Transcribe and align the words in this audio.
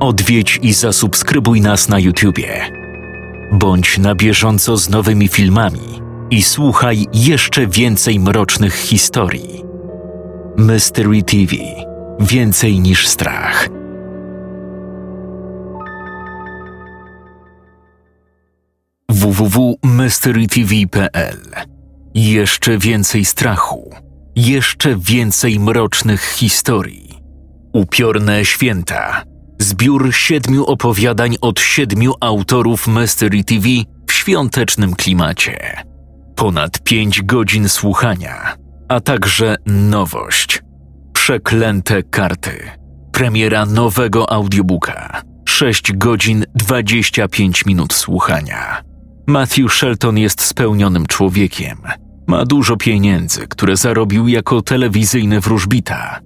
odwiedź 0.00 0.58
i 0.62 0.72
zasubskrybuj 0.72 1.60
nas 1.60 1.88
na 1.88 1.98
YouTubie. 1.98 2.70
Bądź 3.52 3.98
na 3.98 4.14
bieżąco 4.14 4.76
z 4.76 4.88
nowymi 4.88 5.28
filmami 5.28 6.02
i 6.30 6.42
słuchaj 6.42 7.06
jeszcze 7.12 7.66
więcej 7.66 8.20
mrocznych 8.20 8.74
historii. 8.74 9.64
Mystery 10.56 11.22
TV 11.22 11.56
Więcej 12.20 12.80
niż 12.80 13.08
strach. 13.08 13.68
www.mysterytv.pl 19.08 21.40
Jeszcze 22.14 22.78
więcej 22.78 23.24
strachu, 23.24 23.94
jeszcze 24.36 24.96
więcej 24.96 25.60
mrocznych 25.60 26.22
historii. 26.22 27.18
Upiorne 27.72 28.44
święta. 28.44 29.22
Zbiór 29.58 30.14
siedmiu 30.14 30.64
opowiadań 30.64 31.36
od 31.40 31.60
siedmiu 31.60 32.14
autorów 32.20 32.86
Mystery 32.86 33.44
TV 33.44 33.68
w 34.06 34.12
świątecznym 34.12 34.94
klimacie. 34.94 35.82
Ponad 36.36 36.82
pięć 36.82 37.22
godzin 37.22 37.68
słuchania, 37.68 38.56
a 38.88 39.00
także 39.00 39.56
nowość. 39.66 40.62
Przeklęte 41.12 42.02
karty. 42.02 42.70
Premiera 43.12 43.66
nowego 43.66 44.32
audiobooka. 44.32 45.22
6 45.48 45.92
godzin 45.92 46.44
25 46.54 47.66
minut 47.66 47.92
słuchania. 47.92 48.82
Matthew 49.26 49.72
Shelton 49.72 50.18
jest 50.18 50.40
spełnionym 50.40 51.06
człowiekiem. 51.06 51.78
Ma 52.26 52.44
dużo 52.44 52.76
pieniędzy, 52.76 53.46
które 53.46 53.76
zarobił 53.76 54.28
jako 54.28 54.62
telewizyjny 54.62 55.40
wróżbita. 55.40 56.20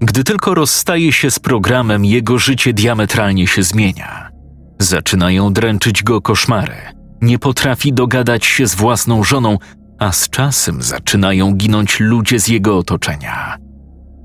Gdy 0.00 0.24
tylko 0.24 0.54
rozstaje 0.54 1.12
się 1.12 1.30
z 1.30 1.38
programem, 1.38 2.04
jego 2.04 2.38
życie 2.38 2.72
diametralnie 2.72 3.46
się 3.46 3.62
zmienia. 3.62 4.30
Zaczynają 4.78 5.52
dręczyć 5.52 6.02
go 6.02 6.20
koszmary. 6.20 6.76
Nie 7.22 7.38
potrafi 7.38 7.92
dogadać 7.92 8.46
się 8.46 8.66
z 8.66 8.74
własną 8.74 9.24
żoną, 9.24 9.58
a 9.98 10.12
z 10.12 10.30
czasem 10.30 10.82
zaczynają 10.82 11.54
ginąć 11.54 12.00
ludzie 12.00 12.40
z 12.40 12.48
jego 12.48 12.78
otoczenia. 12.78 13.56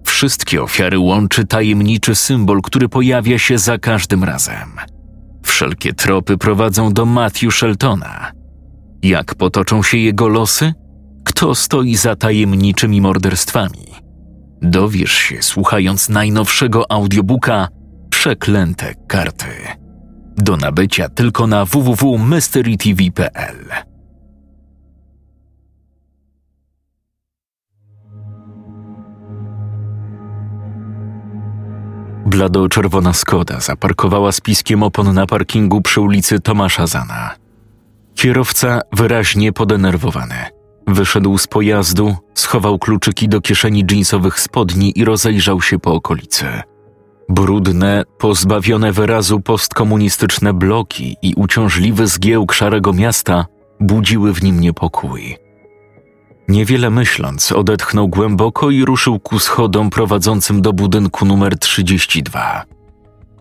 Wszystkie 0.06 0.64
ofiary 0.64 1.00
łączy 1.00 1.46
tajemniczy 1.46 2.16
symbol, 2.16 2.62
który 2.62 2.90
pojawia 2.90 3.40
się 3.40 3.58
za 3.58 3.78
każdym 3.78 4.24
razem. 4.24 4.72
Wszelkie 5.44 5.94
tropy 5.94 6.38
prowadzą 6.38 6.94
do 6.94 7.06
Matthew 7.06 7.56
Sheltona. 7.56 8.32
Jak 9.04 9.36
potoczą 9.36 9.84
się 9.84 9.98
jego 9.98 10.28
losy? 10.28 10.74
Kto 11.24 11.56
stoi 11.56 11.96
za 11.96 12.16
tajemniczymi 12.16 13.02
morderstwami? 13.02 14.01
Dowiesz 14.62 15.12
się 15.12 15.42
słuchając 15.42 16.10
najnowszego 16.10 16.92
audiobooka 16.92 17.68
Przeklęte 18.10 18.94
karty. 19.08 19.48
Do 20.38 20.58
nabycia 20.58 21.10
tylko 21.10 21.48
na 21.48 21.66
www.mysterytv.pl. 21.66 23.66
Blado-czerwona 32.26 33.14
Skoda 33.14 33.60
zaparkowała 33.60 34.32
z 34.32 34.42
piskiem 34.42 34.84
opon 34.84 35.14
na 35.14 35.28
parkingu 35.28 35.82
przy 35.82 36.02
ulicy 36.02 36.40
Tomasza 36.40 36.88
Zana. 36.88 37.36
Kierowca 38.16 38.82
wyraźnie 38.94 39.54
podenerwowany. 39.54 40.61
Wyszedł 40.92 41.38
z 41.38 41.48
pojazdu, 41.48 42.16
schował 42.34 42.80
kluczyki 42.80 43.30
do 43.30 43.42
kieszeni 43.42 43.86
dżinsowych 43.86 44.40
spodni 44.40 45.00
i 45.00 45.06
rozejrzał 45.06 45.62
się 45.62 45.80
po 45.80 45.94
okolicy. 45.94 46.46
Brudne, 47.30 48.04
pozbawione 48.18 48.92
wyrazu 48.92 49.40
postkomunistyczne 49.40 50.54
bloki 50.54 51.16
i 51.22 51.34
uciążliwy 51.36 52.08
zgiełk 52.08 52.54
szarego 52.54 52.94
miasta 52.94 53.46
budziły 53.80 54.34
w 54.34 54.44
nim 54.44 54.60
niepokój. 54.60 55.38
Niewiele 56.48 56.90
myśląc, 56.90 57.52
odetchnął 57.52 58.08
głęboko 58.08 58.70
i 58.70 58.86
ruszył 58.86 59.20
ku 59.20 59.40
schodom 59.40 59.90
prowadzącym 59.90 60.62
do 60.62 60.74
budynku 60.74 61.26
numer 61.26 61.60
32. 61.60 62.64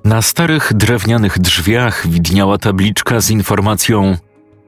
Na 0.05 0.23
starych 0.23 0.73
drewnianych 0.75 1.39
drzwiach 1.39 2.07
widniała 2.09 2.59
tabliczka 2.59 3.21
z 3.21 3.31
informacją 3.31 4.17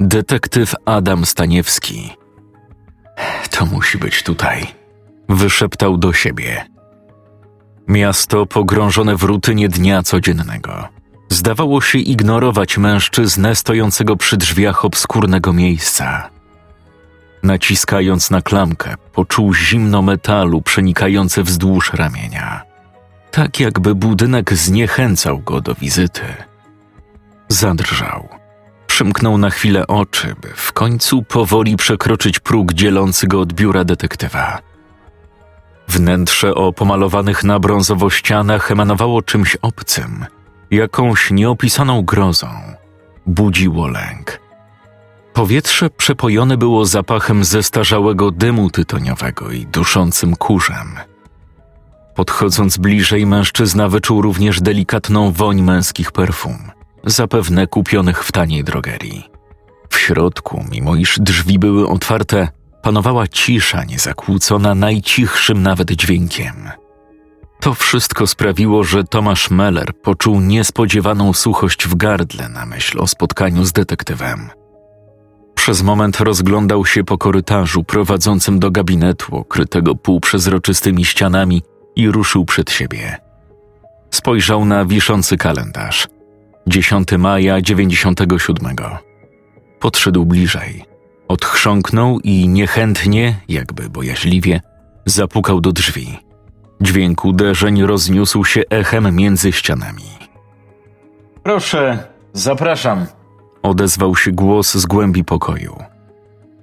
Detektyw 0.00 0.74
Adam 0.84 1.26
Staniewski. 1.26 2.21
To 3.50 3.66
musi 3.66 3.98
być 3.98 4.22
tutaj, 4.22 4.66
wyszeptał 5.28 5.96
do 5.96 6.12
siebie. 6.12 6.64
Miasto 7.88 8.46
pogrążone 8.46 9.16
w 9.16 9.22
rutynie 9.22 9.68
dnia 9.68 10.02
codziennego. 10.02 10.88
Zdawało 11.28 11.80
się 11.80 11.98
ignorować 11.98 12.78
mężczyznę 12.78 13.54
stojącego 13.54 14.16
przy 14.16 14.36
drzwiach 14.36 14.84
obskurnego 14.84 15.52
miejsca. 15.52 16.30
Naciskając 17.42 18.30
na 18.30 18.42
klamkę, 18.42 18.94
poczuł 19.12 19.54
zimno 19.54 20.02
metalu 20.02 20.62
przenikające 20.62 21.42
wzdłuż 21.42 21.92
ramienia. 21.92 22.62
Tak 23.30 23.60
jakby 23.60 23.94
budynek 23.94 24.54
zniechęcał 24.54 25.38
go 25.38 25.60
do 25.60 25.74
wizyty. 25.74 26.22
Zadrżał. 27.48 28.41
Przymknął 28.92 29.38
na 29.38 29.50
chwilę 29.50 29.86
oczy, 29.86 30.34
by 30.40 30.48
w 30.56 30.72
końcu 30.72 31.22
powoli 31.22 31.76
przekroczyć 31.76 32.38
próg 32.38 32.72
dzielący 32.72 33.26
go 33.26 33.40
od 33.40 33.52
biura 33.52 33.84
detektywa. 33.84 34.58
Wnętrze 35.88 36.54
o 36.54 36.72
pomalowanych 36.72 37.44
na 37.44 37.58
brązowo 37.58 38.10
ścianach 38.10 38.70
emanowało 38.70 39.22
czymś 39.22 39.56
obcym, 39.62 40.26
jakąś 40.70 41.30
nieopisaną 41.30 42.02
grozą. 42.02 42.48
Budziło 43.26 43.88
lęk. 43.88 44.40
Powietrze 45.32 45.90
przepojone 45.90 46.56
było 46.56 46.86
zapachem 46.86 47.44
zestarzałego 47.44 48.30
dymu 48.30 48.70
tytoniowego 48.70 49.50
i 49.50 49.66
duszącym 49.66 50.36
kurzem. 50.36 50.96
Podchodząc 52.14 52.78
bliżej, 52.78 53.26
mężczyzna 53.26 53.88
wyczuł 53.88 54.22
również 54.22 54.60
delikatną 54.60 55.32
woń 55.32 55.62
męskich 55.62 56.12
perfum, 56.12 56.70
zapewne 57.04 57.66
kupionych 57.66 58.24
w 58.24 58.32
taniej 58.32 58.64
drogerii. 58.64 59.30
W 59.90 59.98
środku, 59.98 60.64
mimo 60.70 60.96
iż 60.96 61.18
drzwi 61.20 61.58
były 61.58 61.88
otwarte, 61.88 62.48
panowała 62.82 63.28
cisza 63.28 63.84
niezakłócona 63.84 64.74
najcichszym 64.74 65.62
nawet 65.62 65.90
dźwiękiem. 65.90 66.70
To 67.60 67.74
wszystko 67.74 68.26
sprawiło, 68.26 68.84
że 68.84 69.04
Tomasz 69.04 69.50
Meller 69.50 69.92
poczuł 70.02 70.40
niespodziewaną 70.40 71.32
suchość 71.32 71.88
w 71.88 71.94
gardle 71.94 72.48
na 72.48 72.66
myśl 72.66 73.00
o 73.00 73.06
spotkaniu 73.06 73.64
z 73.64 73.72
detektywem. 73.72 74.50
Przez 75.54 75.82
moment 75.82 76.20
rozglądał 76.20 76.86
się 76.86 77.04
po 77.04 77.18
korytarzu 77.18 77.84
prowadzącym 77.84 78.58
do 78.58 78.70
gabinetu 78.70 79.36
okrytego 79.36 79.94
półprzezroczystymi 79.94 81.04
ścianami 81.04 81.62
i 81.96 82.10
ruszył 82.10 82.44
przed 82.44 82.70
siebie. 82.70 83.18
Spojrzał 84.10 84.64
na 84.64 84.84
wiszący 84.84 85.36
kalendarz. 85.36 86.08
10 86.66 87.08
maja 87.18 87.60
97. 87.60 88.76
Podszedł 89.80 90.24
bliżej. 90.26 90.84
Odchrząknął 91.28 92.20
i 92.20 92.48
niechętnie, 92.48 93.36
jakby 93.48 93.90
bojaźliwie, 93.90 94.60
zapukał 95.06 95.60
do 95.60 95.72
drzwi. 95.72 96.18
Dźwięk 96.80 97.24
uderzeń 97.24 97.82
rozniósł 97.82 98.44
się 98.44 98.62
echem 98.70 99.16
między 99.16 99.52
ścianami. 99.52 100.04
Proszę, 101.42 101.98
zapraszam 102.32 103.06
odezwał 103.62 104.16
się 104.16 104.32
głos 104.32 104.74
z 104.74 104.86
głębi 104.86 105.24
pokoju. 105.24 105.76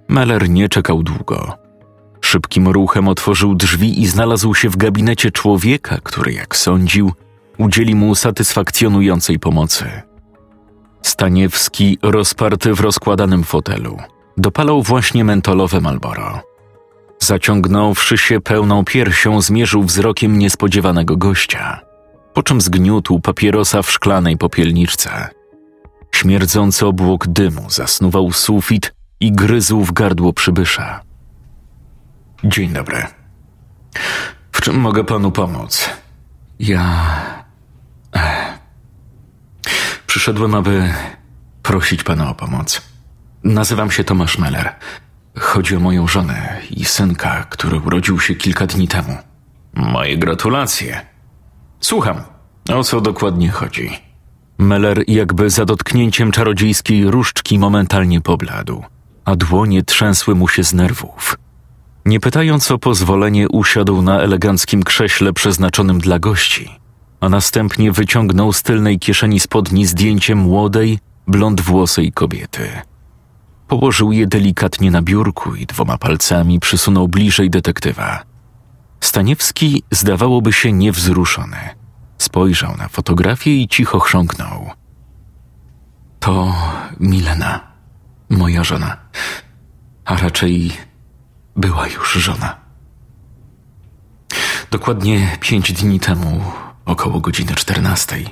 Meller 0.08 0.50
nie 0.50 0.70
czekał 0.70 1.04
długo. 1.04 1.58
Szybkim 2.22 2.68
ruchem 2.68 3.08
otworzył 3.08 3.56
drzwi 3.56 4.02
i 4.02 4.08
znalazł 4.08 4.54
się 4.54 4.70
w 4.70 4.78
gabinecie 4.78 5.31
człowieka, 5.31 5.98
który, 6.04 6.34
jak 6.34 6.56
sądził, 6.56 7.12
udzieli 7.59 7.96
mu 7.96 8.16
satysfakcjonującej 8.16 9.39
pomocy. 9.39 10.01
Staniewski, 11.01 11.98
rozparty 12.01 12.74
w 12.74 12.80
rozkładanym 12.80 13.44
fotelu, 13.44 13.98
dopalał 14.38 14.83
właśnie 14.83 15.24
mentolowe 15.24 15.81
Malboro. 15.81 16.42
Zaciągnąwszy 17.19 18.18
się 18.18 18.42
pełną 18.42 18.86
piersią, 18.86 19.42
zmierzył 19.42 19.83
wzrokiem 19.83 20.39
niespodziewanego 20.39 21.18
gościa, 21.18 21.80
po 22.33 22.44
czym 22.44 22.62
zgniótł 22.62 23.19
papierosa 23.19 23.81
w 23.81 23.92
szklanej 23.92 24.38
popielniczce. 24.38 25.30
Śmierdzący 26.12 26.86
obłok 26.86 27.28
dymu 27.28 27.69
zasnuwał 27.69 28.31
sufit 28.31 28.94
i 29.19 29.31
gryzł 29.31 29.83
w 29.83 29.92
gardło 29.92 30.33
przybysza. 30.33 31.01
Dzień 32.44 32.69
dobry. 32.69 33.04
W 34.51 34.62
czym 34.62 34.80
mogę 34.80 35.04
panu 35.04 35.31
pomóc? 35.31 35.89
Ja. 36.60 37.38
Przyszedłem, 40.07 40.56
aby 40.56 40.94
prosić 41.63 42.03
pana 42.03 42.29
o 42.29 42.35
pomoc. 42.35 42.81
Nazywam 43.44 43.91
się 43.91 44.03
Tomasz 44.03 44.38
Meller. 44.38 44.75
Chodzi 45.38 45.75
o 45.75 45.79
moją 45.79 46.07
żonę 46.07 46.61
i 46.71 46.85
synka, 46.85 47.44
który 47.50 47.79
urodził 47.79 48.19
się 48.19 48.35
kilka 48.35 48.67
dni 48.67 48.88
temu. 48.88 49.17
Moje 49.73 50.17
gratulacje. 50.17 51.01
Słucham. 51.79 52.21
O 52.73 52.83
co 52.83 53.01
dokładnie 53.01 53.50
chodzi? 53.50 54.00
Meller 54.57 55.03
jakby 55.07 55.50
za 55.50 55.65
dotknięciem 55.65 56.31
czarodziejskiej 56.31 57.11
różdżki 57.11 57.59
momentalnie 57.59 58.21
pobladł, 58.21 58.83
a 59.25 59.35
dłonie 59.35 59.83
trzęsły 59.83 60.35
mu 60.35 60.47
się 60.47 60.63
z 60.63 60.73
nerwów. 60.73 61.38
Nie 62.06 62.19
pytając 62.19 62.71
o 62.71 62.77
pozwolenie, 62.77 63.50
usiadł 63.50 64.01
na 64.01 64.21
eleganckim 64.21 64.83
krześle 64.83 65.33
przeznaczonym 65.33 66.00
dla 66.00 66.19
gości, 66.19 66.79
a 67.19 67.30
następnie 67.30 67.92
wyciągnął 67.92 68.54
z 68.54 68.63
tylnej 68.63 69.00
kieszeni 69.00 69.39
spodni 69.39 69.86
zdjęcie 69.86 70.36
młodej, 70.36 71.00
blondwłosej 71.27 72.12
kobiety. 72.12 72.69
Położył 73.68 74.12
je 74.12 74.27
delikatnie 74.27 74.92
na 74.92 75.01
biurku 75.01 75.56
i 75.56 75.66
dwoma 75.66 75.98
palcami 75.98 76.60
przysunął 76.60 77.07
bliżej 77.07 77.50
detektywa. 77.50 78.24
Staniewski 79.01 79.83
zdawałoby 79.92 80.54
się 80.54 80.71
niewzruszony. 80.71 81.57
Spojrzał 82.18 82.77
na 82.77 82.88
fotografię 82.88 83.56
i 83.56 83.68
cicho 83.68 84.00
chrząknął. 84.00 84.69
To 86.19 86.54
Milena, 87.00 87.60
moja 88.30 88.63
żona, 88.63 88.98
a 90.06 90.18
raczej 90.18 90.71
była 91.56 91.88
już 91.88 92.13
żona. 92.13 92.56
Dokładnie 94.71 95.38
pięć 95.39 95.74
dni 95.74 96.00
temu, 96.00 96.42
około 96.89 97.19
godziny 97.19 97.56
czternastej, 97.56 98.27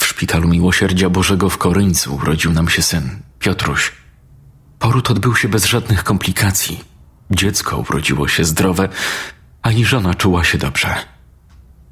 w 0.00 0.06
szpitalu 0.06 0.48
Miłosierdzia 0.48 1.10
Bożego 1.10 1.50
w 1.50 1.58
Koryńcu 1.58 2.14
urodził 2.14 2.52
nam 2.52 2.68
się 2.68 2.82
syn, 2.82 3.22
Piotruś. 3.38 3.92
Poród 4.78 5.10
odbył 5.10 5.36
się 5.36 5.48
bez 5.48 5.64
żadnych 5.64 6.04
komplikacji. 6.04 6.84
Dziecko 7.30 7.78
urodziło 7.78 8.28
się 8.28 8.44
zdrowe, 8.44 8.88
a 9.62 9.70
i 9.70 9.84
żona 9.84 10.14
czuła 10.14 10.44
się 10.44 10.58
dobrze. 10.58 10.94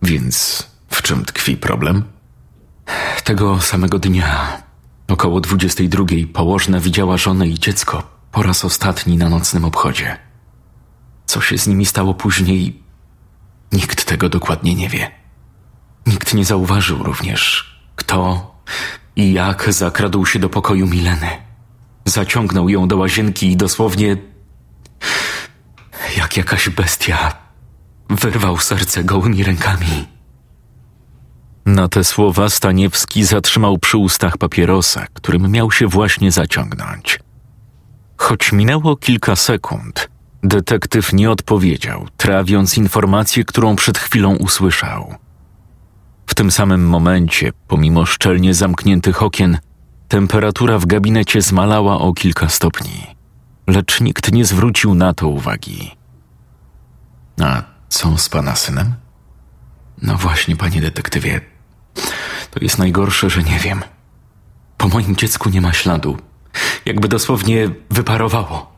Więc 0.03 0.67
w 0.89 1.03
czym 1.03 1.25
tkwi 1.25 1.57
problem? 1.57 2.05
Tego 3.25 3.61
samego 3.61 3.99
dnia, 3.99 4.63
około 5.09 5.41
dwudziestej 5.41 5.89
drugiej, 5.89 6.27
położna 6.27 6.81
widziała 6.81 7.17
żonę 7.17 7.49
i 7.49 7.59
dziecko 7.59 8.03
po 8.33 8.43
raz 8.43 8.65
ostatni 8.65 9.17
na 9.17 9.29
nocnym 9.29 9.65
obchodzie. 9.65 10.17
Co 11.27 11.41
się 11.41 11.59
z 11.59 11.67
nimi 11.67 11.87
stało 11.87 12.15
później, 12.15 12.83
nikt 13.73 14.05
tego 14.05 14.29
dokładnie 14.29 14.75
nie 14.75 14.89
wie. 14.89 15.20
Nikt 16.11 16.35
nie 16.35 16.45
zauważył 16.45 17.03
również, 17.03 17.75
kto 17.97 18.51
i 19.17 19.33
jak 19.33 19.73
zakradł 19.73 20.27
się 20.27 20.39
do 20.39 20.49
pokoju 20.49 20.87
Mileny. 20.87 21.29
Zaciągnął 22.05 22.69
ją 22.69 22.89
do 22.89 22.97
łazienki 22.97 23.53
i 23.53 23.57
dosłownie, 23.57 24.17
jak 26.17 26.37
jakaś 26.37 26.69
bestia, 26.69 27.33
wyrwał 28.11 28.59
serce 28.59 29.05
gołymi 29.05 29.45
rękami. 29.45 30.09
Na 31.67 31.89
te 31.89 32.05
słowa 32.05 32.49
Staniewski 32.49 33.25
zatrzymał 33.25 33.79
przy 33.79 33.97
ustach 33.99 34.39
papierosa, 34.39 35.07
którym 35.15 35.51
miał 35.51 35.71
się 35.71 35.87
właśnie 35.87 36.33
zaciągnąć. 36.33 37.21
Choć 38.17 38.53
minęło 38.53 38.97
kilka 38.97 39.37
sekund, 39.37 40.09
detektyw 40.43 41.13
nie 41.13 41.31
odpowiedział, 41.31 42.09
trawiąc 42.17 42.77
informację, 42.79 43.45
którą 43.45 43.77
przed 43.77 43.99
chwilą 43.99 44.37
usłyszał. 44.37 45.15
W 46.31 46.35
tym 46.35 46.51
samym 46.51 46.89
momencie, 46.89 47.53
pomimo 47.69 48.07
szczelnie 48.07 48.55
zamkniętych 48.55 49.23
okien, 49.23 49.59
temperatura 50.09 50.79
w 50.79 50.87
gabinecie 50.87 51.43
zmalała 51.43 51.99
o 51.99 52.13
kilka 52.13 52.49
stopni, 52.49 53.07
lecz 53.67 54.01
nikt 54.01 54.33
nie 54.33 54.45
zwrócił 54.45 54.95
na 54.95 55.15
to 55.15 55.29
uwagi. 55.29 55.91
A 57.41 57.63
co 57.89 58.19
z 58.19 58.29
pana 58.29 58.57
synem? 58.57 58.95
No 60.03 60.17
właśnie, 60.17 60.57
panie 60.57 60.81
detektywie. 60.81 61.41
To 62.51 62.61
jest 62.61 62.79
najgorsze, 62.79 63.31
że 63.31 63.43
nie 63.43 63.59
wiem. 63.59 63.83
Po 64.77 64.89
moim 64.89 65.17
dziecku 65.17 65.49
nie 65.49 65.61
ma 65.61 65.73
śladu. 65.73 66.19
Jakby 66.85 67.09
dosłownie 67.09 67.71
wyparowało. 67.91 68.73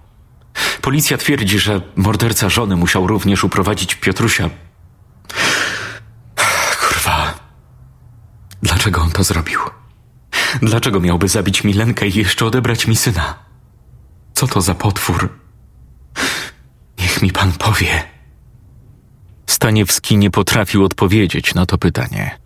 Policja 0.83 1.19
twierdzi, 1.19 1.59
że 1.59 1.81
morderca 1.97 2.49
żony 2.49 2.77
musiał 2.77 3.07
również 3.07 3.45
uprowadzić 3.45 3.95
Piotrusia. 3.95 4.51
Kurwa. 6.81 7.35
Dlaczego 8.63 9.03
on 9.03 9.11
to 9.11 9.25
zrobił? 9.25 9.61
Dlaczego 10.63 11.01
miałby 11.01 11.29
zabić 11.29 11.65
Milenkę 11.65 12.07
i 12.07 12.15
jeszcze 12.15 12.47
odebrać 12.47 12.87
mi 12.87 12.97
syna? 12.97 13.35
Co 14.35 14.47
to 14.47 14.61
za 14.61 14.75
potwór? 14.75 15.29
Niech 16.99 17.23
mi 17.23 17.33
pan 17.33 17.53
powie. 17.53 18.03
Staniewski 19.47 20.17
nie 20.17 20.31
potrafił 20.31 20.85
odpowiedzieć 20.85 21.55
na 21.55 21.67
to 21.67 21.79
pytanie. 21.79 22.39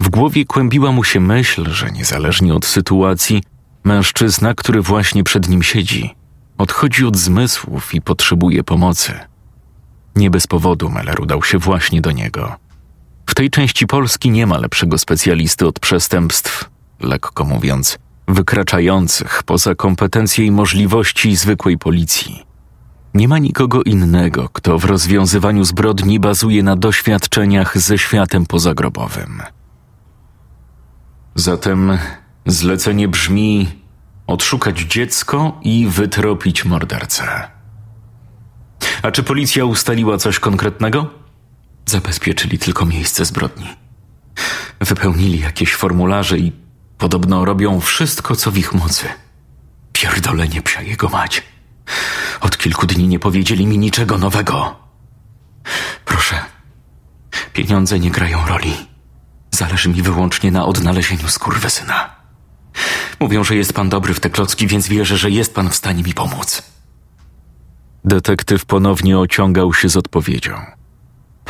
W 0.00 0.08
głowie 0.08 0.44
kłębiła 0.44 0.92
mu 0.92 1.04
się 1.04 1.20
myśl, 1.20 1.70
że 1.70 1.90
niezależnie 1.90 2.54
od 2.54 2.66
sytuacji, 2.66 3.42
mężczyzna, 3.84 4.54
który 4.54 4.82
właśnie 4.82 5.24
przed 5.24 5.48
nim 5.48 5.62
siedzi, 5.62 6.14
odchodzi 6.58 7.06
od 7.06 7.16
zmysłów 7.16 7.94
i 7.94 8.00
potrzebuje 8.00 8.64
pomocy. 8.64 9.12
Nie 10.16 10.30
bez 10.30 10.46
powodu 10.46 10.90
Meller 10.90 11.20
udał 11.20 11.42
się 11.42 11.58
właśnie 11.58 12.00
do 12.00 12.10
niego. 12.10 12.56
W 13.30 13.34
tej 13.34 13.50
części 13.50 13.86
Polski 13.86 14.30
nie 14.30 14.46
ma 14.46 14.58
lepszego 14.58 14.98
specjalisty 14.98 15.66
od 15.66 15.78
przestępstw, 15.80 16.70
lekko 17.00 17.44
mówiąc, 17.44 17.98
wykraczających 18.28 19.42
poza 19.42 19.74
kompetencje 19.74 20.46
i 20.46 20.50
możliwości 20.50 21.36
zwykłej 21.36 21.78
policji. 21.78 22.42
Nie 23.14 23.28
ma 23.28 23.38
nikogo 23.38 23.82
innego, 23.82 24.48
kto 24.52 24.78
w 24.78 24.84
rozwiązywaniu 24.84 25.64
zbrodni 25.64 26.20
bazuje 26.20 26.62
na 26.62 26.76
doświadczeniach 26.76 27.78
ze 27.78 27.98
światem 27.98 28.46
pozagrobowym. 28.46 29.42
Zatem 31.34 31.98
zlecenie 32.46 33.08
brzmi 33.08 33.68
odszukać 34.26 34.78
dziecko 34.78 35.60
i 35.62 35.86
wytropić 35.86 36.64
mordercę. 36.64 37.50
A 39.02 39.10
czy 39.10 39.22
policja 39.22 39.64
ustaliła 39.64 40.18
coś 40.18 40.38
konkretnego? 40.38 41.19
Zabezpieczyli 41.90 42.58
tylko 42.58 42.86
miejsce 42.86 43.24
zbrodni. 43.24 43.66
Wypełnili 44.80 45.40
jakieś 45.40 45.74
formularze 45.74 46.38
i 46.38 46.52
podobno 46.98 47.44
robią 47.44 47.80
wszystko, 47.80 48.36
co 48.36 48.50
w 48.50 48.58
ich 48.58 48.74
mocy. 48.74 49.06
Pierdolenie 49.92 50.62
psia 50.62 50.82
jego 50.82 51.08
mać. 51.08 51.42
Od 52.40 52.58
kilku 52.58 52.86
dni 52.86 53.08
nie 53.08 53.18
powiedzieli 53.18 53.66
mi 53.66 53.78
niczego 53.78 54.18
nowego. 54.18 54.76
Proszę, 56.04 56.38
pieniądze 57.52 57.98
nie 57.98 58.10
grają 58.10 58.46
roli. 58.46 58.76
Zależy 59.50 59.88
mi 59.88 60.02
wyłącznie 60.02 60.50
na 60.50 60.66
odnalezieniu 60.66 61.28
skurwysyna. 61.28 62.16
Mówią, 63.20 63.44
że 63.44 63.56
jest 63.56 63.72
pan 63.72 63.88
dobry 63.88 64.14
w 64.14 64.20
te 64.20 64.30
klocki, 64.30 64.66
więc 64.66 64.88
wierzę, 64.88 65.16
że 65.16 65.30
jest 65.30 65.54
pan 65.54 65.70
w 65.70 65.76
stanie 65.76 66.02
mi 66.02 66.14
pomóc. 66.14 66.62
Detektyw 68.04 68.64
ponownie 68.64 69.18
ociągał 69.18 69.74
się 69.74 69.88
z 69.88 69.96
odpowiedzią. 69.96 70.79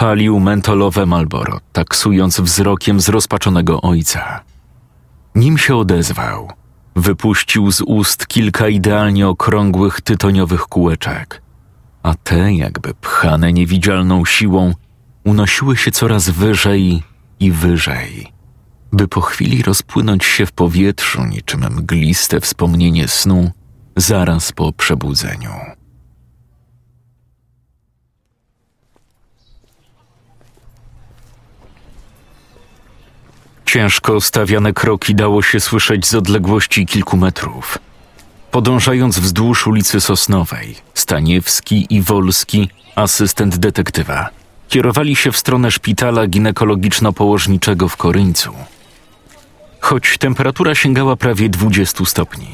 Palił 0.00 0.40
mentolowe 0.40 1.06
Malboro, 1.06 1.60
taksując 1.72 2.40
wzrokiem 2.40 3.00
zrozpaczonego 3.00 3.80
ojca. 3.80 4.40
Nim 5.34 5.58
się 5.58 5.76
odezwał, 5.76 6.52
wypuścił 6.96 7.72
z 7.72 7.80
ust 7.80 8.26
kilka 8.26 8.68
idealnie 8.68 9.28
okrągłych 9.28 10.00
tytoniowych 10.00 10.60
kółeczek, 10.60 11.42
a 12.02 12.14
te, 12.14 12.54
jakby 12.54 12.94
pchane 12.94 13.52
niewidzialną 13.52 14.24
siłą, 14.24 14.74
unosiły 15.24 15.76
się 15.76 15.90
coraz 15.90 16.30
wyżej 16.30 17.02
i 17.40 17.52
wyżej, 17.52 18.32
by 18.92 19.08
po 19.08 19.20
chwili 19.20 19.62
rozpłynąć 19.62 20.24
się 20.24 20.46
w 20.46 20.52
powietrzu 20.52 21.24
niczym 21.24 21.60
mgliste 21.60 22.40
wspomnienie 22.40 23.08
snu 23.08 23.50
zaraz 23.96 24.52
po 24.52 24.72
przebudzeniu. 24.72 25.79
Ciężko 33.72 34.20
stawiane 34.20 34.72
kroki 34.72 35.14
dało 35.14 35.42
się 35.42 35.60
słyszeć 35.60 36.06
z 36.06 36.14
odległości 36.14 36.86
kilku 36.86 37.16
metrów. 37.16 37.78
Podążając 38.50 39.18
wzdłuż 39.18 39.66
ulicy 39.66 40.00
Sosnowej, 40.00 40.76
Staniewski 40.94 41.86
i 41.90 42.02
Wolski, 42.02 42.68
asystent 42.96 43.56
detektywa, 43.56 44.28
kierowali 44.68 45.16
się 45.16 45.32
w 45.32 45.36
stronę 45.36 45.70
szpitala 45.70 46.26
ginekologiczno-położniczego 46.26 47.88
w 47.88 47.96
Koryńcu. 47.96 48.50
Choć 49.80 50.18
temperatura 50.18 50.74
sięgała 50.74 51.16
prawie 51.16 51.48
20 51.48 52.04
stopni, 52.04 52.48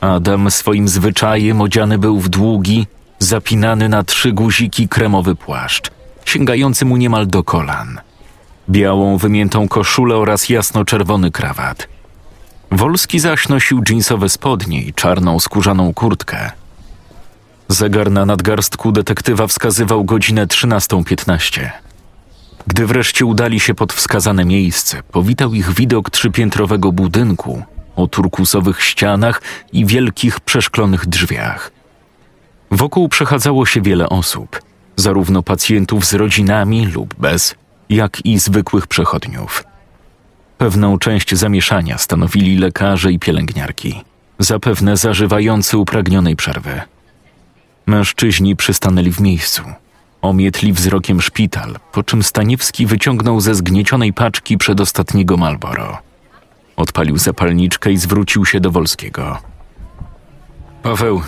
Adam 0.00 0.50
swoim 0.50 0.88
zwyczajem 0.88 1.60
odziany 1.60 1.98
był 1.98 2.20
w 2.20 2.28
długi, 2.28 2.86
zapinany 3.18 3.88
na 3.88 4.04
trzy 4.04 4.32
guziki 4.32 4.88
kremowy 4.88 5.34
płaszcz, 5.34 5.90
sięgający 6.24 6.84
mu 6.84 6.96
niemal 6.96 7.26
do 7.26 7.44
kolan– 7.44 8.00
białą 8.70 9.16
wymiętą 9.16 9.68
koszulę 9.68 10.16
oraz 10.16 10.48
jasno-czerwony 10.48 11.30
krawat. 11.30 11.88
Wolski 12.72 13.20
zaś 13.20 13.48
nosił 13.48 13.82
dżinsowe 13.82 14.28
spodnie 14.28 14.82
i 14.82 14.94
czarną 14.94 15.40
skórzaną 15.40 15.94
kurtkę. 15.94 16.50
Zegar 17.68 18.10
na 18.10 18.26
nadgarstku 18.26 18.92
detektywa 18.92 19.46
wskazywał 19.46 20.04
godzinę 20.04 20.46
13.15. 20.46 21.70
Gdy 22.66 22.86
wreszcie 22.86 23.26
udali 23.26 23.60
się 23.60 23.74
pod 23.74 23.92
wskazane 23.92 24.44
miejsce, 24.44 25.02
powitał 25.02 25.54
ich 25.54 25.74
widok 25.74 26.10
trzypiętrowego 26.10 26.92
budynku 26.92 27.62
o 27.96 28.06
turkusowych 28.06 28.82
ścianach 28.82 29.42
i 29.72 29.86
wielkich 29.86 30.40
przeszklonych 30.40 31.06
drzwiach. 31.06 31.72
Wokół 32.70 33.08
przechadzało 33.08 33.66
się 33.66 33.80
wiele 33.80 34.08
osób, 34.08 34.60
zarówno 34.96 35.42
pacjentów 35.42 36.06
z 36.06 36.14
rodzinami 36.14 36.86
lub 36.86 37.14
bez, 37.14 37.54
jak 37.88 38.26
i 38.26 38.38
zwykłych 38.38 38.86
przechodniów. 38.86 39.64
Pewną 40.58 40.98
część 40.98 41.34
zamieszania 41.34 41.98
stanowili 41.98 42.58
lekarze 42.58 43.12
i 43.12 43.18
pielęgniarki, 43.18 44.04
zapewne 44.38 44.96
zażywający 44.96 45.78
upragnionej 45.78 46.36
przerwy. 46.36 46.80
Mężczyźni 47.86 48.56
przystanęli 48.56 49.12
w 49.12 49.20
miejscu. 49.20 49.62
Omietli 50.22 50.72
wzrokiem 50.72 51.22
szpital, 51.22 51.76
po 51.92 52.02
czym 52.02 52.22
Staniewski 52.22 52.86
wyciągnął 52.86 53.40
ze 53.40 53.54
zgniecionej 53.54 54.12
paczki 54.12 54.58
przedostatniego 54.58 55.36
Malboro. 55.36 55.98
Odpalił 56.76 57.18
zapalniczkę 57.18 57.92
i 57.92 57.96
zwrócił 57.96 58.44
się 58.46 58.60
do 58.60 58.70
Wolskiego. 58.70 59.38
Paweł, 60.82 61.22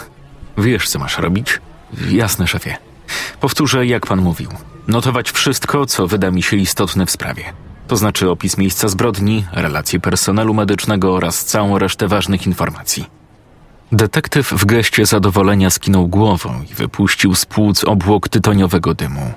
wiesz 0.59 0.89
co 0.89 0.99
masz 0.99 1.19
robić? 1.19 1.61
Jasne, 2.11 2.47
szefie. 2.47 2.88
Powtórzę, 3.41 3.87
jak 3.87 4.07
pan 4.07 4.21
mówił. 4.21 4.51
Notować 4.89 5.31
wszystko, 5.31 5.87
co 5.87 6.07
wyda 6.07 6.31
mi 6.31 6.43
się 6.43 6.57
istotne 6.57 7.07
w 7.07 7.11
sprawie. 7.11 7.45
To 7.89 7.97
znaczy 7.97 8.31
opis 8.31 8.59
miejsca 8.59 8.89
zbrodni, 8.89 9.45
relacje 9.53 10.01
personelu 10.01 10.55
medycznego 10.55 11.15
oraz 11.15 11.45
całą 11.45 11.79
resztę 11.79 12.09
ważnych 12.09 12.47
informacji. 12.47 13.05
Detektyw 13.93 14.53
w 14.53 14.65
geście 14.65 15.07
zadowolenia 15.07 15.71
skinął 15.71 16.09
głową 16.09 16.63
i 16.71 16.75
wypuścił 16.75 17.35
z 17.35 17.45
płuc 17.47 17.85
obłok 17.85 18.29
tytoniowego 18.29 18.95
dymu. 18.95 19.33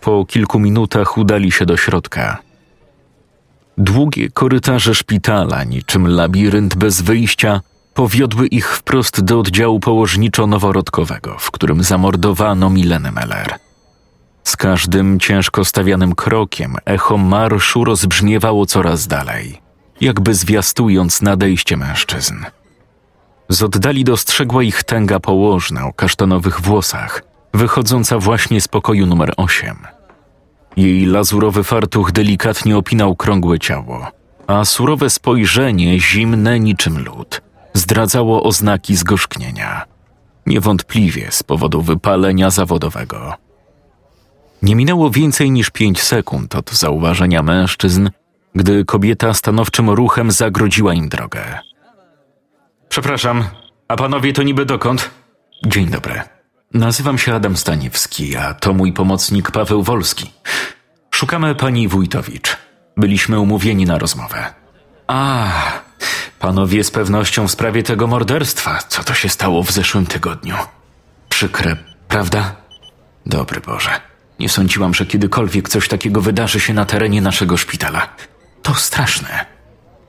Po 0.00 0.24
kilku 0.24 0.60
minutach 0.60 1.18
udali 1.18 1.52
się 1.52 1.66
do 1.66 1.76
środka. 1.76 2.38
Długie 3.78 4.30
korytarze 4.30 4.94
szpitala, 4.94 5.64
niczym 5.64 6.08
labirynt 6.08 6.76
bez 6.76 7.00
wyjścia, 7.00 7.60
powiodły 7.98 8.46
ich 8.46 8.76
wprost 8.76 9.20
do 9.20 9.38
oddziału 9.38 9.80
położniczo-noworodkowego, 9.80 11.38
w 11.38 11.50
którym 11.50 11.82
zamordowano 11.82 12.70
Milenę 12.70 13.12
Meller. 13.12 13.54
Z 14.44 14.56
każdym 14.56 15.20
ciężko 15.20 15.64
stawianym 15.64 16.14
krokiem 16.14 16.76
echo 16.84 17.16
marszu 17.18 17.84
rozbrzmiewało 17.84 18.66
coraz 18.66 19.06
dalej, 19.06 19.60
jakby 20.00 20.34
zwiastując 20.34 21.22
nadejście 21.22 21.76
mężczyzn. 21.76 22.34
Z 23.48 23.62
oddali 23.62 24.04
dostrzegła 24.04 24.62
ich 24.62 24.84
tęga 24.84 25.20
położna 25.20 25.86
o 25.86 25.92
kasztanowych 25.92 26.60
włosach, 26.60 27.22
wychodząca 27.54 28.18
właśnie 28.18 28.60
z 28.60 28.68
pokoju 28.68 29.06
numer 29.06 29.32
8. 29.36 29.76
Jej 30.76 31.06
lazurowy 31.06 31.64
fartuch 31.64 32.12
delikatnie 32.12 32.76
opinał 32.76 33.16
krągłe 33.16 33.58
ciało, 33.58 34.06
a 34.46 34.64
surowe 34.64 35.10
spojrzenie, 35.10 36.00
zimne 36.00 36.60
niczym 36.60 37.04
lód, 37.04 37.47
zdradzało 37.78 38.42
oznaki 38.42 38.96
zgorzknienia. 38.96 39.84
Niewątpliwie 40.46 41.28
z 41.30 41.42
powodu 41.42 41.82
wypalenia 41.82 42.50
zawodowego. 42.50 43.34
Nie 44.62 44.76
minęło 44.76 45.10
więcej 45.10 45.50
niż 45.50 45.70
pięć 45.70 46.02
sekund 46.02 46.54
od 46.54 46.70
zauważenia 46.70 47.42
mężczyzn, 47.42 48.10
gdy 48.54 48.84
kobieta 48.84 49.34
stanowczym 49.34 49.90
ruchem 49.90 50.30
zagrodziła 50.30 50.94
im 50.94 51.08
drogę. 51.08 51.58
Przepraszam, 52.88 53.44
a 53.88 53.96
panowie 53.96 54.32
to 54.32 54.42
niby 54.42 54.66
dokąd? 54.66 55.10
Dzień 55.66 55.86
dobry. 55.86 56.22
Nazywam 56.74 57.18
się 57.18 57.34
Adam 57.34 57.56
Staniewski, 57.56 58.36
a 58.36 58.54
to 58.54 58.72
mój 58.72 58.92
pomocnik 58.92 59.50
Paweł 59.50 59.82
Wolski. 59.82 60.30
Szukamy 61.10 61.54
pani 61.54 61.88
Wójtowicz. 61.88 62.56
Byliśmy 62.96 63.40
umówieni 63.40 63.84
na 63.84 63.98
rozmowę. 63.98 64.54
A, 65.06 65.48
panowie 66.38 66.84
z 66.84 66.90
pewnością 66.90 67.48
w 67.48 67.50
sprawie 67.50 67.82
tego 67.82 68.06
morderstwa. 68.06 68.78
Co 68.88 69.04
to 69.04 69.14
się 69.14 69.28
stało 69.28 69.62
w 69.62 69.70
zeszłym 69.70 70.06
tygodniu? 70.06 70.56
Przykre, 71.28 71.76
prawda? 72.08 72.56
Dobry 73.26 73.60
Boże. 73.60 74.00
Nie 74.38 74.48
sądziłam, 74.48 74.94
że 74.94 75.06
kiedykolwiek 75.06 75.68
coś 75.68 75.88
takiego 75.88 76.20
wydarzy 76.20 76.60
się 76.60 76.74
na 76.74 76.84
terenie 76.84 77.20
naszego 77.20 77.56
szpitala. 77.56 78.08
To 78.62 78.74
straszne. 78.74 79.46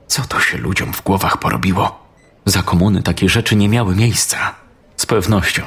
Co 0.06 0.22
to 0.22 0.40
się 0.40 0.58
ludziom 0.58 0.92
w 0.92 1.02
głowach 1.02 1.38
porobiło? 1.38 2.06
Za 2.44 2.62
komuny 2.62 3.02
takie 3.02 3.28
rzeczy 3.28 3.56
nie 3.56 3.68
miały 3.68 3.96
miejsca. 3.96 4.54
Z 4.96 5.06
pewnością. 5.06 5.62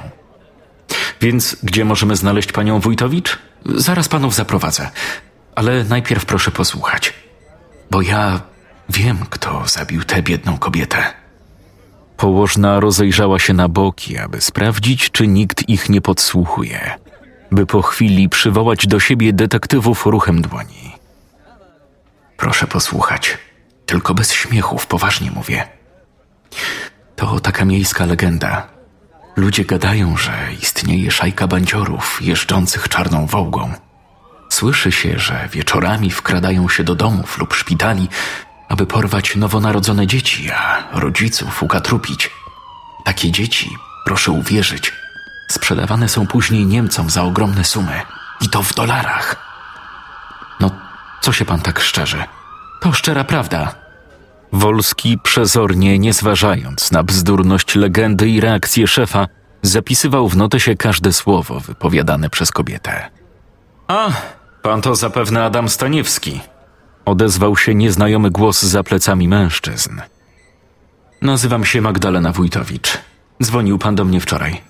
Więc 1.22 1.58
gdzie 1.64 1.86
możemy 1.86 2.16
znaleźć 2.16 2.52
panią 2.52 2.80
Wójtowicz? 2.80 3.40
Zaraz 3.66 4.08
panów 4.08 4.36
zaprowadzę. 4.36 4.92
Ale 5.56 5.84
najpierw 5.84 6.26
proszę 6.26 6.52
posłuchać. 6.52 7.14
Bo 7.92 8.02
ja 8.02 8.42
wiem, 8.90 9.18
kto 9.30 9.68
zabił 9.68 10.04
tę 10.04 10.22
biedną 10.22 10.58
kobietę. 10.58 11.14
Położna 12.18 12.80
rozejrzała 12.80 13.40
się 13.40 13.54
na 13.54 13.70
boki, 13.70 14.18
aby 14.18 14.42
sprawdzić, 14.42 15.12
czy 15.12 15.28
nikt 15.28 15.70
ich 15.70 15.90
nie 15.90 16.02
podsłuchuje, 16.02 16.92
by 17.52 17.66
po 17.66 17.82
chwili 17.82 18.30
przywołać 18.30 18.88
do 18.88 19.00
siebie 19.00 19.34
detektywów 19.34 20.06
ruchem 20.06 20.42
dłoni. 20.42 20.96
Proszę 22.38 22.68
posłuchać, 22.68 23.38
tylko 23.86 24.14
bez 24.14 24.34
śmiechów, 24.34 24.88
poważnie 24.88 25.32
mówię. 25.32 25.68
To 27.16 27.40
taka 27.40 27.66
miejska 27.66 28.06
legenda. 28.06 28.68
Ludzie 29.36 29.66
gadają, 29.66 30.18
że 30.18 30.34
istnieje 30.62 31.12
szajka 31.12 31.48
bandziorów 31.48 32.20
jeżdżących 32.22 32.90
czarną 32.90 33.26
wołgą. 33.26 33.74
Słyszy 34.50 34.92
się, 34.92 35.20
że 35.20 35.50
wieczorami 35.52 36.12
wkradają 36.12 36.70
się 36.70 36.84
do 36.84 36.96
domów 36.96 37.38
lub 37.38 37.54
szpitali, 37.54 38.10
aby 38.74 38.86
porwać 38.86 39.36
nowonarodzone 39.36 40.08
dzieci, 40.08 40.52
a 40.52 40.84
rodziców 41.00 41.64
ukatrupić. 41.64 42.30
Takie 43.06 43.32
dzieci, 43.32 43.70
proszę 44.06 44.32
uwierzyć, 44.32 44.94
sprzedawane 45.52 46.10
są 46.10 46.28
później 46.28 46.66
Niemcom 46.66 47.10
za 47.10 47.24
ogromne 47.24 47.64
sumy 47.64 48.02
i 48.42 48.50
to 48.50 48.64
w 48.64 48.74
dolarach. 48.74 49.36
No, 50.60 50.72
co 51.22 51.32
się 51.32 51.46
pan 51.46 51.62
tak 51.62 51.80
szczerze? 51.80 52.26
To 52.82 52.94
szczera 52.94 53.24
prawda. 53.24 53.76
Wolski 54.54 55.18
przezornie, 55.24 56.00
nie 56.00 56.14
zważając 56.14 56.92
na 56.92 57.04
bzdurność 57.04 57.76
legendy 57.76 58.30
i 58.30 58.42
reakcję 58.42 58.88
szefa, 58.88 59.28
zapisywał 59.62 60.30
w 60.30 60.38
notesie 60.38 60.76
każde 60.76 61.14
słowo 61.14 61.60
wypowiadane 61.60 62.30
przez 62.30 62.52
kobietę. 62.52 63.10
A, 63.88 64.10
pan 64.62 64.82
to 64.82 64.96
zapewne 64.96 65.46
Adam 65.46 65.70
Staniewski. 65.70 66.53
Odezwał 67.06 67.58
się 67.58 67.76
nieznajomy 67.76 68.32
głos 68.32 68.64
za 68.64 68.84
plecami 68.84 69.28
mężczyzn. 69.28 70.02
Nazywam 71.22 71.66
się 71.66 71.82
Magdalena 71.82 72.32
Wójtowicz. 72.32 72.98
Dzwonił 73.44 73.78
pan 73.78 73.96
do 73.96 74.06
mnie 74.06 74.20
wczoraj. 74.20 74.62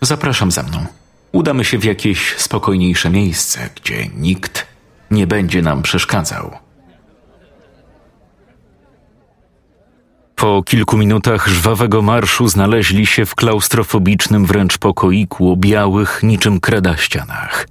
Zapraszam 0.00 0.50
za 0.50 0.62
mną. 0.62 0.86
Udamy 1.32 1.64
się 1.64 1.78
w 1.78 1.84
jakieś 1.84 2.36
spokojniejsze 2.36 3.10
miejsce, 3.10 3.70
gdzie 3.76 4.08
nikt 4.16 4.66
nie 5.10 5.26
będzie 5.26 5.62
nam 5.62 5.82
przeszkadzał. 5.82 6.50
Po 10.36 10.62
kilku 10.62 10.98
minutach 10.98 11.48
żwawego 11.48 12.02
marszu 12.02 12.48
znaleźli 12.48 13.06
się 13.06 13.26
w 13.26 13.34
klaustrofobicznym 13.34 14.46
wręcz 14.46 14.78
pokoiku 14.78 15.52
o 15.52 15.56
białych, 15.56 16.20
niczym 16.22 16.60
kreda 16.60 16.96
ścianach. 16.96 17.66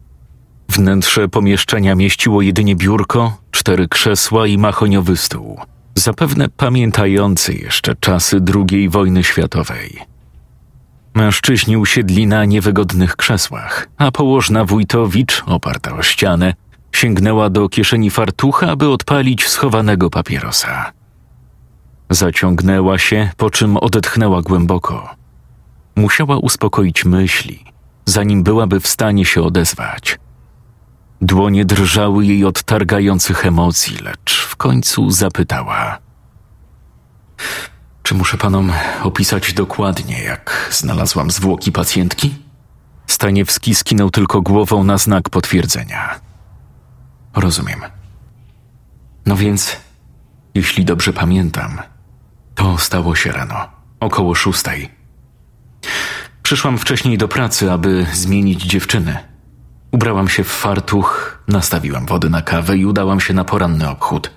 Wnętrze 0.69 1.27
pomieszczenia 1.27 1.95
mieściło 1.95 2.41
jedynie 2.41 2.75
biurko, 2.75 3.37
cztery 3.51 3.87
krzesła 3.87 4.47
i 4.47 4.57
mahoniowy 4.57 5.17
stół, 5.17 5.59
zapewne 5.95 6.49
pamiętający 6.49 7.53
jeszcze 7.53 7.95
czasy 7.95 8.41
II 8.55 8.89
wojny 8.89 9.23
światowej. 9.23 9.97
Mężczyźni 11.13 11.77
usiedli 11.77 12.27
na 12.27 12.45
niewygodnych 12.45 13.15
krzesłach, 13.15 13.89
a 13.97 14.11
położna 14.11 14.65
Wójtowicz, 14.65 15.43
oparta 15.45 15.95
o 15.95 16.03
ścianę, 16.03 16.53
sięgnęła 16.91 17.49
do 17.49 17.69
kieszeni 17.69 18.09
fartucha, 18.09 18.71
aby 18.71 18.89
odpalić 18.89 19.47
schowanego 19.47 20.09
papierosa. 20.09 20.91
Zaciągnęła 22.09 22.97
się, 22.97 23.29
po 23.37 23.49
czym 23.49 23.77
odetchnęła 23.77 24.41
głęboko. 24.41 25.09
Musiała 25.95 26.37
uspokoić 26.37 27.05
myśli, 27.05 27.63
zanim 28.05 28.43
byłaby 28.43 28.79
w 28.79 28.87
stanie 28.87 29.25
się 29.25 29.41
odezwać. 29.43 30.19
Dłonie 31.21 31.65
drżały 31.65 32.25
jej 32.25 32.45
od 32.45 32.63
targających 32.63 33.45
emocji, 33.45 33.97
lecz 33.97 34.45
w 34.45 34.55
końcu 34.55 35.11
zapytała: 35.11 35.97
Czy 38.03 38.15
muszę 38.15 38.37
panom 38.37 38.71
opisać 39.03 39.53
dokładnie, 39.53 40.23
jak 40.23 40.69
znalazłam 40.71 41.31
zwłoki 41.31 41.71
pacjentki? 41.71 42.35
Staniewski 43.07 43.75
skinął 43.75 44.09
tylko 44.09 44.41
głową 44.41 44.83
na 44.83 44.97
znak 44.97 45.29
potwierdzenia. 45.29 46.19
Rozumiem. 47.35 47.79
No 49.25 49.35
więc, 49.35 49.77
jeśli 50.55 50.85
dobrze 50.85 51.13
pamiętam, 51.13 51.81
to 52.55 52.77
stało 52.77 53.15
się 53.15 53.31
rano, 53.31 53.67
około 53.99 54.35
szóstej. 54.35 54.91
Przyszłam 56.43 56.77
wcześniej 56.77 57.17
do 57.17 57.27
pracy, 57.27 57.71
aby 57.71 58.05
zmienić 58.13 58.63
dziewczyny. 58.63 59.17
Ubrałam 59.91 60.27
się 60.27 60.43
w 60.43 60.47
fartuch, 60.47 61.39
nastawiłam 61.47 62.05
wody 62.05 62.29
na 62.29 62.41
kawę 62.41 62.77
i 62.77 62.85
udałam 62.85 63.19
się 63.19 63.33
na 63.33 63.43
poranny 63.43 63.89
obchód. 63.89 64.31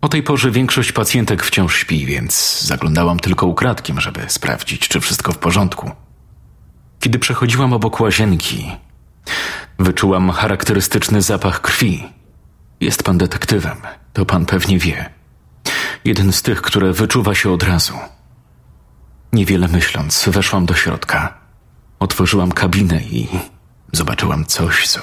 O 0.00 0.08
tej 0.08 0.22
porze 0.22 0.50
większość 0.50 0.92
pacjentek 0.92 1.44
wciąż 1.44 1.76
śpi, 1.76 2.06
więc 2.06 2.62
zaglądałam 2.62 3.18
tylko 3.18 3.46
ukradkiem, 3.46 4.00
żeby 4.00 4.20
sprawdzić, 4.28 4.88
czy 4.88 5.00
wszystko 5.00 5.32
w 5.32 5.38
porządku. 5.38 5.90
Kiedy 7.00 7.18
przechodziłam 7.18 7.72
obok 7.72 8.00
łazienki, 8.00 8.72
wyczułam 9.78 10.30
charakterystyczny 10.30 11.22
zapach 11.22 11.60
krwi. 11.60 12.04
Jest 12.80 13.02
pan 13.02 13.18
detektywem, 13.18 13.76
to 14.12 14.26
pan 14.26 14.46
pewnie 14.46 14.78
wie. 14.78 15.10
Jeden 16.04 16.32
z 16.32 16.42
tych, 16.42 16.62
które 16.62 16.92
wyczuwa 16.92 17.34
się 17.34 17.50
od 17.50 17.62
razu. 17.62 17.94
Niewiele 19.32 19.68
myśląc, 19.68 20.28
weszłam 20.28 20.66
do 20.66 20.74
środka. 20.74 21.34
Otworzyłam 21.98 22.52
kabinę 22.52 23.02
i 23.02 23.28
zobaczyłam 23.92 24.44
coś, 24.44 24.88
co 24.88 25.00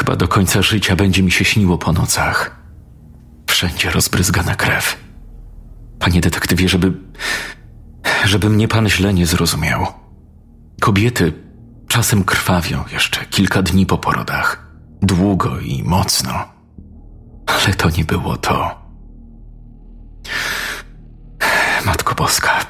chyba 0.00 0.16
do 0.16 0.28
końca 0.28 0.62
życia 0.62 0.96
będzie 0.96 1.22
mi 1.22 1.30
się 1.30 1.44
śniło 1.44 1.78
po 1.78 1.92
nocach. 1.92 2.60
Wszędzie 3.46 3.90
rozbryzgana 3.90 4.54
krew. 4.54 4.96
Panie 5.98 6.20
detektywie, 6.20 6.68
żeby. 6.68 6.92
żeby 8.24 8.50
mnie 8.50 8.68
pan 8.68 8.88
źle 8.88 9.14
nie 9.14 9.26
zrozumiał. 9.26 9.86
Kobiety 10.80 11.32
czasem 11.88 12.24
krwawią 12.24 12.84
jeszcze 12.92 13.24
kilka 13.26 13.62
dni 13.62 13.86
po 13.86 13.98
porodach. 13.98 14.70
Długo 15.02 15.60
i 15.60 15.82
mocno. 15.82 16.32
Ale 17.46 17.74
to 17.74 17.90
nie 17.90 18.04
było 18.04 18.36
to. 18.36 18.80
Matko 21.84 22.14
Boska. 22.14 22.66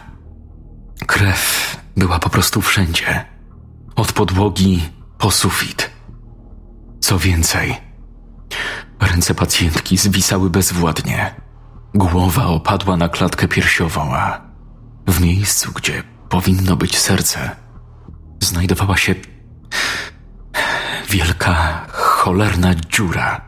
Krew 1.06 1.76
była 1.96 2.18
po 2.18 2.30
prostu 2.30 2.60
wszędzie. 2.60 3.25
Od 3.97 4.12
podłogi 4.12 4.88
po 5.18 5.30
sufit. 5.30 5.90
Co 7.00 7.18
więcej, 7.18 7.76
ręce 9.00 9.35
pacjentki 9.35 9.97
zwisały 9.97 10.50
bezwładnie. 10.50 11.35
Głowa 11.94 12.47
opadła 12.47 12.97
na 12.97 13.09
klatkę 13.09 13.49
piersiową, 13.49 14.14
a 14.14 14.40
w 15.06 15.20
miejscu, 15.20 15.73
gdzie 15.73 16.02
powinno 16.28 16.76
być 16.76 16.99
serce, 16.99 17.56
znajdowała 18.40 18.97
się 18.97 19.14
wielka, 21.11 21.87
cholerna 21.92 22.75
dziura. 22.75 23.40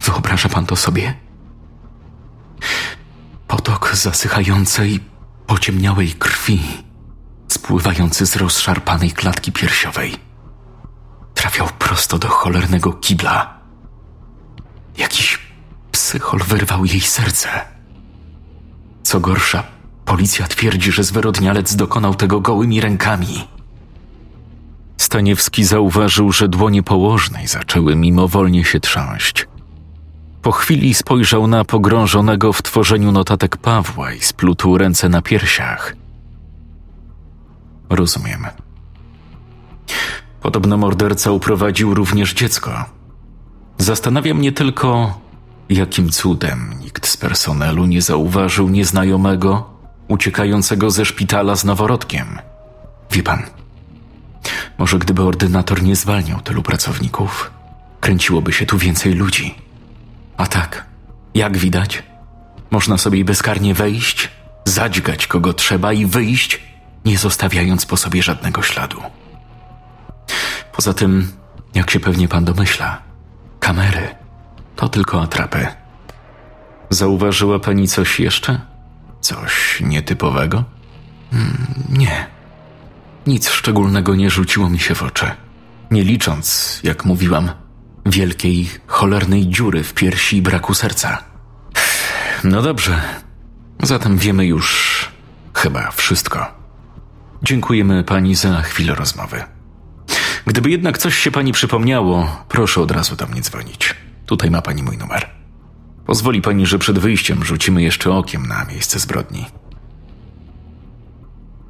Wyobraża 0.00 0.48
pan 0.48 0.66
to 0.66 0.76
sobie? 0.76 1.14
Potok 3.46 3.96
zasychającej, 3.96 5.00
pociemniałej 5.46 6.12
krwi, 6.12 6.85
spływający 7.66 8.26
z 8.26 8.36
rozszarpanej 8.36 9.10
klatki 9.10 9.52
piersiowej, 9.52 10.14
trafiał 11.34 11.68
prosto 11.78 12.18
do 12.18 12.28
cholernego 12.28 12.92
kibla. 12.92 13.58
Jakiś 14.98 15.38
psychol 15.92 16.40
wyrwał 16.40 16.84
jej 16.84 17.00
serce. 17.00 17.48
Co 19.02 19.20
gorsza, 19.20 19.62
policja 20.04 20.46
twierdzi, 20.46 20.92
że 20.92 21.04
zwyrodnialec 21.04 21.76
dokonał 21.76 22.14
tego 22.14 22.40
gołymi 22.40 22.80
rękami. 22.80 23.48
Staniewski 24.96 25.64
zauważył, 25.64 26.32
że 26.32 26.48
dłonie 26.48 26.82
położnej 26.82 27.46
zaczęły 27.46 27.96
mimowolnie 27.96 28.64
się 28.64 28.80
trząść. 28.80 29.48
Po 30.42 30.52
chwili 30.52 30.94
spojrzał 30.94 31.46
na 31.46 31.64
pogrążonego 31.64 32.52
w 32.52 32.62
tworzeniu 32.62 33.12
notatek 33.12 33.56
Pawła 33.56 34.12
i 34.12 34.20
splutł 34.20 34.78
ręce 34.78 35.08
na 35.08 35.22
piersiach. 35.22 36.05
Rozumiem. 37.90 38.46
Podobno 40.40 40.76
morderca 40.76 41.30
uprowadził 41.30 41.94
również 41.94 42.34
dziecko. 42.34 42.84
Zastanawia 43.78 44.34
mnie 44.34 44.52
tylko, 44.52 45.20
jakim 45.68 46.10
cudem 46.10 46.74
nikt 46.80 47.06
z 47.06 47.16
personelu 47.16 47.86
nie 47.86 48.02
zauważył 48.02 48.68
nieznajomego 48.68 49.70
uciekającego 50.08 50.90
ze 50.90 51.04
szpitala 51.04 51.56
z 51.56 51.64
noworodkiem. 51.64 52.38
Wie 53.10 53.22
pan, 53.22 53.42
może 54.78 54.98
gdyby 54.98 55.22
ordynator 55.22 55.82
nie 55.82 55.96
zwalniał 55.96 56.40
tylu 56.40 56.62
pracowników, 56.62 57.50
kręciłoby 58.00 58.52
się 58.52 58.66
tu 58.66 58.78
więcej 58.78 59.14
ludzi. 59.14 59.54
A 60.36 60.46
tak, 60.46 60.86
jak 61.34 61.58
widać, 61.58 62.02
można 62.70 62.98
sobie 62.98 63.24
bezkarnie 63.24 63.74
wejść, 63.74 64.30
zadźgać 64.64 65.26
kogo 65.26 65.52
trzeba 65.52 65.92
i 65.92 66.06
wyjść, 66.06 66.60
nie 67.06 67.18
zostawiając 67.18 67.86
po 67.86 67.96
sobie 67.96 68.22
żadnego 68.22 68.62
śladu. 68.62 69.02
Poza 70.72 70.94
tym, 70.94 71.32
jak 71.74 71.90
się 71.90 72.00
pewnie 72.00 72.28
pan 72.28 72.44
domyśla, 72.44 73.02
kamery 73.60 74.14
to 74.76 74.88
tylko 74.88 75.22
atrapy. 75.22 75.66
Zauważyła 76.90 77.58
pani 77.58 77.88
coś 77.88 78.20
jeszcze? 78.20 78.60
Coś 79.20 79.80
nietypowego? 79.80 80.64
Hmm, 81.30 81.66
nie. 81.88 82.26
Nic 83.26 83.50
szczególnego 83.50 84.14
nie 84.14 84.30
rzuciło 84.30 84.68
mi 84.68 84.78
się 84.78 84.94
w 84.94 85.02
oczy. 85.02 85.30
Nie 85.90 86.04
licząc, 86.04 86.80
jak 86.82 87.04
mówiłam, 87.04 87.50
wielkiej, 88.06 88.70
cholernej 88.86 89.48
dziury 89.48 89.82
w 89.84 89.94
piersi 89.94 90.36
i 90.36 90.42
braku 90.42 90.74
serca. 90.74 91.24
No 92.44 92.62
dobrze, 92.62 93.02
zatem 93.82 94.18
wiemy 94.18 94.46
już 94.46 95.08
chyba 95.54 95.90
wszystko. 95.90 96.65
Dziękujemy 97.46 98.04
pani 98.04 98.34
za 98.34 98.62
chwilę 98.62 98.94
rozmowy. 98.94 99.44
Gdyby 100.46 100.70
jednak 100.70 100.98
coś 100.98 101.16
się 101.16 101.30
pani 101.30 101.52
przypomniało, 101.52 102.28
proszę 102.48 102.80
od 102.80 102.90
razu 102.90 103.16
do 103.16 103.26
mnie 103.26 103.40
dzwonić. 103.40 103.94
Tutaj 104.26 104.50
ma 104.50 104.62
pani 104.62 104.82
mój 104.82 104.98
numer. 104.98 105.30
Pozwoli 106.06 106.42
pani, 106.42 106.66
że 106.66 106.78
przed 106.78 106.98
wyjściem 106.98 107.44
rzucimy 107.44 107.82
jeszcze 107.82 108.12
okiem 108.12 108.46
na 108.46 108.64
miejsce 108.64 108.98
zbrodni. 108.98 109.46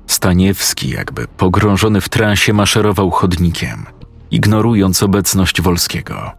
Staniewski, 0.06 0.90
jakby 0.90 1.28
pogrążony 1.28 2.00
w 2.00 2.08
transie, 2.08 2.52
maszerował 2.52 3.10
chodnikiem– 3.10 3.86
ignorując 4.30 5.02
obecność 5.02 5.60
Wolskiego. 5.60 6.32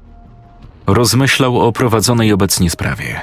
Rozmyślał 0.87 1.59
o 1.61 1.71
prowadzonej 1.71 2.33
obecnie 2.33 2.69
sprawie, 2.69 3.21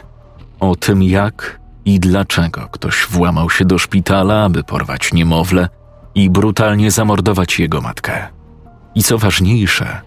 o 0.60 0.76
tym 0.76 1.02
jak 1.02 1.60
i 1.84 2.00
dlaczego 2.00 2.68
ktoś 2.68 3.06
włamał 3.10 3.50
się 3.50 3.64
do 3.64 3.78
szpitala, 3.78 4.44
aby 4.44 4.64
porwać 4.64 5.12
niemowlę 5.12 5.68
i 6.14 6.30
brutalnie 6.30 6.90
zamordować 6.90 7.58
jego 7.58 7.80
matkę. 7.80 8.28
I 8.94 9.02
co 9.02 9.18
ważniejsze, 9.18 10.00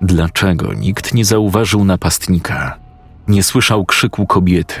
dlaczego 0.00 0.74
nikt 0.74 1.14
nie 1.14 1.24
zauważył 1.24 1.84
napastnika, 1.84 2.78
nie 3.28 3.42
słyszał 3.42 3.84
krzyku 3.84 4.26
kobiety, 4.26 4.80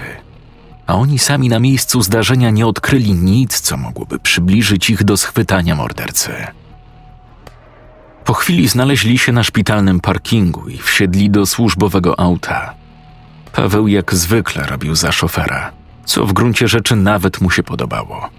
a 0.86 0.94
oni 0.94 1.18
sami 1.18 1.48
na 1.48 1.58
miejscu 1.58 2.02
zdarzenia 2.02 2.50
nie 2.50 2.66
odkryli 2.66 3.14
nic, 3.14 3.60
co 3.60 3.76
mogłoby 3.76 4.18
przybliżyć 4.18 4.90
ich 4.90 5.04
do 5.04 5.16
schwytania 5.16 5.74
mordercy. 5.74 6.32
Po 8.24 8.34
chwili 8.34 8.68
znaleźli 8.68 9.18
się 9.18 9.32
na 9.32 9.42
szpitalnym 9.42 10.00
parkingu 10.00 10.68
i 10.68 10.78
wsiedli 10.78 11.30
do 11.30 11.46
służbowego 11.46 12.20
auta. 12.20 12.74
Paweł 13.52 13.88
jak 13.88 14.14
zwykle 14.14 14.66
robił 14.66 14.94
za 14.94 15.12
szofera, 15.12 15.72
co 16.04 16.26
w 16.26 16.32
gruncie 16.32 16.68
rzeczy 16.68 16.96
nawet 16.96 17.40
mu 17.40 17.50
się 17.50 17.62
podobało. 17.62 18.30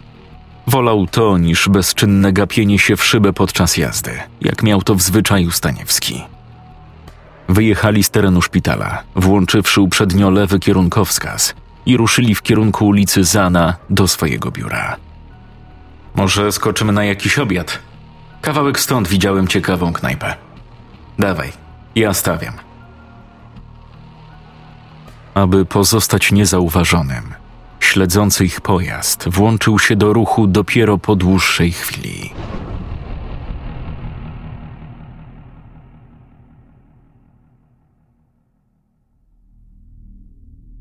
Wolał 0.71 1.07
to 1.07 1.37
niż 1.37 1.69
bezczynne 1.69 2.33
gapienie 2.33 2.79
się 2.79 2.95
w 2.95 3.03
szybę 3.05 3.33
podczas 3.33 3.77
jazdy, 3.77 4.11
jak 4.41 4.63
miał 4.63 4.81
to 4.81 4.95
w 4.95 5.01
zwyczaju 5.01 5.51
Staniewski. 5.51 6.23
Wyjechali 7.49 8.03
z 8.03 8.09
terenu 8.09 8.41
szpitala, 8.41 9.03
włączywszy 9.15 9.81
uprzednio 9.81 10.29
lewy 10.29 10.59
kierunkowskaz 10.59 11.53
i 11.85 11.97
ruszyli 11.97 12.35
w 12.35 12.41
kierunku 12.41 12.87
ulicy 12.87 13.23
Zana 13.23 13.75
do 13.89 14.07
swojego 14.07 14.51
biura. 14.51 14.95
Może 16.15 16.51
skoczymy 16.51 16.93
na 16.93 17.03
jakiś 17.03 17.39
obiad? 17.39 17.79
Kawałek 18.41 18.79
stąd 18.79 19.07
widziałem 19.07 19.47
ciekawą 19.47 19.93
knajpę. 19.93 20.35
Dawaj, 21.19 21.51
ja 21.95 22.13
stawiam. 22.13 22.53
Aby 25.33 25.65
pozostać 25.65 26.31
niezauważonym, 26.31 27.33
śledzący 27.85 28.45
ich 28.45 28.61
pojazd 28.61 29.29
włączył 29.29 29.79
się 29.79 29.95
do 29.95 30.13
ruchu 30.13 30.47
dopiero 30.47 30.97
po 30.97 31.15
dłuższej 31.15 31.71
chwili. 31.71 32.33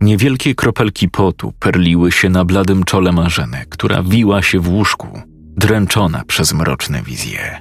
Niewielkie 0.00 0.54
kropelki 0.54 1.08
potu 1.08 1.52
perliły 1.58 2.12
się 2.12 2.28
na 2.28 2.44
bladym 2.44 2.84
czole 2.84 3.12
Marzeny, 3.12 3.64
która 3.68 4.02
wiła 4.02 4.42
się 4.42 4.60
w 4.60 4.68
łóżku, 4.68 5.20
dręczona 5.56 6.22
przez 6.26 6.52
mroczne 6.52 7.02
wizje. 7.02 7.60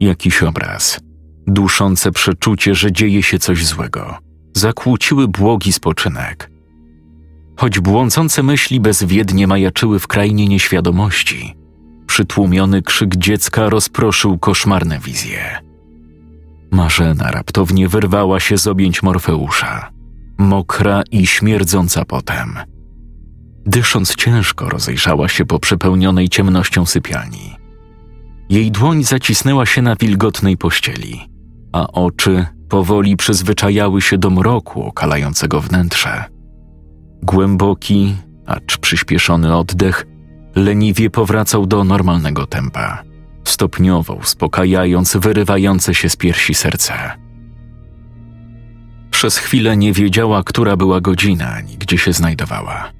Jakiś 0.00 0.42
obraz, 0.42 1.00
duszące 1.46 2.12
przeczucie, 2.12 2.74
że 2.74 2.92
dzieje 2.92 3.22
się 3.22 3.38
coś 3.38 3.66
złego, 3.66 4.18
zakłóciły 4.56 5.28
błogi 5.28 5.72
spoczynek. 5.72 6.50
Choć 7.60 7.80
błądzące 7.80 8.42
myśli 8.42 8.80
bezwiednie 8.80 9.46
majaczyły 9.46 9.98
w 9.98 10.06
krainie 10.06 10.46
nieświadomości, 10.46 11.56
przytłumiony 12.06 12.82
krzyk 12.82 13.16
dziecka 13.16 13.68
rozproszył 13.68 14.38
koszmarne 14.38 14.98
wizje. 14.98 15.58
Marzena 16.70 17.30
raptownie 17.30 17.88
wyrwała 17.88 18.40
się 18.40 18.58
z 18.58 18.66
objęć 18.66 19.02
Morfeusza, 19.02 19.90
mokra 20.38 21.02
i 21.10 21.26
śmierdząca 21.26 22.04
potem. 22.04 22.58
Dysząc 23.66 24.14
ciężko, 24.14 24.68
rozejrzała 24.68 25.28
się 25.28 25.44
po 25.44 25.58
przepełnionej 25.58 26.28
ciemnością 26.28 26.86
sypialni. 26.86 27.56
Jej 28.48 28.70
dłoń 28.70 29.04
zacisnęła 29.04 29.66
się 29.66 29.82
na 29.82 29.96
wilgotnej 29.96 30.56
pościeli, 30.56 31.28
a 31.72 31.86
oczy 31.86 32.46
powoli 32.68 33.16
przyzwyczajały 33.16 34.02
się 34.02 34.18
do 34.18 34.30
mroku 34.30 34.82
okalającego 34.82 35.60
wnętrze. 35.60 36.39
Głęboki, 37.22 38.16
acz 38.46 38.78
przyspieszony 38.78 39.56
oddech 39.56 40.06
leniwie 40.56 41.10
powracał 41.10 41.66
do 41.66 41.84
normalnego 41.84 42.46
tempa, 42.46 43.02
stopniowo 43.44 44.14
uspokajając 44.14 45.16
wyrywające 45.16 45.94
się 45.94 46.08
z 46.08 46.16
piersi 46.16 46.54
serce. 46.54 46.94
Przez 49.10 49.38
chwilę 49.38 49.76
nie 49.76 49.92
wiedziała, 49.92 50.42
która 50.42 50.76
była 50.76 51.00
godzina 51.00 51.52
ani 51.52 51.76
gdzie 51.76 51.98
się 51.98 52.12
znajdowała. 52.12 52.92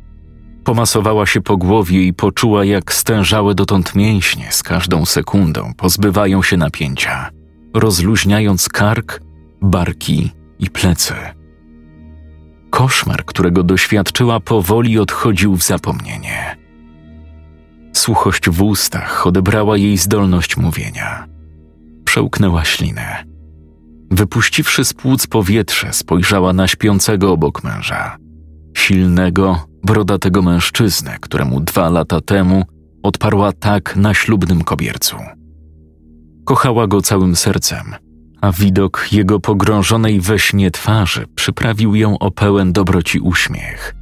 Pomasowała 0.64 1.26
się 1.26 1.40
po 1.40 1.56
głowie 1.56 2.02
i 2.02 2.14
poczuła, 2.14 2.64
jak 2.64 2.92
stężałe 2.92 3.54
dotąd 3.54 3.94
mięśnie 3.94 4.52
z 4.52 4.62
każdą 4.62 5.06
sekundą 5.06 5.72
pozbywają 5.76 6.42
się 6.42 6.56
napięcia, 6.56 7.30
rozluźniając 7.74 8.68
kark, 8.68 9.20
barki 9.62 10.30
i 10.59 10.70
plecy. 10.70 11.14
Koszmar, 12.70 13.24
którego 13.24 13.62
doświadczyła, 13.62 14.40
powoli 14.40 14.98
odchodził 14.98 15.56
w 15.56 15.62
zapomnienie. 15.62 16.56
Suchość 17.92 18.50
w 18.50 18.62
ustach 18.62 19.26
odebrała 19.26 19.76
jej 19.76 19.96
zdolność 19.96 20.56
mówienia. 20.56 21.26
Przełknęła 22.04 22.64
ślinę. 22.64 23.24
Wypuściwszy 24.11 24.85
z 24.85 24.92
płuc 24.92 25.26
powietrze, 25.26 25.92
spojrzała 25.92 26.52
na 26.52 26.68
śpiącego 26.68 27.33
obok 27.33 27.64
męża. 27.64 28.16
Silnego, 28.76 29.66
brodatego 29.85 30.42
mężczyznę, 30.42 31.16
któremu 31.20 31.61
dwa 31.61 31.90
lata 31.90 32.20
temu 32.20 32.64
odparła 33.02 33.52
tak 33.52 33.96
na 33.96 34.14
ślubnym 34.14 34.64
kobiercu. 34.64 35.16
Kochała 36.44 36.87
go 36.87 37.02
całym 37.02 37.37
sercem, 37.37 37.94
a 38.40 38.53
widok 38.53 39.09
jego 39.12 39.40
pogrążonej 39.40 40.20
we 40.20 40.38
śnie 40.38 40.70
twarzy 40.70 41.26
przyprawił 41.35 41.94
ją 41.94 42.18
o 42.18 42.31
pełen 42.31 42.72
dobroci 42.72 43.20
uśmiech. 43.20 43.94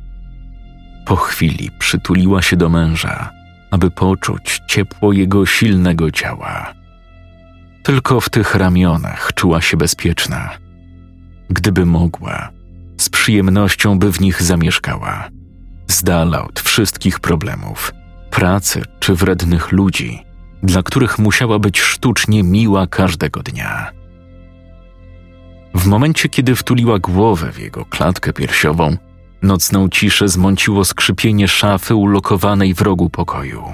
Po 1.07 1.17
chwili 1.17 1.71
przytuliła 1.79 2.43
się 2.43 2.57
do 2.57 2.69
męża, 2.69 3.31
aby 3.71 3.91
poczuć 3.91 4.61
ciepło 4.67 5.13
jego 5.13 5.47
silnego 5.47 6.11
ciała. 6.11 6.75
Tylko 7.83 8.21
w 8.21 8.31
tych 8.31 8.55
ramionach 8.55 9.31
czuła 9.35 9.61
się 9.61 9.77
bezpieczna. 9.77 10.51
Gdyby 11.51 11.87
mogła, 11.87 12.49
z 12.99 13.09
przyjemnością 13.09 13.99
by 13.99 14.13
w 14.13 14.21
nich 14.21 14.43
zamieszkała, 14.43 15.29
z 15.87 16.03
dala 16.03 16.45
od 16.45 16.61
wszystkich 16.61 17.21
problemów, 17.21 17.93
pracy 18.31 18.83
czy 19.01 19.15
wrednych 19.15 19.73
ludzi, 19.73 20.25
dla 20.63 20.83
których 20.83 21.19
musiała 21.19 21.59
być 21.59 21.81
sztucznie 21.81 22.43
miła 22.43 22.87
każdego 22.87 23.43
dnia. 23.43 23.98
W 25.75 25.87
momencie, 25.87 26.29
kiedy 26.29 26.57
wtuliła 26.57 26.99
głowę 26.99 27.53
w 27.53 27.59
jego 27.59 27.85
klatkę 27.85 28.33
piersiową, 28.33 28.97
nocną 29.43 29.89
ciszę 29.89 30.29
zmąciło 30.29 30.85
skrzypienie 30.85 31.49
szafy 31.49 31.95
ulokowanej 31.95 32.75
w 32.75 32.81
rogu 32.81 33.11
pokoju. 33.11 33.65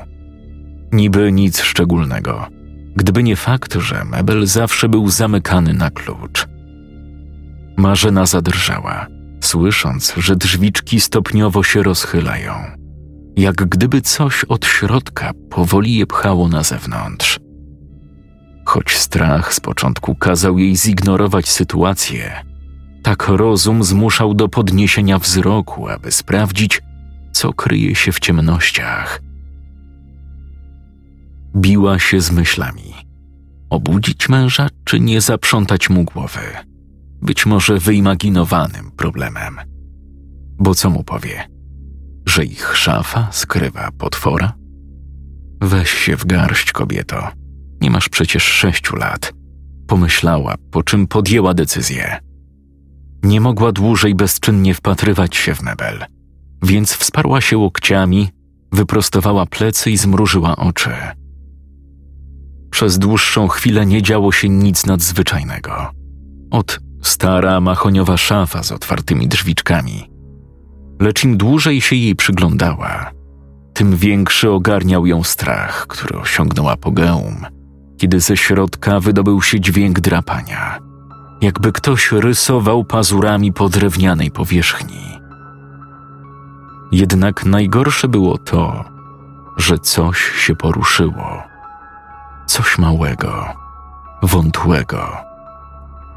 Niby 0.92 1.32
nic 1.32 1.60
szczególnego, 1.60 2.46
gdyby 2.96 3.22
nie 3.22 3.36
fakt, 3.36 3.74
że 3.74 4.04
mebel 4.04 4.46
zawsze 4.46 4.88
był 4.88 5.08
zamykany 5.08 5.74
na 5.74 5.90
klucz. 5.90 6.46
Marzena 7.76 8.26
zadrżała, 8.26 9.06
słysząc, 9.40 10.14
że 10.16 10.36
drzwiczki 10.36 11.00
stopniowo 11.00 11.62
się 11.62 11.82
rozchylają, 11.82 12.52
jak 13.36 13.54
gdyby 13.54 14.00
coś 14.00 14.44
od 14.44 14.66
środka 14.66 15.32
powoli 15.50 15.96
je 15.96 16.06
pchało 16.06 16.48
na 16.48 16.62
zewnątrz. 16.62 17.38
Choć 18.74 18.96
strach 18.96 19.54
z 19.54 19.60
początku 19.60 20.14
kazał 20.14 20.58
jej 20.58 20.76
zignorować 20.76 21.48
sytuację, 21.48 22.44
tak 23.02 23.28
rozum 23.28 23.84
zmuszał 23.84 24.34
do 24.34 24.48
podniesienia 24.48 25.18
wzroku, 25.18 25.88
aby 25.88 26.12
sprawdzić, 26.12 26.82
co 27.32 27.52
kryje 27.52 27.94
się 27.94 28.12
w 28.12 28.20
ciemnościach. 28.20 29.22
Biła 31.56 31.98
się 31.98 32.20
z 32.20 32.30
myślami. 32.30 32.94
Obudzić 33.70 34.28
męża, 34.28 34.68
czy 34.84 35.00
nie 35.00 35.20
zaprzątać 35.20 35.90
mu 35.90 36.04
głowy? 36.04 36.40
Być 37.22 37.46
może 37.46 37.78
wyimaginowanym 37.78 38.90
problemem. 38.90 39.56
Bo 40.58 40.74
co 40.74 40.90
mu 40.90 41.04
powie? 41.04 41.48
Że 42.26 42.44
ich 42.44 42.76
szafa 42.76 43.28
skrywa 43.32 43.90
potwora? 43.98 44.52
Weź 45.60 45.90
się 45.90 46.16
w 46.16 46.26
garść, 46.26 46.72
kobieto. 46.72 47.43
Nie 47.84 47.90
masz 47.90 48.08
przecież 48.08 48.42
sześciu 48.42 48.96
lat. 48.96 49.32
Pomyślała, 49.86 50.54
po 50.70 50.82
czym 50.82 51.06
podjęła 51.06 51.54
decyzję. 51.54 52.18
Nie 53.22 53.40
mogła 53.40 53.72
dłużej 53.72 54.14
bezczynnie 54.14 54.74
wpatrywać 54.74 55.36
się 55.36 55.54
w 55.54 55.62
mebel, 55.62 56.04
więc 56.62 56.92
wsparła 56.92 57.40
się 57.40 57.58
łokciami, 57.58 58.28
wyprostowała 58.72 59.46
plecy 59.46 59.90
i 59.90 59.96
zmrużyła 59.96 60.56
oczy. 60.56 60.90
Przez 62.70 62.98
dłuższą 62.98 63.48
chwilę 63.48 63.86
nie 63.86 64.02
działo 64.02 64.32
się 64.32 64.48
nic 64.48 64.86
nadzwyczajnego. 64.86 65.90
Od 66.50 66.80
stara 67.02 67.60
mahoniowa 67.60 68.16
szafa 68.16 68.62
z 68.62 68.72
otwartymi 68.72 69.28
drzwiczkami. 69.28 70.10
Lecz 71.00 71.24
im 71.24 71.36
dłużej 71.36 71.80
się 71.80 71.96
jej 71.96 72.16
przyglądała, 72.16 73.10
tym 73.74 73.96
większy 73.96 74.50
ogarniał 74.50 75.06
ją 75.06 75.22
strach, 75.22 75.86
który 75.86 76.18
osiągnął 76.18 76.68
apogeum, 76.68 77.53
kiedy 77.98 78.20
ze 78.20 78.36
środka 78.36 79.00
wydobył 79.00 79.42
się 79.42 79.60
dźwięk 79.60 80.00
drapania, 80.00 80.78
jakby 81.40 81.72
ktoś 81.72 82.12
rysował 82.12 82.84
pazurami 82.84 83.52
po 83.52 83.68
drewnianej 83.68 84.30
powierzchni. 84.30 85.20
Jednak 86.92 87.46
najgorsze 87.46 88.08
było 88.08 88.38
to, 88.38 88.84
że 89.56 89.78
coś 89.78 90.18
się 90.18 90.54
poruszyło. 90.54 91.42
Coś 92.46 92.78
małego, 92.78 93.46
wątłego. 94.22 95.16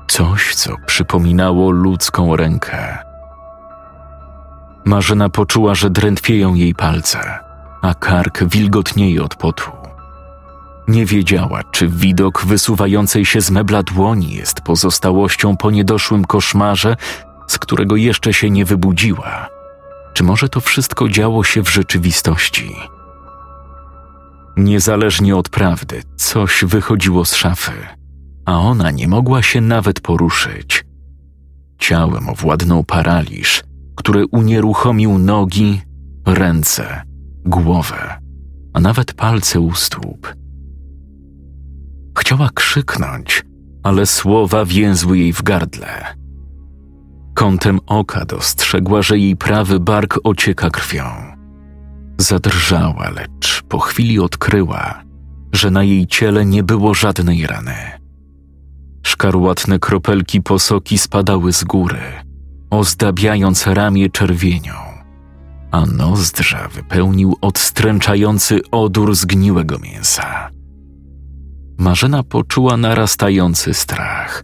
Coś, 0.07 0.55
co 0.55 0.75
przypominało 0.85 1.71
ludzką 1.71 2.35
rękę. 2.35 2.97
Marzena 4.85 5.29
poczuła, 5.29 5.75
że 5.75 5.89
drętwieją 5.89 6.53
jej 6.53 6.75
palce, 6.75 7.39
a 7.81 7.93
kark 7.93 8.43
wilgotnieje 8.43 9.23
od 9.23 9.35
potu. 9.35 9.86
Nie 10.87 11.05
wiedziała, 11.05 11.63
czy 11.63 11.87
widok 11.87 12.45
wysuwającej 12.45 13.25
się 13.25 13.41
z 13.41 13.51
mebla 13.51 13.83
dłoni 13.83 14.33
jest 14.33 14.61
pozostałością 14.61 15.57
po 15.57 15.71
niedoszłym 15.71 16.25
koszmarze, 16.25 16.95
z 17.47 17.59
którego 17.59 17.95
jeszcze 17.95 18.33
się 18.33 18.49
nie 18.49 18.65
wybudziła. 18.65 19.49
Czy 20.13 20.23
może 20.23 20.49
to 20.49 20.61
wszystko 20.61 21.09
działo 21.09 21.43
się 21.43 21.63
w 21.63 21.69
rzeczywistości? 21.69 22.75
Niezależnie 24.57 25.35
od 25.35 25.49
prawdy, 25.49 26.03
coś 26.15 26.63
wychodziło 26.65 27.25
z 27.25 27.35
szafy, 27.35 27.71
a 28.45 28.59
ona 28.59 28.91
nie 28.91 29.07
mogła 29.07 29.41
się 29.41 29.61
nawet 29.61 30.01
poruszyć. 30.01 30.85
Ciałem 31.79 32.29
owładnął 32.29 32.83
paraliż, 32.83 33.63
który 33.95 34.25
unieruchomił 34.31 35.17
nogi, 35.17 35.81
ręce, 36.25 37.01
głowę, 37.45 38.19
a 38.73 38.79
nawet 38.79 39.13
palce 39.13 39.59
u 39.59 39.75
stóp. 39.75 40.33
Chciała 42.17 42.49
krzyknąć, 42.53 43.43
ale 43.83 44.05
słowa 44.05 44.65
więzły 44.65 45.17
jej 45.17 45.33
w 45.33 45.43
gardle. 45.43 46.15
Kątem 47.33 47.79
oka 47.85 48.25
dostrzegła, 48.25 49.01
że 49.01 49.17
jej 49.17 49.35
prawy 49.35 49.79
bark 49.79 50.19
ocieka 50.23 50.69
krwią. 50.69 51.03
Zadrżała, 52.17 53.09
lecz 53.09 53.63
po 53.69 53.79
chwili 53.79 54.19
odkryła, 54.19 55.03
że 55.53 55.71
na 55.71 55.83
jej 55.83 56.07
ciele 56.07 56.45
nie 56.45 56.63
było 56.63 56.93
żadnej 56.93 57.47
rany. 57.47 57.75
Szkarłatne 59.03 59.79
kropelki 59.79 60.41
posoki 60.41 60.97
spadały 60.97 61.53
z 61.53 61.63
góry, 61.63 62.01
ozdabiając 62.69 63.67
ramię 63.67 64.09
czerwienią, 64.09 64.73
a 65.71 65.85
nozdrza 65.85 66.67
wypełnił 66.67 67.37
odstręczający 67.41 68.59
odór 68.71 69.15
zgniłego 69.15 69.79
mięsa. 69.79 70.56
Marzena 71.77 72.23
poczuła 72.23 72.77
narastający 72.77 73.73
strach, 73.73 74.43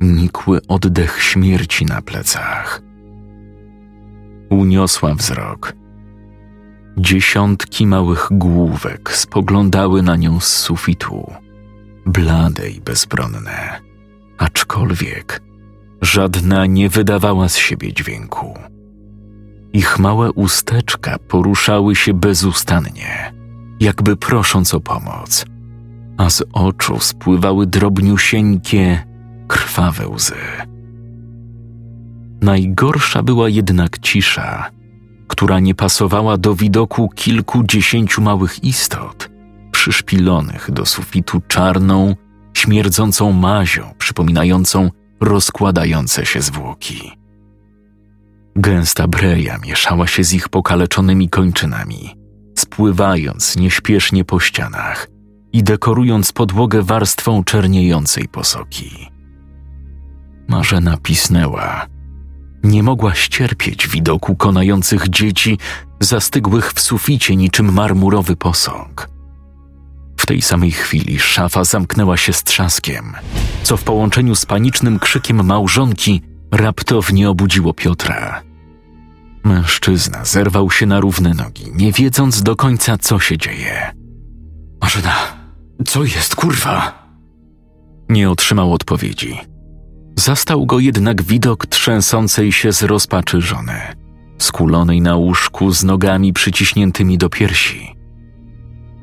nikły 0.00 0.60
oddech 0.68 1.22
śmierci 1.22 1.86
na 1.86 2.02
plecach. 2.02 2.82
Uniosła 4.50 5.14
wzrok. 5.14 5.72
Dziesiątki 6.96 7.86
małych 7.86 8.28
główek 8.30 9.12
spoglądały 9.12 10.02
na 10.02 10.16
nią 10.16 10.40
z 10.40 10.48
sufitu, 10.48 11.32
blade 12.06 12.70
i 12.70 12.80
bezbronne. 12.80 13.80
aczkolwiek 14.38 15.42
żadna 16.02 16.66
nie 16.66 16.88
wydawała 16.88 17.48
z 17.48 17.56
siebie 17.56 17.92
dźwięku. 17.92 18.54
Ich 19.72 19.98
małe 19.98 20.32
usteczka 20.32 21.18
poruszały 21.18 21.96
się 21.96 22.14
bezustannie, 22.14 23.34
jakby 23.80 24.16
prosząc 24.16 24.74
o 24.74 24.80
pomoc, 24.80 25.44
a 26.18 26.30
z 26.30 26.42
oczu 26.52 27.00
spływały 27.00 27.66
drobniusieńkie, 27.66 29.04
krwawe 29.48 30.08
łzy. 30.08 30.34
Najgorsza 32.40 33.22
była 33.22 33.48
jednak 33.48 33.98
cisza, 33.98 34.70
która 35.28 35.60
nie 35.60 35.74
pasowała 35.74 36.36
do 36.36 36.54
widoku 36.54 37.08
kilkudziesięciu 37.08 38.22
małych 38.22 38.64
istot, 38.64 39.30
przyszpilonych 39.72 40.70
do 40.70 40.86
sufitu 40.86 41.40
czarną, 41.48 42.16
śmierdzącą 42.54 43.32
mazią, 43.32 43.94
przypominającą 43.98 44.90
rozkładające 45.20 46.26
się 46.26 46.42
zwłoki. 46.42 47.12
Gęsta 48.56 49.08
breja 49.08 49.58
mieszała 49.58 50.06
się 50.06 50.24
z 50.24 50.32
ich 50.32 50.48
pokaleczonymi 50.48 51.28
kończynami, 51.28 52.16
spływając 52.58 53.56
nieśpiesznie 53.56 54.24
po 54.24 54.40
ścianach 54.40 55.17
i 55.52 55.62
dekorując 55.62 56.32
podłogę 56.32 56.82
warstwą 56.82 57.44
czerniejącej 57.44 58.28
posoki. 58.28 59.10
Marzena 60.48 60.96
pisnęła. 60.96 61.86
Nie 62.62 62.82
mogła 62.82 63.14
ścierpieć 63.14 63.88
widoku 63.88 64.36
konających 64.36 65.08
dzieci 65.08 65.58
zastygłych 66.00 66.72
w 66.72 66.80
suficie 66.80 67.36
niczym 67.36 67.72
marmurowy 67.72 68.36
posąg. 68.36 69.08
W 70.16 70.26
tej 70.26 70.42
samej 70.42 70.70
chwili 70.70 71.18
szafa 71.18 71.64
zamknęła 71.64 72.16
się 72.16 72.32
z 72.32 72.44
trzaskiem, 72.44 73.14
co 73.62 73.76
w 73.76 73.84
połączeniu 73.84 74.34
z 74.34 74.46
panicznym 74.46 74.98
krzykiem 74.98 75.46
małżonki 75.46 76.22
raptownie 76.52 77.30
obudziło 77.30 77.74
Piotra. 77.74 78.42
Mężczyzna 79.44 80.24
zerwał 80.24 80.70
się 80.70 80.86
na 80.86 81.00
równe 81.00 81.34
nogi, 81.34 81.64
nie 81.74 81.92
wiedząc 81.92 82.42
do 82.42 82.56
końca, 82.56 82.98
co 82.98 83.18
się 83.18 83.38
dzieje. 83.38 83.92
Marzena, 84.82 85.37
co 85.86 86.04
jest, 86.04 86.36
kurwa? 86.36 87.08
Nie 88.08 88.30
otrzymał 88.30 88.72
odpowiedzi. 88.72 89.38
Zastał 90.16 90.66
go 90.66 90.78
jednak 90.78 91.22
widok 91.22 91.66
trzęsącej 91.66 92.52
się 92.52 92.72
z 92.72 92.82
rozpaczy 92.82 93.40
żony, 93.40 93.80
skulonej 94.38 95.00
na 95.00 95.16
łóżku 95.16 95.72
z 95.72 95.84
nogami 95.84 96.32
przyciśniętymi 96.32 97.18
do 97.18 97.28
piersi. 97.28 97.94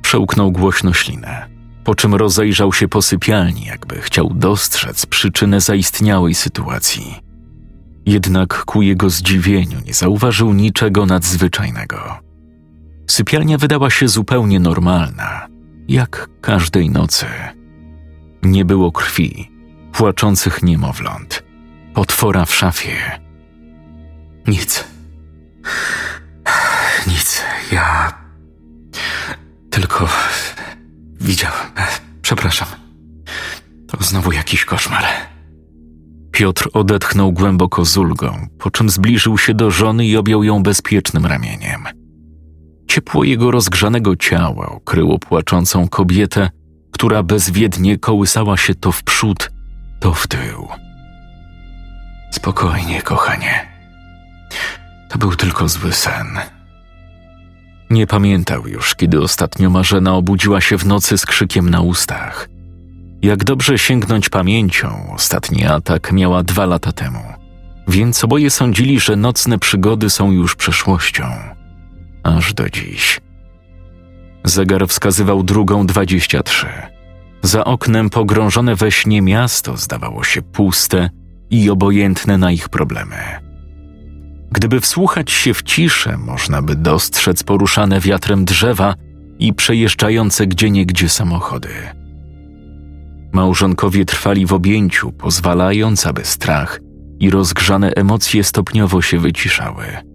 Przełknął 0.01 0.51
głośno 0.51 0.93
ślinę, 0.93 1.49
po 1.83 1.95
czym 1.95 2.15
rozejrzał 2.15 2.73
się 2.73 2.87
po 2.87 3.01
sypialni, 3.01 3.65
jakby 3.65 4.01
chciał 4.01 4.29
dostrzec 4.33 5.05
przyczynę 5.05 5.61
zaistniałej 5.61 6.33
sytuacji. 6.33 7.15
Jednak 8.05 8.65
ku 8.65 8.81
jego 8.81 9.09
zdziwieniu 9.09 9.79
nie 9.85 9.93
zauważył 9.93 10.53
niczego 10.53 11.05
nadzwyczajnego. 11.05 12.19
Sypialnia 13.09 13.57
wydała 13.57 13.89
się 13.89 14.07
zupełnie 14.07 14.59
normalna, 14.59 15.47
jak 15.87 16.29
każdej 16.41 16.89
nocy. 16.89 17.25
Nie 18.43 18.65
było 18.65 18.91
krwi, 18.91 19.51
płaczących 19.93 20.63
niemowląt, 20.63 21.43
potwora 21.93 22.45
w 22.45 22.55
szafie. 22.55 23.19
Nic. 24.47 24.83
Nic. 27.07 27.43
Ja. 27.71 28.13
Tylko. 29.69 30.09
Widziałem. 31.21 31.67
Przepraszam. 32.21 32.67
To 33.87 34.03
znowu 34.03 34.31
jakiś 34.31 34.65
koszmar. 34.65 35.03
Piotr 36.31 36.69
odetchnął 36.73 37.31
głęboko 37.31 37.85
z 37.85 37.97
ulgą, 37.97 38.47
po 38.59 38.71
czym 38.71 38.89
zbliżył 38.89 39.37
się 39.37 39.53
do 39.53 39.71
żony 39.71 40.05
i 40.05 40.17
objął 40.17 40.43
ją 40.43 40.63
bezpiecznym 40.63 41.25
ramieniem. 41.25 41.83
Ciepło 42.87 43.23
jego 43.23 43.51
rozgrzanego 43.51 44.15
ciała 44.15 44.67
okryło 44.69 45.19
płaczącą 45.19 45.87
kobietę, 45.87 46.49
która 46.91 47.23
bezwiednie 47.23 47.97
kołysała 47.97 48.57
się 48.57 48.75
to 48.75 48.91
w 48.91 49.03
przód, 49.03 49.51
to 49.99 50.13
w 50.13 50.27
tył. 50.27 50.67
Spokojnie, 52.31 53.01
kochanie. 53.01 53.67
To 55.09 55.17
był 55.17 55.35
tylko 55.35 55.69
zły 55.69 55.93
sen. 55.93 56.27
Nie 57.89 58.07
pamiętał 58.07 58.67
już, 58.67 58.95
kiedy 58.95 59.21
ostatnio 59.21 59.69
Marzena 59.69 60.13
obudziła 60.13 60.61
się 60.61 60.77
w 60.77 60.85
nocy 60.85 61.17
z 61.17 61.25
krzykiem 61.25 61.69
na 61.69 61.81
ustach. 61.81 62.49
Jak 63.21 63.43
dobrze 63.43 63.77
sięgnąć 63.77 64.29
pamięcią, 64.29 65.13
ostatni 65.13 65.65
atak 65.65 66.11
miała 66.11 66.43
dwa 66.43 66.65
lata 66.65 66.91
temu, 66.91 67.23
więc 67.87 68.23
oboje 68.23 68.49
sądzili, 68.49 68.99
że 68.99 69.15
nocne 69.15 69.59
przygody 69.59 70.09
są 70.09 70.31
już 70.31 70.55
przeszłością. 70.55 71.54
Aż 72.25 72.53
do 72.53 72.69
dziś. 72.69 73.21
Zegar 74.43 74.87
wskazywał 74.87 75.43
drugą 75.43 75.85
dwadzieścia 75.87 76.43
trzy. 76.43 76.67
Za 77.41 77.65
oknem 77.65 78.09
pogrążone 78.09 78.75
we 78.75 78.91
śnie 78.91 79.21
miasto 79.21 79.77
zdawało 79.77 80.23
się 80.23 80.41
puste 80.41 81.09
i 81.49 81.69
obojętne 81.69 82.37
na 82.37 82.51
ich 82.51 82.69
problemy. 82.69 83.15
Gdyby 84.51 84.81
wsłuchać 84.81 85.31
się 85.31 85.53
w 85.53 85.63
ciszę, 85.63 86.17
można 86.17 86.61
by 86.61 86.75
dostrzec 86.75 87.43
poruszane 87.43 87.99
wiatrem 87.99 88.45
drzewa 88.45 88.95
i 89.39 89.53
przejeżdżające 89.53 90.47
gdzieniegdzie 90.47 91.09
samochody. 91.09 91.69
Małżonkowie 93.33 94.05
trwali 94.05 94.45
w 94.45 94.53
objęciu, 94.53 95.11
pozwalając, 95.11 96.07
aby 96.07 96.25
strach 96.25 96.79
i 97.19 97.29
rozgrzane 97.29 97.91
emocje 97.91 98.43
stopniowo 98.43 99.01
się 99.01 99.19
wyciszały. 99.19 100.14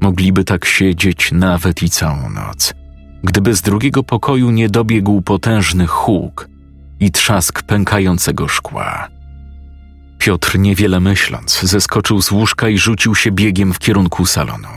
Mogliby 0.00 0.44
tak 0.44 0.64
siedzieć 0.64 1.32
nawet 1.32 1.82
i 1.82 1.90
całą 1.90 2.30
noc, 2.30 2.74
gdyby 3.24 3.54
z 3.54 3.62
drugiego 3.62 4.02
pokoju 4.02 4.50
nie 4.50 4.68
dobiegł 4.68 5.22
potężny 5.22 5.86
huk 5.86 6.48
i 7.00 7.10
trzask 7.10 7.62
pękającego 7.62 8.48
szkła. 8.48 9.08
Piotr, 10.18 10.58
niewiele 10.58 11.00
myśląc, 11.00 11.60
zeskoczył 11.62 12.22
z 12.22 12.30
łóżka 12.30 12.68
i 12.68 12.78
rzucił 12.78 13.14
się 13.14 13.30
biegiem 13.30 13.72
w 13.72 13.78
kierunku 13.78 14.26
salonu. 14.26 14.68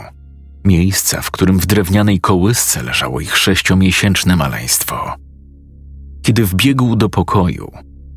Miejsca, 0.64 1.22
w 1.22 1.30
którym 1.30 1.58
w 1.58 1.66
drewnianej 1.66 2.20
kołysce 2.20 2.82
leżało 2.82 3.20
ich 3.20 3.36
sześciomiesięczne 3.36 4.36
maleństwo. 4.36 5.14
Kiedy 6.22 6.46
wbiegł 6.46 6.96
do 6.96 7.08
pokoju, 7.08 7.72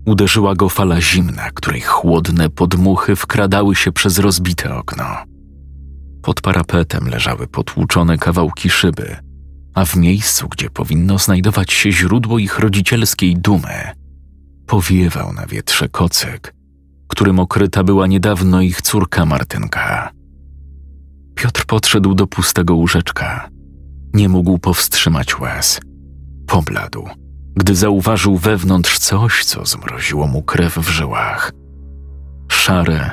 uderzyła 0.05 0.55
go 0.55 0.69
fala 0.69 1.01
zimna, 1.01 1.51
której 1.51 1.81
chłodne 1.81 2.49
podmuchy 2.49 3.15
wkradały 3.15 3.75
się 3.75 3.91
przez 3.91 4.19
rozbite 4.19 4.75
okno. 4.75 5.34
Pod 6.25 6.41
parapetem 6.41 7.07
leżały 7.09 7.47
potłuczone 7.47 8.17
kawałki 8.17 8.69
szyby, 8.69 9.17
a 9.73 9.85
w 9.85 9.95
miejscu, 9.95 10.47
gdzie 10.49 10.69
powinno 10.69 11.17
znajdować 11.17 11.73
się 11.73 11.91
źródło 11.91 12.39
ich 12.39 12.59
rodzicielskiej 12.59 13.37
dumy, 13.37 13.91
powiewał 14.67 15.33
na 15.33 15.45
wietrze 15.45 15.89
kocyk, 15.89 16.53
którym 17.07 17.39
okryta 17.39 17.83
była 17.83 18.07
niedawno 18.07 18.61
ich 18.61 18.81
córka 18.81 19.25
Martynka. 19.25 20.11
Piotr 21.35 21.65
podszedł 21.65 22.15
do 22.15 22.27
pustego 22.27 22.75
łóżeczka. 22.75 23.49
Nie 24.13 24.29
mógł 24.29 24.59
powstrzymać 24.59 25.39
łez. 25.39 25.79
Pobladł 26.47 27.09
gdy 27.55 27.75
zauważył 27.75 28.37
wewnątrz 28.37 28.99
coś, 28.99 29.45
co 29.45 29.65
zmroziło 29.65 30.27
mu 30.27 30.43
krew 30.43 30.77
w 30.77 30.89
żyłach. 30.89 31.51
Szare, 32.51 33.11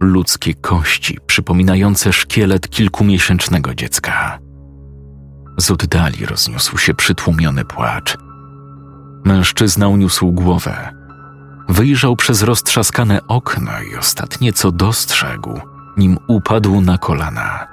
ludzkie 0.00 0.54
kości 0.54 1.18
przypominające 1.26 2.12
szkielet 2.12 2.70
kilkumiesięcznego 2.70 3.74
dziecka. 3.74 4.38
Z 5.58 5.70
oddali 5.70 6.26
rozniósł 6.26 6.78
się 6.78 6.94
przytłumiony 6.94 7.64
płacz. 7.64 8.16
Mężczyzna 9.24 9.88
uniósł 9.88 10.32
głowę. 10.32 10.92
Wyjrzał 11.68 12.16
przez 12.16 12.42
roztrzaskane 12.42 13.20
okno 13.28 13.72
i 13.92 13.96
ostatnie 13.96 14.52
co 14.52 14.72
dostrzegł, 14.72 15.60
nim 15.96 16.18
upadł 16.28 16.80
na 16.80 16.98
kolana. 16.98 17.66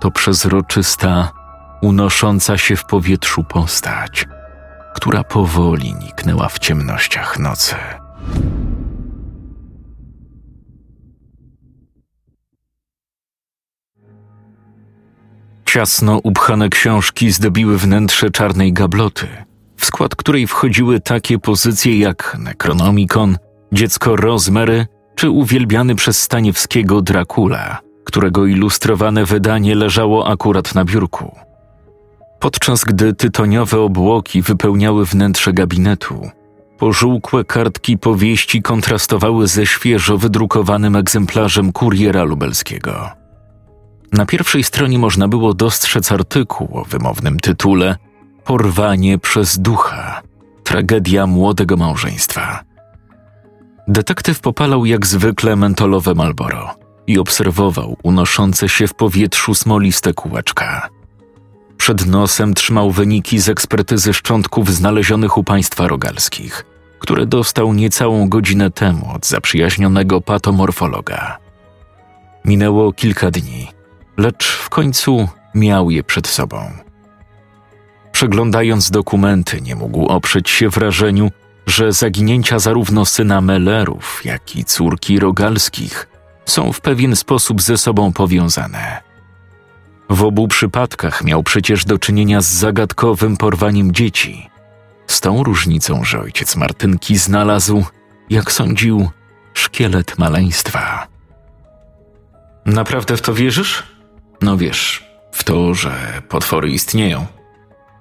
To 0.00 0.10
przezroczysta, 0.10 1.32
unosząca 1.82 2.58
się 2.58 2.76
w 2.76 2.84
powietrzu 2.84 3.44
postać– 3.44 4.26
która 4.98 5.24
powoli 5.24 5.94
niknęła 5.94 6.48
w 6.48 6.58
ciemnościach 6.58 7.38
nocy. 7.38 7.74
Ciasno 15.78 16.20
upchane 16.22 16.68
książki 16.68 17.32
zdobiły 17.32 17.78
wnętrze 17.78 18.30
czarnej 18.30 18.72
gabloty, 18.72 19.26
w 19.76 19.84
skład 19.84 20.16
której 20.16 20.46
wchodziły 20.46 21.00
takie 21.00 21.38
pozycje 21.38 21.98
jak 21.98 22.36
Necronomicon, 22.38 23.38
Dziecko 23.72 24.16
Rosemary 24.16 24.86
czy 25.14 25.30
uwielbiany 25.30 25.94
przez 25.94 26.22
Staniewskiego 26.22 27.02
Dracula, 27.02 27.80
którego 28.04 28.46
ilustrowane 28.46 29.24
wydanie 29.24 29.74
leżało 29.74 30.28
akurat 30.28 30.74
na 30.74 30.84
biurku. 30.84 31.36
Podczas 32.40 32.84
gdy 32.84 33.14
tytoniowe 33.14 33.80
obłoki 33.80 34.42
wypełniały 34.42 35.06
wnętrze 35.06 35.52
gabinetu, 35.52 36.30
Pożółkłe 36.78 37.44
kartki 37.44 37.98
powieści 37.98 38.62
kontrastowały 38.62 39.46
ze 39.46 39.66
świeżo 39.66 40.18
wydrukowanym 40.18 40.96
egzemplarzem 40.96 41.72
kuriera 41.72 42.24
lubelskiego. 42.24 43.17
Na 44.12 44.26
pierwszej 44.26 44.64
stronie 44.64 44.98
można 44.98 45.28
było 45.28 45.54
dostrzec 45.54 46.12
artykuł 46.12 46.78
o 46.78 46.84
wymownym 46.84 47.40
tytule 47.40 47.96
Porwanie 48.44 49.18
przez 49.18 49.58
ducha 49.58 50.22
tragedia 50.64 51.26
młodego 51.26 51.76
małżeństwa. 51.76 52.64
Detektyw 53.88 54.40
popalał 54.40 54.86
jak 54.86 55.06
zwykle 55.06 55.56
mentolowe 55.56 56.14
Malboro 56.14 56.74
i 57.06 57.18
obserwował 57.18 57.96
unoszące 58.02 58.68
się 58.68 58.86
w 58.86 58.94
powietrzu 58.94 59.54
smoliste 59.54 60.14
kółeczka. 60.14 60.88
Przed 61.76 62.06
nosem 62.06 62.54
trzymał 62.54 62.90
wyniki 62.90 63.38
z 63.38 63.48
ekspertyzy 63.48 64.14
szczątków 64.14 64.70
znalezionych 64.74 65.38
u 65.38 65.44
państwa 65.44 65.88
rogalskich, 65.88 66.64
które 66.98 67.26
dostał 67.26 67.72
niecałą 67.72 68.28
godzinę 68.28 68.70
temu 68.70 69.12
od 69.14 69.26
zaprzyjaźnionego 69.26 70.20
patomorfologa. 70.20 71.38
Minęło 72.44 72.92
kilka 72.92 73.30
dni, 73.30 73.68
lecz 74.18 74.52
w 74.52 74.68
końcu 74.68 75.28
miał 75.54 75.90
je 75.90 76.04
przed 76.04 76.28
sobą. 76.28 76.70
Przeglądając 78.12 78.90
dokumenty, 78.90 79.60
nie 79.60 79.74
mógł 79.74 80.06
oprzeć 80.06 80.50
się 80.50 80.68
wrażeniu, 80.68 81.30
że 81.66 81.92
zaginięcia 81.92 82.58
zarówno 82.58 83.04
syna 83.04 83.40
Mellerów, 83.40 84.24
jak 84.24 84.56
i 84.56 84.64
córki 84.64 85.18
Rogalskich 85.18 86.08
są 86.46 86.72
w 86.72 86.80
pewien 86.80 87.16
sposób 87.16 87.62
ze 87.62 87.78
sobą 87.78 88.12
powiązane. 88.12 89.02
W 90.10 90.22
obu 90.22 90.48
przypadkach 90.48 91.24
miał 91.24 91.42
przecież 91.42 91.84
do 91.84 91.98
czynienia 91.98 92.40
z 92.40 92.46
zagadkowym 92.46 93.36
porwaniem 93.36 93.92
dzieci. 93.92 94.50
Z 95.06 95.20
tą 95.20 95.42
różnicą, 95.42 96.04
że 96.04 96.20
ojciec 96.20 96.56
Martynki 96.56 97.18
znalazł, 97.18 97.84
jak 98.30 98.52
sądził, 98.52 99.08
szkielet 99.54 100.18
maleństwa. 100.18 101.06
Naprawdę 102.66 103.16
w 103.16 103.20
to 103.20 103.34
wierzysz? 103.34 103.97
No 104.42 104.56
wiesz, 104.56 105.04
w 105.32 105.44
to, 105.44 105.74
że 105.74 106.22
potwory 106.28 106.70
istnieją. 106.70 107.26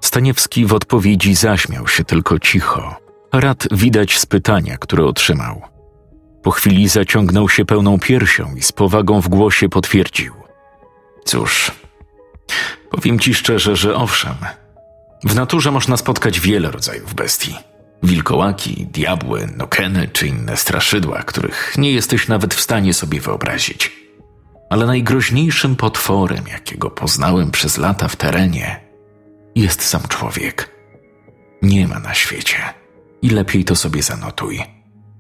Staniewski 0.02 0.66
w 0.66 0.74
odpowiedzi 0.74 1.36
zaśmiał 1.36 1.88
się 1.88 2.04
tylko 2.04 2.40
cicho. 2.40 2.96
Rad 3.34 3.68
widać 3.72 4.18
z 4.20 4.26
pytania, 4.26 4.78
które 4.78 5.06
otrzymał. 5.06 5.62
Po 6.44 6.52
chwili 6.52 6.88
zaciągnął 6.88 7.50
się 7.50 7.66
pełną 7.66 8.00
piersią 8.00 8.56
i 8.56 8.62
z 8.62 8.72
powagą 8.72 9.22
w 9.22 9.28
głosie 9.30 9.70
potwierdził. 9.70 10.34
Cóż, 11.26 11.72
powiem 12.92 13.20
ci 13.20 13.34
szczerze, 13.34 13.76
że 13.76 13.96
owszem, 13.96 14.36
w 15.24 15.36
naturze 15.36 15.72
można 15.72 15.98
spotkać 15.98 16.40
wiele 16.40 16.72
rodzajów 16.72 17.14
bestii. 17.14 17.56
Wilkołaki, 18.04 18.88
diabły, 18.92 19.48
nokeny 19.58 20.10
czy 20.14 20.28
inne 20.28 20.58
straszydła, 20.58 21.24
których 21.24 21.74
nie 21.78 21.92
jesteś 21.92 22.28
nawet 22.28 22.54
w 22.54 22.62
stanie 22.62 22.94
sobie 22.94 23.22
wyobrazić. 23.22 24.07
Ale 24.70 24.86
najgroźniejszym 24.86 25.76
potworem, 25.76 26.48
jakiego 26.48 26.90
poznałem 26.90 27.52
przez 27.52 27.78
lata 27.78 28.08
w 28.08 28.16
terenie, 28.16 28.80
jest 29.56 29.82
sam 29.82 30.02
człowiek. 30.02 30.76
Nie 31.62 31.88
ma 31.88 32.00
na 32.00 32.14
świecie. 32.14 32.58
I 33.22 33.30
lepiej 33.30 33.66
to 33.66 33.76
sobie 33.76 34.04
zanotuj. 34.04 34.64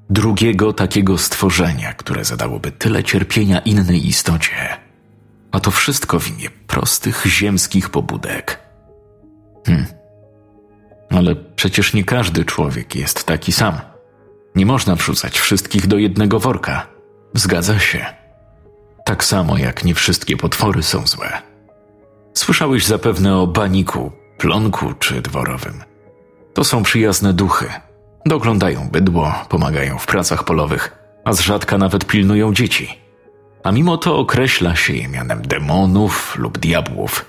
Drugiego 0.09 0.73
takiego 0.73 1.17
stworzenia, 1.17 1.93
które 1.93 2.25
zadałoby 2.25 2.71
tyle 2.71 3.03
cierpienia 3.03 3.59
innej 3.59 4.07
istocie. 4.07 4.77
A 5.51 5.59
to 5.59 5.71
wszystko 5.71 6.19
w 6.19 6.29
imię 6.29 6.49
prostych 6.67 7.23
ziemskich 7.25 7.89
pobudek. 7.89 8.59
Hm. 9.67 9.85
Ale 11.09 11.35
przecież 11.35 11.93
nie 11.93 12.03
każdy 12.03 12.45
człowiek 12.45 12.95
jest 12.95 13.23
taki 13.23 13.51
sam. 13.51 13.79
Nie 14.55 14.65
można 14.65 14.95
wrzucać 14.95 15.39
wszystkich 15.39 15.87
do 15.87 15.97
jednego 15.97 16.39
worka. 16.39 16.87
Zgadza 17.33 17.79
się. 17.79 18.16
Tak 19.07 19.23
samo 19.23 19.57
jak 19.57 19.85
nie 19.85 19.95
wszystkie 19.95 20.37
potwory 20.37 20.83
są 20.83 21.07
złe. 21.07 21.41
Słyszałeś 22.33 22.85
zapewne 22.85 23.37
o 23.37 23.47
baniku, 23.47 24.11
plonku 24.37 24.93
czy 24.93 25.21
dworowym. 25.21 25.83
To 26.53 26.63
są 26.63 26.83
przyjazne 26.83 27.33
duchy. 27.33 27.65
Doglądają 28.25 28.89
bydło, 28.91 29.33
pomagają 29.49 29.97
w 29.97 30.05
pracach 30.05 30.43
polowych, 30.43 30.97
a 31.25 31.33
z 31.33 31.39
rzadka 31.39 31.77
nawet 31.77 32.05
pilnują 32.05 32.53
dzieci. 32.53 32.99
A 33.63 33.71
mimo 33.71 33.97
to 33.97 34.19
określa 34.19 34.75
się 34.75 34.93
je 34.93 35.07
mianem 35.07 35.41
demonów 35.41 36.35
lub 36.37 36.57
diabłów. 36.57 37.25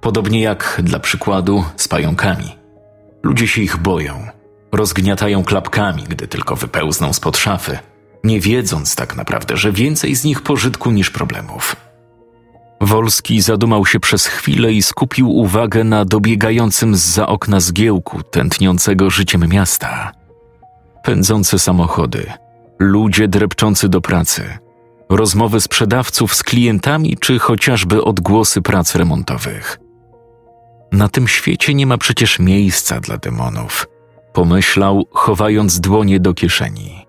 Podobnie 0.00 0.42
jak, 0.42 0.80
dla 0.84 0.98
przykładu, 0.98 1.64
z 1.76 1.88
pająkami. 1.88 2.56
Ludzie 3.22 3.48
się 3.48 3.62
ich 3.62 3.76
boją, 3.76 4.26
rozgniatają 4.72 5.44
klapkami, 5.44 6.02
gdy 6.08 6.28
tylko 6.28 6.56
wypełzną 6.56 7.12
spod 7.12 7.36
szafy, 7.36 7.78
nie 8.24 8.40
wiedząc 8.40 8.94
tak 8.96 9.16
naprawdę, 9.16 9.56
że 9.56 9.72
więcej 9.72 10.14
z 10.14 10.24
nich 10.24 10.42
pożytku 10.42 10.90
niż 10.90 11.10
problemów. 11.10 11.76
Wolski 12.80 13.40
zadumał 13.40 13.86
się 13.86 14.00
przez 14.00 14.26
chwilę 14.26 14.72
i 14.72 14.82
skupił 14.82 15.30
uwagę 15.30 15.84
na 15.84 16.04
dobiegającym 16.04 16.96
z 16.96 17.00
za 17.00 17.26
okna 17.26 17.60
zgiełku 17.60 18.22
tętniącego 18.22 19.10
życiem 19.10 19.48
miasta. 19.48 20.12
Pędzące 21.02 21.58
samochody, 21.58 22.32
ludzie 22.78 23.28
drepczący 23.28 23.88
do 23.88 24.00
pracy, 24.00 24.58
rozmowy 25.08 25.60
sprzedawców 25.60 26.34
z 26.34 26.42
klientami 26.42 27.16
czy 27.20 27.38
chociażby 27.38 28.04
odgłosy 28.04 28.62
prac 28.62 28.94
remontowych. 28.94 29.78
Na 30.92 31.08
tym 31.08 31.28
świecie 31.28 31.74
nie 31.74 31.86
ma 31.86 31.98
przecież 31.98 32.38
miejsca 32.38 33.00
dla 33.00 33.18
demonów, 33.18 33.86
pomyślał, 34.32 35.06
chowając 35.10 35.80
dłonie 35.80 36.20
do 36.20 36.34
kieszeni. 36.34 37.03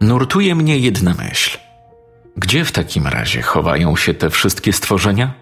Nurtuje 0.00 0.54
mnie 0.54 0.78
jedna 0.78 1.14
myśl– 1.14 1.58
gdzie 2.36 2.64
w 2.64 2.72
takim 2.72 3.06
razie 3.06 3.42
chowają 3.42 3.96
się 3.96 4.14
te 4.14 4.30
wszystkie 4.30 4.72
stworzenia? 4.72 5.34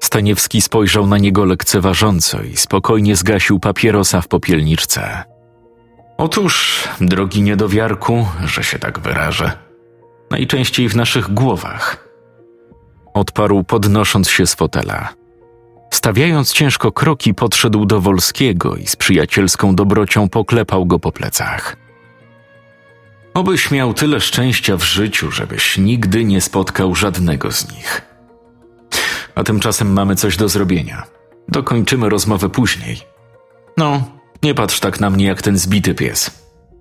Staniewski 0.00 0.60
spojrzał 0.60 1.06
na 1.06 1.18
niego 1.18 1.44
lekceważąco 1.44 2.42
i 2.42 2.56
spokojnie 2.56 3.16
zgasił 3.16 3.60
papierosa 3.60 4.20
w 4.20 4.28
popielniczce. 4.28 5.24
Otóż, 6.18 6.84
drogi 7.00 7.42
niedowiarku, 7.42 8.26
że 8.44 8.64
się 8.64 8.78
tak 8.78 8.98
wyrażę, 8.98 9.52
najczęściej 10.30 10.88
w 10.88 10.96
naszych 10.96 11.34
głowach. 11.34 12.08
Odparł 13.14 13.64
podnosząc 13.64 14.30
się 14.30 14.46
z 14.46 14.54
fotela. 14.54 15.08
Stawiając 15.94 16.52
ciężko 16.52 16.92
kroki, 16.92 17.34
podszedł 17.34 17.86
do 17.86 18.00
Wolskiego 18.00 18.76
i 18.76 18.86
z 18.86 18.96
przyjacielską 18.96 19.74
dobrocią 19.74 20.28
poklepał 20.28 20.86
go 20.86 20.98
po 20.98 21.12
plecach. 21.12 21.87
Obyś 23.38 23.70
miał 23.70 23.94
tyle 23.94 24.20
szczęścia 24.20 24.76
w 24.76 24.82
życiu, 24.82 25.30
żebyś 25.30 25.78
nigdy 25.78 26.24
nie 26.24 26.40
spotkał 26.40 26.94
żadnego 26.94 27.52
z 27.52 27.72
nich. 27.72 28.02
A 29.34 29.44
tymczasem 29.44 29.92
mamy 29.92 30.16
coś 30.16 30.36
do 30.36 30.48
zrobienia. 30.48 31.06
Dokończymy 31.48 32.08
rozmowę 32.08 32.48
później. 32.48 33.00
No, 33.76 34.04
nie 34.42 34.54
patrz 34.54 34.80
tak 34.80 35.00
na 35.00 35.10
mnie 35.10 35.24
jak 35.24 35.42
ten 35.42 35.58
zbity 35.58 35.94
pies. 35.94 36.30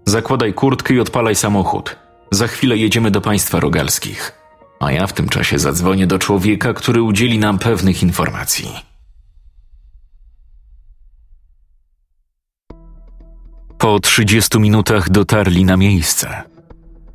Zakładaj 0.05 0.53
kurtkę 0.53 0.93
i 0.93 0.99
odpalaj 0.99 1.35
samochód. 1.35 1.95
Za 2.31 2.47
chwilę 2.47 2.77
jedziemy 2.77 3.11
do 3.11 3.21
państwa 3.21 3.59
rogalskich. 3.59 4.33
A 4.79 4.91
ja 4.91 5.07
w 5.07 5.13
tym 5.13 5.29
czasie 5.29 5.59
zadzwonię 5.59 6.07
do 6.07 6.19
człowieka, 6.19 6.73
który 6.73 7.01
udzieli 7.01 7.39
nam 7.39 7.59
pewnych 7.59 8.03
informacji. 8.03 8.96
Po 13.77 13.99
30 13.99 14.59
minutach 14.59 15.09
dotarli 15.09 15.65
na 15.65 15.77
miejsce. 15.77 16.43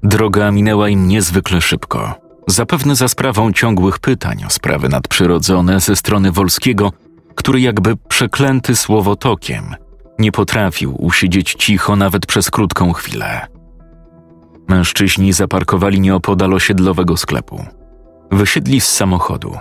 Droga 0.02 0.50
minęła 0.50 0.88
im 0.88 1.08
niezwykle 1.08 1.60
szybko, 1.60 2.14
zapewne 2.48 2.96
za 2.96 3.08
sprawą 3.08 3.52
ciągłych 3.52 3.98
pytań 3.98 4.44
o 4.46 4.50
sprawy 4.50 4.88
nadprzyrodzone 4.88 5.80
ze 5.80 5.96
strony 5.96 6.32
Wolskiego, 6.32 6.92
który 7.34 7.60
jakby 7.60 7.96
przeklęty 7.96 8.76
słowotokiem 8.76 9.74
nie 10.18 10.32
potrafił 10.32 11.04
usiedzieć 11.04 11.54
cicho 11.54 11.96
nawet 11.96 12.26
przez 12.26 12.50
krótką 12.50 12.92
chwilę. 12.92 13.46
Mężczyźni 14.68 15.32
zaparkowali 15.32 16.00
nieopodal 16.00 16.54
osiedlowego 16.54 17.16
sklepu. 17.16 17.64
Wysiedli 18.30 18.80
z 18.80 18.88
samochodu, 18.88 19.58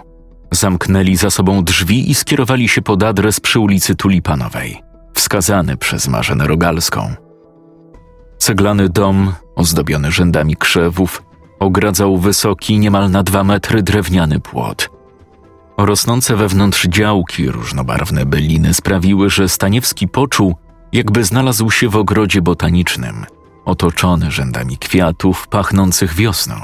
zamknęli 0.51 1.15
za 1.15 1.29
sobą 1.29 1.63
drzwi 1.63 2.11
i 2.11 2.15
skierowali 2.15 2.67
się 2.67 2.81
pod 2.81 3.03
adres 3.03 3.39
przy 3.39 3.59
ulicy 3.59 3.95
Tulipanowej– 3.95 4.81
wskazany 5.13 5.77
przez 5.77 6.07
Marzenę 6.07 6.47
Rogalską. 6.47 7.15
Ceglany 8.37 8.89
dom, 8.89 9.33
ozdobiony 9.55 10.11
rzędami 10.11 10.55
krzewów, 10.55 11.23
ogradzał 11.59 12.17
wysoki, 12.17 12.79
niemal 12.79 13.11
na 13.11 13.23
dwa 13.23 13.43
metry 13.43 13.83
drewniany 13.83 14.39
płot. 14.39 14.89
Rosnące 15.77 16.35
wewnątrz 16.35 16.87
działki 16.87 17.51
różnobarwne 17.51 18.25
byliny 18.25 18.73
sprawiły, 18.73 19.29
że 19.29 19.49
Staniewski 19.49 20.07
poczuł, 20.07 20.55
jakby 20.93 21.23
znalazł 21.23 21.71
się 21.71 21.89
w 21.89 21.95
ogrodzie 21.95 22.41
botanicznym, 22.41 23.25
otoczony 23.65 24.31
rzędami 24.31 24.77
kwiatów 24.77 25.47
pachnących 25.47 26.13
wiosną. 26.13 26.55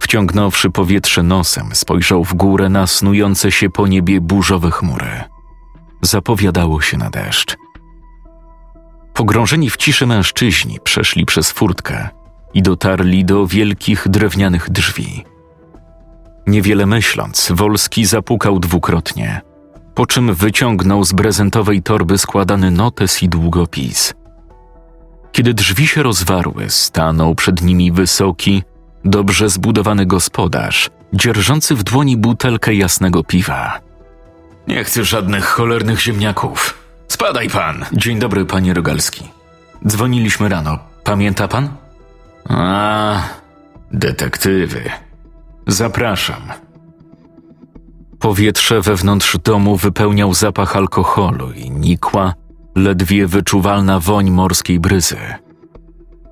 Wciągnąwszy 0.00 0.70
powietrze 0.70 1.22
nosem, 1.22 1.74
spojrzał 1.74 2.24
w 2.24 2.34
górę 2.34 2.68
na 2.68 2.86
snujące 2.86 3.52
się 3.52 3.70
po 3.70 3.86
niebie 3.86 4.20
burzowe 4.20 4.70
chmury 4.70 5.31
zapowiadało 6.02 6.80
się 6.80 6.96
na 6.96 7.10
deszcz. 7.10 7.56
Pogrążeni 9.14 9.70
w 9.70 9.76
ciszy 9.76 10.06
mężczyźni 10.06 10.78
przeszli 10.84 11.26
przez 11.26 11.50
furtkę 11.50 12.08
i 12.54 12.62
dotarli 12.62 13.24
do 13.24 13.46
wielkich 13.46 14.08
drewnianych 14.08 14.70
drzwi. 14.70 15.24
Niewiele 16.46 16.86
myśląc, 16.86 17.52
Wolski 17.54 18.04
zapukał 18.04 18.58
dwukrotnie, 18.58 19.40
po 19.94 20.06
czym 20.06 20.34
wyciągnął 20.34 21.04
z 21.04 21.14
prezentowej 21.14 21.82
torby 21.82 22.18
składany 22.18 22.70
notes 22.70 23.22
i 23.22 23.28
długopis. 23.28 24.14
Kiedy 25.32 25.54
drzwi 25.54 25.86
się 25.86 26.02
rozwarły, 26.02 26.70
stanął 26.70 27.34
przed 27.34 27.62
nimi 27.62 27.92
wysoki, 27.92 28.62
dobrze 29.04 29.48
zbudowany 29.48 30.06
gospodarz, 30.06 30.90
dzierżący 31.12 31.74
w 31.74 31.82
dłoni 31.82 32.16
butelkę 32.16 32.74
jasnego 32.74 33.24
piwa. 33.24 33.91
Nie 34.68 34.84
chcę 34.84 35.04
żadnych 35.04 35.44
cholernych 35.44 36.00
ziemniaków. 36.00 36.74
Spadaj 37.08 37.48
pan. 37.48 37.84
Dzień 37.92 38.18
dobry, 38.18 38.44
panie 38.44 38.74
Rogalski. 38.74 39.28
Dzwoniliśmy 39.86 40.48
rano. 40.48 40.78
Pamięta 41.04 41.48
pan? 41.48 41.68
A, 42.48 43.22
detektywy. 43.92 44.90
Zapraszam. 45.66 46.42
Powietrze 48.18 48.80
wewnątrz 48.80 49.38
domu 49.38 49.76
wypełniał 49.76 50.34
zapach 50.34 50.76
alkoholu 50.76 51.52
i 51.52 51.70
nikła, 51.70 52.34
ledwie 52.76 53.26
wyczuwalna 53.26 54.00
woń 54.00 54.30
morskiej 54.30 54.80
bryzy. 54.80 55.18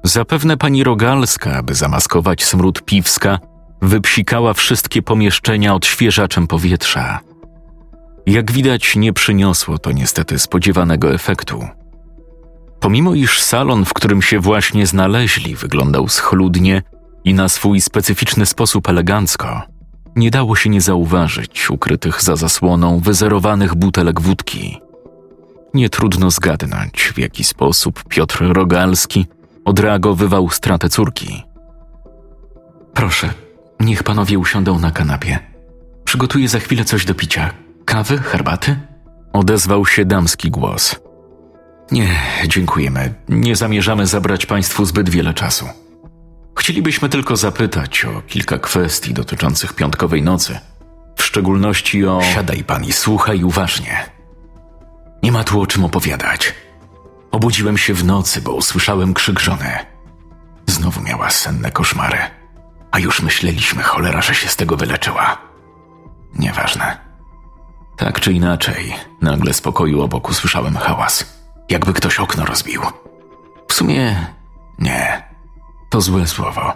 Zapewne 0.04 0.56
pani 0.56 0.84
Rogalska, 0.84 1.52
aby 1.56 1.74
zamaskować 1.74 2.44
smród 2.44 2.82
piwska, 2.82 3.38
wypsikała 3.82 4.54
wszystkie 4.54 5.02
pomieszczenia 5.02 5.74
odświeżaczem 5.74 6.46
powietrza. 6.46 7.20
Jak 8.26 8.52
widać, 8.52 8.96
nie 8.96 9.12
przyniosło 9.12 9.78
to 9.78 9.92
niestety 9.92 10.38
spodziewanego 10.38 11.14
efektu. 11.14 11.68
Pomimo 12.80 13.14
iż 13.14 13.42
salon, 13.42 13.84
w 13.84 13.94
którym 13.94 14.22
się 14.22 14.40
właśnie 14.40 14.86
znaleźli, 14.86 15.56
wyglądał 15.56 16.08
schludnie 16.08 16.82
i 17.24 17.34
na 17.34 17.48
swój 17.48 17.80
specyficzny 17.80 18.46
sposób 18.46 18.88
elegancko, 18.88 19.62
nie 20.16 20.30
dało 20.30 20.56
się 20.56 20.70
nie 20.70 20.80
zauważyć 20.80 21.70
ukrytych 21.70 22.22
za 22.22 22.36
zasłoną 22.36 23.00
wyzerowanych 23.00 23.74
butelek 23.74 24.20
wódki. 24.20 24.80
Nie 25.74 25.88
trudno 25.88 26.30
zgadnąć, 26.30 27.12
w 27.14 27.18
jaki 27.18 27.44
sposób 27.44 28.04
Piotr 28.08 28.44
Rogalski 28.52 29.26
odreagowywał 29.64 30.50
stratę 30.50 30.88
córki. 30.88 31.42
Proszę, 32.94 33.30
niech 33.80 34.02
panowie 34.02 34.38
usiądą 34.38 34.78
na 34.78 34.90
kanapie. 34.90 35.38
Przygotuję 36.04 36.48
za 36.48 36.58
chwilę 36.58 36.84
coś 36.84 37.04
do 37.04 37.14
picia. 37.14 37.50
Kawy, 37.90 38.18
herbaty? 38.18 38.76
Odezwał 39.32 39.86
się 39.86 40.04
damski 40.04 40.50
głos. 40.50 40.96
Nie, 41.90 42.08
dziękujemy. 42.46 43.14
Nie 43.28 43.56
zamierzamy 43.56 44.06
zabrać 44.06 44.46
państwu 44.46 44.84
zbyt 44.84 45.08
wiele 45.08 45.34
czasu. 45.34 45.68
Chcielibyśmy 46.58 47.08
tylko 47.08 47.36
zapytać 47.36 48.04
o 48.04 48.22
kilka 48.22 48.58
kwestii 48.58 49.14
dotyczących 49.14 49.72
piątkowej 49.72 50.22
nocy. 50.22 50.58
W 51.16 51.22
szczególności 51.22 52.06
o. 52.06 52.20
Siadaj 52.34 52.64
pan 52.64 52.84
i 52.84 52.92
słuchaj 52.92 53.44
uważnie. 53.44 54.10
Nie 55.22 55.32
ma 55.32 55.44
tu 55.44 55.60
o 55.60 55.66
czym 55.66 55.84
opowiadać. 55.84 56.54
Obudziłem 57.30 57.78
się 57.78 57.94
w 57.94 58.04
nocy, 58.04 58.40
bo 58.40 58.52
usłyszałem 58.52 59.14
krzyk 59.14 59.40
żony. 59.40 59.78
Znowu 60.66 61.02
miała 61.02 61.30
senne 61.30 61.70
koszmary. 61.70 62.18
A 62.90 62.98
już 62.98 63.22
myśleliśmy, 63.22 63.82
cholera, 63.82 64.22
że 64.22 64.34
się 64.34 64.48
z 64.48 64.56
tego 64.56 64.76
wyleczyła. 64.76 65.38
Nieważne. 66.34 67.09
Tak 68.00 68.20
czy 68.20 68.32
inaczej, 68.32 68.94
nagle 69.20 69.54
z 69.54 69.60
pokoju 69.60 70.02
obok 70.02 70.28
usłyszałem 70.28 70.76
hałas. 70.76 71.40
Jakby 71.68 71.92
ktoś 71.92 72.20
okno 72.20 72.44
rozbił. 72.44 72.82
W 73.68 73.72
sumie 73.72 74.26
nie. 74.78 75.22
To 75.90 76.00
złe 76.00 76.26
słowo. 76.26 76.72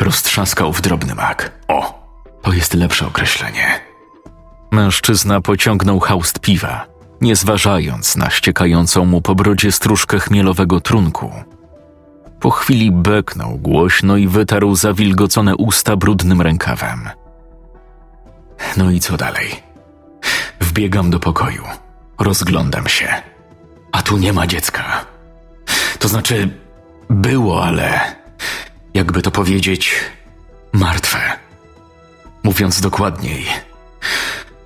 Roztrzaskał 0.00 0.72
w 0.72 0.80
drobny 0.80 1.14
mak. 1.14 1.52
O, 1.68 2.04
to 2.42 2.52
jest 2.52 2.74
lepsze 2.74 3.06
określenie. 3.06 3.80
Mężczyzna 4.70 5.40
pociągnął 5.40 6.00
haust 6.00 6.38
piwa, 6.38 6.86
nie 7.20 7.36
zważając 7.36 8.16
na 8.16 8.30
ściekającą 8.30 9.04
mu 9.04 9.20
po 9.20 9.34
brodzie 9.34 9.72
stróżkę 9.72 10.18
chmielowego 10.18 10.80
trunku. 10.80 11.32
Po 12.40 12.50
chwili 12.50 12.92
beknął 12.92 13.58
głośno 13.58 14.16
i 14.16 14.28
wytarł 14.28 14.74
zawilgocone 14.74 15.56
usta 15.56 15.96
brudnym 15.96 16.40
rękawem. 16.42 17.08
No 18.76 18.90
i 18.90 19.00
co 19.00 19.16
dalej? 19.16 19.69
Wbiegam 20.70 21.10
do 21.10 21.18
pokoju, 21.20 21.64
rozglądam 22.18 22.88
się, 22.88 23.22
a 23.92 24.02
tu 24.02 24.18
nie 24.18 24.32
ma 24.32 24.46
dziecka. 24.46 25.06
To 25.98 26.08
znaczy, 26.08 26.50
było, 27.08 27.64
ale 27.64 28.16
jakby 28.94 29.22
to 29.22 29.30
powiedzieć, 29.30 29.94
martwe. 30.72 31.18
Mówiąc 32.42 32.80
dokładniej, 32.80 33.46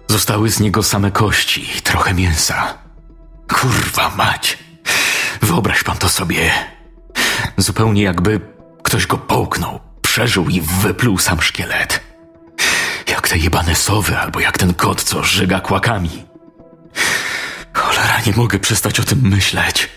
zostały 0.08 0.50
z 0.50 0.60
niego 0.60 0.82
same 0.82 1.10
kości 1.10 1.78
i 1.78 1.82
trochę 1.82 2.14
mięsa. 2.14 2.78
Kurwa 3.48 4.10
mać! 4.10 4.58
Wyobraź 5.42 5.82
pan 5.82 5.96
to 5.96 6.08
sobie. 6.08 6.50
Zupełnie 7.56 8.02
jakby 8.02 8.40
ktoś 8.82 9.06
go 9.06 9.18
połknął, 9.18 9.80
przeżył 10.02 10.48
i 10.48 10.60
wypluł 10.60 11.18
sam 11.18 11.42
szkielet. 11.42 12.03
Jak 13.24 13.30
te 13.30 13.38
jebane 13.38 13.74
sowy, 13.74 14.18
albo 14.18 14.40
jak 14.40 14.58
ten 14.58 14.74
kot, 14.74 15.02
co 15.02 15.22
żyga 15.22 15.60
kłakami. 15.60 16.10
Cholera, 17.72 18.20
nie 18.26 18.32
mogę 18.36 18.58
przestać 18.58 19.00
o 19.00 19.02
tym 19.02 19.20
myśleć. 19.22 19.88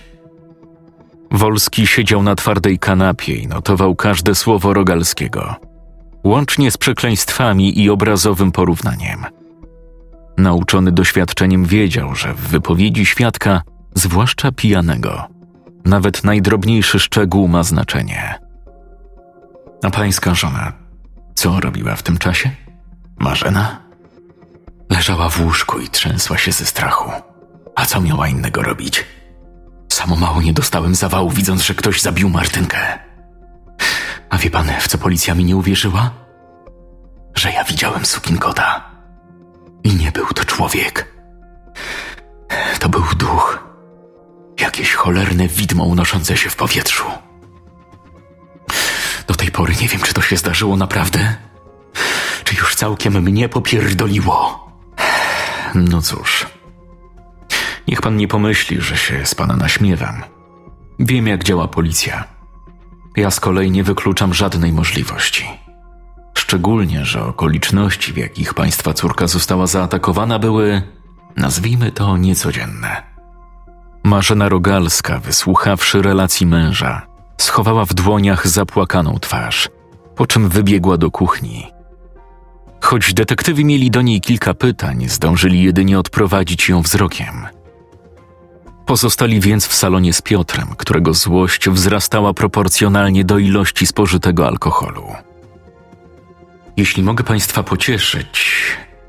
Wolski 1.32 1.88
siedział 1.88 2.23
na 2.23 2.36
twardej 2.36 2.80
kanapie 2.80 3.34
i 3.34 3.47
notował 3.47 3.95
każde 3.95 4.36
słowo 4.36 4.73
Rogalskiego, 4.73 5.55
łącznie 6.23 6.71
z 6.71 6.78
przekleństwami 6.78 7.84
i 7.84 7.89
obrazowym 7.89 8.51
porównaniem. 8.51 9.25
Nauczony 10.38 10.91
doświadczeniem 10.91 11.65
wiedział, 11.65 12.15
że 12.15 12.34
w 12.34 12.39
wypowiedzi 12.39 13.05
świadka, 13.05 13.61
zwłaszcza 13.95 14.51
pijanego, 14.51 15.28
nawet 15.86 16.23
najdrobniejszy 16.23 16.99
szczegół 16.99 17.47
ma 17.47 17.63
znaczenie. 17.63 18.36
A 19.84 19.89
pańska 19.89 20.34
żona, 20.34 20.73
co 21.36 21.59
robiła 21.59 21.95
w 21.95 22.03
tym 22.03 22.17
czasie? 22.17 22.66
Marzena? 23.20 23.82
Leżała 24.89 25.30
w 25.30 25.41
łóżku 25.41 25.80
i 25.80 25.89
trzęsła 25.89 26.38
się 26.38 26.51
ze 26.51 26.65
strachu. 26.65 27.11
A 27.76 27.86
co 27.86 28.01
miała 28.01 28.28
innego 28.28 28.63
robić? 28.63 29.05
Samo 29.93 30.15
mało 30.15 30.41
nie 30.41 30.53
dostałem 30.53 30.95
zawału, 30.95 31.30
widząc, 31.30 31.61
że 31.61 31.76
ktoś 31.76 32.01
zabił 32.01 32.30
Martynkę. 32.30 32.99
A 34.30 34.38
wie 34.38 34.49
pan, 34.49 34.68
w 34.80 34.88
co 34.88 34.97
policja 34.97 35.36
mi 35.36 35.45
nie 35.45 35.55
uwierzyła? 35.55 36.11
Że 37.36 37.51
ja 37.51 37.63
widziałem 37.63 38.05
sukinkota. 38.05 38.91
I 39.84 39.95
nie 39.95 40.11
był 40.11 40.28
to 40.28 40.45
człowiek. 40.45 41.13
To 42.80 42.89
był 42.89 43.03
duch. 43.18 43.68
Jakieś 44.59 44.93
cholerne 44.93 45.47
widmo 45.47 45.84
unoszące 45.84 46.38
się 46.38 46.49
w 46.49 46.55
powietrzu. 46.55 47.05
Do 49.28 49.36
tej 49.36 49.51
pory 49.51 49.74
nie 49.82 49.88
wiem, 49.88 50.01
czy 50.01 50.13
to 50.13 50.22
się 50.22 50.38
zdarzyło 50.38 50.78
naprawdę, 50.78 51.36
czy 52.47 52.55
już 52.55 52.75
całkiem 52.75 53.21
mnie 53.21 53.49
popierdoliło. 53.49 54.67
No 55.75 56.01
cóż, 56.01 56.45
Niech 57.87 58.01
pan 58.01 58.17
nie 58.17 58.27
pomyśli, 58.27 58.81
że 58.81 58.97
się 58.97 59.25
z 59.25 59.35
pana 59.35 59.55
naśmiewam. 59.55 60.23
Wiem, 60.99 61.27
jak 61.27 61.43
działa 61.43 61.67
policja. 61.67 62.23
Ja 63.15 63.31
z 63.31 63.39
kolei 63.39 63.71
nie 63.71 63.83
wykluczam 63.83 64.33
żadnej 64.33 64.73
możliwości. 64.73 65.45
Szczególnie, 66.33 67.05
że 67.05 67.25
okoliczności, 67.25 68.13
w 68.13 68.17
jakich 68.17 68.53
państwa 68.53 68.93
córka 68.93 69.27
została 69.27 69.67
zaatakowana, 69.67 70.39
były, 70.39 70.81
nazwijmy 71.37 71.91
to, 71.91 72.17
niecodzienne. 72.17 73.03
Marzena 74.03 74.49
Rogalska, 74.49 75.19
wysłuchawszy 75.19 76.01
relacji 76.01 76.45
męża, 76.45 77.07
schowała 77.37 77.85
w 77.85 77.93
dłoniach 77.93 78.47
zapłakaną 78.47 79.19
twarz, 79.19 79.69
po 80.15 80.27
czym 80.27 80.49
wybiegła 80.49 80.97
do 80.97 81.11
kuchni. 81.11 81.76
Choć 82.82 83.13
detektywi 83.13 83.65
mieli 83.65 83.91
do 83.91 84.01
niej 84.01 84.21
kilka 84.21 84.53
pytań, 84.53 85.09
zdążyli 85.09 85.63
jedynie 85.63 85.99
odprowadzić 85.99 86.69
ją 86.69 86.82
wzrokiem. 86.82 87.47
Pozostali 88.86 89.39
więc 89.39 89.67
w 89.67 89.73
salonie 89.73 90.13
z 90.13 90.21
Piotrem, 90.21 90.67
którego 90.78 91.13
złość 91.13 91.69
wzrastała 91.69 92.34
proporcjonalnie 92.34 93.25
do 93.25 93.38
ilości 93.38 93.88
spożytego 93.88 94.47
alkoholu. 94.47 95.15
Jeśli 96.78 97.03
mogę 97.03 97.23
Państwa 97.23 97.63
pocieszyć, 97.63 98.61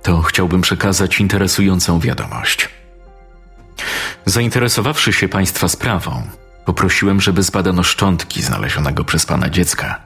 to 0.03 0.23
chciałbym 0.23 0.61
przekazać 0.61 1.21
interesującą 1.21 2.01
wiadomość. 2.01 2.69
Zainteresowawszy 4.25 5.13
się 5.13 5.29
Państwa 5.29 5.69
sprawą, 5.69 6.23
poprosiłem, 6.65 7.21
żeby 7.21 7.43
zbadano 7.43 7.83
szczątki 7.83 8.43
znalezionego 8.43 9.05
przez 9.05 9.27
Pana 9.27 9.51
dziecka, 9.51 10.01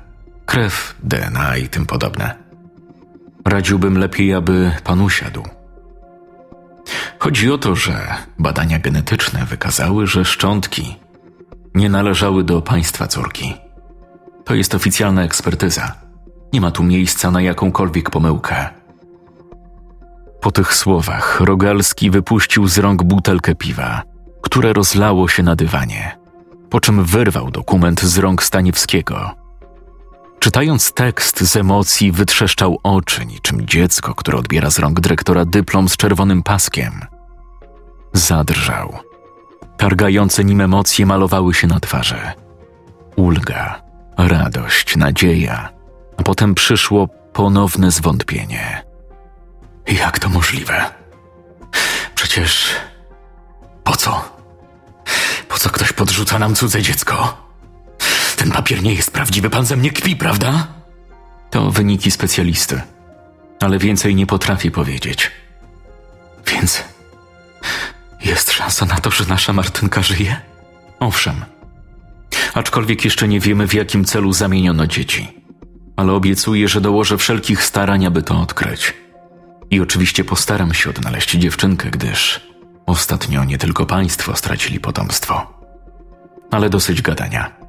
krew, 0.47 0.95
DNA 1.03 1.57
i 1.57 1.69
tym 1.69 1.87
podobne. 1.87 2.42
Radziłbym 3.45 3.99
lepiej, 3.99 4.35
aby 4.35 4.71
Pan 4.85 5.01
usiadł 5.01 5.43
Chodzi 7.19 7.51
o 7.51 7.59
to, 7.59 7.77
że 7.77 8.15
badania 8.39 8.79
genetyczne 8.79 9.45
wykazały, 9.45 10.07
że 10.07 10.25
szczątki 10.25 10.97
nie 11.75 11.89
należały 11.89 12.45
do 12.45 12.63
państwa 12.63 13.07
córki. 13.07 13.55
To 14.45 14.55
jest 14.55 14.75
oficjalna 14.75 15.23
ekspertyza. 15.23 15.93
Nie 16.53 16.61
ma 16.61 16.71
tu 16.71 16.83
miejsca 16.83 17.31
na 17.31 17.43
jakąkolwiek 17.43 18.11
pomyłkę. 18.11 18.69
Po 20.41 20.51
tych 20.51 20.75
słowach 20.75 21.41
Rogalski 21.41 22.11
wypuścił 22.11 22.69
z 22.69 22.79
rąk 22.79 23.03
butelkę 23.03 23.55
piwa, 23.55 24.03
które 24.43 24.73
rozlało 24.73 25.29
się 25.29 25.43
na 25.43 25.57
dywanie, 25.57 26.19
po 26.71 26.81
czym 26.81 27.05
wyrwał 27.05 27.51
dokument 27.51 28.01
z 28.01 28.19
rąk 28.19 28.43
Staniewskiego. 28.43 29.42
Czytając 30.43 30.93
tekst 30.93 31.41
z 31.41 31.57
emocji 31.57 32.13
wytrzeszczał 32.13 32.79
oczy 32.83 33.27
niczym 33.27 33.67
dziecko, 33.67 34.15
które 34.15 34.39
odbiera 34.39 34.71
z 34.71 34.79
rąk 34.79 35.01
dyrektora 35.01 35.45
dyplom 35.45 35.89
z 35.89 35.97
czerwonym 35.97 36.43
paskiem. 36.43 37.01
Zadrżał. 38.13 38.99
Targające 39.77 40.45
nim 40.45 40.61
emocje 40.61 41.07
malowały 41.07 41.55
się 41.55 41.67
na 41.67 41.81
twarzy. 41.81 42.19
Ulga, 43.17 43.83
radość, 44.19 44.97
nadzieja, 44.97 45.69
a 46.17 46.23
potem 46.23 46.55
przyszło 46.55 47.09
ponowne 47.33 47.91
zwątpienie. 47.91 48.85
Jak 49.87 50.19
to 50.19 50.29
możliwe? 50.29 50.85
Przecież 52.15 52.67
po 53.85 53.97
co? 53.97 54.25
Po 55.49 55.59
co 55.59 55.71
ktoś 55.71 55.93
podrzuca 55.93 56.39
nam 56.39 56.55
cudze 56.55 56.83
dziecko? 56.83 57.42
Ten 58.43 58.51
papier 58.51 58.83
nie 58.83 58.95
jest 58.95 59.11
prawdziwy, 59.11 59.51
pan 59.51 59.67
ze 59.67 59.77
mnie 59.77 59.91
kpi, 59.91 60.17
prawda? 60.17 60.67
To 61.51 61.71
wyniki 61.71 62.11
specjalisty, 62.11 62.81
ale 63.61 63.79
więcej 63.79 64.15
nie 64.15 64.27
potrafię 64.27 64.71
powiedzieć. 64.71 65.31
Więc 66.47 66.85
jest 68.25 68.53
szansa 68.53 68.87
na 68.87 68.97
to, 68.97 69.11
że 69.11 69.25
nasza 69.25 69.53
Martynka 69.53 70.03
żyje? 70.03 70.37
Owszem. 71.01 71.45
Aczkolwiek 72.55 73.05
jeszcze 73.05 73.29
nie 73.29 73.41
wiemy, 73.41 73.69
w 73.69 73.75
jakim 73.75 74.05
celu 74.05 74.33
zamieniono 74.33 74.87
dzieci. 74.87 75.39
Ale 75.97 76.13
obiecuję, 76.13 76.69
że 76.69 76.81
dołożę 76.81 77.19
wszelkich 77.19 77.65
starań, 77.65 78.07
aby 78.07 78.23
to 78.23 78.41
odkryć. 78.41 78.95
I 79.71 79.81
oczywiście 79.81 80.25
postaram 80.25 80.75
się 80.75 80.91
odnaleźć 80.91 81.31
dziewczynkę, 81.31 81.91
gdyż 81.91 82.41
ostatnio 82.87 83.45
nie 83.45 83.59
tylko 83.59 83.87
państwo 83.87 84.37
stracili 84.37 84.81
potomstwo. 84.81 85.59
Ale 86.51 86.71
dosyć 86.71 87.03
gadania. 87.03 87.62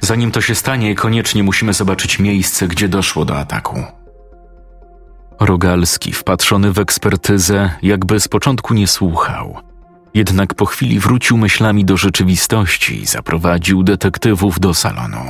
Zanim 0.00 0.30
to 0.30 0.40
się 0.40 0.54
stanie, 0.54 0.94
koniecznie 0.94 1.42
musimy 1.42 1.72
zobaczyć 1.72 2.18
miejsce, 2.18 2.68
gdzie 2.68 2.88
doszło 2.88 3.24
do 3.24 3.38
ataku. 3.38 3.84
Rogalski, 5.40 6.12
wpatrzony 6.12 6.72
w 6.72 6.78
ekspertyzę, 6.78 7.70
jakby 7.82 8.20
z 8.20 8.28
początku 8.28 8.74
nie 8.74 8.86
słuchał. 8.86 9.56
Jednak 10.14 10.54
po 10.54 10.66
chwili 10.66 11.00
wrócił 11.00 11.36
myślami 11.36 11.84
do 11.84 11.96
rzeczywistości 11.96 13.02
i 13.02 13.06
zaprowadził 13.06 13.82
detektywów 13.82 14.60
do 14.60 14.74
salonu. 14.74 15.24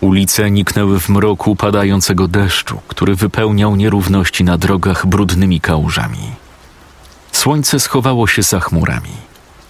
Ulice 0.00 0.50
niknęły 0.50 1.00
w 1.00 1.08
mroku 1.08 1.56
padającego 1.56 2.28
deszczu, 2.28 2.80
który 2.88 3.14
wypełniał 3.14 3.76
nierówności 3.76 4.44
na 4.44 4.58
drogach 4.58 5.06
brudnymi 5.06 5.60
kałużami. 5.60 6.18
Słońce 7.38 7.80
schowało 7.80 8.26
się 8.26 8.42
za 8.42 8.60
chmurami, 8.60 9.10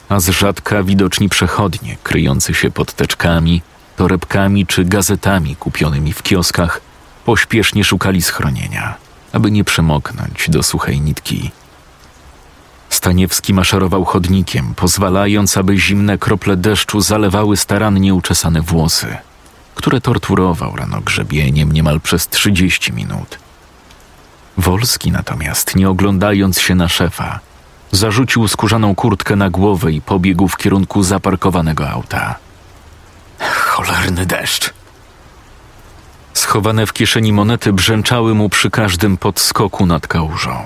a 0.09 0.21
z 0.21 0.29
rzadka 0.29 0.83
widoczni 0.83 1.29
przechodnie, 1.29 1.97
kryjący 2.03 2.55
się 2.55 2.71
pod 2.71 2.93
teczkami, 2.93 3.63
torebkami 3.97 4.67
czy 4.67 4.85
gazetami 4.85 5.57
kupionymi 5.57 6.13
w 6.13 6.23
kioskach, 6.23 6.81
pośpiesznie 7.25 7.85
szukali 7.85 8.23
schronienia, 8.23 8.95
aby 9.33 9.51
nie 9.51 9.65
przemoknąć 9.65 10.51
do 10.51 10.63
suchej 10.63 11.01
nitki. 11.01 11.51
Staniewski 12.91 13.55
maszerował 13.55 14.05
chodnikiem, 14.05 14.75
pozwalając, 14.77 15.57
aby 15.57 15.79
zimne 15.79 16.19
krople 16.19 16.57
deszczu 16.57 17.01
zalewały 17.01 17.57
starannie 17.57 18.15
uczesane 18.15 18.63
włosy– 18.63 19.17
które 19.75 20.01
torturował 20.01 20.77
rano 20.77 21.01
grzebieniem 21.01 21.73
niemal 21.73 22.01
przez 22.01 22.29
trzydzieści 22.29 22.93
minut. 22.93 23.39
Wolski 24.57 25.13
natomiast, 25.13 25.77
nie 25.77 25.91
oglądając 25.91 26.61
się 26.61 26.75
na 26.75 26.89
szefa, 26.89 27.41
zarzucił 27.93 28.49
skórzaną 28.49 28.95
kurtkę 28.95 29.37
na 29.37 29.51
głowę 29.51 29.93
i 29.93 30.01
pobiegł 30.01 30.49
w 30.49 30.57
kierunku 30.57 31.03
zaparkowanego 31.03 31.91
auta. 31.91 32.35
Cholerny 33.41 34.27
deszcz! 34.27 34.71
Schowane 36.35 36.87
w 36.87 36.93
kieszeni 36.93 37.33
monety 37.33 37.73
brzęczały 37.73 38.35
mu 38.35 38.49
przy 38.49 38.71
każdym 38.71 39.17
podskoku 39.17 39.87
nad 39.87 40.07
kałużą. 40.07 40.65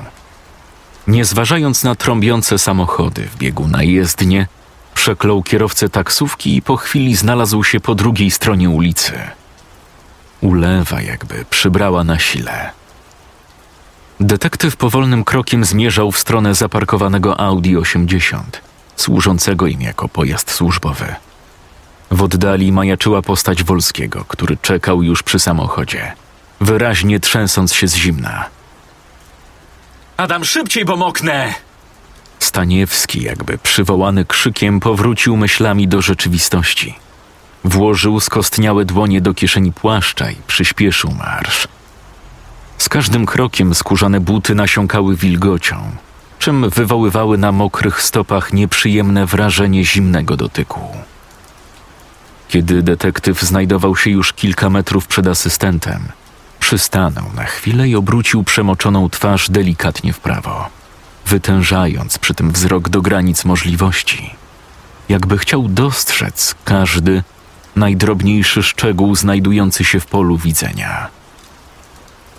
Nie 1.06 1.24
zważając 1.24 1.84
na 1.84 1.94
trąbiące 1.94 2.58
samochody, 2.58 3.22
wbiegł 3.22 3.68
na 3.68 3.82
jezdnię 3.82 4.46
Przeklął 4.94 5.42
kierowcę 5.42 5.88
taksówki 5.88 6.56
i 6.56 6.62
po 6.62 6.76
chwili 6.76 7.16
znalazł 7.16 7.64
się 7.64 7.80
po 7.80 7.94
drugiej 7.94 8.30
stronie 8.30 8.70
ulicy. 8.70 9.12
Ulewa 10.40 11.00
jakby 11.00 11.44
przybrała 11.50 12.04
na 12.04 12.18
sile. 12.18 12.70
Detektyw 14.24 14.76
powolnym 14.76 15.24
krokiem 15.24 15.64
zmierzał 15.64 16.12
w 16.12 16.18
stronę 16.18 16.54
zaparkowanego 16.54 17.40
Audi 17.40 17.76
80, 17.76 18.60
służącego 18.96 19.66
im 19.66 19.80
jako 19.80 20.08
pojazd 20.08 20.50
służbowy. 20.50 21.14
W 22.10 22.22
oddali 22.22 22.72
majaczyła 22.72 23.22
postać 23.22 23.64
Wolskiego, 23.64 24.24
który 24.28 24.56
czekał 24.56 25.02
już 25.02 25.22
przy 25.22 25.38
samochodzie, 25.38 26.12
wyraźnie 26.60 27.20
trzęsąc 27.20 27.74
się 27.74 27.88
z 27.88 27.94
zimna. 27.94 28.44
Adam, 30.16 30.44
szybciej, 30.44 30.84
bo 30.84 30.96
moknę! 30.96 31.54
Staniewski, 32.38 33.22
jakby 33.22 33.58
przywołany 33.58 34.24
krzykiem, 34.24 34.80
powrócił 34.80 35.36
myślami 35.36 35.88
do 35.88 36.02
rzeczywistości. 36.02 36.94
Włożył 37.64 38.20
skostniałe 38.20 38.84
dłonie 38.84 39.20
do 39.20 39.34
kieszeni 39.34 39.72
płaszcza 39.72 40.30
i 40.30 40.36
przyspieszył 40.46 41.10
marsz. 41.10 41.68
Z 42.82 42.88
każdym 42.88 43.26
krokiem 43.26 43.74
skórzane 43.74 44.20
buty 44.20 44.54
nasiąkały 44.54 45.16
wilgocią, 45.16 45.76
czym 46.38 46.70
wywoływały 46.70 47.38
na 47.38 47.52
mokrych 47.52 48.02
stopach 48.02 48.52
nieprzyjemne 48.52 49.26
wrażenie 49.26 49.84
zimnego 49.84 50.36
dotyku. 50.36 50.80
Kiedy 52.48 52.82
detektyw 52.82 53.42
znajdował 53.42 53.96
się 53.96 54.10
już 54.10 54.32
kilka 54.32 54.70
metrów 54.70 55.06
przed 55.06 55.26
asystentem, 55.26 56.08
przystanął 56.60 57.24
na 57.34 57.44
chwilę 57.44 57.88
i 57.88 57.96
obrócił 57.96 58.44
przemoczoną 58.44 59.10
twarz 59.10 59.50
delikatnie 59.50 60.12
w 60.12 60.20
prawo 60.20 60.68
wytężając 61.26 62.18
przy 62.18 62.34
tym 62.34 62.52
wzrok 62.52 62.88
do 62.88 63.02
granic 63.02 63.44
możliwości, 63.44 64.34
jakby 65.08 65.38
chciał 65.38 65.68
dostrzec 65.68 66.54
każdy 66.64 67.22
najdrobniejszy 67.76 68.62
szczegół 68.62 69.14
znajdujący 69.16 69.84
się 69.84 70.00
w 70.00 70.06
polu 70.06 70.36
widzenia. 70.38 71.21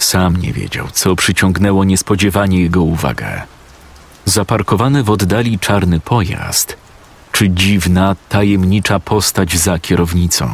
Sam 0.04 0.38
nie 0.38 0.54
wiedział, 0.54 0.88
co 0.94 1.16
przyciągnęło 1.16 1.84
niespodziewanie 1.84 2.62
jego 2.62 2.82
uwagę. 2.82 3.42
Zaparkowany 4.26 5.04
w 5.04 5.10
oddali 5.10 5.60
czarny 5.60 6.00
pojazd, 6.00 6.78
czy 7.32 7.50
dziwna, 7.50 8.16
tajemnicza 8.30 9.00
postać 9.00 9.58
za 9.58 9.80
kierownicą. 9.80 10.50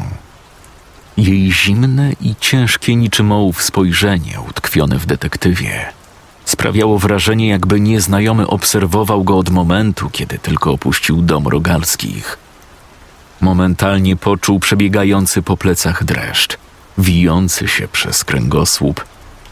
Jej 1.18 1.52
zimne 1.52 2.12
i 2.22 2.36
ciężkie 2.40 2.96
niczym 2.96 3.32
ołów 3.32 3.64
spojrzenie 3.64 4.42
utkwione 4.50 5.00
w 5.00 5.06
detektywie 5.06 6.00
Sprawiało 6.50 7.00
wrażenie, 7.00 7.48
jakby 7.48 7.80
nieznajomy 7.80 8.48
obserwował 8.48 9.24
go 9.24 9.38
od 9.38 9.50
momentu, 9.50 10.10
kiedy 10.10 10.40
tylko 10.40 10.72
opuścił 10.72 11.22
dom 11.22 11.48
rogalskich. 11.48 12.38
Momentalnie 13.42 14.16
poczuł 14.16 14.60
przebiegający 14.60 15.42
po 15.42 15.58
plecach 15.58 16.04
dreszcz, 16.04 16.58
wijący 16.98 17.68
się 17.68 17.88
przez 17.88 18.24
kręgosłup, 18.24 19.06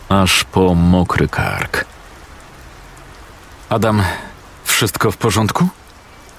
aż 0.09 0.43
po 0.43 0.75
mokry 0.75 1.27
kark. 1.27 1.85
Adam, 3.69 4.03
wszystko 4.63 5.11
w 5.11 5.17
porządku? 5.17 5.67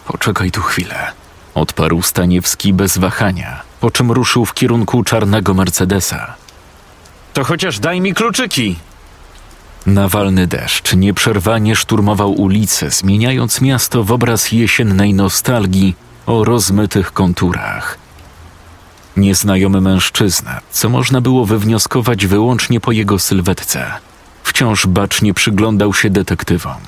Poczekaj 0.06 0.50
tu 0.50 0.62
chwilę. 0.62 1.12
Odparł 1.54 2.02
Staniewski 2.02 2.72
bez 2.72 2.98
wahania, 2.98 3.62
po 3.80 3.90
czym 3.90 4.12
ruszył 4.12 4.44
w 4.46 4.54
kierunku 4.54 5.04
czarnego 5.04 5.54
Mercedesa. 5.54 6.34
To 7.32 7.44
chociaż 7.44 7.78
daj 7.78 8.00
mi 8.00 8.14
kluczyki, 8.14 8.76
Nawalny 9.86 10.46
deszcz 10.46 10.94
nieprzerwanie 10.94 11.76
szturmował 11.76 12.32
ulice, 12.32 12.90
zmieniając 12.90 13.60
miasto 13.60 14.04
w 14.04 14.12
obraz 14.12 14.52
jesiennej 14.52 15.14
nostalgii 15.14 15.96
o 16.26 16.44
rozmytych 16.44 17.12
konturach. 17.12 17.98
Nieznajomy 19.18 19.80
mężczyzna, 19.80 20.60
co 20.70 20.88
można 20.88 21.20
było 21.20 21.46
wywnioskować 21.46 22.26
wyłącznie 22.26 22.80
po 22.80 22.92
jego 22.92 23.18
sylwetce, 23.18 23.92
wciąż 24.44 24.86
bacznie 24.86 25.34
przyglądał 25.34 25.94
się 25.94 26.10
detektywom, 26.10 26.80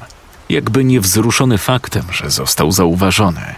jakby 0.49 0.85
niewzruszony 0.85 1.59
faktem, 1.59 2.05
że 2.13 2.31
został 2.31 2.73
zauważony. 2.73 3.55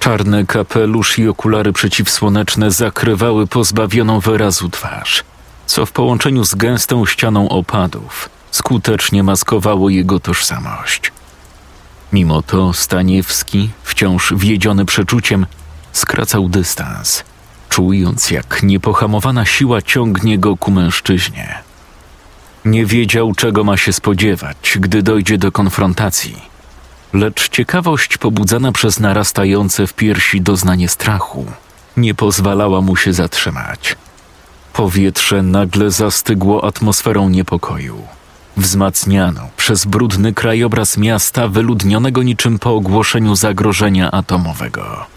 Czarny 0.00 0.46
kapelusz 0.46 1.18
i 1.18 1.28
okulary 1.28 1.72
przeciwsłoneczne 1.72 2.70
zakrywały 2.70 3.46
pozbawioną 3.46 4.20
wyrazu 4.20 4.68
twarz– 4.68 5.22
co 5.66 5.86
w 5.86 5.92
połączeniu 5.92 6.44
z 6.44 6.54
gęstą 6.54 7.06
ścianą 7.06 7.48
opadów 7.48 8.30
skutecznie 8.50 9.22
maskowało 9.22 9.90
jego 9.90 10.20
tożsamość. 10.20 11.12
Mimo 12.12 12.42
to 12.42 12.72
Staniewski, 12.72 13.70
wciąż 13.82 14.34
wiedziony 14.36 14.84
przeczuciem, 14.84 15.46
skracał 15.92 16.48
dystans, 16.48 17.24
czując 17.76 18.30
jak 18.30 18.62
niepohamowana 18.62 19.44
siła 19.44 19.82
ciągnie 19.82 20.38
go 20.38 20.56
ku 20.56 20.70
mężczyźnie. 20.70 21.54
Nie 22.64 22.86
wiedział, 22.86 23.34
czego 23.34 23.64
ma 23.64 23.76
się 23.76 23.92
spodziewać, 23.92 24.76
gdy 24.80 25.02
dojdzie 25.02 25.38
do 25.38 25.52
konfrontacji, 25.52 26.36
lecz 27.12 27.48
ciekawość 27.48 28.18
pobudzana 28.18 28.72
przez 28.72 29.00
narastające 29.00 29.86
w 29.86 29.94
piersi 29.94 30.40
doznanie 30.40 30.88
strachu 30.88 31.46
nie 31.96 32.14
pozwalała 32.14 32.80
mu 32.80 32.96
się 32.96 33.12
zatrzymać. 33.12 33.96
Powietrze 34.72 35.42
nagle 35.42 35.90
zastygło 35.90 36.64
atmosferą 36.64 37.28
niepokoju, 37.28 38.02
wzmacnianą 38.56 39.48
przez 39.56 39.84
brudny 39.84 40.32
krajobraz 40.34 40.96
miasta 40.96 41.48
wyludnionego 41.48 42.22
niczym 42.22 42.58
po 42.58 42.74
ogłoszeniu 42.74 43.36
zagrożenia 43.36 44.10
atomowego. 44.10 45.15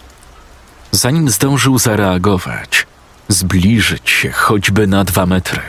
Zanim 0.92 1.30
zdążył 1.30 1.80
zareagować, 1.80 2.88
zbliżyć 3.28 4.10
się 4.10 4.32
choćby 4.32 4.88
na 4.88 5.04
dwa 5.04 5.26
metry, 5.26 5.62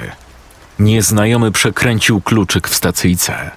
nieznajomy 0.78 1.52
przekręcił 1.52 2.20
kluczyk 2.20 2.68
w 2.68 2.74
stacyjce. 2.74 3.50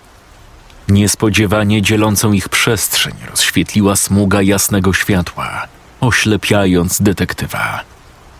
Niespodziewanie 0.87 1.81
dzielącą 1.81 2.31
ich 2.31 2.49
przestrzeń 2.49 3.13
rozświetliła 3.29 3.95
smuga 3.95 4.41
jasnego 4.41 4.93
światła, 4.93 5.67
oślepiając 6.01 7.01
detektywa, 7.01 7.79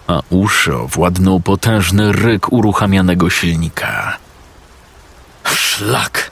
a 0.08 0.22
uszy 0.30 0.76
owładnął 0.76 1.40
potężny 1.40 2.12
ryk 2.12 2.54
uruchamianego 2.54 3.30
silnika. 3.30 4.18
Szlak! 5.44 6.32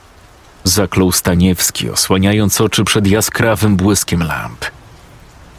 Zaklął 0.63 1.11
Staniewski, 1.11 1.89
osłaniając 1.89 2.61
oczy 2.61 2.83
przed 2.83 3.07
jaskrawym 3.07 3.75
błyskiem 3.75 4.23
lamp. 4.23 4.65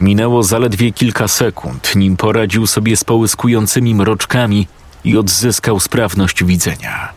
Minęło 0.02 0.42
zaledwie 0.42 0.92
kilka 0.92 1.28
sekund, 1.28 1.96
nim 1.96 2.16
poradził 2.16 2.66
sobie 2.66 2.96
z 2.96 3.04
połyskującymi 3.04 3.94
mroczkami 3.94 4.68
i 5.04 5.16
odzyskał 5.16 5.80
sprawność 5.80 6.44
widzenia. 6.44 7.08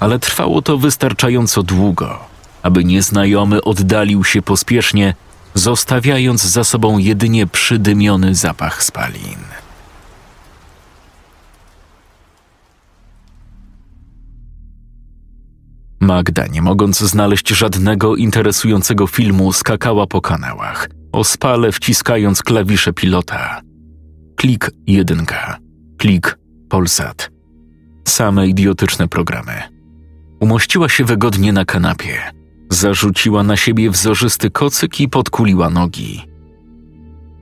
Ale 0.00 0.18
trwało 0.18 0.62
to 0.62 0.78
wystarczająco 0.78 1.62
długo, 1.62 2.18
aby 2.62 2.84
nieznajomy 2.84 3.62
oddalił 3.62 4.24
się 4.24 4.42
pospiesznie, 4.42 5.14
zostawiając 5.54 6.42
za 6.42 6.64
sobą 6.64 6.98
jedynie 6.98 7.46
przydymiony 7.46 8.34
zapach 8.34 8.82
spalin. 8.82 9.40
Magda, 16.00 16.46
nie 16.46 16.62
mogąc 16.62 16.98
znaleźć 16.98 17.48
żadnego 17.48 18.16
interesującego 18.16 19.06
filmu, 19.06 19.52
skakała 19.52 20.06
po 20.06 20.20
kanałach, 20.20 20.88
ospale 21.12 21.72
wciskając 21.72 22.42
klawisze 22.42 22.92
pilota. 22.92 23.60
Klik 24.36 24.70
jedynka, 24.86 25.58
klik 25.98 26.38
Polsat. 26.68 27.30
Same 28.08 28.46
idiotyczne 28.46 29.08
programy. 29.08 29.52
Umościła 30.40 30.88
się 30.88 31.04
wygodnie 31.04 31.52
na 31.52 31.64
kanapie. 31.64 32.18
Zarzuciła 32.70 33.42
na 33.42 33.56
siebie 33.56 33.90
wzorzysty 33.90 34.50
kocyk 34.50 35.00
i 35.00 35.08
podkuliła 35.08 35.70
nogi. 35.70 36.22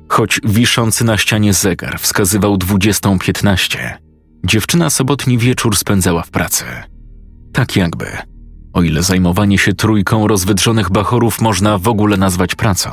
Choć 0.08 0.40
wiszący 0.44 1.04
na 1.04 1.16
ścianie 1.16 1.52
zegar 1.52 1.98
wskazywał 2.00 2.56
20.15, 2.56 3.78
dziewczyna 4.44 4.90
sobotni 4.90 5.38
wieczór 5.38 5.76
spędzała 5.76 6.22
w 6.22 6.30
pracy. 6.30 6.64
Tak 7.52 7.76
jakby 7.76 8.06
o 8.72 8.82
ile 8.82 9.02
zajmowanie 9.02 9.58
się 9.58 9.74
trójką 9.74 10.28
rozwydrzonych 10.28 10.90
bachorów 10.90 11.40
można 11.40 11.78
w 11.78 11.88
ogóle 11.88 12.16
nazwać 12.16 12.54
pracą. 12.54 12.90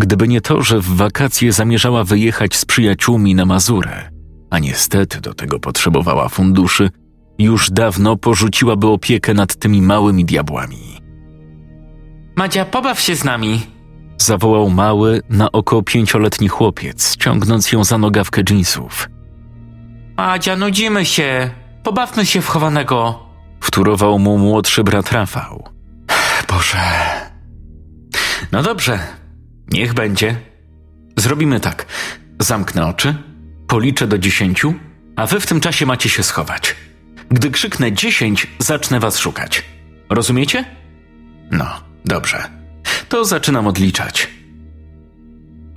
Gdyby 0.00 0.28
nie 0.28 0.40
to, 0.40 0.62
że 0.62 0.80
w 0.80 0.96
wakacje 0.96 1.52
zamierzała 1.52 2.04
wyjechać 2.04 2.56
z 2.56 2.64
przyjaciółmi 2.64 3.34
na 3.34 3.44
Mazurę, 3.46 4.10
a 4.50 4.58
niestety 4.58 5.20
do 5.20 5.34
tego 5.34 5.60
potrzebowała 5.60 6.28
funduszy, 6.28 6.90
już 7.38 7.70
dawno 7.70 8.16
porzuciłaby 8.16 8.86
opiekę 8.86 9.34
nad 9.34 9.56
tymi 9.56 9.82
małymi 9.82 10.24
diabłami. 10.24 11.00
Madzia, 12.36 12.64
pobaw 12.64 13.00
się 13.00 13.16
z 13.16 13.24
nami! 13.24 13.60
Zawołał 14.18 14.70
mały, 14.70 15.22
na 15.28 15.52
oko 15.52 15.82
pięcioletni 15.82 16.48
chłopiec, 16.48 17.16
ciągnąc 17.16 17.72
ją 17.72 17.84
za 17.84 17.98
nogawkę 17.98 18.44
dżinsów. 18.44 19.08
Madzia, 20.16 20.56
nudzimy 20.56 21.04
się! 21.04 21.50
Pobawmy 21.82 22.26
się 22.26 22.40
w 22.40 22.46
chowanego! 22.46 23.18
Wtórował 23.60 24.18
mu 24.18 24.38
młodszy 24.38 24.84
brat 24.84 25.12
Rafał. 25.12 25.68
Boże. 26.48 26.78
No 28.52 28.62
dobrze, 28.62 29.19
niech 29.72 29.94
będzie. 29.94 30.36
Zrobimy 31.16 31.60
tak. 31.60 31.86
Zamknę 32.38 32.86
oczy, 32.86 33.14
policzę 33.66 34.06
do 34.06 34.18
dziesięciu, 34.18 34.74
a 35.16 35.26
wy 35.26 35.40
w 35.40 35.46
tym 35.46 35.60
czasie 35.60 35.86
macie 35.86 36.08
się 36.08 36.22
schować. 36.22 36.76
Gdy 37.30 37.50
krzyknę 37.50 37.92
dziesięć, 37.92 38.46
zacznę 38.58 39.00
was 39.00 39.18
szukać. 39.18 39.64
Rozumiecie? 40.10 40.64
No, 41.50 41.66
dobrze. 42.04 42.50
To 43.08 43.24
zaczynam 43.24 43.66
odliczać. 43.66 44.28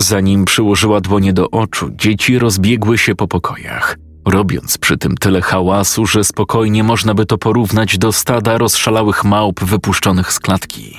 Zanim 0.01 0.45
przyłożyła 0.45 1.01
dłonie 1.01 1.33
do 1.33 1.49
oczu, 1.49 1.89
dzieci 1.95 2.39
rozbiegły 2.39 2.97
się 2.97 3.15
po 3.15 3.27
pokojach 3.27 3.97
robiąc 4.25 4.77
przy 4.77 4.97
tym 4.97 5.17
tyle 5.17 5.41
hałasu, 5.41 6.05
że 6.05 6.23
spokojnie 6.23 6.83
można 6.83 7.13
by 7.13 7.25
to 7.25 7.37
porównać 7.37 7.97
do 7.97 8.11
stada 8.11 8.57
rozszalałych 8.57 9.23
małp 9.23 9.63
wypuszczonych 9.63 10.33
z 10.33 10.39
klatki. 10.39 10.97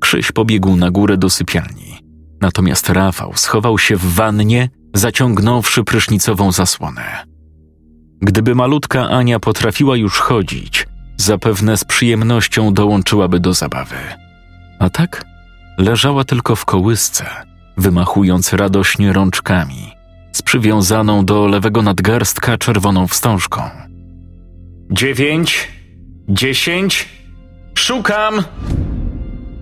Krzyś 0.00 0.32
pobiegł 0.32 0.76
na 0.76 0.90
górę 0.90 1.16
do 1.16 1.30
sypialni, 1.30 1.91
natomiast 2.42 2.88
Rafał 2.88 3.32
schował 3.36 3.78
się 3.78 3.96
w 3.96 4.14
wannie, 4.14 4.68
zaciągnąwszy 4.94 5.84
prysznicową 5.84 6.52
zasłonę. 6.52 7.24
Gdyby 8.20 8.54
malutka 8.54 9.08
Ania 9.08 9.40
potrafiła 9.40 9.96
już 9.96 10.18
chodzić, 10.18 10.86
zapewne 11.16 11.76
z 11.76 11.84
przyjemnością 11.84 12.74
dołączyłaby 12.74 13.40
do 13.40 13.54
zabawy. 13.54 13.96
A 14.78 14.90
tak 14.90 15.24
leżała 15.78 16.24
tylko 16.24 16.56
w 16.56 16.64
kołysce, 16.64 17.26
wymachując 17.76 18.52
radośnie 18.52 19.12
rączkami– 19.12 19.92
z 20.32 20.42
przywiązaną 20.42 21.24
do 21.24 21.46
lewego 21.46 21.82
nadgarstka 21.82 22.58
czerwoną 22.58 23.06
wstążką. 23.06 23.62
Dziewięć, 24.90 25.68
dziesięć, 26.28 27.08
szukam! 27.74 28.42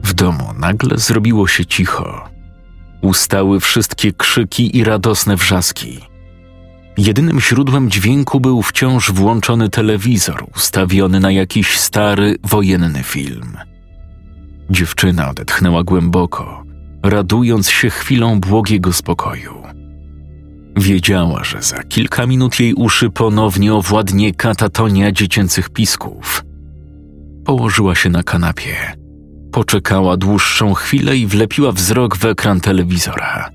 W 0.03 0.15
domu 0.15 0.45
nagle 0.59 0.99
zrobiło 0.99 1.49
się 1.49 1.67
cicho. 1.67 2.29
Ustały 3.01 3.61
wszystkie 3.61 4.13
krzyki 4.13 4.77
i 4.77 4.85
radosne 4.85 5.37
wrzaski. 5.37 5.99
Jedynym 6.99 7.41
źródłem 7.41 7.91
dźwięku 7.91 8.41
był 8.41 8.63
wciąż 8.63 9.13
włączony 9.13 9.69
telewizor 9.69 10.45
ustawiony 10.57 11.21
na 11.21 11.31
jakiś 11.31 11.79
stary, 11.79 12.37
wojenny 12.45 13.03
film. 13.03 13.57
Dziewczyna 14.71 15.31
odetchnęła 15.31 15.83
głęboko, 15.83 16.65
radując 17.03 17.71
się 17.71 17.91
chwilą 17.91 18.41
błogiego 18.41 18.93
spokoju. 18.93 19.63
Wiedziała, 20.77 21.45
że 21.45 21.63
za 21.63 21.83
kilka 21.83 22.27
minut 22.27 22.61
jej 22.61 22.75
uszy 22.75 23.11
ponownie 23.11 23.75
owładnie 23.75 24.35
katatonia 24.35 25.13
dziecięcych 25.13 25.71
pisków. 25.71 26.45
Położyła 27.45 27.95
się 27.95 28.11
na 28.11 28.23
kanapie. 28.23 29.00
Poczekała 29.53 30.17
dłuższą 30.17 30.75
chwilę 30.75 31.17
i 31.17 31.27
wlepiła 31.27 31.73
wzrok 31.73 32.17
w 32.17 32.25
ekran 32.25 32.61
telewizora, 32.61 33.51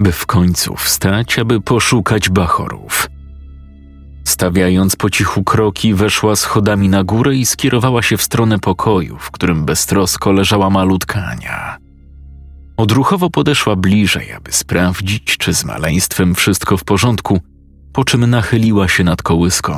by 0.00 0.12
w 0.12 0.26
końcu 0.26 0.76
wstać, 0.76 1.38
aby 1.38 1.60
poszukać 1.60 2.28
bachorów. 2.28 3.08
Stawiając 4.24 4.96
po 4.96 5.10
cichu 5.10 5.44
kroki, 5.44 5.94
weszła 5.94 6.36
schodami 6.36 6.88
na 6.88 7.04
górę 7.04 7.34
i 7.34 7.46
skierowała 7.46 8.02
się 8.02 8.16
w 8.16 8.22
stronę 8.22 8.58
pokoju, 8.58 9.18
w 9.18 9.30
którym 9.30 9.64
beztrosko 9.64 10.32
leżała 10.32 10.70
malutka 10.70 11.26
Ania. 11.26 11.78
Odruchowo 12.76 13.30
podeszła 13.30 13.76
bliżej, 13.76 14.32
aby 14.32 14.52
sprawdzić, 14.52 15.36
czy 15.38 15.54
z 15.54 15.64
maleństwem 15.64 16.34
wszystko 16.34 16.76
w 16.76 16.84
porządku, 16.84 17.40
po 17.92 18.04
czym 18.04 18.30
nachyliła 18.30 18.88
się 18.88 19.04
nad 19.04 19.22
kołyską. 19.22 19.74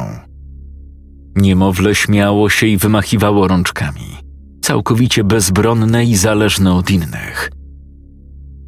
Niemowlę 1.37 1.95
śmiało 1.95 2.51
się 2.51 2.67
i 2.67 2.77
wymachiwało 2.77 3.49
rączkami, 3.49 4.26
całkowicie 4.67 5.25
bezbronne 5.25 6.05
i 6.05 6.17
zależne 6.17 6.75
od 6.75 6.91
innych. 6.91 7.51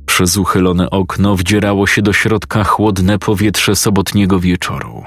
Przez 0.07 0.37
uchylone 0.37 0.91
okno 0.91 1.37
wdzierało 1.37 1.87
się 1.87 2.03
do 2.03 2.13
środka 2.13 2.65
chłodne 2.65 3.19
powietrze 3.19 3.77
sobotniego 3.77 4.41
wieczoru. 4.41 5.03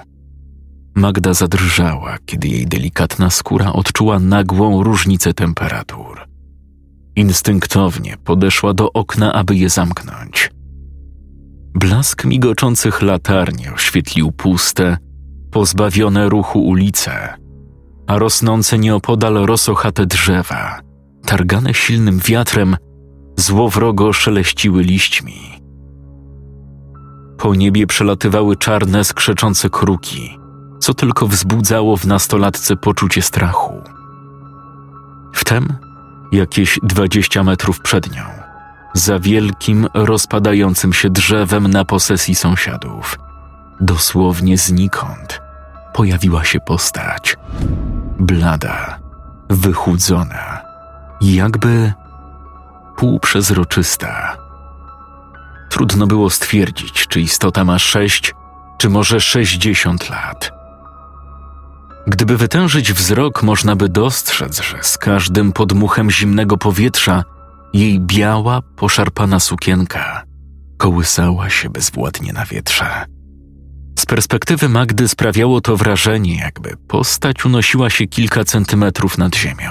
Magda 0.96 1.34
zadrżała, 1.34 2.18
kiedy 2.26 2.48
jej 2.48 2.68
delikatna 2.68 3.30
skóra 3.30 3.74
odczuła 3.74 4.20
nagłą 4.20 4.84
różnicę 4.84 5.34
temperatur. 5.34 6.28
Instynktownie 7.16 8.18
podeszła 8.18 8.74
do 8.74 8.94
okna, 8.94 9.34
aby 9.34 9.56
je 9.56 9.70
zamknąć. 9.70 10.52
Blask 11.74 12.26
migoczących 12.26 13.02
latarni 13.02 13.70
oświetlił 13.70 14.32
puste, 14.32 14.98
pozbawione 15.52 16.30
ruchu 16.30 16.60
ulice, 16.64 17.41
a 18.08 18.18
rosnące 18.18 18.80
nieopodal 18.80 19.34
rosochate 19.34 20.06
drzewa, 20.06 20.82
targane 21.26 21.74
silnym 21.74 22.20
wiatrem, 22.20 22.78
złowrogo 23.38 24.14
szeleściły 24.14 24.84
liśćmi. 24.84 25.62
Po 27.38 27.56
niebie 27.56 27.88
przelatywały 27.88 28.56
czarne, 28.56 29.04
skrzeczące 29.04 29.70
kruki, 29.70 30.38
co 30.80 30.93
tylko 30.93 31.28
wzbudzało 31.28 31.97
w 31.97 32.06
nastolatce 32.06 32.76
poczucie 32.76 33.22
strachu. 33.22 33.82
Wtem, 35.34 35.68
jakieś 36.32 36.80
dwadzieścia 36.84 37.43
metrów 37.43 37.80
przed 37.80 38.12
nią, 38.16 38.24
za 38.93 39.20
wielkim, 39.20 39.88
rozpadającym 39.93 40.93
się 40.93 41.10
drzewem 41.10 41.68
na 41.68 41.86
posesji 41.86 42.36
sąsiadów, 42.36 43.20
dosłownie 43.80 44.58
znikąd, 44.58 45.41
pojawiła 45.94 46.44
się 46.44 46.60
postać. 46.60 47.38
Blada, 48.20 49.00
wychudzona, 49.50 50.62
jakby 51.22 51.94
półprzezroczysta. 52.98 54.38
Trudno 55.70 56.08
było 56.08 56.30
stwierdzić, 56.30 57.08
czy 57.08 57.22
istota 57.22 57.64
ma 57.64 57.80
sześć, 57.80 58.34
czy 58.78 58.89
może 58.89 59.20
sześćdziesiąt 59.20 60.10
lat. 60.10 60.52
Gdyby 62.08 62.38
wytężyć 62.38 62.94
wzrok, 62.94 63.44
można 63.44 63.76
by 63.76 63.89
dostrzec, 63.89 64.62
że 64.62 64.78
z 64.82 64.98
każdym 64.98 65.52
podmuchem 65.52 66.12
zimnego 66.12 66.58
powietrza 66.58 67.24
jej 67.74 68.00
biała, 68.00 68.62
poszarpana 68.76 69.39
sukienka 69.39 70.24
kołysała 70.82 71.50
się 71.50 71.70
bezwładnie 71.70 72.34
na 72.34 72.46
wietrze. 72.46 73.06
Z 74.02 74.06
perspektywy 74.06 74.70
Magdy 74.70 75.08
sprawiało 75.08 75.62
to 75.62 75.78
wrażenie, 75.78 76.36
jakby 76.36 76.78
postać 76.88 77.45
unosiła 77.45 77.89
się 77.89 78.08
kilka 78.08 78.43
centymetrów 78.43 79.18
nad 79.18 79.36
ziemią. 79.36 79.70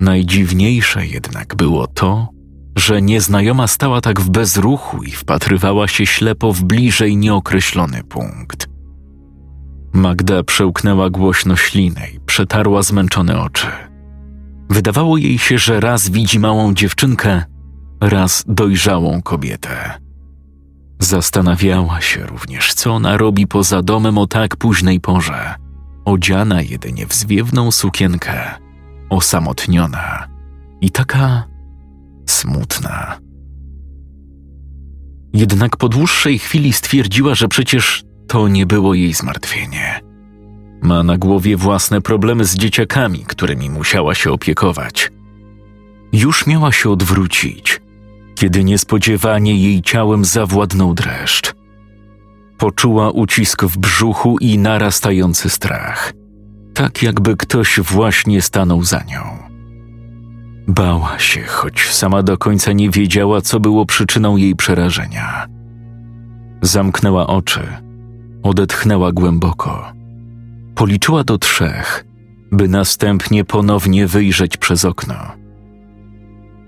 Najdziwniejsze 0.00 1.06
jednak 1.06 1.56
było 1.56 1.86
to, 1.86 2.28
że 2.76 3.02
nieznajoma 3.02 3.66
stała 3.66 4.00
tak 4.00 4.20
w 4.20 4.30
bezruchu 4.30 5.02
i 5.02 5.10
wpatrywała 5.10 5.88
się 5.88 6.06
ślepo 6.06 6.52
w 6.52 6.62
bliżej 6.62 7.16
nieokreślony 7.16 8.02
punkt. 8.02 8.68
Magda 9.92 10.42
przełknęła 10.42 11.10
głośno 11.10 11.56
ślinę 11.56 12.08
i 12.16 12.20
przetarła 12.20 12.82
zmęczone 12.82 13.40
oczy. 13.40 13.66
Wydawało 14.70 15.16
jej 15.16 15.38
się, 15.38 15.58
że 15.58 15.80
raz 15.80 16.08
widzi 16.08 16.38
małą 16.38 16.74
dziewczynkę, 16.74 17.44
raz 18.00 18.44
dojrzałą 18.48 19.22
kobietę. 19.22 20.03
Zastanawiała 20.98 22.00
się 22.00 22.26
również, 22.26 22.74
co 22.74 22.94
ona 22.94 23.16
robi 23.16 23.46
poza 23.46 23.82
domem 23.82 24.18
o 24.18 24.26
tak 24.26 24.56
późnej 24.56 25.00
porze, 25.00 25.54
odziana 26.04 26.62
jedynie 26.62 27.06
w 27.06 27.14
zwiewną 27.14 27.70
sukienkę, 27.70 28.54
osamotniona 29.10 30.28
i 30.80 30.90
taka 30.90 31.44
smutna. 32.26 33.18
Jednak 35.32 35.76
po 35.76 35.88
dłuższej 35.88 36.38
chwili 36.38 36.72
stwierdziła, 36.72 37.34
że 37.34 37.48
przecież 37.48 38.04
to 38.28 38.48
nie 38.48 38.66
było 38.66 38.94
jej 38.94 39.12
zmartwienie. 39.12 40.00
Ma 40.82 41.02
na 41.02 41.18
głowie 41.18 41.56
własne 41.56 42.00
problemy 42.00 42.44
z 42.44 42.54
dzieciakami, 42.54 43.24
którymi 43.26 43.70
musiała 43.70 44.14
się 44.14 44.32
opiekować. 44.32 45.12
Już 46.12 46.46
miała 46.46 46.72
się 46.72 46.90
odwrócić, 46.90 47.80
kiedy 48.44 48.64
niespodziewanie 48.64 49.56
jej 49.56 49.82
ciałem 49.82 50.24
zawładnął 50.24 50.94
dreszcz. 50.94 51.54
Poczuła 52.58 53.10
ucisk 53.10 53.64
w 53.64 53.78
brzuchu 53.78 54.36
i 54.40 54.58
narastający 54.58 55.50
strach, 55.50 56.12
tak 56.74 57.02
jakby 57.02 57.36
ktoś 57.36 57.80
właśnie 57.80 58.42
stanął 58.42 58.82
za 58.82 59.02
nią. 59.02 59.20
Bała 60.68 61.18
się, 61.18 61.42
choć 61.42 61.88
sama 61.88 62.22
do 62.22 62.38
końca 62.38 62.72
nie 62.72 62.90
wiedziała, 62.90 63.40
co 63.40 63.60
było 63.60 63.86
przyczyną 63.86 64.36
jej 64.36 64.56
przerażenia. 64.56 65.46
Zamknęła 66.62 67.26
oczy, 67.26 67.60
odetchnęła 68.42 69.12
głęboko. 69.12 69.92
Policzyła 70.74 71.24
do 71.24 71.38
trzech, 71.38 72.04
by 72.52 72.68
następnie 72.68 73.44
ponownie 73.44 74.06
wyjrzeć 74.06 74.56
przez 74.56 74.84
okno. 74.84 75.43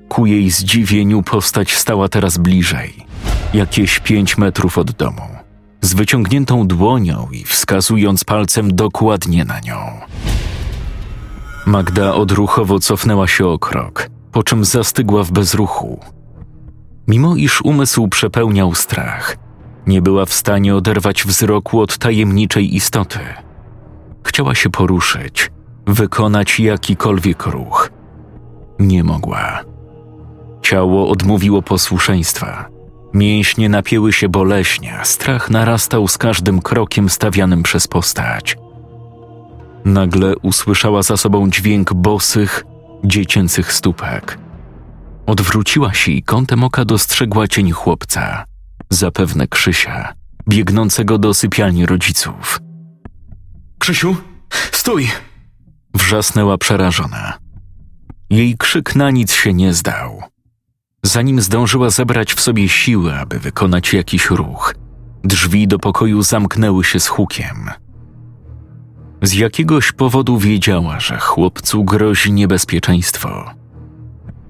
Ku 0.09 0.27
jej 0.27 0.51
zdziwieniu 0.51 1.23
postać 1.23 1.77
stała 1.77 2.09
teraz 2.09 2.39
bliżej, 2.39 3.07
jakieś 3.55 3.99
pięć 3.99 4.39
metrów 4.39 4.79
od 4.79 4.91
domu, 4.91 5.23
z 5.81 5.95
wyciągniętą 5.95 6.67
dłonią 6.67 7.29
i 7.33 7.45
wskazując 7.45 8.25
palcem 8.25 8.77
dokładnie 8.77 9.45
na 9.45 9.61
nią. 9.61 9.77
Magda 11.67 12.15
odruchowo 12.15 12.79
cofnęła 12.79 13.29
się 13.29 13.47
o 13.47 13.59
krok, 13.59 14.11
po 14.33 14.43
czym 14.43 14.65
zastygła 14.65 15.25
w 15.25 15.31
bezruchu. 15.31 16.01
Mimo 17.09 17.37
iż 17.37 17.63
umysł 17.63 18.09
przepełniał 18.09 18.75
strach, 18.75 19.37
nie 19.87 20.03
była 20.03 20.27
w 20.27 20.33
stanie 20.33 20.77
oderwać 20.77 21.25
wzroku 21.25 21.81
od 21.81 21.99
tajemniczej 21.99 22.77
istoty. 22.77 23.19
Chciała 24.25 24.55
się 24.55 24.71
poruszyć, 24.71 25.51
wykonać 25.87 26.61
jakikolwiek 26.61 27.47
ruch. 27.47 27.91
Nie 28.79 29.05
mogła. 29.05 29.76
Ciało 30.71 31.09
odmówiło 31.09 31.63
posłuszeństwa. 31.63 32.69
Mięśnie 33.15 33.69
napięły 33.69 34.13
się 34.13 34.29
boleśnie, 34.29 34.99
strach 35.03 35.51
narastał 35.51 36.09
z 36.09 36.19
każdym 36.19 36.63
krokiem 36.63 37.09
stawianym 37.09 37.63
przez 37.63 37.89
postać. 37.89 38.57
Nagle 39.85 40.37
usłyszała 40.37 41.03
za 41.03 41.17
sobą 41.17 41.51
dźwięk 41.51 41.95
bosych, 41.95 42.65
dziecięcych 43.05 43.73
stópek. 43.73 44.39
Odwróciła 45.27 45.95
się 45.95 46.13
i 46.13 46.23
kątem 46.23 46.65
oka 46.65 46.85
dostrzegła 46.85 47.49
cień 47.49 47.71
chłopca, 47.71 48.45
zapewne 48.91 49.49
Krzysia, 49.49 50.15
biegnącego 50.49 51.19
do 51.19 51.35
sypialni 51.35 51.87
rodziców. 51.87 52.61
Krzysiu, 53.79 54.17
stój! 54.73 55.09
Wrzasnęła 55.95 56.59
przerażona. 56.59 57.39
Jej 58.31 58.57
krzyk 58.59 58.97
na 58.97 59.11
nic 59.11 59.33
się 59.33 59.55
nie 59.55 59.75
zdał. 59.75 60.36
Zanim 61.07 61.41
zdążyła 61.41 61.91
zebrać 61.91 62.35
w 62.35 62.41
sobie 62.41 62.69
siły, 62.69 63.15
aby 63.15 63.39
wykonać 63.39 63.93
jakiś 63.93 64.31
ruch, 64.31 64.75
drzwi 65.25 65.69
do 65.69 65.79
pokoju 65.79 66.23
zamknęły 66.23 66.85
się 66.85 67.01
z 67.01 67.07
hukiem. 67.07 67.71
Z 69.23 69.33
jakiegoś 69.33 69.93
powodu 69.93 70.39
wiedziała, 70.39 71.01
że 71.01 71.19
chłopcu 71.19 71.85
grozi 71.85 72.33
niebezpieczeństwo. 72.33 73.51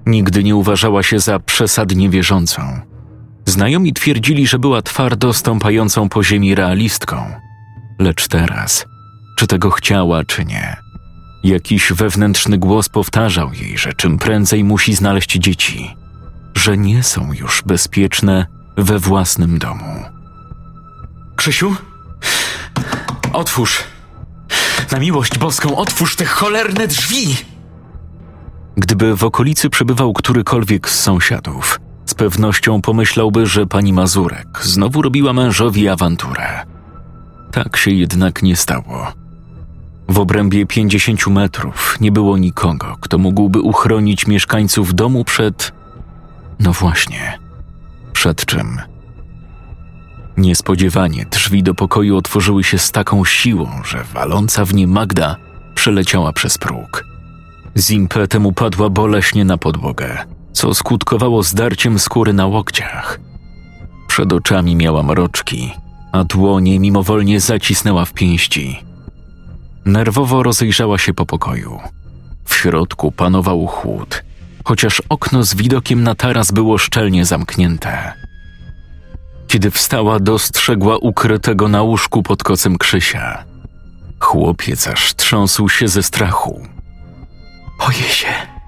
Nigdy 0.05 0.43
nie 0.43 0.55
uważała 0.55 1.03
się 1.03 1.19
za 1.19 1.39
przesadnie 1.39 2.09
wierzącą. 2.09 2.81
Znajomi 3.45 3.93
twierdzili, 3.93 4.47
że 4.47 4.59
była 4.59 4.81
twardo 4.81 5.33
stąpającą 5.33 6.09
po 6.09 6.23
ziemi 6.23 6.55
realistką. 6.55 7.31
Lecz 7.99 8.27
teraz, 8.27 8.85
czy 9.37 9.47
tego 9.47 9.69
chciała, 9.69 10.23
czy 10.23 10.45
nie, 10.45 10.77
jakiś 11.43 11.93
wewnętrzny 11.93 12.57
głos 12.57 12.89
powtarzał 12.89 13.53
jej, 13.53 13.77
że 13.77 13.93
czym 13.93 14.17
prędzej 14.17 14.63
musi 14.63 14.93
znaleźć 14.93 15.33
dzieci, 15.33 15.95
że 16.57 16.77
nie 16.77 17.03
są 17.03 17.33
już 17.33 17.63
bezpieczne 17.65 18.45
we 18.77 18.99
własnym 18.99 19.59
domu. 19.59 20.03
Krzysiu? 21.35 21.75
Otwórz! 23.33 23.83
Na 24.91 24.99
miłość 24.99 25.37
boską, 25.37 25.75
otwórz 25.75 26.15
te 26.15 26.25
cholerne 26.25 26.87
drzwi! 26.87 27.35
Gdyby 28.77 29.15
w 29.15 29.23
okolicy 29.23 29.69
przebywał 29.69 30.13
którykolwiek 30.13 30.89
z 30.89 30.99
sąsiadów, 30.99 31.79
z 32.05 32.13
pewnością 32.13 32.81
pomyślałby, 32.81 33.45
że 33.45 33.65
pani 33.65 33.93
Mazurek 33.93 34.59
znowu 34.63 35.01
robiła 35.01 35.33
mężowi 35.33 35.89
awanturę. 35.89 36.65
Tak 37.51 37.77
się 37.77 37.91
jednak 37.91 38.43
nie 38.43 38.55
stało. 38.55 39.07
W 40.09 40.19
obrębie 40.19 40.65
pięćdziesięciu 40.65 41.31
metrów 41.31 41.97
nie 42.01 42.11
było 42.11 42.37
nikogo, 42.37 42.97
kto 43.01 43.17
mógłby 43.17 43.61
uchronić 43.61 44.27
mieszkańców 44.27 44.95
domu 44.95 45.23
przed. 45.23 45.76
No 46.59 46.73
właśnie, 46.73 47.39
przed 48.13 48.45
czym? 48.45 48.81
Niespodziewanie 50.37 51.25
drzwi 51.25 51.63
do 51.63 51.73
pokoju 51.73 52.17
otworzyły 52.17 52.63
się 52.63 52.77
z 52.77 52.91
taką 52.91 53.25
siłą, 53.25 53.69
że 53.83 54.03
waląca 54.03 54.65
w 54.65 54.73
nie 54.73 54.87
Magda 54.87 55.35
przeleciała 55.75 56.33
przez 56.33 56.57
próg. 56.57 57.05
Z 57.75 57.91
impetem 57.91 58.45
upadła 58.45 58.89
boleśnie 58.89 59.45
na 59.45 59.57
podłogę, 59.57 60.17
co 60.53 60.73
skutkowało 60.73 61.43
zdarciem 61.43 61.99
skóry 61.99 62.33
na 62.33 62.45
łokciach. 62.45 63.19
Przed 64.07 64.33
oczami 64.33 64.75
miała 64.75 65.03
mroczki, 65.03 65.73
a 66.11 66.23
dłonie 66.23 66.79
mimowolnie 66.79 67.39
zacisnęła 67.39 68.05
w 68.05 68.13
pięści. 68.13 68.83
Nerwowo 69.85 70.43
rozejrzała 70.43 70.97
się 70.97 71.13
po 71.13 71.25
pokoju. 71.25 71.79
W 72.45 72.55
środku 72.55 73.11
panował 73.11 73.67
chłód, 73.67 74.23
chociaż 74.67 75.01
okno 75.09 75.43
z 75.43 75.55
widokiem 75.55 76.03
na 76.03 76.15
taras 76.15 76.51
było 76.51 76.77
szczelnie 76.77 77.25
zamknięte. 77.25 78.13
Kiedy 79.47 79.71
wstała, 79.71 80.19
dostrzegła 80.19 80.97
ukrytego 80.97 81.67
na 81.67 81.81
łóżku 81.81 82.23
pod 82.23 82.43
kocem 82.43 82.77
Krzysia. 82.77 83.43
Chłopiec 84.19 84.87
aż 84.87 85.13
trząsł 85.13 85.69
się 85.69 85.87
ze 85.87 86.03
strachu. 86.03 86.67
Boję 87.79 88.09
się. 88.09 88.27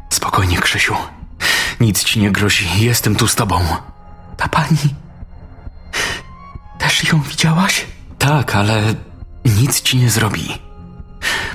Spokojnie, 0.09 0.57
Krzysiu. 0.57 0.95
Nic 1.79 2.03
ci 2.03 2.19
nie 2.19 2.31
grozi, 2.31 2.85
jestem 2.85 3.15
tu 3.15 3.27
z 3.27 3.35
tobą. 3.35 3.61
Ta 4.37 4.47
pani. 4.47 4.95
Też 6.77 7.11
ją 7.13 7.21
widziałaś? 7.21 7.85
Tak, 8.17 8.55
ale 8.55 8.93
nic 9.45 9.81
ci 9.81 9.97
nie 9.97 10.09
zrobi. 10.09 10.57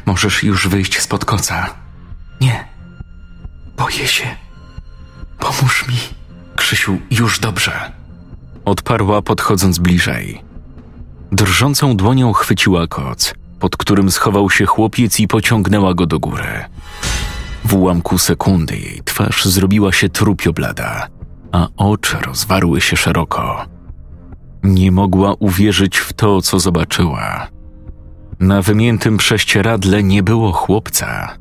Możesz 0.06 0.42
już 0.42 0.68
wyjść 0.68 1.00
spod 1.00 1.24
koca. 1.24 1.74
Nie. 2.40 2.73
Boję 3.76 4.06
się. 4.06 4.24
Pomóż 5.38 5.88
mi. 5.88 5.96
Krzysiu, 6.56 6.98
już 7.10 7.38
dobrze. 7.38 7.92
Odparła 8.64 9.22
podchodząc 9.22 9.78
bliżej. 9.78 10.42
Drżącą 11.32 11.96
dłonią 11.96 12.32
chwyciła 12.32 12.86
koc, 12.86 13.34
pod 13.60 13.76
którym 13.76 14.10
schował 14.10 14.50
się 14.50 14.66
chłopiec 14.66 15.20
i 15.20 15.28
pociągnęła 15.28 15.94
go 15.94 16.06
do 16.06 16.18
góry. 16.18 16.64
W 17.64 17.74
ułamku 17.74 18.18
sekundy 18.18 18.76
jej 18.76 19.02
twarz 19.04 19.44
zrobiła 19.44 19.92
się 19.92 20.08
trupio 20.08 20.52
blada, 20.52 21.08
a 21.52 21.68
oczy 21.76 22.16
rozwarły 22.26 22.80
się 22.80 22.96
szeroko. 22.96 23.66
Nie 24.62 24.92
mogła 24.92 25.34
uwierzyć 25.38 25.98
w 25.98 26.12
to, 26.12 26.42
co 26.42 26.60
zobaczyła. 26.60 27.48
Na 28.40 28.62
wymiętym 28.62 29.16
prześcieradle 29.16 30.02
nie 30.02 30.22
było 30.22 30.52
chłopca, 30.52 31.38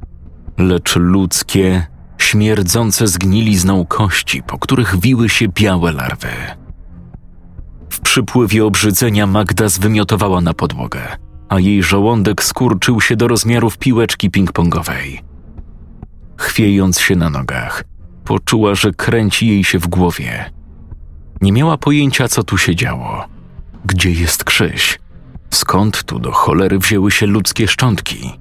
lecz 0.57 0.95
ludzkie, 0.95 1.87
śmierdzące 2.23 3.07
zgnilizną 3.07 3.85
kości, 3.85 4.43
po 4.43 4.59
których 4.59 4.99
wiły 4.99 5.29
się 5.29 5.47
białe 5.47 5.91
larwy. 5.91 6.27
W 7.89 7.99
przypływie 7.99 8.65
obrzydzenia 8.65 9.27
Magda 9.27 9.69
zwymiotowała 9.69 10.41
na 10.41 10.53
podłogę, 10.53 11.01
a 11.49 11.59
jej 11.59 11.83
żołądek 11.83 12.43
skurczył 12.43 13.01
się 13.01 13.15
do 13.15 13.27
rozmiarów 13.27 13.77
piłeczki 13.77 14.31
ping-pongowej. 14.31 15.23
Chwiejąc 16.37 16.99
się 16.99 17.15
na 17.15 17.29
nogach, 17.29 17.83
poczuła, 18.23 18.75
że 18.75 18.91
kręci 18.91 19.47
jej 19.47 19.63
się 19.63 19.79
w 19.79 19.87
głowie. 19.87 20.51
Nie 21.41 21.51
miała 21.51 21.77
pojęcia, 21.77 22.27
co 22.27 22.43
tu 22.43 22.57
się 22.57 22.75
działo. 22.75 23.25
Gdzie 23.85 24.11
jest 24.11 24.43
Krzyś? 24.43 24.99
Skąd 25.49 26.03
tu 26.03 26.19
do 26.19 26.31
cholery 26.31 26.79
wzięły 26.79 27.11
się 27.11 27.25
ludzkie 27.25 27.67
szczątki? 27.67 28.39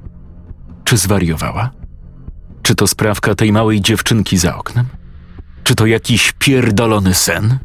Czy 0.85 0.97
zwariowała? 0.97 1.82
Czy 2.62 2.74
to 2.74 2.86
sprawka 2.86 3.34
tej 3.34 3.52
małej 3.52 3.80
dziewczynki 3.80 4.38
za 4.38 4.56
oknem? 4.56 4.86
Czy 5.64 5.74
to 5.74 5.86
jakiś 5.86 6.32
pierdolony 6.38 7.14
sen? 7.14 7.58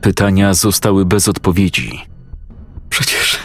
Pytania 0.00 0.54
zostały 0.54 1.04
bez 1.04 1.28
odpowiedzi. 1.28 2.04
Przecież. 2.90 3.38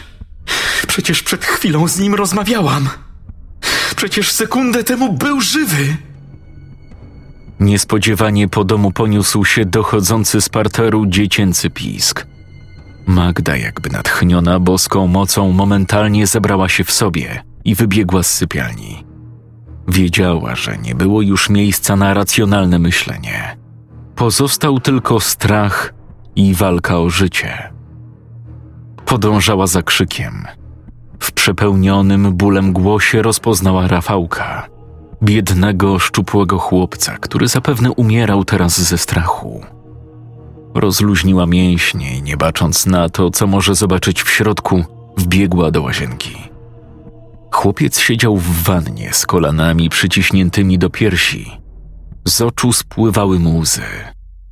Przecież 0.87 1.23
przed 1.23 1.45
chwilą 1.45 1.87
z 1.87 1.99
nim 1.99 2.15
rozmawiałam. 2.15 2.89
Przecież 3.95 4.31
sekundę 4.31 4.83
temu 4.83 5.13
był 5.13 5.41
żywy. 5.41 5.97
Niespodziewanie 7.59 8.47
po 8.47 8.63
domu 8.63 8.91
poniósł 8.91 9.45
się 9.45 9.65
dochodzący 9.65 10.41
z 10.41 10.49
parteru 10.49 11.05
dziecięcy 11.05 11.69
pisk. 11.69 12.25
Magda, 13.05 13.57
jakby 13.57 13.89
natchniona 13.89 14.59
boską 14.59 15.07
mocą, 15.07 15.51
momentalnie 15.51 16.27
zebrała 16.27 16.69
się 16.69 16.83
w 16.83 16.91
sobie 16.91 17.43
i 17.65 17.75
wybiegła 17.75 18.23
z 18.23 18.33
sypialni. 18.33 19.12
Wiedziała, 19.87 20.55
że 20.55 20.77
nie 20.77 20.95
było 20.95 21.21
już 21.21 21.49
miejsca 21.49 21.95
na 21.95 22.13
racjonalne 22.13 22.79
myślenie. 22.79 23.57
Pozostał 24.15 24.79
tylko 24.79 25.19
strach 25.19 25.93
i 26.35 26.53
walka 26.53 26.99
o 26.99 27.09
życie. 27.09 27.69
Podążała 29.05 29.67
za 29.67 29.83
krzykiem. 29.83 30.45
W 31.19 31.31
przepełnionym 31.31 32.33
bólem 32.33 32.73
głosie 32.73 33.21
rozpoznała 33.21 33.87
Rafałka, 33.87 34.67
biednego, 35.23 35.99
szczupłego 35.99 36.59
chłopca, 36.59 37.17
który 37.17 37.47
zapewne 37.47 37.91
umierał 37.91 38.45
teraz 38.45 38.81
ze 38.81 38.97
strachu. 38.97 39.61
Rozluźniła 40.73 41.45
mięśnie 41.45 42.17
i 42.17 42.21
nie 42.21 42.37
bacząc 42.37 42.85
na 42.85 43.09
to, 43.09 43.29
co 43.29 43.47
może 43.47 43.75
zobaczyć 43.75 44.23
w 44.23 44.29
środku, 44.29 44.83
wbiegła 45.17 45.71
do 45.71 45.81
łazienki. 45.81 46.52
Chłopiec 47.53 47.99
siedział 47.99 48.37
w 48.37 48.63
wannie 48.63 49.13
z 49.13 49.25
kolanami 49.25 49.89
przyciśniętymi 49.89 50.79
do 50.79 50.89
piersi. 50.89 51.51
Z 52.27 52.41
oczu 52.41 52.73
spływały 52.73 53.39
mu 53.39 53.57
łzy, 53.57 53.81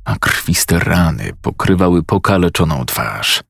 a 0.04 0.16
krwiste 0.16 0.78
rany 0.78 1.30
pokrywały 1.42 2.02
pokaleczoną 2.02 2.84
twarz. 2.84 3.42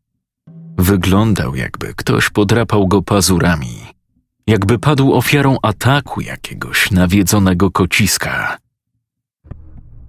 Wyglądał, 0.79 1.55
jakby 1.55 1.95
ktoś 1.95 2.31
podrapał 2.31 2.89
go 2.89 3.03
pazurami, 3.03 3.77
jakby 4.47 4.79
padł 4.79 5.15
ofiarą 5.15 5.57
ataku 5.63 6.21
jakiegoś 6.21 6.91
nawiedzonego 6.91 7.71
kociska. 7.71 8.59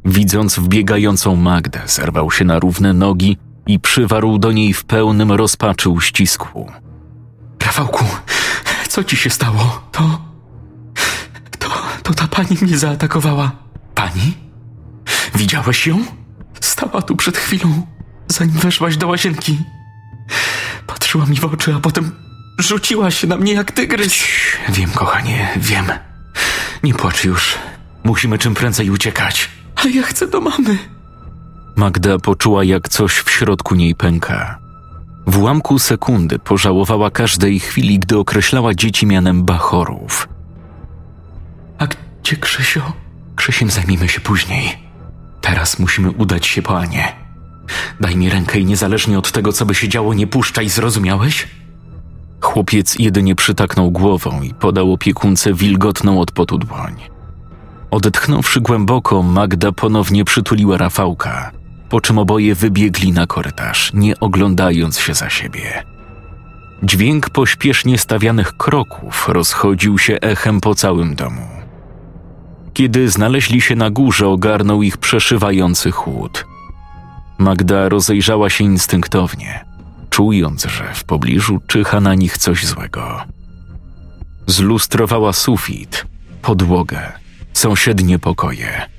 Widząc 0.05 0.59
wbiegającą 0.59 1.35
Magdę, 1.35 1.81
zerwał 1.85 2.31
się 2.31 2.45
na 2.45 2.59
równe 2.59 2.93
nogi 2.93 3.37
i 3.67 3.79
przywarł 3.79 4.37
do 4.37 4.51
niej 4.51 4.73
w 4.73 4.83
pełnym 4.83 5.31
rozpaczy 5.31 5.89
uścisku. 5.89 6.71
Rafałku, 7.65 8.05
co 8.93 9.03
ci 9.03 9.17
się 9.17 9.29
stało? 9.29 9.81
To. 9.91 10.21
To. 11.59 11.69
To 12.03 12.13
ta 12.13 12.27
pani 12.27 12.57
mnie 12.61 12.77
zaatakowała. 12.77 13.51
Pani? 13.95 14.33
Widziałeś 15.35 15.87
ją? 15.87 16.05
Stała 16.61 17.01
tu 17.01 17.15
przed 17.15 17.37
chwilą, 17.37 17.87
zanim 18.27 18.55
weszłaś 18.55 18.97
do 18.97 19.07
łazienki. 19.07 19.59
Patrzyła 20.87 21.25
mi 21.25 21.35
w 21.35 21.45
oczy, 21.45 21.73
a 21.75 21.79
potem 21.79 22.11
rzuciła 22.59 23.11
się 23.11 23.27
na 23.27 23.37
mnie 23.37 23.53
jak 23.53 23.71
tygrys. 23.71 24.23
Wiem, 24.69 24.91
kochanie, 24.91 25.49
wiem. 25.57 25.85
Nie 26.83 26.93
płacz 26.93 27.23
już. 27.23 27.55
Musimy 28.03 28.37
czym 28.37 28.53
prędzej 28.53 28.89
uciekać. 28.89 29.49
Ale 29.75 29.89
ja 29.91 30.03
chcę 30.03 30.27
do 30.27 30.41
mamy. 30.41 30.77
Magda 31.75 32.19
poczuła, 32.19 32.63
jak 32.63 32.89
coś 32.89 33.11
w 33.11 33.31
środku 33.31 33.75
niej 33.75 33.95
pęka. 33.95 34.62
W 35.27 35.37
ułamku 35.37 35.79
sekundy 35.79 36.39
pożałowała 36.39 37.11
każdej 37.11 37.59
chwili, 37.59 37.99
gdy 37.99 38.17
określała 38.17 38.73
dzieci 38.73 39.05
mianem 39.05 39.43
bachorów. 39.43 40.27
A 41.77 41.87
gdzie 41.87 42.37
Krzysio? 42.37 42.93
Krzysiem 43.35 43.69
zajmiemy 43.69 44.09
się 44.09 44.21
później. 44.21 44.77
Teraz 45.41 45.79
musimy 45.79 46.11
udać 46.11 46.47
się 46.47 46.61
po 46.61 46.79
Anię. 46.79 47.07
Daj 47.99 48.15
mi 48.15 48.29
rękę 48.29 48.59
i 48.59 48.65
niezależnie 48.65 49.17
od 49.17 49.31
tego, 49.31 49.53
co 49.53 49.65
by 49.65 49.75
się 49.75 49.89
działo, 49.89 50.13
nie 50.13 50.27
puszczaj, 50.27 50.69
zrozumiałeś? 50.69 51.47
Chłopiec 52.41 52.99
jedynie 52.99 53.35
przytaknął 53.35 53.91
głową 53.91 54.41
i 54.41 54.53
podał 54.53 54.93
opiekunce 54.93 55.53
wilgotną 55.53 56.19
od 56.19 56.31
potu 56.31 56.57
dłoń. 56.57 56.95
Odetchnąwszy 57.91 58.61
głęboko, 58.61 59.23
Magda 59.23 59.71
ponownie 59.71 60.25
przytuliła 60.25 60.77
Rafałka, 60.77 61.51
po 61.89 62.01
czym 62.01 62.17
oboje 62.17 62.55
wybiegli 62.55 63.11
na 63.11 63.27
korytarz, 63.27 63.91
nie 63.93 64.19
oglądając 64.19 64.99
się 64.99 65.13
za 65.13 65.29
siebie. 65.29 65.83
Dźwięk 66.83 67.29
pośpiesznie 67.29 67.97
stawianych 67.97 68.57
kroków 68.57 69.29
rozchodził 69.29 69.97
się 69.97 70.17
echem 70.21 70.61
po 70.61 70.75
całym 70.75 71.15
domu. 71.15 71.47
Kiedy 72.73 73.09
znaleźli 73.09 73.61
się 73.61 73.75
na 73.75 73.89
górze, 73.89 74.27
ogarnął 74.27 74.83
ich 74.83 74.97
przeszywający 74.97 75.91
chłód. 75.91 76.45
Magda 77.37 77.89
rozejrzała 77.89 78.49
się 78.49 78.63
instynktownie, 78.63 79.65
czując, 80.09 80.65
że 80.65 80.93
w 80.93 81.03
pobliżu 81.03 81.59
czyha 81.67 81.99
na 81.99 82.15
nich 82.15 82.37
coś 82.37 82.65
złego. 82.65 83.21
Zlustrowała 84.47 85.33
sufit, 85.33 86.05
podłogę, 86.41 87.11
sąsiednie 87.53 88.19
pokoje. 88.19 88.92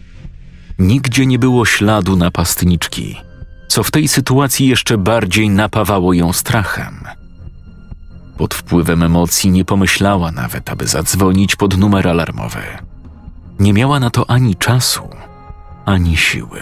Nigdzie 0.79 1.27
nie 1.27 1.39
było 1.39 1.65
śladu 1.65 2.17
napastniczki, 2.17 3.17
co 3.69 3.83
w 3.83 3.91
tej 3.91 4.09
sytuacji 4.09 4.69
jeszcze 4.69 4.99
bardziej 4.99 5.51
napawało 5.51 6.13
ją 6.13 6.33
strachem. 6.33 7.05
Pod 8.37 8.55
wpływem 8.55 9.03
emocji 9.03 9.51
nie 9.51 9.65
pomyślała 9.65 10.33
nawet, 10.33 10.71
aby 10.71 10.87
zadzwonić 10.87 11.57
pod 11.57 11.79
numer 11.79 12.09
alarmowy. 12.09 12.63
Nie 13.59 13.73
miała 13.73 14.01
na 14.01 14.11
to 14.11 14.31
ani 14.31 14.57
czasu, 14.57 15.09
ani 15.85 16.17
siły. 16.17 16.61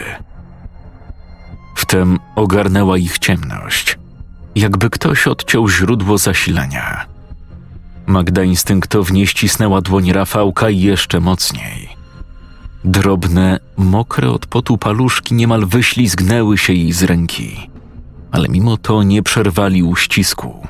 Wtem 1.75 2.19
ogarnęła 2.37 2.99
ich 2.99 3.19
ciemność, 3.19 3.99
jakby 4.55 4.91
ktoś 4.91 5.27
odciął 5.27 5.69
źródło 5.69 6.19
zasilania. 6.19 7.07
Magda 8.07 8.43
instynktownie 8.43 9.27
ścisnęła 9.27 9.81
dłoń 9.81 10.13
Rafałka 10.13 10.71
jeszcze 10.71 11.21
mocniej. 11.21 12.02
Drobne, 12.85 13.61
mokre 13.77 14.31
od 14.31 14.47
potu 14.47 14.79
paluszki 14.79 15.35
niemal 15.35 15.67
wyślizgnęły 15.67 16.59
się 16.59 16.73
jej 16.73 16.93
z 16.93 17.03
ręki, 17.03 17.71
ale 18.31 18.49
mimo 18.49 18.77
to 18.77 19.03
nie 19.03 19.23
przerwali 19.23 19.83
uścisku. 19.83 20.67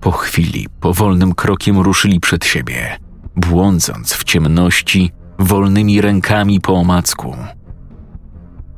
Po 0.00 0.10
chwili 0.10 0.68
powolnym 0.80 1.34
krokiem 1.34 1.78
ruszyli 1.78 2.20
przed 2.20 2.44
siebie, 2.44 2.98
błądząc 3.36 4.12
w 4.12 4.24
ciemności 4.24 5.12
wolnymi 5.38 6.00
rękami 6.00 6.60
po 6.60 6.74
omacku. 6.74 7.36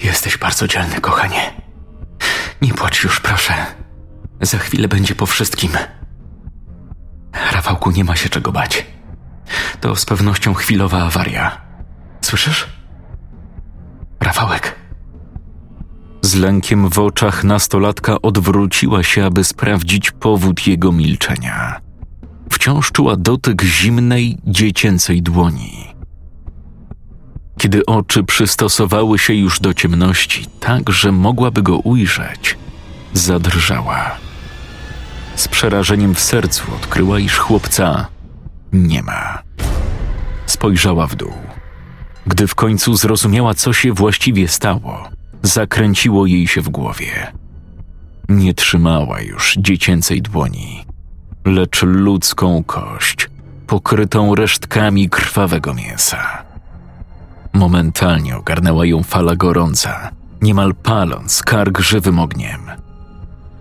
Jesteś 0.02 0.38
bardzo 0.38 0.68
dzielny, 0.68 1.00
kochanie. 1.00 1.52
Nie 2.62 2.74
płacz 2.74 3.04
już, 3.04 3.20
proszę. 3.20 3.54
Za 4.40 4.58
chwilę 4.58 4.88
będzie 4.88 5.14
po 5.14 5.26
wszystkim. 5.26 5.70
Rafałku, 7.52 7.90
nie 7.90 8.04
ma 8.04 8.16
się 8.16 8.28
czego 8.28 8.52
bać. 8.52 8.86
To 9.80 9.96
z 9.96 10.04
pewnością 10.04 10.54
chwilowa 10.54 11.02
awaria. 11.06 11.65
Słyszysz? 12.26 12.66
kawałek. 14.18 14.74
Z 16.22 16.34
lękiem 16.34 16.88
w 16.88 16.98
oczach 16.98 17.44
nastolatka 17.44 18.22
odwróciła 18.22 19.02
się, 19.02 19.24
aby 19.24 19.44
sprawdzić 19.44 20.10
powód 20.10 20.66
jego 20.66 20.92
milczenia. 20.92 21.80
Wciąż 22.52 22.92
czuła 22.92 23.16
dotyk 23.16 23.62
zimnej, 23.62 24.38
dziecięcej 24.44 25.22
dłoni. 25.22 25.94
Kiedy 27.58 27.86
oczy 27.86 28.24
przystosowały 28.24 29.18
się 29.18 29.34
już 29.34 29.60
do 29.60 29.74
ciemności, 29.74 30.46
tak 30.60 30.90
że 30.90 31.12
mogłaby 31.12 31.62
go 31.62 31.76
ujrzeć, 31.78 32.58
zadrżała. 33.12 34.10
Z 35.36 35.48
przerażeniem 35.48 36.14
w 36.14 36.20
sercu 36.20 36.62
odkryła, 36.74 37.18
iż 37.18 37.38
chłopca 37.38 38.06
nie 38.72 39.02
ma. 39.02 39.42
Spojrzała 40.46 41.06
w 41.06 41.14
dół. 41.16 41.45
Gdy 42.26 42.46
w 42.46 42.54
końcu 42.54 42.96
zrozumiała, 42.96 43.54
co 43.54 43.72
się 43.72 43.92
właściwie 43.92 44.48
stało, 44.48 45.08
zakręciło 45.42 46.26
jej 46.26 46.48
się 46.48 46.60
w 46.60 46.68
głowie. 46.68 47.32
Nie 48.28 48.54
trzymała 48.54 49.20
już 49.20 49.54
dziecięcej 49.58 50.22
dłoni, 50.22 50.84
lecz 51.44 51.82
ludzką 51.82 52.64
kość, 52.64 53.30
pokrytą 53.66 54.34
resztkami 54.34 55.08
krwawego 55.08 55.74
mięsa. 55.74 56.42
Momentalnie 57.52 58.36
ogarnęła 58.36 58.86
ją 58.86 59.02
fala 59.02 59.36
gorąca, 59.36 60.10
niemal 60.42 60.74
paląc 60.74 61.42
kark 61.42 61.80
żywym 61.80 62.18
ogniem. 62.18 62.60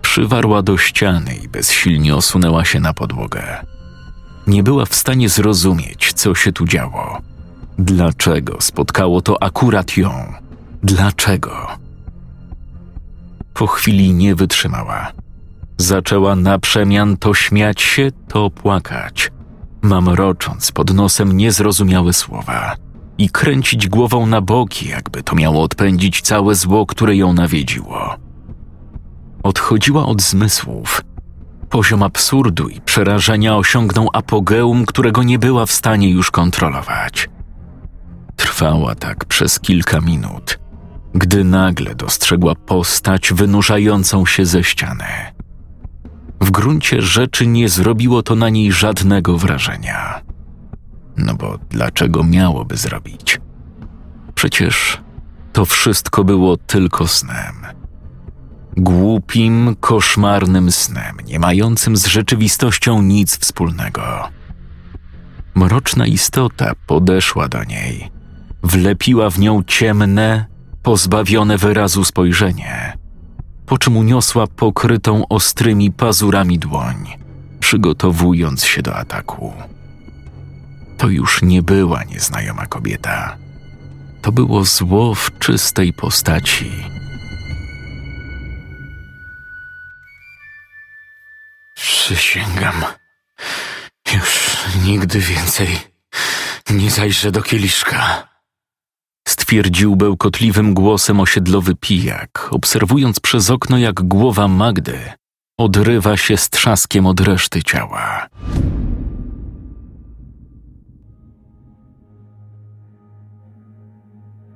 Przywarła 0.02 0.62
do 0.62 0.78
ściany 0.78 1.36
i 1.36 1.48
bezsilnie 1.48 2.16
osunęła 2.16 2.64
się 2.64 2.80
na 2.80 2.92
podłogę. 2.92 3.66
Nie 4.46 4.62
była 4.62 4.86
w 4.86 4.94
stanie 4.94 5.28
zrozumieć, 5.28 6.12
co 6.12 6.34
się 6.34 6.52
tu 6.52 6.66
działo. 6.66 7.20
Dlaczego 7.78 8.56
spotkało 8.60 9.20
to 9.20 9.42
akurat 9.42 9.96
ją? 9.96 10.32
Dlaczego? 10.82 11.66
Po 13.54 13.66
chwili 13.66 14.14
nie 14.14 14.34
wytrzymała. 14.34 15.12
Zaczęła 15.78 16.36
na 16.36 16.58
przemian 16.58 17.16
to 17.16 17.34
śmiać 17.34 17.80
się, 17.80 18.10
to 18.28 18.50
płakać, 18.50 19.30
mamrocząc 19.82 20.72
pod 20.72 20.94
nosem 20.94 21.36
niezrozumiałe 21.36 22.12
słowa 22.12 22.76
i 23.18 23.30
kręcić 23.30 23.88
głową 23.88 24.26
na 24.26 24.40
boki, 24.40 24.88
jakby 24.88 25.22
to 25.22 25.36
miało 25.36 25.62
odpędzić 25.62 26.20
całe 26.20 26.54
zło, 26.54 26.86
które 26.86 27.16
ją 27.16 27.32
nawiedziło. 27.32 28.16
Odchodziła 29.42 30.06
od 30.06 30.22
zmysłów. 30.22 31.00
Poziom 31.70 32.02
absurdu 32.02 32.68
i 32.68 32.80
przerażenia 32.80 33.56
osiągnął 33.56 34.08
apogeum, 34.12 34.86
którego 34.86 35.22
nie 35.22 35.38
była 35.38 35.66
w 35.66 35.72
stanie 35.72 36.10
już 36.10 36.30
kontrolować. 36.30 37.28
Trwała 38.56 38.94
tak 38.94 39.24
przez 39.24 39.60
kilka 39.60 40.00
minut, 40.00 40.58
gdy 41.14 41.44
nagle 41.44 41.94
dostrzegła 41.94 42.54
postać 42.54 43.32
wynurzającą 43.32 44.26
się 44.26 44.46
ze 44.46 44.64
ściany. 44.64 45.04
W 46.40 46.50
gruncie 46.50 47.02
rzeczy 47.02 47.46
nie 47.46 47.68
zrobiło 47.68 48.22
to 48.22 48.34
na 48.36 48.48
niej 48.48 48.72
żadnego 48.72 49.38
wrażenia. 49.38 50.22
No 51.16 51.34
bo 51.34 51.58
dlaczego 51.70 52.24
miałoby 52.24 52.76
zrobić? 52.76 53.40
Przecież 54.34 55.00
to 55.52 55.64
wszystko 55.64 56.24
było 56.24 56.56
tylko 56.56 57.06
snem. 57.06 57.54
Głupim, 58.76 59.76
koszmarnym 59.80 60.72
snem, 60.72 61.16
nie 61.26 61.38
mającym 61.38 61.96
z 61.96 62.06
rzeczywistością 62.06 63.02
nic 63.02 63.38
wspólnego. 63.38 64.28
Mroczna 65.54 66.06
istota 66.06 66.72
podeszła 66.86 67.48
do 67.48 67.64
niej, 67.64 68.15
wlepiła 68.66 69.30
w 69.30 69.38
nią 69.38 69.62
ciemne, 69.66 70.46
pozbawione 70.82 71.58
wyrazu 71.58 72.04
spojrzenie, 72.04 72.98
po 73.66 73.78
czym 73.78 73.96
uniosła 73.96 74.46
pokrytą 74.46 75.28
ostrymi 75.28 75.92
pazurami 75.92 76.58
dłoń, 76.58 77.16
przygotowując 77.60 78.64
się 78.64 78.82
do 78.82 78.96
ataku. 78.96 79.52
To 80.98 81.08
już 81.08 81.42
nie 81.42 81.62
była 81.62 82.04
nieznajoma 82.04 82.66
kobieta. 82.66 83.36
To 84.22 84.32
było 84.32 84.64
zło 84.64 85.14
w 85.14 85.38
czystej 85.38 85.92
postaci. 85.92 86.70
Przysięgam, 91.74 92.84
już 94.14 94.56
nigdy 94.84 95.18
więcej 95.20 95.78
nie 96.70 96.90
zajrzę 96.90 97.32
do 97.32 97.42
kieliszka. 97.42 98.28
Stwierdził 99.28 99.96
bełkotliwym 99.96 100.74
głosem 100.74 101.20
osiedlowy 101.20 101.74
pijak, 101.74 102.48
obserwując 102.50 103.20
przez 103.20 103.50
okno, 103.50 103.78
jak 103.78 104.02
głowa 104.02 104.48
Magdy 104.48 104.98
odrywa 105.58 106.16
się 106.16 106.36
z 106.36 106.50
trzaskiem 106.50 107.06
od 107.06 107.20
reszty 107.20 107.62
ciała. 107.62 108.26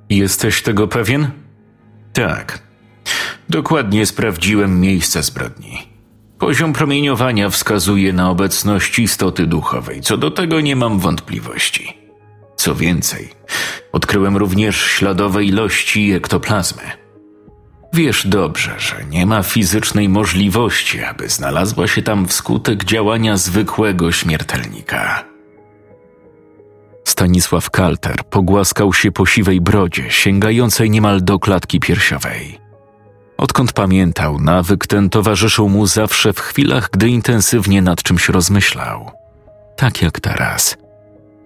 Jesteś 0.09 0.63
tego 0.63 0.87
pewien? 0.87 1.31
Tak. 2.13 2.61
Dokładnie 3.49 4.05
sprawdziłem 4.05 4.79
miejsce 4.79 5.23
zbrodni. 5.23 5.77
Poziom 6.39 6.73
promieniowania 6.73 7.49
wskazuje 7.49 8.13
na 8.13 8.29
obecność 8.29 8.99
istoty 8.99 9.47
duchowej, 9.47 10.01
co 10.01 10.17
do 10.17 10.31
tego 10.31 10.61
nie 10.61 10.75
mam 10.75 10.99
wątpliwości. 10.99 12.00
Co 12.61 12.75
więcej, 12.75 13.29
odkryłem 13.91 14.37
również 14.37 14.75
śladowe 14.75 15.43
ilości 15.43 16.11
ektoplazmy. 16.11 16.81
Wiesz 17.93 18.27
dobrze, 18.27 18.75
że 18.77 19.05
nie 19.09 19.25
ma 19.25 19.43
fizycznej 19.43 20.09
możliwości, 20.09 21.03
aby 21.03 21.29
znalazła 21.29 21.87
się 21.87 22.01
tam 22.01 22.27
wskutek 22.27 22.83
działania 22.83 23.37
zwykłego 23.37 24.11
śmiertelnika. 24.11 25.23
Stanisław 27.03 27.69
Kalter 27.69 28.23
pogłaskał 28.29 28.93
się 28.93 29.11
po 29.11 29.25
siwej 29.25 29.61
brodzie, 29.61 30.05
sięgającej 30.09 30.89
niemal 30.89 31.23
do 31.23 31.39
klatki 31.39 31.79
piersiowej. 31.79 32.59
Odkąd 33.37 33.73
pamiętał, 33.73 34.39
nawyk 34.39 34.87
ten 34.87 35.09
towarzyszył 35.09 35.69
mu 35.69 35.87
zawsze 35.87 36.33
w 36.33 36.39
chwilach, 36.39 36.89
gdy 36.91 37.09
intensywnie 37.09 37.81
nad 37.81 38.03
czymś 38.03 38.29
rozmyślał. 38.29 39.11
Tak 39.77 40.01
jak 40.01 40.19
teraz. 40.19 40.80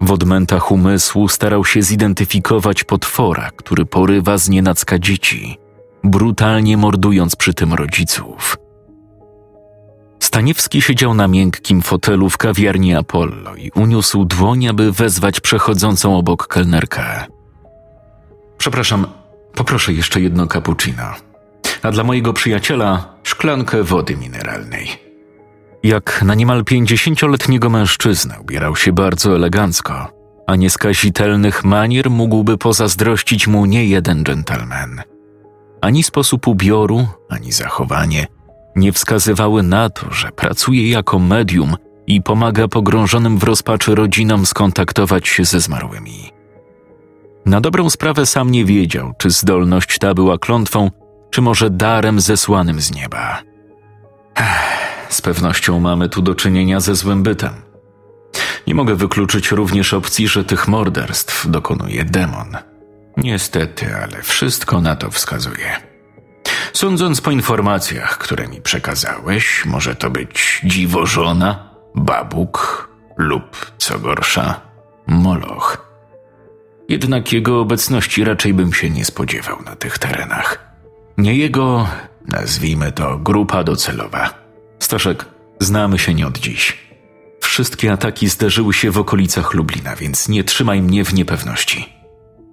W 0.06 0.10
odmętach 0.10 0.72
umysłu 0.72 1.28
starał 1.28 1.64
się 1.64 1.82
zidentyfikować 1.82 2.84
potwora, 2.84 3.50
który 3.56 3.86
porywa 3.86 4.38
z 4.38 4.48
nienacka 4.48 4.98
dzieci, 4.98 5.58
brutalnie 6.04 6.76
mordując 6.76 7.36
przy 7.36 7.54
tym 7.54 7.74
rodziców. 7.74 8.56
Staniewski 10.20 10.82
siedział 10.82 11.14
na 11.14 11.28
miękkim 11.28 11.82
fotelu 11.82 12.30
w 12.30 12.38
kawiarni 12.38 12.94
Apollo 12.94 13.56
i 13.56 13.70
uniósł 13.70 14.24
dłoń, 14.24 14.66
aby 14.66 14.92
wezwać 14.92 15.40
przechodzącą 15.40 16.18
obok 16.18 16.46
kelnerkę. 16.46 17.24
Przepraszam, 18.58 19.06
poproszę 19.54 19.92
jeszcze 19.92 20.20
jedno 20.20 20.46
cappuccino, 20.46 21.14
a 21.82 21.90
dla 21.90 22.04
mojego 22.04 22.32
przyjaciela 22.32 23.14
szklankę 23.22 23.82
wody 23.82 24.16
mineralnej. 24.16 25.05
Jak 25.82 26.22
na 26.22 26.34
niemal 26.34 26.64
pięćdziesięcioletniego 26.64 27.70
mężczyznę 27.70 28.40
ubierał 28.40 28.76
się 28.76 28.92
bardzo 28.92 29.36
elegancko, 29.36 30.08
a 30.46 30.56
nieskazitelnych 30.56 31.64
manier 31.64 32.10
mógłby 32.10 32.58
pozazdrościć 32.58 33.46
mu 33.46 33.66
nie 33.66 33.86
jeden 33.86 34.24
dżentelmen. 34.24 35.02
Ani 35.80 36.02
sposób 36.02 36.48
ubioru, 36.48 37.06
ani 37.28 37.52
zachowanie 37.52 38.26
nie 38.76 38.92
wskazywały 38.92 39.62
na 39.62 39.90
to, 39.90 40.12
że 40.12 40.30
pracuje 40.30 40.90
jako 40.90 41.18
medium 41.18 41.76
i 42.06 42.22
pomaga 42.22 42.68
pogrążonym 42.68 43.38
w 43.38 43.44
rozpaczy 43.44 43.94
rodzinom 43.94 44.46
skontaktować 44.46 45.28
się 45.28 45.44
ze 45.44 45.60
zmarłymi. 45.60 46.32
Na 47.46 47.60
dobrą 47.60 47.90
sprawę 47.90 48.26
sam 48.26 48.50
nie 48.50 48.64
wiedział, 48.64 49.12
czy 49.18 49.30
zdolność 49.30 49.98
ta 49.98 50.14
była 50.14 50.38
klątwą, 50.38 50.90
czy 51.30 51.42
może 51.42 51.70
darem 51.70 52.20
zesłanym 52.20 52.80
z 52.80 52.94
nieba. 52.94 53.42
Z 55.08 55.20
pewnością 55.20 55.80
mamy 55.80 56.08
tu 56.08 56.22
do 56.22 56.34
czynienia 56.34 56.80
ze 56.80 56.94
złym 56.94 57.22
bytem. 57.22 57.54
Nie 58.66 58.74
mogę 58.74 58.94
wykluczyć 58.94 59.50
również 59.50 59.94
opcji, 59.94 60.28
że 60.28 60.44
tych 60.44 60.68
morderstw 60.68 61.50
dokonuje 61.50 62.04
demon. 62.04 62.56
Niestety, 63.16 63.96
ale 63.96 64.22
wszystko 64.22 64.80
na 64.80 64.96
to 64.96 65.10
wskazuje. 65.10 65.76
Sądząc 66.72 67.20
po 67.20 67.30
informacjach, 67.30 68.18
które 68.18 68.48
mi 68.48 68.60
przekazałeś, 68.60 69.64
może 69.64 69.94
to 69.94 70.10
być 70.10 70.60
dziwożona, 70.64 71.70
babuk 71.94 72.88
lub, 73.16 73.72
co 73.78 73.98
gorsza, 73.98 74.60
moloch. 75.06 75.86
Jednak 76.88 77.32
jego 77.32 77.60
obecności 77.60 78.24
raczej 78.24 78.54
bym 78.54 78.72
się 78.72 78.90
nie 78.90 79.04
spodziewał 79.04 79.62
na 79.62 79.76
tych 79.76 79.98
terenach. 79.98 80.74
Nie 81.18 81.34
jego, 81.34 81.88
nazwijmy 82.28 82.92
to, 82.92 83.18
grupa 83.18 83.64
docelowa. 83.64 84.34
Staszek, 84.78 85.24
znamy 85.60 85.98
się 85.98 86.14
nie 86.14 86.26
od 86.26 86.38
dziś. 86.38 86.86
Wszystkie 87.40 87.92
ataki 87.92 88.28
zdarzyły 88.28 88.74
się 88.74 88.90
w 88.90 88.98
okolicach 88.98 89.54
Lublina, 89.54 89.96
więc 89.96 90.28
nie 90.28 90.44
trzymaj 90.44 90.82
mnie 90.82 91.04
w 91.04 91.14
niepewności. 91.14 91.88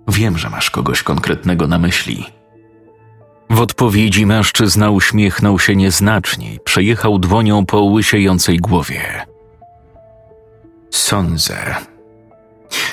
Wiem, 0.08 0.38
że 0.38 0.50
masz 0.50 0.70
kogoś 0.70 1.04
konkretnego 1.04 1.68
na 1.68 1.80
myśli. 1.80 2.26
W 3.50 3.62
odpowiedzi 3.62 4.26
mężczyzna 4.26 4.90
uśmiechnął 4.90 5.60
się 5.60 5.76
nieznacznie 5.76 6.54
i 6.54 6.60
przejechał 6.60 7.20
dłonią 7.20 7.66
po 7.66 7.82
łysiejącej 7.82 8.58
głowie. 8.58 9.26
Sądzę, 10.92 11.76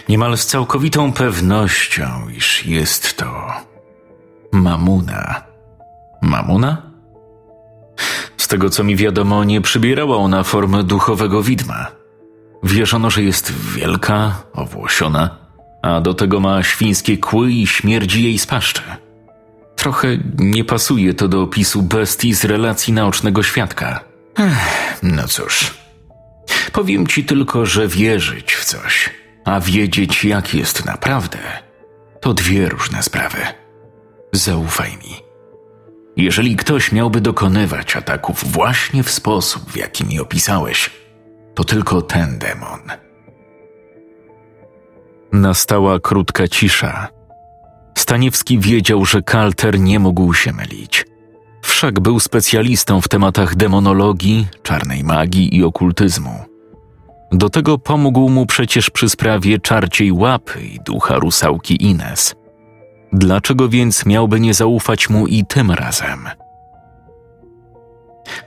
niemal 0.08 0.38
z 0.38 0.46
całkowitą 0.46 1.12
pewnością, 1.12 2.28
iż 2.36 2.66
jest 2.66 3.16
to 3.16 3.52
Mamuna. 4.52 5.49
Mamuna? 6.22 6.82
Z 8.36 8.48
tego 8.48 8.70
co 8.70 8.84
mi 8.84 8.96
wiadomo, 8.96 9.44
nie 9.44 9.60
przybierała 9.60 10.16
ona 10.16 10.42
formę 10.42 10.82
duchowego 10.82 11.42
widma. 11.42 11.86
Wierzono, 12.62 13.10
że 13.10 13.22
jest 13.22 13.52
wielka, 13.74 14.42
owłosiona, 14.52 15.36
a 15.82 16.00
do 16.00 16.14
tego 16.14 16.40
ma 16.40 16.62
świńskie 16.62 17.18
kły 17.18 17.50
i 17.50 17.66
śmierdzi 17.66 18.24
jej 18.24 18.38
z 18.38 18.46
paszczy. 18.46 18.82
Trochę 19.76 20.08
nie 20.38 20.64
pasuje 20.64 21.14
to 21.14 21.28
do 21.28 21.42
opisu 21.42 21.82
bestii 21.82 22.34
z 22.34 22.44
relacji 22.44 22.92
naocznego 22.92 23.42
świadka. 23.42 24.00
Ech, 24.38 24.98
no 25.02 25.28
cóż, 25.28 25.74
powiem 26.72 27.06
ci 27.06 27.24
tylko, 27.24 27.66
że 27.66 27.88
wierzyć 27.88 28.52
w 28.52 28.64
coś, 28.64 29.10
a 29.44 29.60
wiedzieć 29.60 30.24
jak 30.24 30.54
jest 30.54 30.84
naprawdę, 30.86 31.38
to 32.20 32.34
dwie 32.34 32.68
różne 32.68 33.02
sprawy. 33.02 33.38
Zaufaj 34.32 34.90
mi. 34.90 35.29
Jeżeli 36.16 36.56
ktoś 36.56 36.92
miałby 36.92 37.20
dokonywać 37.20 37.96
ataków 37.96 38.52
właśnie 38.52 39.02
w 39.02 39.10
sposób, 39.10 39.70
w 39.70 39.76
jaki 39.76 40.04
mi 40.04 40.20
opisałeś, 40.20 40.90
to 41.54 41.64
tylko 41.64 42.02
ten 42.02 42.38
demon. 42.38 42.80
Nastała 45.32 46.00
krótka 46.00 46.48
cisza. 46.48 47.08
Staniewski 47.98 48.58
wiedział, 48.58 49.04
że 49.04 49.22
Kalter 49.22 49.80
nie 49.80 49.98
mógł 49.98 50.34
się 50.34 50.52
mylić. 50.52 51.06
Wszak 51.62 52.00
był 52.00 52.20
specjalistą 52.20 53.00
w 53.00 53.08
tematach 53.08 53.56
demonologii, 53.56 54.46
czarnej 54.62 55.04
magii 55.04 55.56
i 55.56 55.64
okultyzmu. 55.64 56.44
Do 57.32 57.50
tego 57.50 57.78
pomógł 57.78 58.28
mu 58.28 58.46
przecież 58.46 58.90
przy 58.90 59.08
sprawie 59.08 59.58
czarciej 59.58 60.12
łapy 60.12 60.60
i 60.62 60.78
ducha 60.86 61.14
rusałki 61.14 61.84
Ines. 61.84 62.34
Dlaczego 63.12 63.68
więc 63.68 64.06
miałby 64.06 64.40
nie 64.40 64.54
zaufać 64.54 65.10
mu 65.10 65.26
i 65.26 65.44
tym 65.44 65.70
razem? 65.70 66.28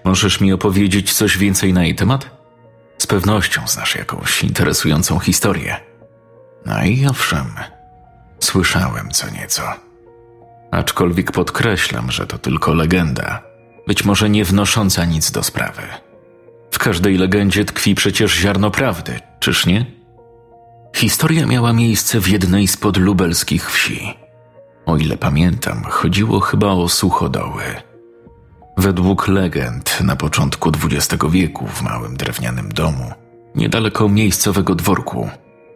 Możesz 0.04 0.42
mi 0.42 0.54
opowiedzieć 0.54 1.14
coś 1.14 1.38
więcej 1.38 1.74
na 1.74 1.84
jej 1.84 1.96
temat? 1.96 2.30
Z 2.98 3.08
pewnością 3.08 3.62
znasz 3.68 3.96
jakąś 3.96 4.44
interesującą 4.44 5.20
historię. 5.20 5.78
No 6.66 6.84
i 6.84 7.08
owszem, 7.08 7.46
słyszałem 8.40 9.12
co 9.12 9.30
nieco. 9.30 9.64
Aczkolwiek 10.72 11.32
podkreślam, 11.32 12.12
że 12.12 12.28
to 12.28 12.38
tylko 12.38 12.74
legenda, 12.74 13.44
być 13.88 14.06
może 14.06 14.30
nie 14.30 14.46
wnosząca 14.46 15.06
nic 15.06 15.32
do 15.32 15.44
sprawy. 15.44 15.82
W 16.72 16.80
każdej 16.80 17.18
legendzie 17.18 17.66
tkwi 17.66 17.96
przecież 17.96 18.36
ziarno 18.36 18.72
prawdy, 18.72 19.20
czyż 19.40 19.66
nie? 19.66 19.86
Historia 20.96 21.46
miała 21.46 21.74
miejsce 21.74 22.20
w 22.20 22.28
jednej 22.28 22.68
z 22.68 22.78
podlubelskich 22.78 23.72
wsi. 23.72 24.23
O 24.86 24.98
ile 24.98 25.18
pamiętam, 25.18 25.84
chodziło 25.84 26.40
chyba 26.40 26.68
o 26.68 26.90
suchodoły. 26.90 27.64
Według 28.78 29.28
legend 29.28 30.02
na 30.02 30.16
początku 30.16 30.72
XX 30.84 31.24
wieku 31.30 31.68
w 31.68 31.82
małym 31.82 32.18
drewnianym 32.18 32.70
domu, 32.70 33.12
niedaleko 33.56 34.10
miejscowego 34.10 34.76
dworku, 34.76 35.30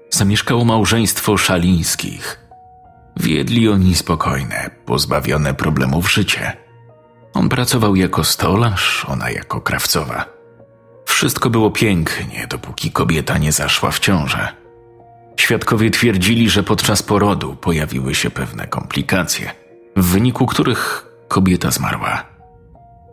zamieszkało 0.10 0.66
małżeństwo 0.66 1.38
szalińskich. 1.38 2.48
Wiedli 3.20 3.70
oni 3.70 3.96
spokojne, 3.96 4.70
pozbawione 4.86 5.54
problemów 5.54 6.12
życie. 6.12 6.58
On 7.34 7.50
pracował 7.50 7.96
jako 7.96 8.24
stolarz, 8.24 9.06
ona 9.10 9.30
jako 9.30 9.62
krawcowa. 9.62 10.26
Wszystko 11.06 11.50
było 11.50 11.72
pięknie, 11.72 12.48
dopóki 12.50 12.92
kobieta 12.92 13.38
nie 13.38 13.52
zaszła 13.52 13.92
w 13.92 14.00
ciążę. 14.00 14.67
Świadkowie 15.38 15.92
twierdzili, 15.92 16.50
że 16.50 16.64
podczas 16.64 17.04
porodu 17.04 17.56
pojawiły 17.56 18.16
się 18.16 18.30
pewne 18.30 18.68
komplikacje, 18.68 19.52
w 19.96 20.06
wyniku 20.06 20.46
których 20.46 21.08
kobieta 21.28 21.72
zmarła. 21.72 22.24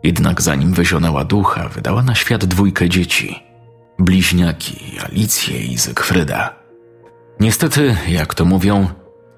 Jednak 0.03 0.41
zanim 0.41 0.73
wyzionęła 0.73 1.25
ducha, 1.25 1.69
wydała 1.69 2.03
na 2.03 2.15
świat 2.15 2.45
dwójkę 2.45 2.89
dzieci 2.89 3.43
bliźniaki 3.99 4.99
Alicję 5.05 5.59
i 5.59 5.77
Zygfryda. 5.77 6.55
Niestety, 7.39 7.97
jak 8.07 8.33
to 8.33 8.45
mówią, 8.45 8.87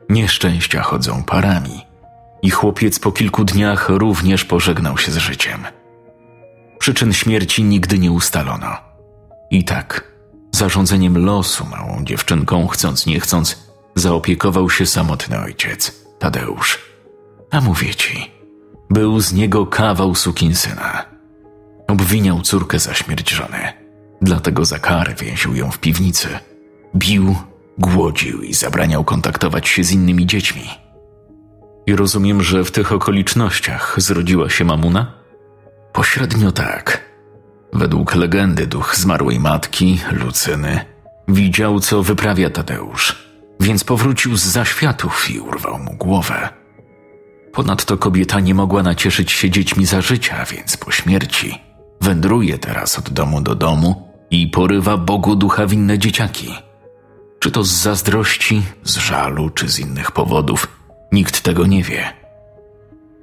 nieszczęścia 0.10 0.82
chodzą 0.82 1.24
parami 1.24 1.86
i 2.42 2.50
chłopiec 2.50 3.00
po 3.00 3.12
kilku 3.12 3.44
dniach 3.44 3.90
również 3.90 4.46
pożegnał 4.46 4.98
się 4.98 5.12
z 5.12 5.18
życiem. 5.18 5.66
Przyczyn 6.80 7.14
śmierci 7.14 7.64
nigdy 7.64 8.00
nie 8.00 8.12
ustalono. 8.12 8.78
I 9.52 9.64
tak, 9.64 10.12
zarządzeniem 10.58 11.26
losu 11.26 11.66
małą 11.66 12.04
dziewczynką, 12.04 12.68
chcąc 12.68 13.06
nie 13.06 13.20
chcąc, 13.20 13.58
zaopiekował 13.96 14.70
się 14.70 14.86
samotny 14.86 15.40
ojciec, 15.40 16.06
Tadeusz. 16.20 16.80
A 17.52 17.62
mówię 17.62 17.96
ci, 17.96 18.32
był 18.90 19.20
z 19.20 19.34
niego 19.34 19.66
kawał 19.66 20.16
sukinsyna. 20.16 21.06
Obwiniał 21.88 22.42
córkę 22.42 22.80
za 22.80 22.94
śmierć 22.94 23.30
żony, 23.30 23.74
dlatego 24.22 24.66
za 24.66 24.80
karę 24.80 25.16
więził 25.20 25.56
ją 25.56 25.72
w 25.72 25.80
piwnicy. 25.80 26.28
Bił, 26.96 27.36
głodził 27.78 28.42
i 28.42 28.54
zabraniał 28.54 29.04
kontaktować 29.04 29.68
się 29.68 29.84
z 29.84 29.92
innymi 29.92 30.26
dziećmi. 30.26 30.70
I 31.88 31.96
rozumiem, 31.96 32.44
że 32.44 32.64
w 32.64 32.72
tych 32.72 32.92
okolicznościach 32.92 33.96
zrodziła 33.98 34.50
się 34.50 34.66
mamuna? 34.66 35.14
Pośrednio 35.94 36.52
tak. 36.52 37.07
Według 37.78 38.16
legendy 38.16 38.68
duch 38.68 38.96
zmarłej 38.96 39.40
matki, 39.40 40.00
Lucyny, 40.12 40.86
widział, 41.28 41.80
co 41.80 42.04
wyprawia 42.04 42.50
Tadeusz, 42.50 43.28
więc 43.60 43.84
powrócił 43.84 44.38
z 44.38 44.44
zaświatów 44.44 45.30
i 45.30 45.40
urwał 45.40 45.80
mu 45.80 45.94
głowę. 45.94 46.50
Ponadto 47.54 47.98
kobieta 47.98 48.40
nie 48.40 48.54
mogła 48.54 48.84
nacieszyć 48.84 49.32
się 49.32 49.50
dziećmi 49.50 49.86
za 49.86 50.02
życia, 50.02 50.46
więc 50.52 50.78
po 50.78 50.92
śmierci 50.92 51.62
wędruje 52.02 52.58
teraz 52.58 53.00
od 53.00 53.10
domu 53.10 53.42
do 53.42 53.56
domu 53.56 54.12
i 54.32 54.48
porywa 54.48 54.98
Bogu 54.98 55.36
ducha 55.36 55.68
winne 55.68 56.00
dzieciaki. 56.00 56.56
Czy 57.40 57.52
to 57.52 57.64
z 57.64 57.72
zazdrości, 57.72 58.62
z 58.84 58.98
żalu, 58.98 59.50
czy 59.50 59.70
z 59.70 59.80
innych 59.80 60.12
powodów, 60.12 60.68
nikt 61.12 61.42
tego 61.42 61.66
nie 61.66 61.84
wie. 61.84 62.27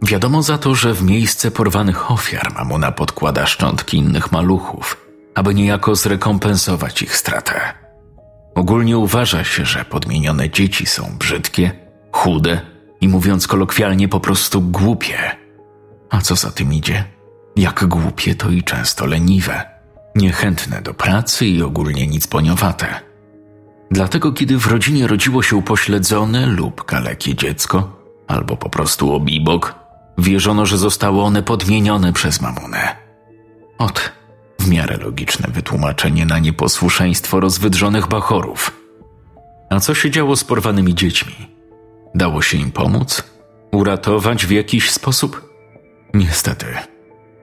Wiadomo 0.05 0.43
za 0.43 0.59
to, 0.59 0.75
że 0.75 0.95
w 0.95 1.03
miejsce 1.03 1.51
porwanych 1.51 2.11
ofiar 2.11 2.53
mamona 2.55 2.93
podkłada 2.93 3.47
szczątki 3.47 3.97
innych 3.97 4.33
maluchów, 4.33 4.97
aby 5.35 5.55
niejako 5.55 5.95
zrekompensować 5.95 7.03
ich 7.03 7.17
stratę. 7.17 7.61
Ogólnie 8.55 8.99
uważa 8.99 9.45
się, 9.45 9.65
że 9.65 9.85
podmienione 9.85 10.51
dzieci 10.51 10.87
są 10.87 11.17
brzydkie, 11.19 11.73
chude 12.13 12.61
i 13.01 13.09
mówiąc 13.09 13.47
kolokwialnie 13.47 14.09
po 14.09 14.21
prostu 14.21 14.61
głupie. 14.61 15.37
A 16.11 16.21
co 16.21 16.37
za 16.37 16.51
tym 16.51 16.73
idzie? 16.73 17.05
Jak 17.57 17.85
głupie 17.85 18.35
to 18.35 18.51
i 18.51 18.63
często 18.63 19.07
leniwe, 19.07 19.65
niechętne 20.15 20.83
do 20.83 20.95
pracy 20.95 21.47
i 21.47 21.63
ogólnie 21.63 22.07
nicponiowate. 22.07 22.87
Dlatego, 23.91 24.33
kiedy 24.33 24.59
w 24.59 24.67
rodzinie 24.67 25.07
rodziło 25.07 25.43
się 25.43 25.57
upośledzone 25.57 26.47
lub 26.47 26.85
kalekie 26.85 27.35
dziecko, 27.35 28.01
albo 28.29 28.57
po 28.57 28.71
prostu 28.71 29.15
obibok, 29.15 29.84
wierzono, 30.19 30.67
że 30.67 30.79
zostały 30.79 31.23
one 31.23 31.43
podmienione 31.43 32.13
przez 32.13 32.41
mamunę. 32.41 32.97
Ot, 33.79 34.13
w 34.59 34.69
miarę 34.69 34.97
logiczne 34.97 35.49
wytłumaczenie 35.51 36.27
na 36.27 36.39
nieposłuszeństwo 36.39 37.41
rozwydrzonych 37.41 38.09
bachorów. 38.09 38.81
A 39.71 39.81
co 39.81 39.95
się 39.95 40.11
działo 40.11 40.37
z 40.37 40.45
porwanymi 40.45 40.95
dziećmi? 40.95 41.35
Dało 42.15 42.43
się 42.43 42.59
im 42.59 42.73
pomóc? 42.73 43.23
Uratować 43.73 44.47
w 44.47 44.51
jakiś 44.51 44.91
sposób? 44.91 45.55
Niestety, 46.15 46.67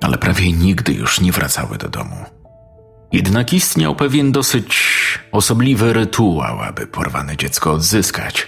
ale 0.02 0.18
prawie 0.18 0.52
nigdy 0.52 0.93
już 0.93 1.22
nie 1.22 1.31
wracały 1.31 1.77
do 1.77 1.89
domu. 1.89 2.26
Jednak 3.11 3.53
istniał 3.53 3.95
pewien 3.95 4.31
dosyć 4.31 4.80
osobliwy 5.31 5.93
rytuał, 5.93 6.61
aby 6.61 6.88
porwane 6.88 7.38
dziecko 7.38 7.73
odzyskać. 7.73 8.48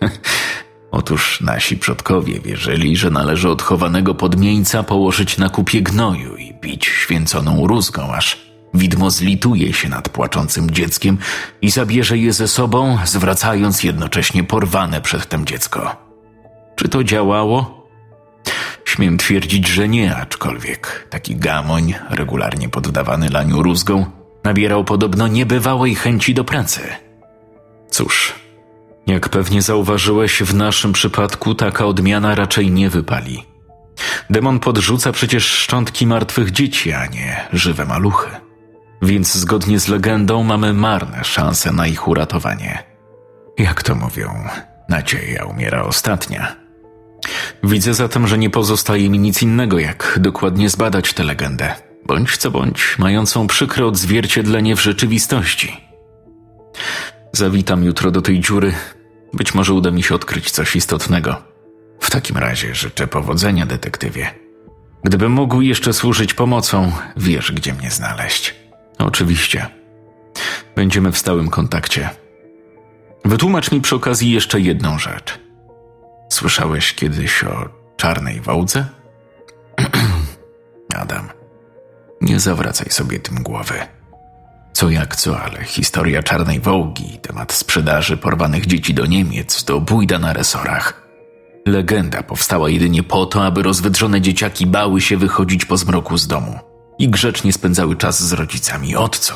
Otóż 0.96 1.40
nasi 1.40 1.76
przodkowie 1.76 2.40
wierzyli, 2.40 2.96
że 2.96 3.10
należy 3.10 3.48
odchowanego 3.48 4.14
podmieńca 4.14 4.82
położyć 4.82 5.38
na 5.38 5.48
kupie 5.48 5.82
gnoju 5.82 6.36
i 6.36 6.54
bić 6.54 6.86
święconą 6.86 7.66
rózgą, 7.66 8.12
aż 8.12 8.38
widmo 8.74 9.10
zlituje 9.10 9.72
się 9.72 9.88
nad 9.88 10.08
płaczącym 10.08 10.70
dzieckiem 10.70 11.18
i 11.62 11.70
zabierze 11.70 12.18
je 12.18 12.32
ze 12.32 12.48
sobą, 12.48 12.98
zwracając 13.04 13.84
jednocześnie 13.84 14.44
porwane 14.44 15.00
przedtem 15.00 15.46
dziecko. 15.46 15.96
Czy 16.76 16.88
to 16.88 17.04
działało? 17.04 17.88
Śmiem 18.84 19.18
twierdzić, 19.18 19.68
że 19.68 19.88
nie, 19.88 20.16
aczkolwiek 20.16 21.08
taki 21.10 21.36
gamoń, 21.36 21.94
regularnie 22.10 22.68
poddawany 22.68 23.28
laniu 23.28 23.62
rózgą, 23.62 24.06
nabierał 24.44 24.84
podobno 24.84 25.28
niebywałej 25.28 25.94
chęci 25.94 26.34
do 26.34 26.44
pracy. 26.44 26.80
Cóż, 27.90 28.43
Jak 29.06 29.28
pewnie 29.28 29.62
zauważyłeś, 29.62 30.42
w 30.42 30.54
naszym 30.54 30.92
przypadku 30.92 31.54
taka 31.54 31.86
odmiana 31.86 32.34
raczej 32.34 32.70
nie 32.70 32.90
wypali. 32.90 33.44
Demon 34.30 34.60
podrzuca 34.60 35.12
przecież 35.12 35.46
szczątki 35.46 36.06
martwych 36.06 36.50
dzieci, 36.50 36.92
a 36.92 37.06
nie 37.06 37.48
żywe 37.52 37.86
maluchy. 37.86 38.30
Więc 39.02 39.34
zgodnie 39.34 39.78
z 39.78 39.88
legendą 39.88 40.42
mamy 40.42 40.72
marne 40.72 41.24
szanse 41.24 41.72
na 41.72 41.86
ich 41.86 42.08
uratowanie. 42.08 42.82
Jak 43.58 43.82
to 43.82 43.94
mówią, 43.94 44.48
nadzieja 44.88 45.44
umiera 45.44 45.82
ostatnia. 45.82 46.56
Widzę 47.62 47.94
zatem, 47.94 48.26
że 48.26 48.38
nie 48.38 48.50
pozostaje 48.50 49.10
mi 49.10 49.18
nic 49.18 49.42
innego, 49.42 49.78
jak 49.78 50.18
dokładnie 50.20 50.68
zbadać 50.68 51.12
tę 51.12 51.24
legendę, 51.24 51.74
bądź 52.06 52.36
co 52.36 52.50
bądź, 52.50 52.96
mającą 52.98 53.46
przykre 53.46 53.86
odzwierciedlenie 53.86 54.76
w 54.76 54.82
rzeczywistości. 54.82 55.84
Zawitam 57.34 57.84
jutro 57.84 58.10
do 58.10 58.22
tej 58.22 58.40
dziury. 58.40 58.72
Być 59.32 59.54
może 59.54 59.72
uda 59.72 59.90
mi 59.90 60.02
się 60.02 60.14
odkryć 60.14 60.50
coś 60.50 60.76
istotnego. 60.76 61.42
W 62.00 62.10
takim 62.10 62.36
razie 62.36 62.74
życzę 62.74 63.06
powodzenia, 63.06 63.66
detektywie. 63.66 64.30
Gdybym 65.04 65.32
mógł 65.32 65.60
jeszcze 65.60 65.92
służyć 65.92 66.34
pomocą, 66.34 66.92
wiesz, 67.16 67.52
gdzie 67.52 67.74
mnie 67.74 67.90
znaleźć. 67.90 68.54
Oczywiście. 68.98 69.66
Będziemy 70.76 71.12
w 71.12 71.18
stałym 71.18 71.50
kontakcie. 71.50 72.10
Wytłumacz 73.24 73.72
mi 73.72 73.80
przy 73.80 73.96
okazji 73.96 74.30
jeszcze 74.30 74.60
jedną 74.60 74.98
rzecz. 74.98 75.40
Słyszałeś 76.32 76.94
kiedyś 76.94 77.44
o 77.44 77.68
czarnej 77.96 78.40
wołdze? 78.40 78.86
Adam, 81.02 81.28
nie 82.20 82.40
zawracaj 82.40 82.90
sobie 82.90 83.18
tym 83.18 83.42
głowy. 83.42 83.74
Co 84.74 84.90
jak 84.90 85.16
co, 85.16 85.40
ale 85.40 85.64
historia 85.64 86.22
czarnej 86.22 86.60
wołgi, 86.60 87.18
temat 87.22 87.52
sprzedaży 87.52 88.16
porwanych 88.16 88.66
dzieci 88.66 88.94
do 88.94 89.06
Niemiec, 89.06 89.64
to 89.64 89.80
bójda 89.80 90.18
na 90.18 90.32
resorach. 90.32 91.02
Legenda 91.66 92.22
powstała 92.22 92.70
jedynie 92.70 93.02
po 93.02 93.26
to, 93.26 93.44
aby 93.44 93.62
rozwydrzone 93.62 94.20
dzieciaki 94.20 94.66
bały 94.66 95.00
się 95.00 95.16
wychodzić 95.16 95.64
po 95.64 95.76
zmroku 95.76 96.18
z 96.18 96.26
domu 96.26 96.58
i 96.98 97.08
grzecznie 97.08 97.52
spędzały 97.52 97.96
czas 97.96 98.22
z 98.22 98.32
rodzicami. 98.32 98.96
Od 98.96 99.18
co? 99.18 99.34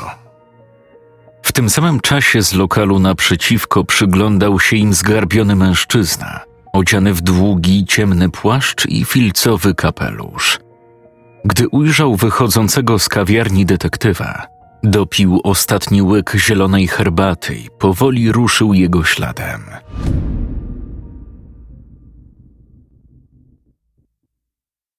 W 1.43 1.53
tym 1.53 1.71
samym 1.71 2.01
czasie 2.01 2.43
z 2.43 2.53
lokalu 2.53 2.99
naprzeciwko 2.99 3.85
przyglądał 3.85 4.61
się 4.61 4.77
im 4.77 4.95
zgarbiony 4.95 5.57
mężczyzna, 5.57 6.41
odziany 6.73 7.15
w 7.15 7.21
długi, 7.21 7.85
ciemny 7.85 8.31
płaszcz 8.31 8.87
i 8.87 9.05
filcowy 9.05 9.75
kapelusz. 9.75 10.59
Gdy 11.45 11.69
ujrzał 11.69 12.17
wychodzącego 12.17 12.99
z 12.99 13.09
kawiarni 13.09 13.67
detektywa, 13.67 14.58
dopił 14.83 15.41
ostatni 15.45 16.03
łyk 16.03 16.33
zielonej 16.37 16.89
herbaty 16.89 17.57
i 17.57 17.69
powoli 17.79 18.33
ruszył 18.33 18.75
jego 18.75 19.05
śladem. 19.05 19.63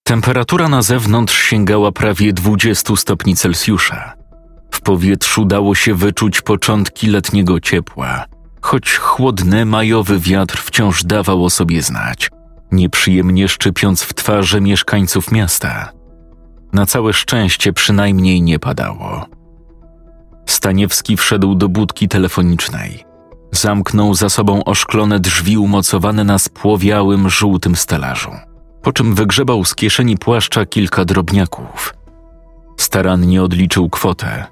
Temperatura 0.04 0.70
na 0.70 0.82
zewnątrz 0.82 1.42
sięgała 1.42 1.92
prawie 1.92 2.34
20 2.34 2.96
stopni 2.96 3.36
Celsjusza. 3.36 4.14
W 4.72 4.82
powietrzu 4.82 5.46
dało 5.46 5.76
się 5.76 5.96
wyczuć 5.96 6.42
początki 6.42 7.08
letniego 7.08 7.60
ciepła, 7.60 8.26
choć 8.62 8.96
chłodny 8.96 9.66
majowy 9.66 10.20
wiatr 10.20 10.58
wciąż 10.58 11.04
dawał 11.04 11.46
o 11.46 11.50
sobie 11.50 11.82
znać, 11.82 12.30
nieprzyjemnie 12.72 13.48
szczypiąc 13.48 14.04
w 14.04 14.14
twarze 14.14 14.62
mieszkańców 14.62 15.32
miasta. 15.32 15.92
Na 16.74 16.86
całe 16.86 17.14
szczęście 17.14 17.74
przynajmniej 17.74 18.42
nie 18.42 18.60
padało. 18.60 19.39
Staniewski 20.50 21.18
wszedł 21.18 21.56
do 21.56 21.70
budki 21.70 22.08
telefonicznej. 22.08 23.04
Zamknął 23.52 24.14
za 24.14 24.30
sobą 24.30 24.64
oszklone 24.64 25.20
drzwi 25.20 25.58
umocowane 25.58 26.24
na 26.24 26.40
spłowiałym, 26.40 27.30
żółtym 27.30 27.76
stelażu 27.76 28.32
po 28.82 28.94
czym 28.94 29.16
wygrzebał 29.16 29.66
z 29.66 29.76
kieszeni 29.76 30.18
płaszcza 30.18 30.66
kilka 30.66 31.06
drobniaków. 31.06 31.94
Starannie 32.78 33.44
odliczył 33.44 33.90
kwotę, 33.90 34.46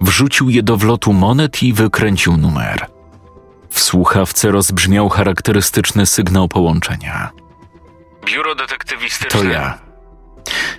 wrzucił 0.00 0.50
je 0.50 0.62
do 0.62 0.76
wlotu 0.76 1.12
monet 1.12 1.62
i 1.62 1.72
wykręcił 1.72 2.36
numer. 2.36 2.86
W 3.70 3.80
słuchawce 3.80 4.50
rozbrzmiał 4.50 5.08
charakterystyczny 5.08 6.06
sygnał 6.06 6.48
połączenia. 6.48 7.30
Biuro 8.26 8.54
detektywistyczne. 8.54 9.40
To 9.40 9.48
ja. 9.48 9.78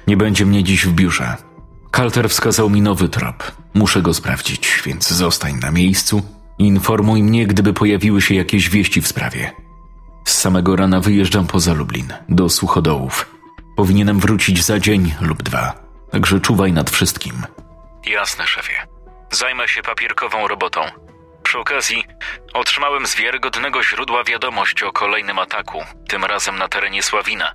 Nie 0.07 0.17
będzie 0.17 0.45
mnie 0.45 0.63
dziś 0.63 0.85
w 0.85 0.91
biurze. 0.91 1.35
Kalter 1.95 2.29
wskazał 2.29 2.69
mi 2.69 2.81
nowy 2.81 3.09
trop. 3.09 3.51
Muszę 3.73 4.01
go 4.01 4.13
sprawdzić, 4.13 4.81
więc 4.85 5.09
zostań 5.09 5.55
na 5.61 5.71
miejscu 5.71 6.21
i 6.59 6.67
informuj 6.67 7.23
mnie, 7.23 7.47
gdyby 7.47 7.73
pojawiły 7.73 8.21
się 8.21 8.35
jakieś 8.35 8.69
wieści 8.69 9.01
w 9.01 9.07
sprawie. 9.07 9.51
Z 10.25 10.37
samego 10.37 10.75
rana 10.75 10.99
wyjeżdżam 10.99 11.47
poza 11.47 11.73
Lublin, 11.73 12.13
do 12.29 12.49
Suchodołów. 12.49 13.35
Powinienem 13.75 14.19
wrócić 14.19 14.63
za 14.63 14.79
dzień 14.79 15.13
lub 15.21 15.43
dwa, 15.43 15.73
także 16.11 16.39
czuwaj 16.39 16.73
nad 16.73 16.89
wszystkim. 16.89 17.33
Jasne, 18.05 18.47
szefie. 18.47 18.87
Zajmę 19.31 19.67
się 19.67 19.81
papierkową 19.81 20.47
robotą. 20.47 20.81
Przy 21.43 21.59
okazji 21.59 22.03
otrzymałem 22.53 23.07
z 23.07 23.15
wiarygodnego 23.15 23.83
źródła 23.83 24.23
wiadomość 24.23 24.83
o 24.83 24.91
kolejnym 24.91 25.39
ataku, 25.39 25.83
tym 26.09 26.25
razem 26.25 26.57
na 26.57 26.67
terenie 26.67 27.03
Sławina. 27.03 27.51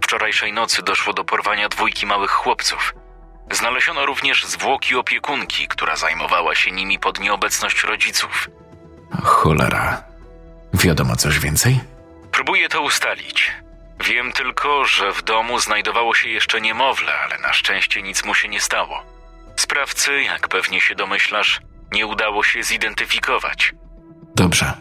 Wczorajszej 0.00 0.52
nocy 0.52 0.82
doszło 0.82 1.12
do 1.12 1.24
porwania 1.24 1.68
dwójki 1.68 2.06
małych 2.06 2.30
chłopców. 2.30 2.94
Znaleziono 3.50 4.06
również 4.06 4.44
zwłoki 4.44 4.96
opiekunki, 4.96 5.68
która 5.68 5.96
zajmowała 5.96 6.54
się 6.54 6.72
nimi 6.72 6.98
pod 6.98 7.20
nieobecność 7.20 7.84
rodziców. 7.84 8.48
Cholera. 9.22 10.02
Wiadomo 10.74 11.16
coś 11.16 11.38
więcej? 11.38 11.80
Próbuję 12.32 12.68
to 12.68 12.82
ustalić. 12.82 13.52
Wiem 14.04 14.32
tylko, 14.32 14.84
że 14.84 15.12
w 15.12 15.22
domu 15.22 15.58
znajdowało 15.58 16.14
się 16.14 16.28
jeszcze 16.28 16.60
niemowlę, 16.60 17.12
ale 17.24 17.38
na 17.38 17.52
szczęście 17.52 18.02
nic 18.02 18.24
mu 18.24 18.34
się 18.34 18.48
nie 18.48 18.60
stało. 18.60 19.02
Sprawcy, 19.56 20.22
jak 20.22 20.48
pewnie 20.48 20.80
się 20.80 20.94
domyślasz, 20.94 21.60
nie 21.92 22.06
udało 22.06 22.42
się 22.44 22.62
zidentyfikować. 22.62 23.74
Dobrze. 24.34 24.72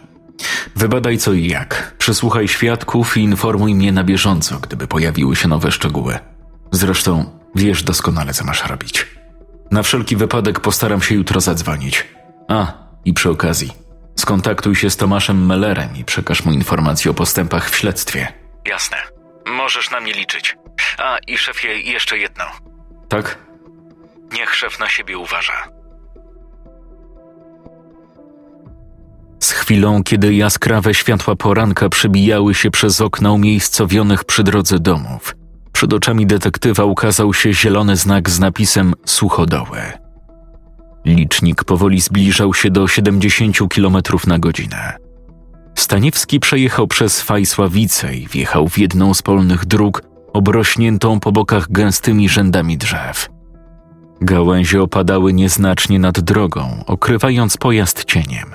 Wybadaj 0.75 1.17
co 1.17 1.33
i 1.33 1.47
jak. 1.47 1.95
Przesłuchaj 1.97 2.47
świadków 2.47 3.17
i 3.17 3.21
informuj 3.21 3.75
mnie 3.75 3.91
na 3.91 4.03
bieżąco, 4.03 4.59
gdyby 4.59 4.87
pojawiły 4.87 5.35
się 5.35 5.47
nowe 5.47 5.71
szczegóły. 5.71 6.19
Zresztą 6.71 7.39
wiesz 7.55 7.83
doskonale, 7.83 8.33
co 8.33 8.43
masz 8.43 8.65
robić. 8.65 9.05
Na 9.71 9.83
wszelki 9.83 10.15
wypadek 10.15 10.59
postaram 10.59 11.01
się 11.01 11.15
jutro 11.15 11.41
zadzwonić. 11.41 12.07
A, 12.47 12.73
i 13.05 13.13
przy 13.13 13.29
okazji, 13.29 13.83
Skontaktuj 14.15 14.75
się 14.75 14.89
z 14.89 14.97
Tomaszem 14.97 15.45
Mellerem 15.45 15.95
i 15.97 16.05
przekaż 16.05 16.45
mu 16.45 16.51
informacje 16.51 17.11
o 17.11 17.13
postępach 17.13 17.69
w 17.69 17.75
śledztwie. 17.75 18.33
Jasne. 18.65 18.97
Możesz 19.47 19.91
na 19.91 19.99
mnie 19.99 20.13
liczyć. 20.13 20.55
A 20.97 21.17
i 21.27 21.37
szefie, 21.37 21.67
jeszcze 21.67 22.17
jedno. 22.17 22.43
Tak? 23.09 23.37
Niech 24.33 24.55
szef 24.55 24.79
na 24.79 24.89
siebie 24.89 25.17
uważa. 25.17 25.53
Z 29.39 29.51
chwilą, 29.51 30.03
kiedy 30.03 30.33
jaskrawe 30.33 30.93
światła 30.93 31.35
poranka 31.35 31.89
przebijały 31.89 32.53
się 32.53 32.71
przez 32.71 33.01
okna 33.01 33.31
umiejscowionych 33.31 34.23
przy 34.23 34.43
drodze 34.43 34.79
domów, 34.79 35.35
przed 35.73 35.93
oczami 35.93 36.27
detektywa 36.27 36.83
ukazał 36.83 37.33
się 37.33 37.53
zielony 37.53 37.95
znak 37.95 38.29
z 38.29 38.39
napisem 38.39 38.93
Suchodoły. 39.05 39.79
Licznik 41.05 41.63
powoli 41.63 42.01
zbliżał 42.01 42.53
się 42.53 42.71
do 42.71 42.87
70 42.87 43.57
km 43.75 43.97
na 44.27 44.39
godzinę. 44.39 44.97
Staniewski 45.75 46.39
przejechał 46.39 46.87
przez 46.87 47.21
Fajsławice 47.21 48.15
i 48.15 48.27
wjechał 48.27 48.67
w 48.67 48.77
jedną 48.77 49.13
z 49.13 49.21
polnych 49.21 49.65
dróg 49.65 50.01
obrośniętą 50.33 51.19
po 51.19 51.31
bokach 51.31 51.71
gęstymi 51.71 52.29
rzędami 52.29 52.77
drzew. 52.77 53.29
Gałęzie 54.21 54.81
opadały 54.81 55.33
nieznacznie 55.33 55.99
nad 55.99 56.19
drogą, 56.19 56.83
okrywając 56.87 57.57
pojazd 57.57 58.05
cieniem, 58.05 58.49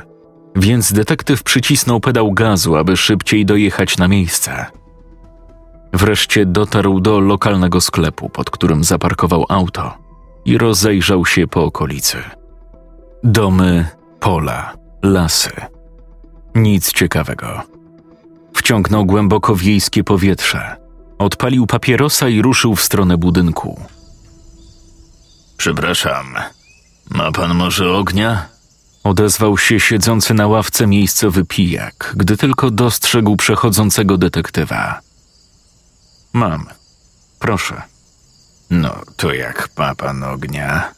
więc 0.56 0.92
detektyw 0.92 1.42
przycisnął 1.42 2.00
pedał 2.00 2.32
gazu, 2.32 2.76
aby 2.76 2.96
szybciej 2.96 3.46
dojechać 3.46 3.98
na 3.98 4.08
miejsce. 4.08 4.66
Wreszcie 5.92 6.46
dotarł 6.46 7.00
do 7.00 7.20
lokalnego 7.20 7.80
sklepu, 7.80 8.28
pod 8.28 8.50
którym 8.50 8.84
zaparkował 8.84 9.46
auto 9.48 9.94
i 10.44 10.58
rozejrzał 10.58 11.26
się 11.26 11.46
po 11.46 11.64
okolicy. 11.64 12.18
Domy, 13.24 13.86
pola, 14.20 14.74
lasy. 15.02 15.50
Nic 16.54 16.92
ciekawego. 16.92 17.62
Wciągnął 18.54 19.06
głęboko 19.06 19.56
wiejskie 19.56 20.04
powietrze. 20.04 20.76
Odpalił 21.18 21.66
papierosa 21.66 22.28
i 22.28 22.42
ruszył 22.42 22.76
w 22.76 22.82
stronę 22.82 23.16
budynku. 23.16 23.80
Przepraszam, 25.56 26.34
ma 27.10 27.32
pan 27.32 27.54
może 27.54 27.92
ognia? 27.92 28.46
Odezwał 29.04 29.58
się 29.58 29.80
siedzący 29.80 30.34
na 30.34 30.46
ławce 30.46 30.86
miejscowy 30.86 31.44
pijak, 31.44 32.14
gdy 32.16 32.36
tylko 32.36 32.70
dostrzegł 32.70 33.36
przechodzącego 33.36 34.18
detektywa. 34.18 35.00
Mam. 36.32 36.66
Proszę. 37.38 37.82
No, 38.70 39.02
to 39.16 39.32
jak 39.32 39.68
ma 39.76 39.94
pan 39.94 40.22
ognia? 40.22 40.94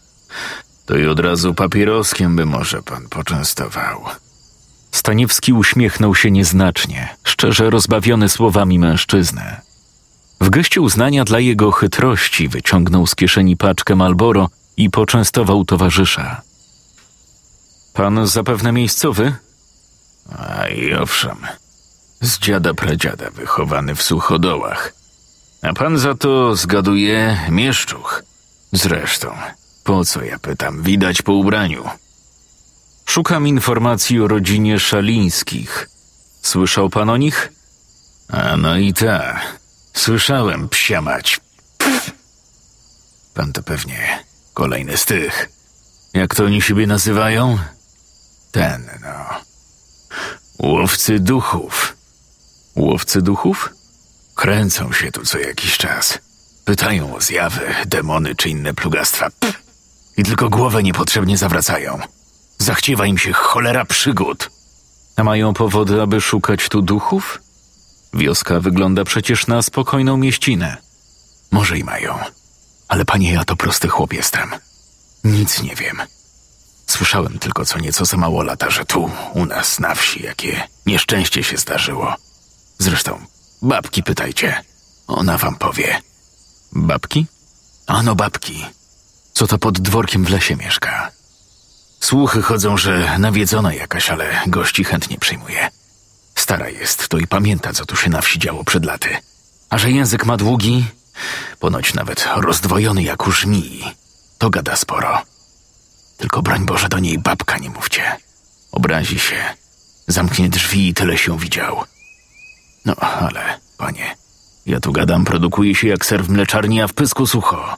To 0.87 0.97
i 0.97 1.07
od 1.07 1.21
razu 1.21 1.55
papieroskiem 1.55 2.37
by 2.37 2.47
może 2.47 2.83
pan 2.83 3.09
poczęstował. 3.09 4.05
Staniewski 4.93 5.53
uśmiechnął 5.53 6.15
się 6.15 6.31
nieznacznie, 6.31 7.09
szczerze 7.25 7.71
rozbawiony 7.71 8.29
słowami 8.29 8.79
mężczyzny. 8.79 9.57
W 10.41 10.51
geście 10.51 10.81
uznania 10.81 11.25
dla 11.25 11.41
jego 11.41 11.71
chytrości 11.71 12.49
wyciągnął 12.49 13.07
z 13.07 13.15
kieszeni 13.15 13.57
paczkę 13.57 13.97
Malboro 13.97 14.49
i 14.77 14.91
poczęstował 14.91 15.65
towarzysza. 15.65 16.43
Pan 17.95 18.27
zapewne 18.27 18.73
miejscowy? 18.73 19.35
A 20.39 20.69
i 20.69 20.95
owszem, 20.95 21.37
z 22.21 22.39
dziada 22.39 22.75
pradziada 22.75 23.31
wychowany 23.31 23.95
w 23.95 24.03
suchodołach. 24.03 25.00
A 25.63 25.73
pan 25.73 25.99
za 25.99 26.15
to 26.15 26.57
zgaduje 26.57 27.39
mieszczuch. 27.51 28.23
Zresztą, 28.73 29.37
po 29.85 30.05
co 30.05 30.23
ja 30.25 30.39
pytam, 30.39 30.83
widać 30.83 31.23
po 31.23 31.33
ubraniu. 31.33 31.85
Szukam 33.07 33.47
informacji 33.47 34.21
o 34.21 34.29
rodzinie 34.29 34.81
Szalińskich. 34.81 35.89
Słyszał 36.43 36.91
pan 36.91 37.11
o 37.11 37.17
nich? 37.17 37.53
A 38.29 38.57
no 38.57 38.77
i 38.77 38.95
ta. 38.95 39.41
Słyszałem, 39.95 40.69
psia 40.69 41.01
mać. 41.01 41.41
Pff. 41.79 42.11
Pan 43.35 43.53
to 43.53 43.63
pewnie 43.63 44.25
kolejny 44.55 44.97
z 44.97 45.05
tych. 45.05 45.49
Jak 46.15 46.35
to 46.35 46.45
oni 46.45 46.63
siebie 46.63 46.87
nazywają? 46.87 47.59
Ten, 48.51 48.91
no. 49.03 49.41
Łowcy 50.59 51.19
duchów. 51.19 51.97
Łowcy 52.77 53.23
duchów? 53.23 53.80
Kręcą 54.41 54.93
się 54.93 55.13
tu 55.13 55.25
co 55.25 55.39
jakiś 55.39 55.79
czas. 55.79 56.19
Pytają 56.65 57.17
o 57.17 57.21
zjawy, 57.21 57.75
demony 57.87 58.35
czy 58.35 58.49
inne 58.49 58.75
plugastwa. 58.75 59.31
Pff. 59.41 59.63
I 60.17 60.23
tylko 60.23 60.51
głowę 60.51 60.83
niepotrzebnie 60.83 61.39
zawracają. 61.39 61.99
Zachciewa 62.59 63.07
im 63.07 63.19
się 63.19 63.33
cholera 63.33 63.85
przygód. 63.85 64.51
A 65.17 65.25
mają 65.25 65.55
powody, 65.55 66.03
aby 66.03 66.21
szukać 66.21 66.69
tu 66.69 66.83
duchów? 66.83 67.39
Wioska 68.15 68.61
wygląda 68.61 69.05
przecież 69.05 69.47
na 69.47 69.63
spokojną 69.63 70.17
mieścinę. 70.17 70.77
Może 71.51 71.79
i 71.79 71.85
mają. 71.85 72.19
Ale 72.89 73.05
panie, 73.05 73.33
ja 73.33 73.45
to 73.45 73.57
prosty 73.57 73.89
chłop 73.89 74.13
jestem. 74.13 74.51
Nic 75.25 75.63
nie 75.63 75.75
wiem. 75.75 75.99
Słyszałem 76.87 77.39
tylko 77.39 77.65
co 77.65 77.79
nieco 77.79 78.05
za 78.05 78.17
mało 78.17 78.43
lata, 78.43 78.71
że 78.71 78.85
tu, 78.85 79.11
u 79.35 79.47
nas 79.47 79.81
na 79.81 79.95
wsi, 79.95 80.23
jakie 80.23 80.69
nieszczęście 80.87 81.45
się 81.45 81.57
zdarzyło. 81.57 82.15
Zresztą, 82.79 83.21
babki 83.63 84.03
pytajcie. 84.03 84.65
Ona 85.07 85.39
wam 85.39 85.57
powie. 85.57 86.01
Babki? 86.73 87.27
Ano 87.87 88.15
babki. 88.15 88.67
Co 89.33 89.47
to 89.47 89.59
pod 89.59 89.81
dworkiem 89.81 90.25
w 90.25 90.31
lesie 90.31 90.57
mieszka. 90.57 91.11
Słuchy 92.01 92.43
chodzą, 92.43 92.77
że 92.77 93.19
nawiedzona 93.19 93.75
jakaś, 93.75 94.11
ale 94.11 94.41
gości 94.47 94.85
chętnie 94.85 95.19
przyjmuje. 95.19 95.69
Stara 96.35 96.69
jest, 96.69 97.09
to 97.09 97.19
i 97.19 97.27
pamięta, 97.27 97.73
co 97.73 97.87
tu 97.87 97.97
się 97.97 98.11
na 98.11 98.21
wsi 98.21 98.39
działo 98.39 98.65
przed 98.65 98.85
laty. 98.85 99.17
A 99.71 99.79
że 99.79 99.91
język 99.91 100.27
ma 100.27 100.37
długi, 100.37 100.85
ponoć 101.59 101.95
nawet 101.95 102.29
rozdwojony 102.37 103.03
jak 103.03 103.27
u 103.27 103.33
żmii, 103.33 103.85
to 104.39 104.51
gada 104.51 104.77
sporo. 104.77 105.23
Tylko 106.17 106.43
broń 106.43 106.67
Boże 106.67 106.89
do 106.89 106.99
niej 106.99 107.19
babka 107.19 107.59
nie 107.59 107.71
mówcie. 107.71 108.17
Obrazi 108.73 109.19
się, 109.19 109.45
zamknie 110.09 110.49
drzwi 110.49 110.89
i 110.89 110.95
tyle 110.95 111.19
się 111.19 111.39
widział. 111.39 111.85
No, 112.85 112.95
ale, 112.97 113.61
panie, 113.79 114.17
ja 114.67 114.81
tu 114.81 114.93
gadam, 114.93 115.25
produkuje 115.25 115.75
się 115.75 115.89
jak 115.89 116.07
ser 116.07 116.25
w 116.25 116.31
mleczarni, 116.31 116.83
a 116.83 116.89
w 116.89 116.93
pysku 116.93 117.27
sucho. 117.27 117.77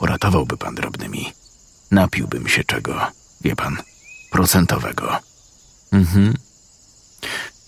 Uratowałby 0.00 0.56
pan 0.56 0.74
drobnymi. 0.74 1.32
Napiłbym 1.90 2.48
się 2.48 2.64
czego, 2.64 3.00
wie 3.40 3.56
pan, 3.56 3.76
procentowego. 4.30 5.16
Mhm. 5.92 6.34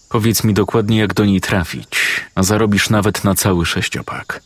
Powiedz 0.09 0.45
mi 0.45 0.55
dokładnie, 0.55 0.99
jak 0.99 1.15
do 1.15 1.25
niej 1.25 1.41
trafić, 1.41 2.21
a 2.35 2.43
zarobisz 2.43 2.91
nawet 2.91 3.25
na 3.25 3.35
cały 3.35 3.67
sześciopak. 3.67 4.43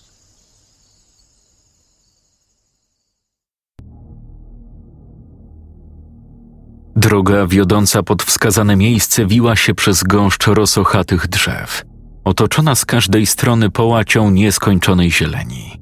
Droga 6.97 7.47
wiodąca 7.47 8.03
pod 8.03 8.23
wskazane 8.23 8.77
miejsce 8.77 9.27
wiła 9.27 9.57
się 9.57 9.75
przez 9.75 10.03
gąszcz 10.03 10.47
rosochatych 10.47 11.29
drzew, 11.29 11.83
otoczona 12.27 12.74
z 12.74 12.85
każdej 12.85 13.27
strony 13.27 13.70
połacią 13.70 14.31
nieskończonej 14.31 15.11
zieleni. 15.11 15.81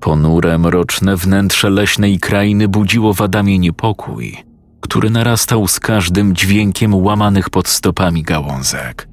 Ponure, 0.00 0.58
mroczne 0.58 1.16
wnętrze 1.16 1.70
leśnej 1.70 2.18
krainy 2.18 2.68
budziło 2.68 3.14
w 3.14 3.20
Adamie 3.22 3.58
niepokój, 3.58 4.36
który 4.80 5.10
narastał 5.10 5.68
z 5.68 5.80
każdym 5.80 6.34
dźwiękiem 6.34 6.94
łamanych 6.94 7.50
pod 7.50 7.68
stopami 7.68 8.22
gałązek. 8.22 9.08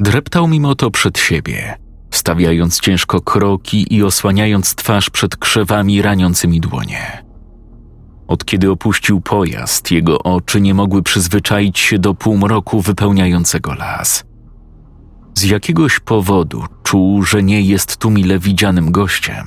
Dreptał 0.00 0.48
mimo 0.48 0.74
to 0.74 0.90
przed 0.90 1.18
siebie, 1.18 1.78
stawiając 2.10 2.80
ciężko 2.80 3.20
kroki 3.20 3.94
i 3.94 4.02
osłaniając 4.02 4.74
twarz 4.74 5.10
przed 5.10 5.36
krzewami 5.36 6.02
raniącymi 6.02 6.60
dłonie. 6.60 7.24
Od 8.28 8.44
kiedy 8.44 8.70
opuścił 8.70 9.20
pojazd, 9.20 9.90
jego 9.90 10.18
oczy 10.18 10.60
nie 10.60 10.74
mogły 10.74 11.02
przyzwyczaić 11.02 11.78
się 11.78 11.98
do 11.98 12.14
półmroku 12.14 12.80
wypełniającego 12.80 13.74
las. 13.74 14.24
Z 15.34 15.42
jakiegoś 15.42 16.00
powodu 16.00 16.64
czuł, 16.82 17.22
że 17.22 17.42
nie 17.42 17.62
jest 17.62 17.96
tu 17.96 18.10
mile 18.10 18.38
widzianym 18.38 18.92
gościem, 18.92 19.46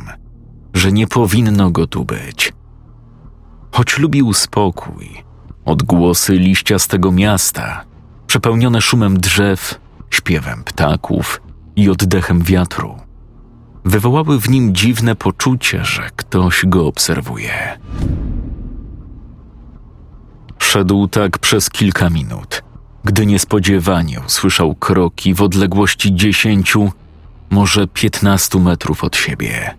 że 0.74 0.92
nie 0.92 1.08
powinno 1.08 1.72
go 1.72 1.88
tu 1.88 2.06
być. 2.06 2.54
Choć 3.72 3.98
lubił 3.98 4.34
spokój, 4.34 5.24
odgłosy 5.66 6.34
liściastego 6.34 7.12
miasta, 7.12 7.86
przepełnione 8.28 8.82
szumem 8.82 9.20
drzew, 9.20 9.80
śpiewem 10.10 10.64
ptaków 10.64 11.42
i 11.76 11.90
oddechem 11.90 12.42
wiatru, 12.42 12.96
wywołały 13.86 14.40
w 14.40 14.50
nim 14.50 14.76
dziwne 14.76 15.16
poczucie, 15.16 15.86
że 15.86 16.10
ktoś 16.16 16.66
go 16.66 16.88
obserwuje. 16.88 17.80
Szedł 20.60 21.08
tak 21.08 21.40
przez 21.40 21.70
kilka 21.70 22.10
minut, 22.10 22.64
gdy 23.08 23.26
niespodziewanie 23.26 24.20
usłyszał 24.28 24.76
kroki 24.76 25.34
w 25.34 25.42
odległości 25.42 26.16
dziesięciu, 26.16 26.92
może 27.50 27.88
piętnastu 27.88 28.60
metrów 28.60 29.04
od 29.04 29.16
siebie. 29.16 29.76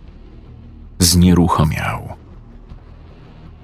Znieruchomiał. 0.99 2.09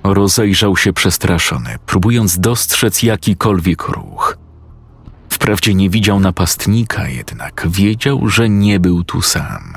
Rozejrzał 0.02 0.76
się 0.76 0.92
przestraszony, 0.92 1.76
próbując 1.86 2.38
dostrzec 2.38 3.02
jakikolwiek 3.02 3.88
ruch. 3.88 4.38
Wprawdzie 5.28 5.74
nie 5.74 5.90
widział 5.90 6.20
napastnika, 6.20 7.08
jednak 7.08 7.66
wiedział, 7.70 8.28
że 8.28 8.48
nie 8.48 8.80
był 8.80 9.04
tu 9.04 9.22
sam. 9.22 9.74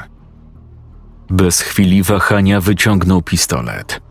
Bez 1.29 1.61
chwili 1.61 2.03
wahania 2.03 2.61
wyciągnął 2.61 3.21
pistolet– 3.21 3.99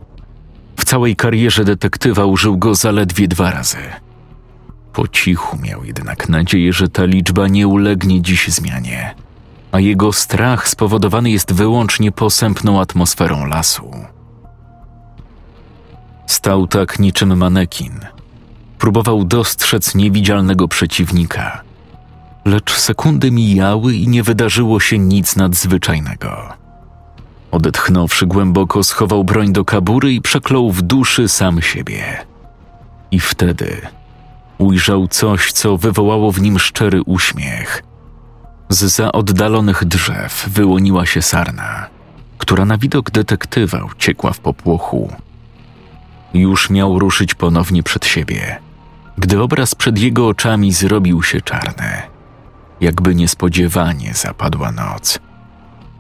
w 0.77 0.85
całej 0.85 1.17
karierze 1.17 1.65
detektywa 1.65 2.25
użył 2.25 2.59
go 2.59 2.75
zaledwie 2.75 3.29
dwa 3.29 3.51
razy. 3.51 4.06
Po 4.97 5.09
cichu 5.09 5.59
miał 5.63 5.85
jednak 5.85 6.29
nadzieję, 6.29 6.73
że 6.73 6.89
ta 6.89 7.05
liczba 7.05 7.49
nie 7.49 7.69
ulegnie 7.69 8.23
dziś 8.23 8.49
zmianie, 8.49 9.15
a 9.73 9.81
jego 9.81 10.13
strach 10.13 10.69
spowodowany 10.69 11.31
jest 11.31 11.53
wyłącznie 11.53 12.13
posępną 12.13 12.81
atmosferą 12.81 13.47
lasu. 13.47 13.91
Stał 16.27 16.67
tak 16.67 16.99
niczym 16.99 17.37
manekin. 17.37 18.01
Próbował 18.79 19.25
dostrzec 19.25 19.95
niewidzialnego 19.95 20.69
przeciwnika, 20.69 21.63
lecz 22.45 22.73
sekundy 22.73 23.31
mijały 23.31 23.95
i 23.95 24.09
nie 24.09 24.23
wydarzyło 24.23 24.81
się 24.81 24.99
nic 24.99 25.37
nadzwyczajnego. 25.37 26.53
Odetchnąwszy 27.51 28.27
głęboko, 28.27 28.85
schował 28.85 29.25
broń 29.25 29.53
do 29.53 29.65
kabury 29.65 30.13
i 30.13 30.21
przeklął 30.21 30.71
w 30.71 30.83
duszy 30.83 31.29
sam 31.29 31.63
siebie. 31.63 32.27
I 33.11 33.21
wtedy 33.21 33.81
ujrzał 34.59 35.09
coś, 35.09 35.53
co 35.53 35.77
wywołało 35.77 36.33
w 36.33 36.41
nim 36.41 36.59
szczery 36.59 37.03
uśmiech. 37.03 37.83
Z 38.69 38.85
za 38.85 39.13
oddalonych 39.13 39.85
drzew 39.85 40.49
wyłoniła 40.49 41.07
się 41.07 41.23
sarna, 41.23 41.87
która 42.39 42.65
na 42.65 42.79
widok 42.79 43.11
detektywa 43.11 43.85
uciekła 43.85 44.33
w 44.33 44.39
popłochu. 44.39 45.13
Już 46.35 46.71
miał 46.71 46.99
ruszyć 46.99 47.35
ponownie 47.35 47.83
przed 47.83 48.07
siebie, 48.07 48.59
gdy 49.19 49.43
obraz 49.43 49.75
przed 49.75 49.99
jego 49.99 50.29
oczami 50.29 50.73
zrobił 50.73 51.23
się 51.23 51.41
czarny. 51.41 52.03
Jakby 52.81 53.15
niespodziewanie 53.15 54.15
zapadła 54.15 54.73
noc– 54.73 55.19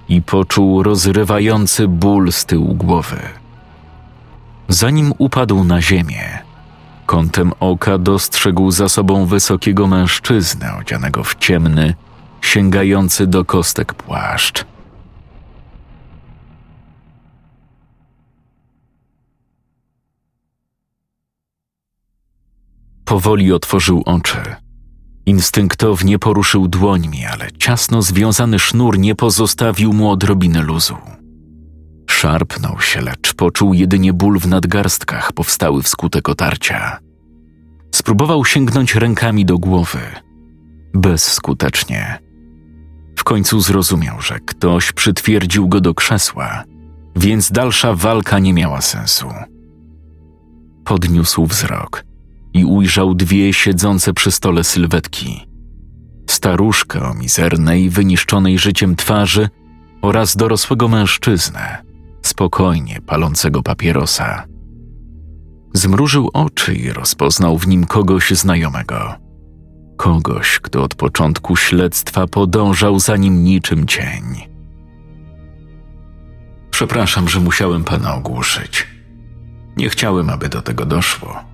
i 0.08 0.22
poczuł 0.22 0.82
rozrywający 0.82 1.88
ból 1.88 2.32
z 2.32 2.44
tyłu 2.44 2.74
głowy. 2.74 3.18
Zanim 4.68 5.12
upadł 5.18 5.64
na 5.64 5.82
ziemię, 5.82 6.38
kątem 7.06 7.52
oka 7.60 7.98
dostrzegł 7.98 8.70
za 8.70 8.88
sobą 8.88 9.26
wysokiego 9.26 9.86
mężczyznę 9.86 10.74
odzianego 10.80 11.24
w 11.24 11.34
ciemny, 11.34 11.94
sięgający 12.40 13.26
do 13.26 13.44
kostek 13.44 13.94
płaszcz. 13.94 14.64
Powoli 23.04 23.52
otworzył 23.52 24.02
oczy 24.06 24.56
Instynktownie 25.26 26.18
poruszył 26.18 26.68
dłońmi, 26.68 27.26
ale 27.26 27.52
ciasno 27.52 28.02
związany 28.02 28.58
sznur 28.58 28.98
nie 28.98 29.14
pozostawił 29.14 29.92
mu 29.92 30.10
odrobiny 30.10 30.62
luzu. 30.62 30.96
Szarpnął 32.16 32.80
się, 32.80 33.00
lecz 33.00 33.34
poczuł 33.34 33.74
jedynie 33.74 34.12
ból 34.12 34.38
w 34.38 34.46
nadgarstkach 34.48 35.32
powstały 35.32 35.82
wskutek 35.82 36.28
otarcia. 36.28 36.98
Spróbował 37.94 38.44
sięgnąć 38.44 38.94
rękami 38.94 39.44
do 39.44 39.58
głowy. 39.58 40.00
Bezskutecznie. 40.94 42.18
W 43.16 43.24
końcu 43.24 43.60
zrozumiał, 43.60 44.20
że 44.20 44.40
ktoś 44.40 44.92
przytwierdził 44.92 45.68
go 45.68 45.80
do 45.80 45.94
krzesła, 45.94 46.64
więc 47.16 47.52
dalsza 47.52 47.94
walka 47.94 48.38
nie 48.38 48.52
miała 48.52 48.80
sensu. 48.80 49.28
Podniósł 50.84 51.46
wzrok 51.46 52.04
i 52.54 52.64
ujrzał 52.64 53.14
dwie 53.14 53.52
siedzące 53.52 54.12
przy 54.12 54.30
stole 54.30 54.64
sylwetki. 54.64 55.46
Staruszkę 56.30 57.02
o 57.02 57.14
mizernej, 57.14 57.90
wyniszczonej 57.90 58.58
życiem 58.58 58.96
twarzy 58.96 59.48
oraz 60.02 60.36
dorosłego 60.36 60.88
mężczyznę, 60.88 61.85
spokojnie 62.26 63.00
palącego 63.06 63.62
papierosa. 63.62 64.44
Zmrużył 65.74 66.30
oczy 66.32 66.74
i 66.74 66.92
rozpoznał 66.92 67.58
w 67.58 67.66
nim 67.66 67.86
kogoś 67.86 68.30
znajomego. 68.30 69.14
Kogoś, 69.96 70.58
kto 70.58 70.82
od 70.82 70.94
początku 70.94 71.56
śledztwa 71.56 72.26
podążał 72.26 73.00
za 73.00 73.16
nim 73.16 73.44
niczym 73.44 73.86
cień. 73.86 74.22
Przepraszam, 76.70 77.28
że 77.28 77.40
musiałem 77.40 77.84
pana 77.84 78.14
ogłuszyć. 78.14 78.86
Nie 79.76 79.88
chciałem, 79.88 80.30
aby 80.30 80.48
do 80.48 80.62
tego 80.62 80.86
doszło, 80.86 81.44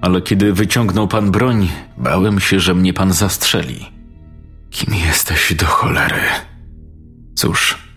ale 0.00 0.22
kiedy 0.22 0.52
wyciągnął 0.52 1.08
pan 1.08 1.30
broń, 1.30 1.68
bałem 1.96 2.40
się, 2.40 2.60
że 2.60 2.74
mnie 2.74 2.92
pan 2.92 3.12
zastrzeli. 3.12 3.86
Kim 4.70 4.94
jesteś 4.94 5.54
do 5.54 5.66
cholery? 5.66 6.20
Cóż, 7.34 7.87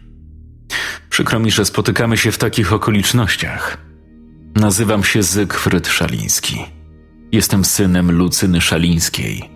przykro 1.11 1.39
mi, 1.39 1.51
że 1.51 1.65
spotykamy 1.65 2.17
się 2.17 2.31
w 2.31 2.37
takich 2.37 2.73
okolicznościach. 2.73 3.77
Nazywam 4.55 5.03
się 5.03 5.23
Zygfryd 5.23 5.87
Szaliński. 5.87 6.65
Jestem 7.31 7.65
synem 7.65 8.11
Lucyny 8.11 8.61
Szalińskiej, 8.61 9.49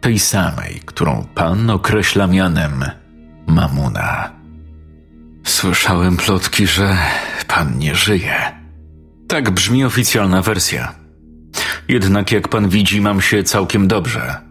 tej 0.00 0.18
samej, 0.18 0.80
którą 0.86 1.26
pan 1.34 1.70
określa 1.70 2.26
mianem 2.26 2.84
Mamuna. 3.46 4.32
Słyszałem 5.44 6.16
plotki, 6.16 6.66
że 6.66 6.96
pan 7.48 7.78
nie 7.78 7.94
żyje. 7.94 8.36
Tak 9.28 9.50
brzmi 9.50 9.84
oficjalna 9.84 10.42
wersja. 10.42 10.94
Jednak 11.88 12.32
jak 12.32 12.48
pan 12.48 12.68
widzi, 12.68 13.00
mam 13.00 13.20
się 13.20 13.42
całkiem 13.42 13.88
dobrze. 13.88 14.45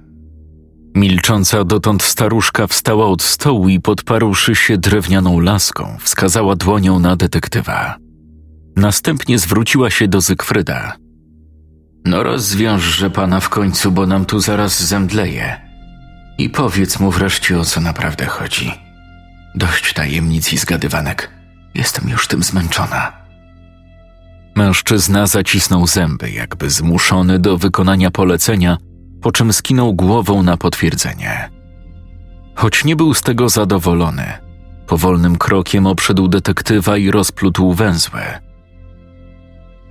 Milcząca 0.96 1.64
dotąd 1.64 2.04
staruszka 2.04 2.68
wstała 2.68 3.06
od 3.08 3.24
stołu 3.24 3.70
i 3.70 3.80
podparłszy 3.80 4.56
się 4.56 4.78
drewnianą 4.78 5.40
laską, 5.40 5.98
wskazała 6.00 6.56
dłonią 6.56 7.00
na 7.00 7.16
detektywa. 7.16 7.96
Następnie 8.76 9.40
zwróciła 9.40 9.90
się 9.90 10.08
do 10.08 10.22
Zygfryda. 10.22 10.96
No 12.06 12.24
rozwiążże 12.24 13.10
pana 13.10 13.40
w 13.40 13.50
końcu, 13.50 13.92
bo 13.92 14.06
nam 14.06 14.26
tu 14.26 14.40
zaraz 14.40 14.84
zemdleje. 14.84 15.62
I 16.38 16.50
powiedz 16.50 17.00
mu 17.00 17.12
wreszcie, 17.12 17.60
o 17.60 17.66
co 17.66 17.82
naprawdę 17.82 18.26
chodzi. 18.26 18.72
Dość 19.56 19.94
tajemnic 19.94 20.54
i 20.54 20.58
zgadywanek. 20.58 21.32
Jestem 21.74 22.10
już 22.10 22.28
tym 22.28 22.44
zmęczona. 22.44 23.12
Mężczyzna 24.56 25.28
zacisnął 25.28 25.88
zęby, 25.88 26.32
jakby 26.32 26.70
zmuszony 26.70 27.40
do 27.40 27.58
wykonania 27.58 28.12
polecenia, 28.12 28.78
po 29.22 29.32
czym 29.32 29.54
skinął 29.54 29.94
głową 29.94 30.44
na 30.44 30.58
potwierdzenie. 30.58 31.50
Choć 32.56 32.86
nie 32.86 32.96
był 32.96 33.14
z 33.14 33.22
tego 33.22 33.50
zadowolony, 33.50 34.34
powolnym 34.88 35.38
krokiem 35.38 35.88
obszedł 35.88 36.28
detektywa 36.28 36.98
i 36.98 37.12
rozplótł 37.12 37.74
węzły. 37.74 38.22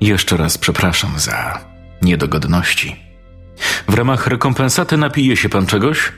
Jeszcze 0.01 0.37
raz 0.37 0.59
przepraszam 0.59 1.19
za 1.19 1.61
niedogodności. 2.03 2.97
W 3.89 3.95
ramach 3.95 4.27
rekompensaty 4.27 4.97
napije 4.97 5.37
się 5.37 5.49
pan 5.49 5.67
czegoś? 5.67 6.13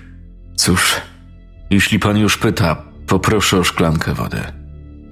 Cóż, 0.57 0.97
jeśli 1.71 1.99
pan 1.99 2.19
już 2.19 2.39
pyta, 2.39 2.83
poproszę 3.07 3.59
o 3.59 3.65
szklankę 3.65 4.15
wody 4.15 4.41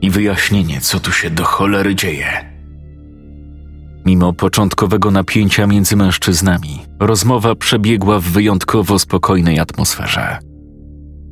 i 0.00 0.10
wyjaśnienie, 0.10 0.80
co 0.80 1.00
tu 1.00 1.12
się 1.12 1.30
do 1.30 1.44
cholery 1.44 1.94
dzieje. 1.94 2.53
Mimo 4.04 4.32
początkowego 4.32 5.10
napięcia 5.10 5.66
między 5.66 5.96
mężczyznami, 5.96 6.86
rozmowa 7.00 7.54
przebiegła 7.54 8.20
w 8.20 8.24
wyjątkowo 8.24 8.98
spokojnej 8.98 9.58
atmosferze. 9.58 10.38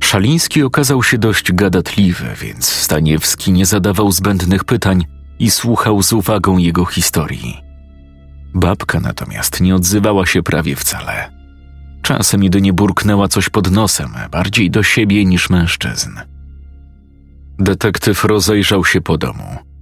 Szaliński 0.03 0.63
okazał 0.63 1.03
się 1.03 1.17
dość 1.17 1.51
gadatliwy, 1.51 2.25
więc 2.41 2.65
Staniewski 2.65 3.51
nie 3.51 3.65
zadawał 3.65 4.11
zbędnych 4.11 4.63
pytań 4.63 5.05
i 5.39 5.51
słuchał 5.51 6.03
z 6.03 6.13
uwagą 6.13 6.57
jego 6.57 6.85
historii. 6.85 7.57
Babka 8.53 8.99
natomiast 8.99 9.61
nie 9.61 9.75
odzywała 9.75 10.25
się 10.25 10.43
prawie 10.43 10.75
wcale. 10.75 11.31
Czasem 12.01 12.43
jedynie 12.43 12.73
burknęła 12.73 13.27
coś 13.27 13.49
pod 13.49 13.71
nosem, 13.71 14.09
bardziej 14.31 14.71
do 14.71 14.83
siebie 14.83 15.25
niż 15.25 15.49
mężczyzn. 15.49 16.09
Detektyw 17.59 18.25
rozejrzał 18.25 18.85
się 18.85 19.01
po 19.01 19.17
domu. 19.17 19.72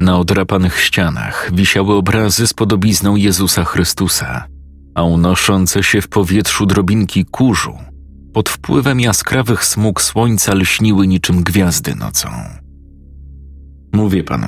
Na 0.00 0.18
odrapanych 0.18 0.80
ścianach 0.80 1.50
wisiały 1.54 1.94
obrazy 1.94 2.46
z 2.46 2.54
podobizną 2.54 3.16
Jezusa 3.16 3.64
Chrystusa, 3.64 4.44
a 4.94 5.02
unoszące 5.02 5.82
się 5.82 6.00
w 6.00 6.08
powietrzu 6.08 6.66
drobinki 6.66 7.24
kurzu 7.24 7.78
pod 8.32 8.48
wpływem 8.48 9.00
jaskrawych 9.00 9.64
smug 9.64 10.02
słońca 10.02 10.54
lśniły 10.54 11.06
niczym 11.06 11.42
gwiazdy 11.42 11.94
nocą. 11.94 12.28
Mówię 13.92 14.24
panu, 14.24 14.46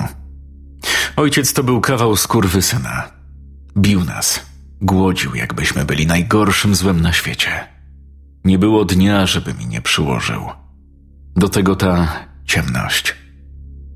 ojciec 1.15 1.53
to 1.53 1.63
był 1.63 1.81
kawał 1.81 2.15
syna. 2.61 3.11
Bił 3.77 4.03
nas, 4.03 4.45
głodził, 4.81 5.35
jakbyśmy 5.35 5.85
byli 5.85 6.07
najgorszym 6.07 6.75
złem 6.75 7.01
na 7.01 7.13
świecie. 7.13 7.67
Nie 8.45 8.59
było 8.59 8.85
dnia, 8.85 9.25
żeby 9.25 9.53
mi 9.53 9.67
nie 9.67 9.81
przyłożył. 9.81 10.41
Do 11.35 11.49
tego 11.49 11.75
ta 11.75 12.07
ciemność. 12.45 13.15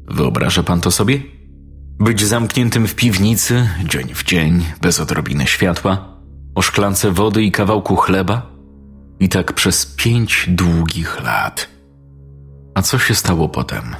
Wyobraża 0.08 0.64
pan 0.64 0.82
to 0.82 0.92
sobie? 0.92 1.35
Być 2.00 2.24
zamkniętym 2.24 2.88
w 2.88 2.96
piwnicy, 2.96 3.70
dzień 3.84 4.14
w 4.14 4.24
dzień, 4.24 4.66
bez 4.82 5.00
odrobiny 5.00 5.48
światła, 5.48 6.08
o 6.56 6.62
szklance 6.62 7.12
wody 7.12 7.44
i 7.44 7.52
kawałku 7.52 7.96
chleba? 7.96 8.42
I 9.20 9.30
tak 9.30 9.54
przez 9.54 9.86
pięć 9.86 10.46
długich 10.48 11.24
lat. 11.24 11.70
A 12.76 12.82
co 12.82 13.00
się 13.00 13.16
stało 13.16 13.50
potem? 13.50 13.96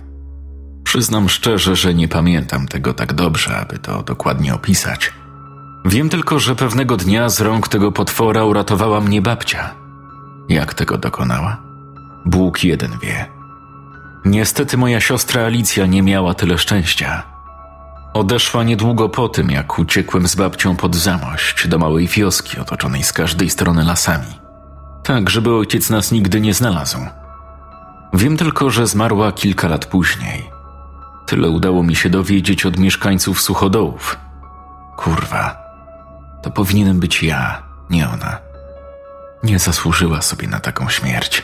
Przyznam 0.84 1.30
szczerze, 1.30 1.76
że 1.76 1.94
nie 1.94 2.08
pamiętam 2.08 2.68
tego 2.68 2.94
tak 2.94 3.14
dobrze, 3.14 3.58
aby 3.58 3.80
to 3.80 4.04
dokładnie 4.04 4.54
opisać. 4.54 5.14
Wiem 5.86 6.10
tylko, 6.10 6.40
że 6.40 6.56
pewnego 6.56 6.98
dnia 6.98 7.30
z 7.30 7.42
rąk 7.42 7.68
tego 7.68 7.92
potwora 7.92 8.44
uratowała 8.44 9.02
mnie 9.02 9.22
babcia. 9.22 9.76
Jak 10.50 10.74
tego 10.74 10.98
dokonała? 10.98 11.62
Bóg 12.26 12.64
jeden 12.64 12.92
wie. 13.02 13.26
Niestety 14.26 14.78
moja 14.78 15.00
siostra 15.00 15.46
Alicja 15.46 15.86
nie 15.86 16.04
miała 16.04 16.34
tyle 16.34 16.58
szczęścia. 16.58 17.35
Odeszła 18.16 18.64
niedługo 18.64 19.10
po 19.10 19.30
tym, 19.30 19.52
jak 19.52 19.80
uciekłem 19.80 20.28
z 20.28 20.36
babcią 20.36 20.76
pod 20.76 20.96
zamość 20.96 21.68
do 21.68 21.78
małej 21.78 22.08
wioski 22.08 22.60
otoczonej 22.60 23.04
z 23.04 23.14
każdej 23.14 23.50
strony 23.50 23.84
lasami. 23.84 24.28
Tak, 25.04 25.30
żeby 25.30 25.56
ojciec 25.56 25.90
nas 25.90 26.12
nigdy 26.12 26.42
nie 26.42 26.54
znalazł. 26.54 26.98
Wiem 28.14 28.38
tylko, 28.38 28.70
że 28.70 28.88
zmarła 28.88 29.32
kilka 29.32 29.68
lat 29.68 29.86
później. 29.86 30.50
Tyle 31.28 31.50
udało 31.50 31.84
mi 31.84 31.96
się 31.96 32.10
dowiedzieć 32.10 32.66
od 32.66 32.78
mieszkańców 32.78 33.42
suchodołów. 33.42 34.18
Kurwa, 34.98 35.58
to 36.44 36.52
powinienem 36.52 37.00
być 37.00 37.24
ja, 37.24 37.64
nie 37.90 38.10
ona. 38.10 38.38
Nie 39.44 39.60
zasłużyła 39.60 40.22
sobie 40.22 40.48
na 40.48 40.60
taką 40.60 40.90
śmierć. 40.90 41.44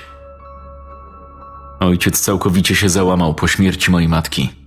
Ojciec 1.79 2.21
całkowicie 2.21 2.75
się 2.75 2.89
załamał 2.89 3.33
po 3.33 3.47
śmierci 3.47 3.91
mojej 3.91 4.09
matki 4.09 4.60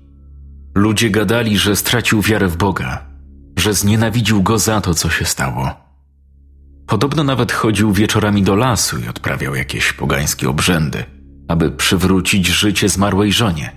Ludzie 0.75 1.11
gadali, 1.11 1.59
że 1.59 1.77
stracił 1.77 2.23
wiarę 2.23 2.49
w 2.49 2.57
Boga, 2.57 3.07
że 3.59 3.75
znienawidził 3.75 4.43
go 4.43 4.59
za 4.59 4.81
to, 4.81 4.95
co 4.95 5.11
się 5.11 5.25
stało. 5.25 5.71
Podobno 6.87 7.25
nawet 7.25 7.53
chodził 7.53 7.93
wieczorami 7.93 8.43
do 8.43 8.57
lasu 8.57 8.99
i 8.99 9.09
odprawiał 9.09 9.55
jakieś 9.55 9.93
pogańskie 9.93 10.49
obrzędy, 10.49 11.05
aby 11.49 11.71
przywrócić 11.71 12.47
życie 12.47 12.89
zmarłej 12.89 13.33
żonie. 13.33 13.73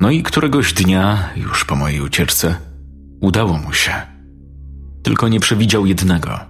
No 0.00 0.10
i 0.10 0.22
któregoś 0.22 0.72
dnia, 0.72 1.28
już 1.36 1.64
po 1.64 1.76
mojej 1.76 2.00
ucieczce, 2.00 2.56
udało 3.20 3.58
mu 3.58 3.72
się. 3.72 3.92
Tylko 5.02 5.28
nie 5.28 5.40
przewidział 5.40 5.86
jednego, 5.86 6.40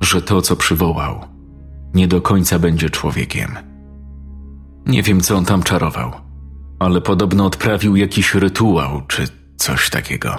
że 0.00 0.22
to, 0.22 0.42
co 0.42 0.56
przywołał, 0.56 1.24
nie 1.94 2.08
do 2.08 2.20
końca 2.20 2.58
będzie 2.58 2.90
człowiekiem. 2.90 3.58
Nie 4.86 5.02
wiem, 5.02 5.20
co 5.20 5.36
on 5.36 5.44
tam 5.44 5.62
czarował 5.62 6.12
ale 6.84 7.00
podobno 7.00 7.46
odprawił 7.46 7.96
jakiś 7.96 8.34
rytuał 8.34 9.02
czy 9.08 9.28
coś 9.56 9.90
takiego. 9.90 10.38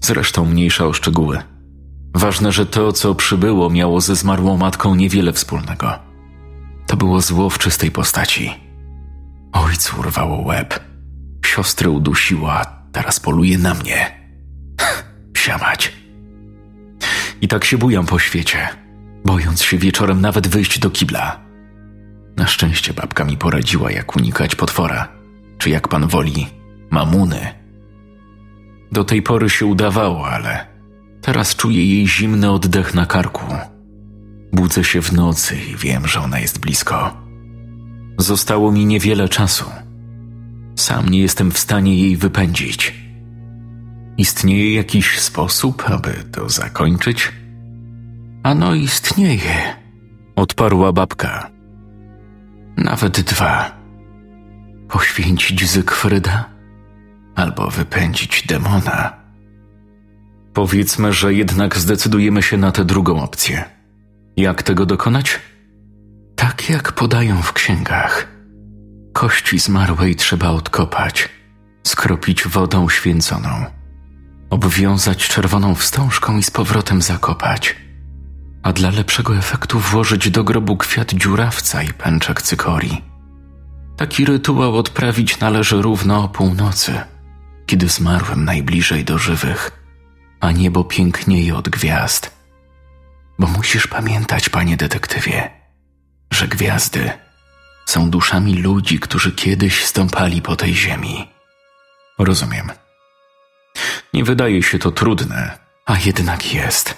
Zresztą 0.00 0.44
mniejsza 0.44 0.86
o 0.86 0.92
szczegóły. 0.92 1.38
Ważne, 2.14 2.52
że 2.52 2.66
to, 2.66 2.92
co 2.92 3.14
przybyło, 3.14 3.70
miało 3.70 4.00
ze 4.00 4.16
zmarłą 4.16 4.56
matką 4.56 4.94
niewiele 4.94 5.32
wspólnego. 5.32 5.98
To 6.86 6.96
było 6.96 7.20
zło 7.20 7.50
w 7.50 7.58
czystej 7.58 7.90
postaci. 7.90 8.50
Ojcu 9.52 10.00
urwało 10.00 10.42
łeb, 10.42 10.80
siostrę 11.46 11.90
udusiła, 11.90 12.64
teraz 12.92 13.20
poluje 13.20 13.58
na 13.58 13.74
mnie. 13.74 14.30
Siamać. 15.36 15.92
I 17.40 17.48
tak 17.48 17.64
się 17.64 17.78
bujam 17.78 18.06
po 18.06 18.18
świecie, 18.18 18.68
bojąc 19.24 19.62
się 19.62 19.78
wieczorem 19.78 20.20
nawet 20.20 20.48
wyjść 20.48 20.78
do 20.78 20.90
kibla. 20.90 21.40
Na 22.36 22.46
szczęście 22.46 22.94
babka 22.94 23.24
mi 23.24 23.36
poradziła, 23.36 23.90
jak 23.90 24.16
unikać 24.16 24.54
potwora, 24.54 25.19
czy 25.60 25.70
jak 25.70 25.88
pan 25.88 26.08
woli, 26.08 26.46
mamuny. 26.90 27.40
Do 28.92 29.04
tej 29.04 29.22
pory 29.22 29.50
się 29.50 29.66
udawało, 29.66 30.28
ale 30.28 30.66
teraz 31.20 31.56
czuję 31.56 31.86
jej 31.86 32.08
zimny 32.08 32.50
oddech 32.50 32.94
na 32.94 33.06
karku. 33.06 33.44
Budzę 34.52 34.84
się 34.84 35.02
w 35.02 35.12
nocy 35.12 35.56
i 35.56 35.76
wiem, 35.76 36.06
że 36.06 36.20
ona 36.20 36.38
jest 36.38 36.58
blisko. 36.58 37.16
Zostało 38.18 38.72
mi 38.72 38.86
niewiele 38.86 39.28
czasu. 39.28 39.64
Sam 40.76 41.08
nie 41.08 41.20
jestem 41.20 41.50
w 41.50 41.58
stanie 41.58 41.94
jej 41.96 42.16
wypędzić. 42.16 42.94
Istnieje 44.18 44.74
jakiś 44.74 45.18
sposób, 45.18 45.90
aby 45.90 46.12
to 46.32 46.48
zakończyć? 46.48 47.32
Ano 48.42 48.74
istnieje, 48.74 49.76
odparła 50.36 50.92
babka. 50.92 51.50
Nawet 52.76 53.20
dwa. 53.20 53.79
Poświęcić 54.90 55.68
Zygfryda 55.68 56.48
albo 57.36 57.70
wypędzić 57.70 58.46
demona. 58.46 59.12
Powiedzmy, 60.54 61.12
że 61.12 61.34
jednak 61.34 61.78
zdecydujemy 61.78 62.42
się 62.42 62.56
na 62.56 62.72
tę 62.72 62.84
drugą 62.84 63.22
opcję. 63.22 63.64
Jak 64.36 64.62
tego 64.62 64.86
dokonać? 64.86 65.40
Tak 66.36 66.70
jak 66.70 66.92
podają 66.92 67.42
w 67.42 67.52
księgach. 67.52 68.28
Kości 69.12 69.58
zmarłej 69.58 70.16
trzeba 70.16 70.48
odkopać, 70.48 71.28
skropić 71.86 72.48
wodą 72.48 72.88
święconą, 72.88 73.66
obwiązać 74.50 75.28
czerwoną 75.28 75.74
wstążką 75.74 76.38
i 76.38 76.42
z 76.42 76.50
powrotem 76.50 77.02
zakopać, 77.02 77.76
a 78.62 78.72
dla 78.72 78.90
lepszego 78.90 79.36
efektu 79.36 79.78
włożyć 79.78 80.30
do 80.30 80.44
grobu 80.44 80.76
kwiat 80.76 81.12
dziurawca 81.12 81.82
i 81.82 81.92
pęczek 81.92 82.42
cykorii. 82.42 83.09
Taki 84.00 84.24
rytuał 84.24 84.78
odprawić 84.78 85.38
należy 85.38 85.82
równo 85.82 86.24
o 86.24 86.28
północy, 86.28 87.00
kiedy 87.66 87.88
zmarłem 87.88 88.44
najbliżej 88.44 89.04
do 89.04 89.18
żywych, 89.18 89.70
a 90.40 90.50
niebo 90.52 90.84
pięknieje 90.84 91.56
od 91.56 91.68
gwiazd. 91.68 92.30
Bo 93.38 93.46
musisz 93.46 93.86
pamiętać, 93.86 94.48
panie 94.48 94.76
detektywie, 94.76 95.50
że 96.30 96.48
gwiazdy 96.48 97.10
są 97.86 98.10
duszami 98.10 98.54
ludzi, 98.54 99.00
którzy 99.00 99.32
kiedyś 99.32 99.84
stąpali 99.84 100.42
po 100.42 100.56
tej 100.56 100.74
ziemi. 100.74 101.30
Rozumiem. 102.18 102.70
Nie 104.14 104.24
wydaje 104.24 104.62
się 104.62 104.78
to 104.78 104.90
trudne, 104.90 105.58
a 105.86 105.96
jednak 105.98 106.54
jest. 106.54 106.96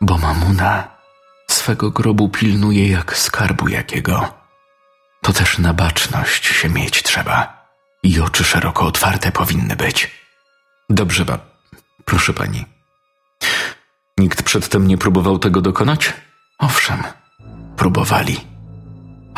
Bo 0.00 0.18
mamuna 0.18 0.88
swego 1.50 1.90
grobu 1.90 2.28
pilnuje 2.28 2.88
jak 2.88 3.16
skarbu 3.16 3.68
jakiego. 3.68 4.37
To 5.22 5.32
też 5.32 5.58
na 5.58 5.74
baczność 5.74 6.46
się 6.46 6.68
mieć 6.68 7.02
trzeba. 7.02 7.68
I 8.02 8.20
oczy 8.20 8.44
szeroko 8.44 8.86
otwarte 8.86 9.32
powinny 9.32 9.76
być. 9.76 10.10
Dobrze, 10.90 11.24
ba. 11.24 11.38
Proszę 12.04 12.32
pani. 12.32 12.64
Nikt 14.18 14.42
przedtem 14.42 14.86
nie 14.86 14.98
próbował 14.98 15.38
tego 15.38 15.60
dokonać? 15.60 16.12
Owszem, 16.58 17.02
próbowali 17.76 18.58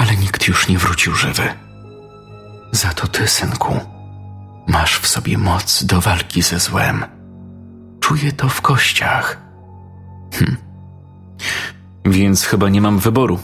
ale 0.01 0.17
nikt 0.17 0.49
już 0.49 0.69
nie 0.69 0.79
wrócił 0.79 1.15
żywy. 1.15 1.43
Za 2.73 2.93
to 2.93 3.07
ty, 3.07 3.29
synku, 3.29 3.81
masz 4.69 4.99
w 4.99 5.07
sobie 5.07 5.39
moc 5.39 5.85
do 5.85 6.01
walki 6.01 6.43
ze 6.43 6.59
złem. 6.59 7.05
Czuję 8.01 8.33
to 8.33 8.49
w 8.49 8.61
kościach. 8.61 9.39
Hm. 10.35 10.57
Więc 12.05 12.45
chyba 12.45 12.69
nie 12.69 12.81
mam 12.81 12.99
wyboru. 12.99 13.39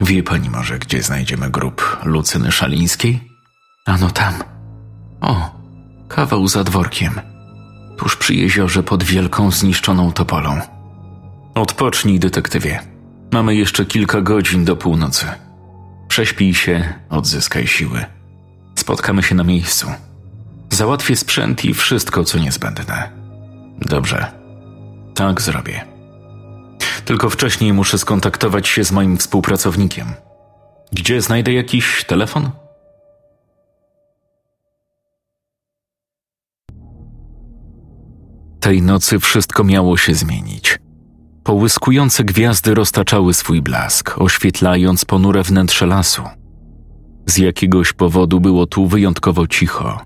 Wie 0.00 0.22
pani 0.22 0.50
może, 0.50 0.78
gdzie 0.78 1.02
znajdziemy 1.02 1.50
grób 1.50 1.96
Lucyny 2.04 2.52
Szalińskiej? 2.52 3.28
Ano 3.86 4.10
tam. 4.10 4.34
O, 5.20 5.60
kawał 6.08 6.48
za 6.48 6.64
dworkiem. 6.64 7.20
Tuż 7.98 8.16
przy 8.16 8.34
jeziorze 8.34 8.82
pod 8.82 9.04
wielką 9.04 9.50
zniszczoną 9.50 10.12
topolą. 10.12 10.60
Odpocznij, 11.54 12.18
detektywie. 12.18 12.80
Mamy 13.32 13.54
jeszcze 13.54 13.84
kilka 13.84 14.20
godzin 14.20 14.64
do 14.64 14.76
północy. 14.76 15.26
Prześpij 16.08 16.54
się, 16.54 16.94
odzyskaj 17.10 17.66
siły. 17.66 18.04
Spotkamy 18.74 19.22
się 19.22 19.34
na 19.34 19.44
miejscu. 19.44 19.86
Załatwię 20.70 21.16
sprzęt 21.16 21.64
i 21.64 21.74
wszystko, 21.74 22.24
co 22.24 22.38
niezbędne. 22.38 23.12
Dobrze. 23.80 24.32
Tak 25.14 25.40
zrobię. 25.40 25.95
Tylko 27.04 27.30
wcześniej 27.30 27.72
muszę 27.72 27.98
skontaktować 27.98 28.68
się 28.68 28.84
z 28.84 28.92
moim 28.92 29.16
współpracownikiem. 29.16 30.06
Gdzie 30.92 31.22
znajdę 31.22 31.52
jakiś 31.52 32.04
telefon? 32.04 32.50
Tej 38.60 38.82
nocy 38.82 39.18
wszystko 39.18 39.64
miało 39.64 39.96
się 39.96 40.14
zmienić. 40.14 40.78
Połyskujące 41.44 42.24
gwiazdy 42.24 42.74
roztaczały 42.74 43.34
swój 43.34 43.62
blask, 43.62 44.14
oświetlając 44.18 45.04
ponure 45.04 45.42
wnętrze 45.42 45.86
lasu. 45.86 46.22
Z 47.26 47.38
jakiegoś 47.38 47.92
powodu 47.92 48.40
było 48.40 48.66
tu 48.66 48.86
wyjątkowo 48.86 49.46
cicho. 49.46 50.00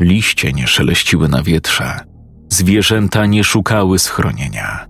Liście 0.00 0.52
nie 0.52 0.66
szeleściły 0.66 1.28
na 1.28 1.42
wietrze, 1.42 2.00
zwierzęta 2.48 3.26
nie 3.26 3.44
szukały 3.44 3.98
schronienia. 3.98 4.89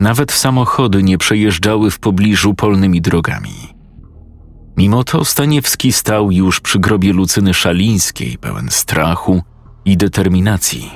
Nawet 0.00 0.32
samochody 0.32 1.02
nie 1.02 1.18
przejeżdżały 1.18 1.90
w 1.90 1.98
pobliżu 1.98 2.54
polnymi 2.54 3.00
drogami. 3.00 3.74
Mimo 4.76 5.04
to 5.04 5.24
Staniewski 5.24 5.92
stał 5.92 6.30
już 6.30 6.60
przy 6.60 6.78
grobie 6.78 7.12
Lucyny 7.12 7.54
Szalińskiej, 7.54 8.38
pełen 8.38 8.68
strachu 8.70 9.42
i 9.84 9.96
determinacji, 9.96 10.90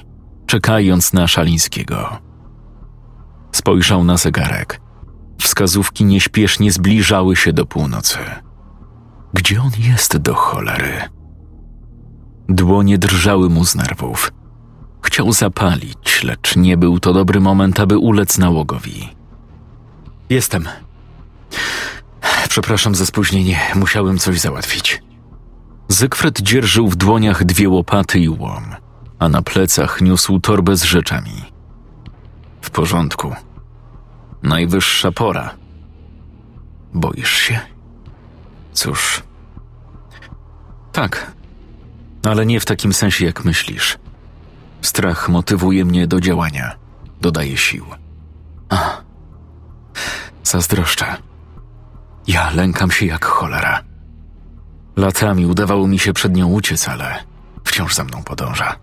czekając 0.46 1.12
na 1.12 1.28
Szalińskiego. 1.28 2.18
Spojrzał 3.52 4.04
na 4.04 4.16
zegarek. 4.16 4.80
Wskazówki 5.40 6.04
nieśpiesznie 6.04 6.72
zbliżały 6.72 7.36
się 7.36 7.52
do 7.52 7.66
północy. 7.66 8.18
Gdzie 9.34 9.62
on 9.62 9.70
jest 9.78 10.16
do 10.16 10.34
cholery? 10.34 10.92
Dłonie 12.48 12.98
drżały 12.98 13.50
mu 13.50 13.64
z 13.64 13.74
nerwów. 13.74 14.32
Chciał 15.04 15.32
zapalić, 15.32 16.22
lecz 16.22 16.56
nie 16.56 16.76
był 16.76 17.00
to 17.00 17.12
dobry 17.12 17.40
moment, 17.40 17.80
aby 17.80 17.98
ulec 17.98 18.38
nałogowi. 18.38 19.08
Jestem. 20.30 20.68
Przepraszam 22.48 22.94
za 22.94 23.06
spóźnienie, 23.06 23.60
musiałem 23.74 24.18
coś 24.18 24.40
załatwić. 24.40 25.02
Zygfryd 25.88 26.40
dzierżył 26.40 26.88
w 26.88 26.96
dłoniach 26.96 27.44
dwie 27.44 27.68
łopaty 27.68 28.18
i 28.18 28.28
łom, 28.28 28.64
a 29.18 29.28
na 29.28 29.42
plecach 29.42 30.00
niósł 30.00 30.40
torbę 30.40 30.76
z 30.76 30.82
rzeczami. 30.82 31.44
W 32.60 32.70
porządku. 32.70 33.34
Najwyższa 34.42 35.12
pora. 35.12 35.54
Boisz 36.94 37.32
się? 37.32 37.60
Cóż. 38.72 39.22
Tak, 40.92 41.32
ale 42.22 42.46
nie 42.46 42.60
w 42.60 42.64
takim 42.64 42.92
sensie, 42.92 43.24
jak 43.24 43.44
myślisz. 43.44 43.98
Strach 44.84 45.28
motywuje 45.28 45.84
mnie 45.84 46.06
do 46.06 46.20
działania, 46.20 46.76
dodaje 47.20 47.56
sił. 47.56 47.86
A, 48.68 49.00
zazdroszczę. 50.42 51.16
Ja 52.26 52.50
lękam 52.50 52.90
się 52.90 53.06
jak 53.06 53.24
cholera. 53.24 53.82
Latami 54.96 55.46
udawało 55.46 55.86
mi 55.86 55.98
się 55.98 56.12
przed 56.12 56.36
nią 56.36 56.48
uciec, 56.48 56.88
ale 56.88 57.24
wciąż 57.64 57.94
za 57.94 58.04
mną 58.04 58.22
podąża. 58.22 58.76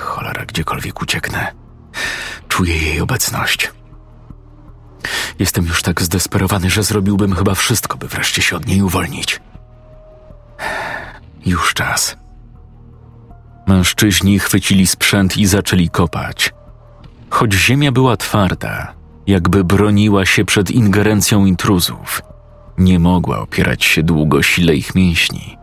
Cholera, 0.00 0.46
gdziekolwiek 0.46 1.02
ucieknę 1.02 1.52
Czuję 2.48 2.76
jej 2.78 3.00
obecność. 3.00 3.72
Jestem 5.38 5.66
już 5.66 5.82
tak 5.82 6.02
zdesperowany, 6.02 6.70
że 6.70 6.82
zrobiłbym 6.82 7.34
chyba 7.34 7.54
wszystko, 7.54 7.98
by 7.98 8.08
wreszcie 8.08 8.42
się 8.42 8.56
od 8.56 8.66
niej 8.66 8.82
uwolnić. 8.82 9.40
Już 11.46 11.74
czas. 11.74 12.16
Mężczyźni 13.66 14.38
chwycili 14.38 14.86
sprzęt 14.86 15.36
i 15.36 15.46
zaczęli 15.46 15.88
kopać. 15.88 16.54
Choć 17.30 17.54
ziemia 17.54 17.92
była 17.92 18.16
twarda, 18.16 18.94
jakby 19.26 19.64
broniła 19.64 20.26
się 20.26 20.44
przed 20.44 20.70
ingerencją 20.70 21.46
intruzów, 21.46 22.22
nie 22.78 22.98
mogła 22.98 23.38
opierać 23.38 23.84
się 23.84 24.02
długo 24.02 24.42
sile 24.42 24.74
ich 24.74 24.94
mięśni. 24.94 25.56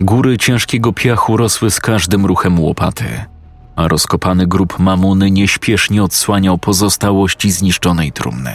Góry 0.00 0.38
ciężkiego 0.38 0.92
piachu 0.92 1.36
rosły 1.36 1.70
z 1.70 1.80
każdym 1.80 2.26
ruchem 2.26 2.60
łopaty 2.60 3.24
a 3.78 3.88
rozkopany 3.88 4.46
grób 4.46 4.78
mamuny 4.78 5.30
nieśpiesznie 5.30 6.02
odsłaniał 6.02 6.58
pozostałości 6.58 7.50
zniszczonej 7.50 8.12
trumny. 8.12 8.54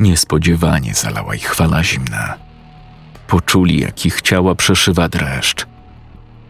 Niespodziewanie 0.00 0.94
zalała 0.94 1.34
ich 1.34 1.54
fala 1.54 1.84
zimna. 1.84 2.34
Poczuli, 3.26 3.80
jak 3.80 4.06
ich 4.06 4.22
ciała 4.22 4.54
przeszywa 4.54 5.08
dreszcz. 5.08 5.66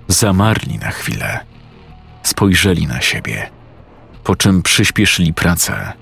Zamarli 0.08 0.78
na 0.78 0.90
chwilę. 0.90 1.40
Spojrzeli 2.22 2.86
na 2.86 3.00
siebie, 3.00 3.50
po 4.24 4.36
czym 4.36 4.62
przyspieszyli 4.62 5.34
pracę. 5.34 5.92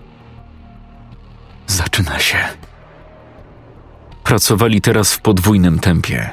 Zaczyna 1.66 2.18
się. 2.18 2.38
Pracowali 4.24 4.80
teraz 4.80 5.14
w 5.14 5.20
podwójnym 5.20 5.78
tempie. 5.78 6.30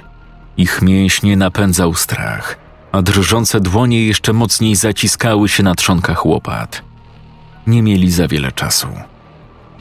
Ich 0.57 0.81
mięśnie 0.81 1.37
napędzał 1.37 1.93
strach, 1.93 2.57
a 2.91 3.01
drżące 3.01 3.61
dłonie 3.61 4.05
jeszcze 4.05 4.33
mocniej 4.33 4.75
zaciskały 4.75 5.49
się 5.49 5.63
na 5.63 5.75
trzonkach 5.75 6.25
łopat. 6.25 6.81
Nie 7.67 7.81
mieli 7.81 8.11
za 8.11 8.27
wiele 8.27 8.51
czasu. 8.51 8.87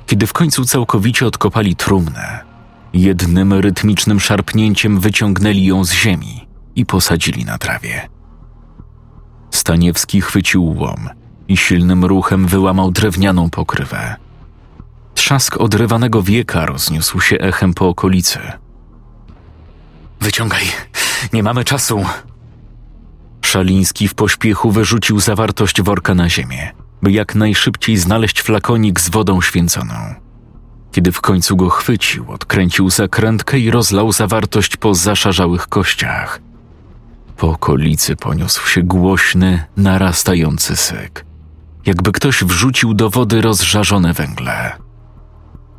Kiedy 0.06 0.26
w 0.26 0.32
końcu 0.32 0.64
całkowicie 0.64 1.26
odkopali 1.26 1.76
trumnę, 1.76 2.40
jednym 2.92 3.52
rytmicznym 3.52 4.20
szarpnięciem 4.20 5.00
wyciągnęli 5.00 5.64
ją 5.64 5.84
z 5.84 5.92
ziemi 5.92 6.45
i 6.76 6.86
posadzili 6.86 7.44
na 7.44 7.58
trawie. 7.58 8.08
Staniewski 9.50 10.20
chwycił 10.20 10.64
łom 10.64 11.08
i 11.48 11.56
silnym 11.56 12.04
ruchem 12.04 12.46
wyłamał 12.46 12.90
drewnianą 12.90 13.50
pokrywę. 13.50 14.16
Trzask 15.14 15.56
odrywanego 15.56 16.22
wieka 16.22 16.66
rozniósł 16.66 17.20
się 17.20 17.38
echem 17.38 17.74
po 17.74 17.88
okolicy. 17.88 18.38
Wyciągaj, 20.20 20.64
nie 21.32 21.42
mamy 21.42 21.64
czasu. 21.64 22.04
Szaliński 23.44 24.08
w 24.08 24.14
pośpiechu 24.14 24.70
wyrzucił 24.70 25.20
zawartość 25.20 25.82
worka 25.82 26.14
na 26.14 26.28
ziemię, 26.28 26.72
by 27.02 27.12
jak 27.12 27.34
najszybciej 27.34 27.96
znaleźć 27.96 28.42
flakonik 28.42 29.00
z 29.00 29.08
wodą 29.08 29.40
święconą. 29.40 29.94
Kiedy 30.92 31.12
w 31.12 31.20
końcu 31.20 31.56
go 31.56 31.70
chwycił, 31.70 32.32
odkręcił 32.32 32.90
zakrętkę 32.90 33.58
i 33.58 33.70
rozlał 33.70 34.12
zawartość 34.12 34.76
po 34.76 34.94
zaszarzałych 34.94 35.68
kościach. 35.68 36.45
Po 37.36 37.50
okolicy 37.50 38.16
poniósł 38.16 38.68
się 38.68 38.82
głośny, 38.82 39.64
narastający 39.76 40.76
syk, 40.76 41.24
jakby 41.86 42.12
ktoś 42.12 42.44
wrzucił 42.44 42.94
do 42.94 43.10
wody 43.10 43.42
rozżarzone 43.42 44.12
węgle. 44.12 44.72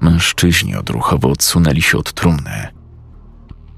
Mężczyźni 0.01 0.75
odruchowo 0.75 1.29
odsunęli 1.29 1.81
się 1.81 1.97
od 1.97 2.13
trumny. 2.13 2.67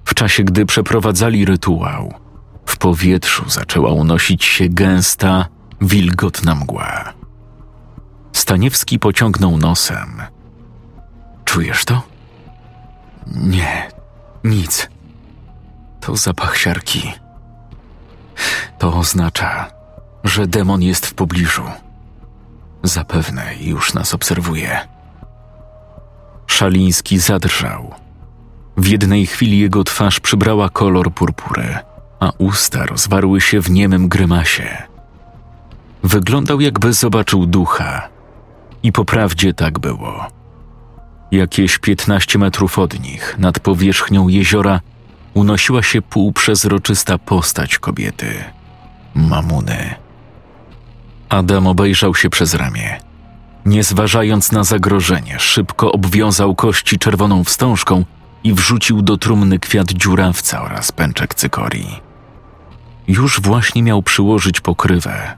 W 0.05 0.13
czasie, 0.13 0.43
gdy 0.43 0.65
przeprowadzali 0.65 1.45
rytuał, 1.45 2.13
w 2.65 2.77
powietrzu 2.77 3.49
zaczęła 3.49 3.91
unosić 3.91 4.45
się 4.45 4.69
gęsta, 4.69 5.45
wilgotna 5.81 6.55
mgła. 6.55 7.13
Staniewski 8.33 8.99
pociągnął 8.99 9.57
nosem. 9.57 10.21
Czujesz 11.45 11.85
to? 11.85 12.01
Nie, 13.27 13.91
nic. 14.43 14.89
To 15.99 16.15
zapach 16.15 16.57
siarki. 16.57 17.13
To 18.77 18.93
oznacza, 18.93 19.71
że 20.23 20.47
demon 20.47 20.81
jest 20.81 21.05
w 21.07 21.13
pobliżu. 21.13 21.63
Zapewne 22.83 23.55
już 23.61 23.93
nas 23.93 24.13
obserwuje. 24.13 24.79
Szaliński 26.47 27.19
zadrżał. 27.19 27.95
W 28.77 28.87
jednej 28.87 29.25
chwili 29.25 29.59
jego 29.59 29.83
twarz 29.83 30.19
przybrała 30.19 30.69
kolor 30.69 31.13
purpury, 31.13 31.77
a 32.19 32.31
usta 32.37 32.85
rozwarły 32.85 33.41
się 33.41 33.61
w 33.61 33.71
niemym 33.71 34.07
grymasie. 34.07 34.77
Wyglądał, 36.03 36.61
jakby 36.61 36.93
zobaczył 36.93 37.45
ducha. 37.45 38.07
I 38.83 38.91
po 38.91 39.05
prawdzie 39.05 39.53
tak 39.53 39.79
było. 39.79 40.27
Jakieś 41.31 41.77
piętnaście 41.77 42.39
metrów 42.39 42.79
od 42.79 42.99
nich, 42.99 43.35
nad 43.39 43.59
powierzchnią 43.59 44.27
jeziora, 44.27 44.81
unosiła 45.33 45.83
się 45.83 46.01
półprzezroczysta 46.01 47.17
postać 47.17 47.79
kobiety 47.79 48.43
mamuny. 49.15 49.95
Adam 51.29 51.67
obejrzał 51.67 52.15
się 52.15 52.29
przez 52.29 52.53
ramię. 52.53 52.99
Nie 53.65 53.83
zważając 53.83 54.51
na 54.51 54.63
zagrożenie, 54.63 55.39
szybko 55.39 55.91
obwiązał 55.91 56.55
kości 56.55 56.99
czerwoną 56.99 57.43
wstążką 57.43 58.05
i 58.43 58.53
wrzucił 58.53 59.01
do 59.01 59.17
trumny 59.17 59.59
kwiat 59.59 59.91
dziurawca 59.91 60.61
oraz 60.61 60.91
pęczek 60.91 61.35
cykorii. 61.35 62.01
Już 63.07 63.41
właśnie 63.41 63.83
miał 63.83 64.03
przyłożyć 64.03 64.61
pokrywę, 64.61 65.37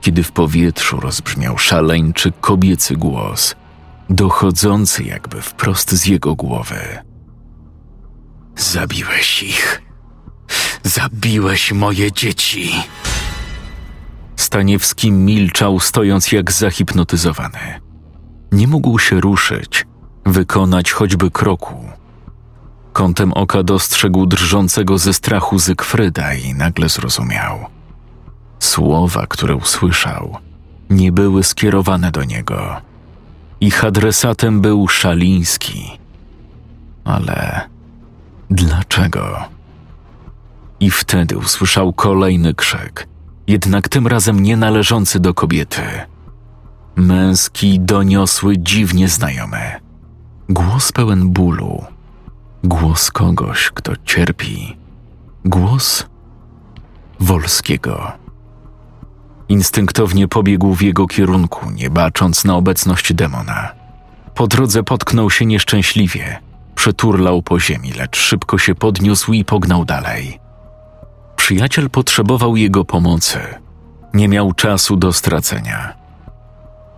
kiedy 0.00 0.22
w 0.22 0.32
powietrzu 0.32 1.00
rozbrzmiał 1.00 1.58
szaleńczy 1.58 2.32
kobiecy 2.40 2.96
głos, 2.96 3.54
dochodzący 4.10 5.04
jakby 5.04 5.40
wprost 5.40 5.92
z 5.92 6.06
jego 6.06 6.34
głowy. 6.34 6.98
Zabiłeś 8.56 9.42
ich. 9.42 9.82
Zabiłeś 10.82 11.72
moje 11.72 12.12
dzieci. 12.12 12.72
Staniewski 14.36 15.12
milczał, 15.12 15.80
stojąc 15.80 16.32
jak 16.32 16.52
zahipnotyzowany. 16.52 17.80
Nie 18.52 18.68
mógł 18.68 18.98
się 18.98 19.20
ruszyć, 19.20 19.86
wykonać 20.26 20.92
choćby 20.92 21.30
kroku. 21.30 21.88
Kątem 22.92 23.32
oka 23.32 23.62
dostrzegł 23.62 24.26
drżącego 24.26 24.98
ze 24.98 25.14
strachu 25.14 25.58
Zygfryda 25.58 26.34
i 26.34 26.54
nagle 26.54 26.88
zrozumiał. 26.88 27.66
Słowa, 28.58 29.26
które 29.26 29.56
usłyszał, 29.56 30.36
nie 30.90 31.12
były 31.12 31.44
skierowane 31.44 32.10
do 32.10 32.24
niego. 32.24 32.80
Ich 33.60 33.84
adresatem 33.84 34.60
był 34.60 34.88
Szaliński. 34.88 35.98
Ale 37.04 37.68
dlaczego? 38.50 39.44
I 40.80 40.90
wtedy 40.90 41.38
usłyszał 41.38 41.92
kolejny 41.92 42.54
krzyk– 42.54 43.06
jednak 43.46 43.88
tym 43.88 44.06
razem 44.06 44.40
nie 44.42 44.56
należący 44.56 45.20
do 45.20 45.34
kobiety. 45.34 45.82
Męski, 46.96 47.80
doniosły, 47.80 48.58
dziwnie 48.58 49.08
znajomy. 49.08 49.80
Głos 50.48 50.92
pełen 50.92 51.30
bólu. 51.30 51.84
Głos 52.64 53.10
kogoś, 53.10 53.70
kto 53.74 53.92
cierpi. 54.04 54.76
Głos 55.44 56.06
Wolskiego. 57.20 58.12
Instynktownie 59.48 60.28
pobiegł 60.28 60.74
w 60.74 60.82
jego 60.82 61.06
kierunku, 61.06 61.70
nie 61.70 61.90
bacząc 61.90 62.44
na 62.44 62.56
obecność 62.56 63.12
demona. 63.12 63.72
Po 64.34 64.46
drodze 64.46 64.82
potknął 64.82 65.30
się 65.30 65.46
nieszczęśliwie, 65.46 66.38
przeturlał 66.74 67.42
po 67.42 67.60
ziemi, 67.60 67.92
lecz 67.92 68.16
szybko 68.16 68.58
się 68.58 68.74
podniósł 68.74 69.32
i 69.32 69.44
pognał 69.44 69.84
dalej. 69.84 70.40
Przyjaciel 71.36 71.90
potrzebował 71.90 72.56
jego 72.56 72.84
pomocy. 72.84 73.38
Nie 74.14 74.28
miał 74.28 74.52
czasu 74.52 74.96
do 74.96 75.12
stracenia. 75.12 75.94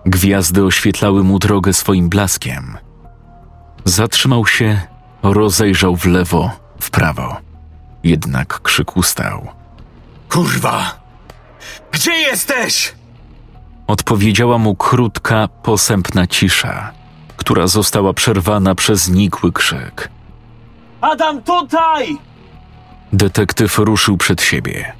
Gwiazdy 0.07 0.65
oświetlały 0.65 1.24
mu 1.24 1.39
drogę 1.39 1.73
swoim 1.73 2.09
blaskiem. 2.09 2.78
Zatrzymał 3.85 4.47
się, 4.47 4.81
rozejrzał 5.23 5.97
w 5.97 6.07
lewo, 6.07 6.51
w 6.81 6.90
prawo. 6.90 7.36
Jednak 8.05 8.61
krzyk 8.62 8.97
ustał. 8.97 9.48
Kurwa! 10.28 11.01
Gdzie 11.93 12.12
jesteś? 12.12 12.94
Odpowiedziała 13.86 14.59
mu 14.59 14.74
krótka, 14.74 15.48
posępna 15.48 16.27
cisza, 16.27 16.93
która 17.37 17.67
została 17.67 18.13
przerwana 18.13 18.75
przez 18.75 19.09
nikły 19.09 19.53
krzyk. 19.53 20.09
Adam, 21.01 21.43
tutaj! 21.43 22.17
Detektyw 23.13 23.79
ruszył 23.79 24.17
przed 24.17 24.43
siebie. 24.43 24.93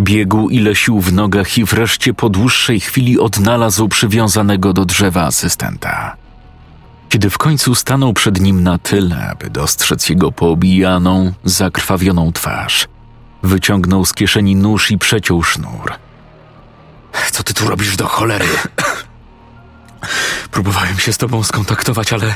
Biegł 0.00 0.48
ile 0.48 0.74
sił 0.74 1.00
w 1.00 1.12
nogach 1.12 1.58
i 1.58 1.64
wreszcie 1.64 2.14
po 2.14 2.28
dłuższej 2.28 2.80
chwili 2.80 3.18
odnalazł 3.18 3.88
przywiązanego 3.88 4.72
do 4.72 4.84
drzewa 4.84 5.22
asystenta. 5.22 6.16
Kiedy 7.08 7.30
w 7.30 7.38
końcu 7.38 7.74
stanął 7.74 8.12
przed 8.12 8.40
nim 8.40 8.62
na 8.62 8.78
tyle, 8.78 9.28
aby 9.30 9.50
dostrzec 9.50 10.08
jego 10.08 10.32
poobijaną, 10.32 11.32
zakrwawioną 11.44 12.32
twarz, 12.32 12.88
wyciągnął 13.42 14.04
z 14.04 14.12
kieszeni 14.12 14.56
nóż 14.56 14.90
i 14.90 14.98
przeciął 14.98 15.42
sznur. 15.42 15.92
Co 17.30 17.42
ty 17.42 17.54
tu 17.54 17.68
robisz 17.68 17.96
do 17.96 18.06
cholery? 18.06 18.48
Próbowałem 20.50 20.98
się 20.98 21.12
z 21.12 21.18
tobą 21.18 21.44
skontaktować, 21.44 22.12
ale 22.12 22.34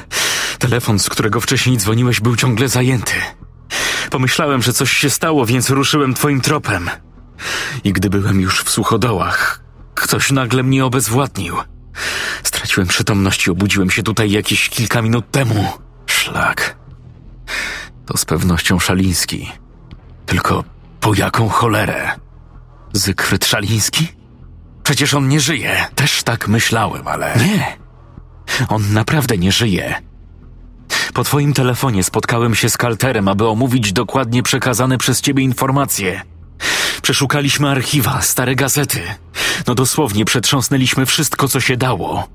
telefon, 0.59 0.99
z 0.99 1.09
którego 1.09 1.41
wcześniej 1.41 1.77
dzwoniłeś, 1.77 2.20
był 2.20 2.36
ciągle 2.36 2.69
zajęty. 2.69 3.15
Pomyślałem, 4.11 4.62
że 4.62 4.73
coś 4.73 4.93
się 4.93 5.11
stało, 5.11 5.47
więc 5.47 5.70
ruszyłem 5.70 6.15
twoim 6.15 6.41
tropem. 6.41 6.91
I 7.85 7.93
gdy 7.93 8.11
byłem 8.11 8.41
już 8.41 8.62
w 8.62 8.70
suchodołach, 8.70 9.61
ktoś 9.95 10.31
nagle 10.31 10.62
mnie 10.62 10.85
obezwładnił. 10.85 11.57
Straciłem 12.43 12.89
przytomność 12.89 13.47
i 13.47 13.51
obudziłem 13.51 13.91
się 13.91 14.03
tutaj 14.03 14.31
jakieś 14.31 14.69
kilka 14.69 15.03
minut 15.03 15.31
temu. 15.31 15.73
Szlak. 16.07 16.77
To 18.07 18.16
z 18.16 18.24
pewnością 18.24 18.78
Szaliński. 18.78 19.53
Tylko 20.27 20.65
po 21.01 21.15
jaką 21.15 21.49
cholerę? 21.49 22.11
Zygfryd 22.93 23.45
Szaliński? 23.45 24.09
Przecież 24.85 25.15
on 25.15 25.28
nie 25.28 25.40
żyje. 25.40 25.86
Też 25.94 26.23
tak 26.23 26.48
myślałem, 26.48 27.09
ale. 27.09 27.36
Nie. 27.36 27.77
On 28.69 28.93
naprawdę 28.93 29.39
nie 29.39 29.52
żyje. 29.52 29.94
Po 31.15 31.24
twoim 31.24 31.52
telefonie 31.52 32.05
spotkałem 32.05 32.55
się 32.55 32.70
z 32.70 32.77
Kalterem, 32.77 33.28
aby 33.28 33.48
omówić 33.48 33.93
dokładnie 33.93 34.43
przekazane 34.43 34.98
przez 34.98 35.20
ciebie 35.20 35.43
informacje. 35.43 36.23
Przeszukaliśmy 37.02 37.70
archiwa, 37.70 38.23
stare 38.23 38.55
gazety. 38.55 39.01
No 39.66 39.74
dosłownie 39.74 40.24
przetrząsnęliśmy 40.24 41.06
wszystko, 41.06 41.48
co 41.48 41.61
się 41.61 41.77
dało. 41.77 42.28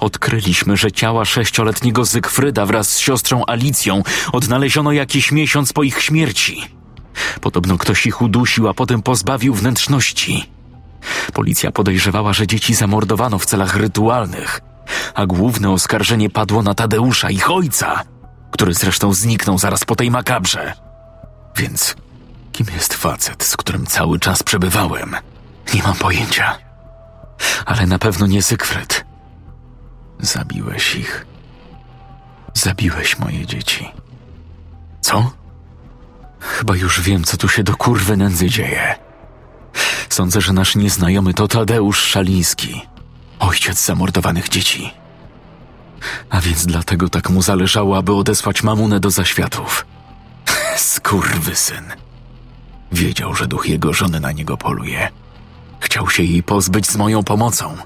Odkryliśmy, 0.00 0.76
że 0.76 0.92
ciała 0.92 1.24
sześcioletniego 1.24 2.04
Zygfryda 2.04 2.66
wraz 2.66 2.92
z 2.92 2.98
siostrą 2.98 3.42
Alicją 3.46 4.02
odnaleziono 4.32 4.92
jakiś 4.92 5.32
miesiąc 5.32 5.72
po 5.72 5.82
ich 5.82 6.02
śmierci. 6.02 6.62
Podobno 7.40 7.78
ktoś 7.78 8.06
ich 8.06 8.22
udusił, 8.22 8.68
a 8.68 8.74
potem 8.74 9.02
pozbawił 9.02 9.54
wnętrzności. 9.54 10.59
Policja 11.32 11.72
podejrzewała, 11.72 12.32
że 12.32 12.46
dzieci 12.46 12.74
zamordowano 12.74 13.38
w 13.38 13.46
celach 13.46 13.76
rytualnych, 13.76 14.60
a 15.14 15.26
główne 15.26 15.70
oskarżenie 15.70 16.30
padło 16.30 16.62
na 16.62 16.74
Tadeusza, 16.74 17.30
ich 17.30 17.50
ojca, 17.50 18.02
który 18.50 18.74
zresztą 18.74 19.12
zniknął 19.12 19.58
zaraz 19.58 19.84
po 19.84 19.96
tej 19.96 20.10
makabrze. 20.10 20.72
Więc 21.56 21.96
kim 22.52 22.66
jest 22.74 22.94
facet, 22.94 23.44
z 23.44 23.56
którym 23.56 23.86
cały 23.86 24.18
czas 24.18 24.42
przebywałem? 24.42 25.16
Nie 25.74 25.82
mam 25.82 25.94
pojęcia. 25.94 26.58
Ale 27.66 27.86
na 27.86 27.98
pewno 27.98 28.26
nie 28.26 28.42
Zygfryd. 28.42 29.04
Zabiłeś 30.18 30.94
ich. 30.94 31.26
Zabiłeś 32.54 33.18
moje 33.18 33.46
dzieci. 33.46 33.92
Co? 35.00 35.32
Chyba 36.40 36.76
już 36.76 37.00
wiem, 37.00 37.24
co 37.24 37.36
tu 37.36 37.48
się 37.48 37.62
do 37.62 37.76
kurwy 37.76 38.16
nędzy 38.16 38.48
dzieje. 38.48 39.09
Sądzę, 40.08 40.40
że 40.40 40.52
nasz 40.52 40.76
nieznajomy 40.76 41.34
to 41.34 41.48
Tadeusz 41.48 42.02
Szaliński, 42.02 42.82
ojciec 43.38 43.84
zamordowanych 43.84 44.48
dzieci. 44.48 44.90
A 46.30 46.40
więc 46.40 46.66
dlatego 46.66 47.08
tak 47.08 47.30
mu 47.30 47.42
zależało, 47.42 47.96
aby 47.96 48.14
odesłać 48.14 48.62
mamunę 48.62 49.00
do 49.00 49.10
zaświatów. 49.10 49.86
syn. 51.54 51.84
Wiedział, 52.92 53.34
że 53.34 53.46
duch 53.46 53.68
jego 53.68 53.92
żony 53.92 54.20
na 54.20 54.32
niego 54.32 54.56
poluje. 54.56 55.08
Chciał 55.80 56.10
się 56.10 56.22
jej 56.22 56.42
pozbyć 56.42 56.86
z 56.86 56.96
moją 56.96 57.22
pomocą, 57.24 57.76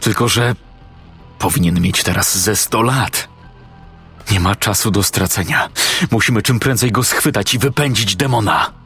tylko 0.00 0.28
że 0.28 0.54
powinien 1.38 1.80
mieć 1.80 2.02
teraz 2.02 2.38
ze 2.38 2.56
sto 2.56 2.82
lat. 2.82 3.28
Nie 4.30 4.40
ma 4.40 4.54
czasu 4.54 4.90
do 4.90 5.02
stracenia. 5.02 5.68
Musimy 6.10 6.42
czym 6.42 6.60
prędzej 6.60 6.92
go 6.92 7.04
schwytać 7.04 7.54
i 7.54 7.58
wypędzić 7.58 8.16
demona. 8.16 8.81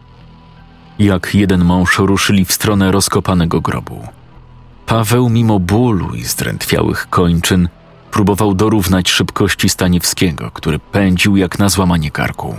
Jak 0.98 1.35
jeden 1.35 1.64
mąż 1.64 1.98
ruszyli 1.98 2.44
w 2.44 2.52
stronę 2.52 2.93
rozkopanego 2.93 3.60
grobu. 3.60 4.06
Paweł, 4.86 5.28
mimo 5.28 5.59
bólu 5.59 6.14
i 6.14 6.24
zdrętwiałych 6.24 7.10
kończyn, 7.10 7.68
próbował 8.10 8.55
dorównać 8.55 9.10
szybkości 9.10 9.68
Staniewskiego, 9.68 10.51
który 10.51 10.78
pędził 10.78 11.36
jak 11.36 11.59
na 11.59 11.68
złamanie 11.68 12.10
karku. 12.10 12.55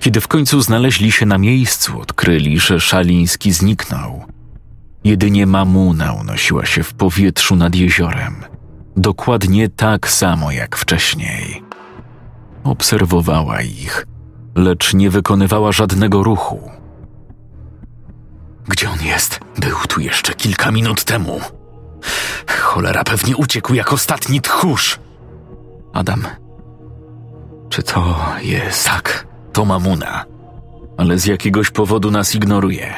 Kiedy 0.00 0.20
w 0.20 0.28
końcu 0.28 0.60
znaleźli 0.60 1.12
się 1.12 1.26
na 1.26 1.38
miejscu, 1.38 2.00
odkryli, 2.00 2.58
że 2.58 2.80
Szaliński 2.80 3.52
zniknął. 3.52 4.24
Jedynie 5.04 5.46
mamuna 5.46 6.12
unosiła 6.12 6.66
się 6.66 6.82
w 6.82 6.94
powietrzu 6.94 7.56
nad 7.56 7.74
jeziorem, 7.74 8.34
dokładnie 8.96 9.68
tak 9.68 10.10
samo 10.10 10.50
jak 10.50 10.76
wcześniej. 10.76 11.62
Obserwowała 12.64 13.62
ich, 13.62 14.06
lecz 14.54 14.94
nie 14.94 15.10
wykonywała 15.10 15.72
żadnego 15.72 16.22
ruchu. 16.22 16.77
Gdzie 18.68 18.90
on 18.90 19.02
jest? 19.02 19.40
Był 19.60 19.76
tu 19.88 20.00
jeszcze 20.00 20.34
kilka 20.34 20.70
minut 20.70 21.04
temu. 21.04 21.40
Cholera 22.48 23.04
pewnie 23.04 23.36
uciekł 23.36 23.74
jak 23.74 23.92
ostatni 23.92 24.40
tchórz. 24.40 24.98
Adam, 25.92 26.26
czy 27.68 27.82
to 27.82 28.16
jest 28.42 28.86
tak? 28.86 29.26
To 29.52 29.64
mamuna, 29.64 30.24
ale 30.96 31.18
z 31.18 31.26
jakiegoś 31.26 31.70
powodu 31.70 32.10
nas 32.10 32.34
ignoruje. 32.34 32.94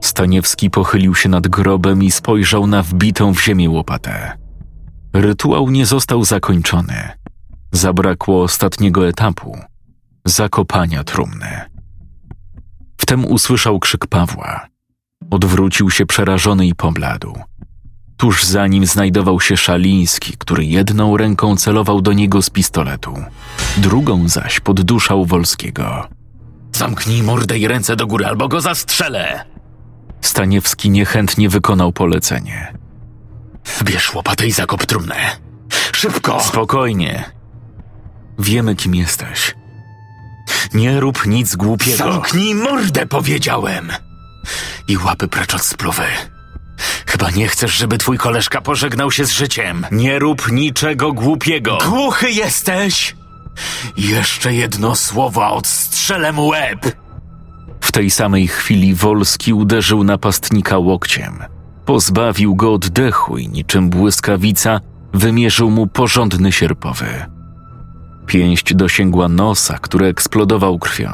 Staniewski 0.00 0.70
pochylił 0.70 1.14
się 1.14 1.28
nad 1.28 1.48
grobem 1.48 2.02
i 2.02 2.10
spojrzał 2.10 2.66
na 2.66 2.82
wbitą 2.82 3.34
w 3.34 3.44
ziemię 3.44 3.70
łopatę. 3.70 4.38
Rytuał 5.12 5.70
nie 5.70 5.86
został 5.86 6.24
zakończony. 6.24 7.08
Zabrakło 7.72 8.42
ostatniego 8.42 9.08
etapu 9.08 9.58
zakopania 10.24 11.04
trumny. 11.04 11.71
Wtem 13.02 13.24
usłyszał 13.24 13.78
krzyk 13.78 14.06
Pawła. 14.06 14.66
Odwrócił 15.30 15.90
się 15.90 16.06
przerażony 16.06 16.66
i 16.66 16.74
pobladł. 16.74 17.38
Tuż 18.16 18.44
za 18.44 18.66
nim 18.66 18.86
znajdował 18.86 19.40
się 19.40 19.56
Szaliński, 19.56 20.36
który 20.38 20.64
jedną 20.64 21.16
ręką 21.16 21.56
celował 21.56 22.00
do 22.00 22.12
niego 22.12 22.42
z 22.42 22.50
pistoletu, 22.50 23.14
drugą 23.76 24.28
zaś 24.28 24.60
podduszał 24.60 25.26
Wolskiego. 25.26 26.08
Zamknij 26.72 27.22
mordę 27.22 27.58
i 27.58 27.68
ręce 27.68 27.96
do 27.96 28.06
góry, 28.06 28.26
albo 28.26 28.48
go 28.48 28.60
zastrzelę! 28.60 29.44
Staniewski 30.20 30.90
niechętnie 30.90 31.48
wykonał 31.48 31.92
polecenie. 31.92 32.72
Bierz 33.84 34.14
łopatę 34.14 34.46
i 34.46 34.52
zakop 34.52 34.86
trumnę. 34.86 35.16
Szybko! 35.92 36.40
Spokojnie. 36.40 37.24
Wiemy, 38.38 38.76
kim 38.76 38.94
jesteś. 38.94 39.54
Nie 40.74 41.00
rób 41.00 41.26
nic 41.26 41.56
głupiego. 41.56 41.96
Zamknij 41.96 42.54
mordę, 42.54 43.06
powiedziałem! 43.06 43.92
I 44.88 44.96
łapy 44.96 45.28
precz 45.28 45.54
od 45.54 45.62
spluwy. 45.62 46.04
Chyba 47.06 47.30
nie 47.30 47.48
chcesz, 47.48 47.76
żeby 47.76 47.98
twój 47.98 48.18
koleżka 48.18 48.60
pożegnał 48.60 49.10
się 49.10 49.24
z 49.24 49.30
życiem. 49.30 49.86
Nie 49.92 50.18
rób 50.18 50.52
niczego 50.52 51.12
głupiego. 51.12 51.78
Głuchy 51.88 52.30
jesteś! 52.30 53.16
Jeszcze 53.96 54.54
jedno 54.54 54.96
słowo, 54.96 55.54
odstrzelę 55.54 56.32
mu 56.32 56.46
łeb! 56.46 56.96
W 57.80 57.92
tej 57.92 58.10
samej 58.10 58.48
chwili 58.48 58.94
Wolski 58.94 59.52
uderzył 59.52 60.04
napastnika 60.04 60.78
łokciem. 60.78 61.38
Pozbawił 61.84 62.54
go 62.56 62.72
oddechu 62.72 63.38
i 63.38 63.48
niczym 63.48 63.90
błyskawica 63.90 64.80
wymierzył 65.14 65.70
mu 65.70 65.86
porządny 65.86 66.52
sierpowy. 66.52 67.26
Pięść 68.26 68.74
dosięgła 68.74 69.28
nosa, 69.28 69.78
który 69.78 70.06
eksplodował 70.06 70.78
krwią. 70.78 71.10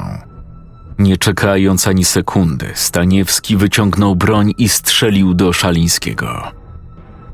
Nie 0.99 1.17
czekając 1.17 1.87
ani 1.87 2.05
sekundy, 2.05 2.71
Staniewski 2.75 3.57
wyciągnął 3.57 4.15
broń 4.15 4.53
i 4.57 4.69
strzelił 4.69 5.33
do 5.33 5.53
Szalińskiego. 5.53 6.51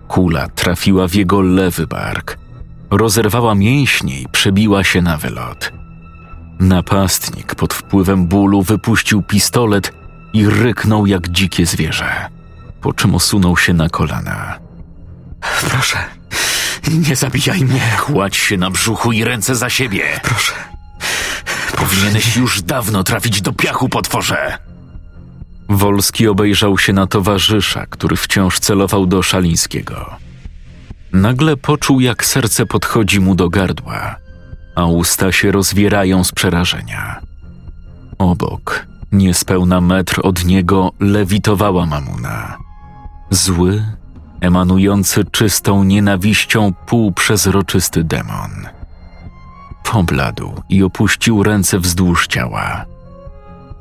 Kula 0.08 0.48
trafiła 0.48 1.08
w 1.08 1.14
jego 1.14 1.42
lewy 1.42 1.88
bark. 1.88 2.38
Rozerwała 2.92 3.56
mięśnie 3.56 4.22
i 4.22 4.28
przebiła 4.28 4.84
się 4.84 5.02
na 5.02 5.18
wylot. 5.18 5.72
Napastnik 6.60 7.56
pod 7.56 7.74
wpływem 7.74 8.28
bólu 8.28 8.62
wypuścił 8.62 9.22
pistolet 9.22 9.94
i 10.34 10.48
ryknął 10.50 11.06
jak 11.06 11.30
dzikie 11.30 11.66
zwierzę, 11.66 12.30
po 12.82 12.94
czym 12.94 13.16
osunął 13.16 13.58
się 13.58 13.74
na 13.74 13.90
kolana. 13.90 14.60
Proszę, 15.70 15.98
nie 16.92 17.16
zabijaj 17.16 17.60
mnie. 17.66 17.82
Kładź 18.06 18.38
się 18.38 18.58
na 18.58 18.70
brzuchu 18.70 19.12
i 19.12 19.24
ręce 19.24 19.56
za 19.56 19.70
siebie. 19.70 20.04
Proszę. 20.24 20.54
Powinieneś 21.78 22.36
już 22.36 22.62
dawno 22.62 23.04
trafić 23.04 23.42
do 23.42 23.54
piachu, 23.54 23.90
potworze! 23.90 24.58
Wolski 25.70 26.28
obejrzał 26.28 26.78
się 26.78 26.94
na 26.94 27.08
towarzysza, 27.08 27.86
który 27.86 28.16
wciąż 28.16 28.60
celował 28.60 29.06
do 29.06 29.24
Szalińskiego. 29.24 30.16
Nagle 31.14 31.58
poczuł, 31.58 32.00
jak 32.00 32.26
serce 32.26 32.66
podchodzi 32.66 33.20
mu 33.20 33.36
do 33.36 33.50
gardła, 33.50 34.16
a 34.76 34.86
usta 34.86 35.32
się 35.32 35.52
rozwierają 35.52 36.24
z 36.24 36.32
przerażenia. 36.32 37.22
Obok, 38.18 38.86
niespełna 39.12 39.82
metr 39.82 40.20
od 40.24 40.46
niego, 40.46 40.92
lewitowała 41.00 41.86
mamuna. 41.86 42.58
Zły, 43.30 43.84
emanujący 44.46 45.26
czystą 45.32 45.84
nienawiścią 45.84 46.74
półprzezroczysty 46.86 48.04
demon– 48.04 48.52
Pobladł 49.92 50.62
i 50.70 50.84
opuścił 50.84 51.44
ręce 51.44 51.80
wzdłuż 51.80 52.28
ciała. 52.28 52.86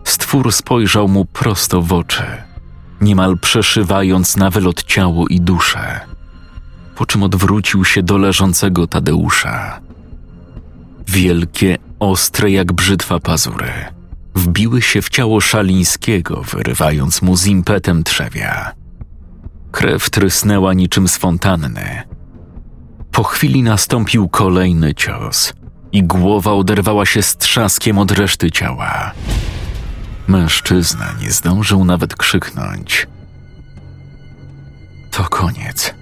Stwór 0.05 0.53
spojrzał 0.53 1.09
mu 1.09 1.24
prosto 1.24 1.82
w 1.82 1.93
oczy, 1.93 2.23
niemal 3.01 3.39
przeszywając 3.39 4.36
na 4.36 4.51
wylot 4.51 4.85
ciało 4.85 5.28
i 5.28 5.41
duszę, 5.41 6.01
po 6.97 7.07
czym 7.07 7.23
odwrócił 7.23 7.85
się 7.85 8.03
do 8.03 8.19
leżącego 8.19 8.86
Tadeusza. 8.86 9.81
Wielkie, 11.09 11.77
ostre 12.01 12.51
jak 12.51 12.73
brzytwa 12.73 13.20
pazury 13.20 13.70
wbiły 14.35 14.82
się 14.82 15.03
w 15.03 15.09
ciało 15.09 15.41
Szalińskiego, 15.41 16.43
wyrywając 16.43 17.23
mu 17.23 17.36
z 17.36 17.47
impetem 17.47 18.05
trzewia. 18.05 18.73
Krew 19.75 20.11
trysnęła 20.11 20.75
niczym 20.75 21.09
z 21.09 21.17
fontanny. 21.17 22.03
Po 23.13 23.25
chwili 23.25 23.63
nastąpił 23.63 24.29
kolejny 24.29 24.95
cios– 24.95 25.53
i 25.93 26.03
głowa 26.03 26.53
oderwała 26.53 27.07
się 27.07 27.23
z 27.23 27.37
trzaskiem 27.37 27.99
od 27.99 28.11
reszty 28.11 28.51
ciała. 28.51 29.13
Mężczyzna 30.29 31.15
nie 31.23 31.31
zdążył 31.31 31.85
nawet 31.85 32.17
krzyknąć. 32.17 33.07
koniec. 35.31 35.95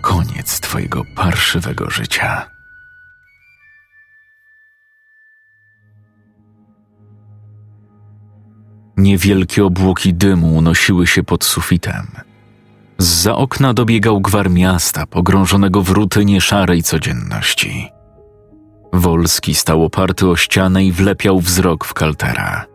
Koniec 0.00 0.60
twojego 0.60 1.02
parszywego 1.16 1.90
życia. 1.90 2.55
Niewielkie 8.96 9.64
obłoki 9.64 10.14
dymu 10.14 10.56
unosiły 10.56 11.06
się 11.06 11.22
pod 11.22 11.44
sufitem. 11.44 12.06
Zza 12.98 13.36
okna 13.36 13.74
dobiegał 13.74 14.20
gwar 14.20 14.50
miasta, 14.50 15.06
pogrążonego 15.06 15.82
w 15.82 15.90
rutynie 15.90 16.40
szarej 16.40 16.82
codzienności. 16.82 17.88
Wolski 18.92 19.54
stał 19.54 19.84
oparty 19.84 20.28
o 20.28 20.36
ścianę 20.36 20.84
i 20.84 20.92
wlepiał 20.92 21.40
wzrok 21.40 21.84
w 21.84 21.94
kaltera. 21.94 22.66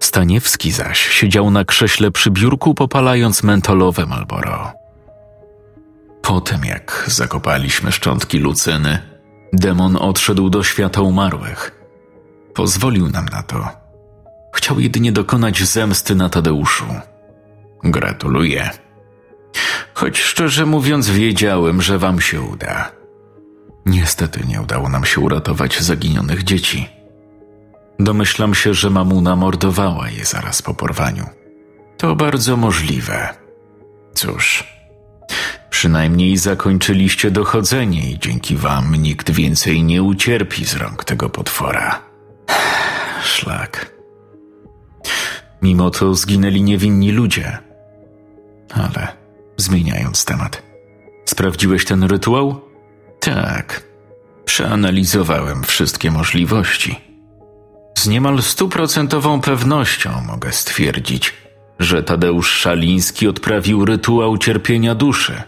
Staniewski 0.00 0.72
zaś 0.72 1.08
siedział 1.08 1.50
na 1.50 1.64
krześle 1.64 2.10
przy 2.10 2.30
biurku, 2.30 2.74
popalając 2.74 3.42
mentolowe 3.42 4.06
Malboro. 4.06 4.72
Po 6.22 6.40
tym, 6.40 6.64
jak 6.64 7.04
zakopaliśmy 7.06 7.92
szczątki 7.92 8.38
Lucyny, 8.38 8.98
demon 9.52 9.96
odszedł 9.96 10.50
do 10.50 10.62
świata 10.62 11.00
umarłych. 11.00 11.82
Pozwolił 12.54 13.08
nam 13.08 13.24
na 13.24 13.42
to. 13.42 13.81
Chciał 14.52 14.80
jedynie 14.80 15.12
dokonać 15.12 15.62
zemsty 15.62 16.14
na 16.14 16.28
Tadeuszu. 16.28 16.86
Gratuluję. 17.84 18.70
Choć 19.94 20.18
szczerze 20.18 20.66
mówiąc, 20.66 21.10
wiedziałem, 21.10 21.82
że 21.82 21.98
wam 21.98 22.20
się 22.20 22.40
uda. 22.40 22.92
Niestety 23.86 24.44
nie 24.48 24.60
udało 24.60 24.88
nam 24.88 25.04
się 25.04 25.20
uratować 25.20 25.80
zaginionych 25.80 26.44
dzieci. 26.44 26.88
Domyślam 28.00 28.54
się, 28.54 28.74
że 28.74 28.90
mamuna 28.90 29.36
mordowała 29.36 30.10
je 30.10 30.24
zaraz 30.24 30.62
po 30.62 30.74
porwaniu. 30.74 31.26
To 31.96 32.16
bardzo 32.16 32.56
możliwe. 32.56 33.28
Cóż, 34.14 34.64
przynajmniej 35.70 36.36
zakończyliście 36.36 37.30
dochodzenie 37.30 38.10
i 38.10 38.18
dzięki 38.18 38.56
wam 38.56 38.94
nikt 38.96 39.30
więcej 39.30 39.82
nie 39.82 40.02
ucierpi 40.02 40.64
z 40.64 40.74
rąk 40.74 41.04
tego 41.04 41.30
potwora. 41.30 42.00
Szlak. 43.22 43.91
Mimo 45.62 45.90
to 45.90 46.14
zginęli 46.14 46.62
niewinni 46.62 47.12
ludzie. 47.12 47.58
Ale 48.74 49.08
zmieniając 49.56 50.24
temat. 50.24 50.62
Sprawdziłeś 51.24 51.84
ten 51.84 52.02
rytuał? 52.02 52.60
Tak. 53.20 53.82
Przeanalizowałem 54.44 55.64
wszystkie 55.64 56.10
możliwości. 56.10 57.00
Z 57.98 58.06
niemal 58.06 58.42
stuprocentową 58.42 59.40
pewnością 59.40 60.10
mogę 60.26 60.52
stwierdzić, 60.52 61.34
że 61.78 62.02
Tadeusz 62.02 62.50
Szaliński 62.50 63.28
odprawił 63.28 63.84
rytuał 63.84 64.38
cierpienia 64.38 64.94
duszy. 64.94 65.42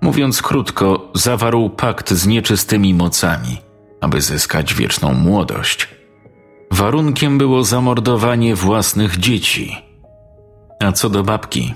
Mówiąc 0.00 0.42
krótko, 0.42 1.10
zawarł 1.14 1.70
pakt 1.70 2.10
z 2.10 2.26
nieczystymi 2.26 2.94
mocami, 2.94 3.58
aby 4.00 4.20
zyskać 4.20 4.74
wieczną 4.74 5.14
młodość. 5.14 5.88
Warunkiem 6.70 7.38
było 7.38 7.64
zamordowanie 7.64 8.54
własnych 8.54 9.18
dzieci. 9.18 9.76
A 10.80 10.92
co 10.92 11.10
do 11.10 11.22
babki, 11.22 11.74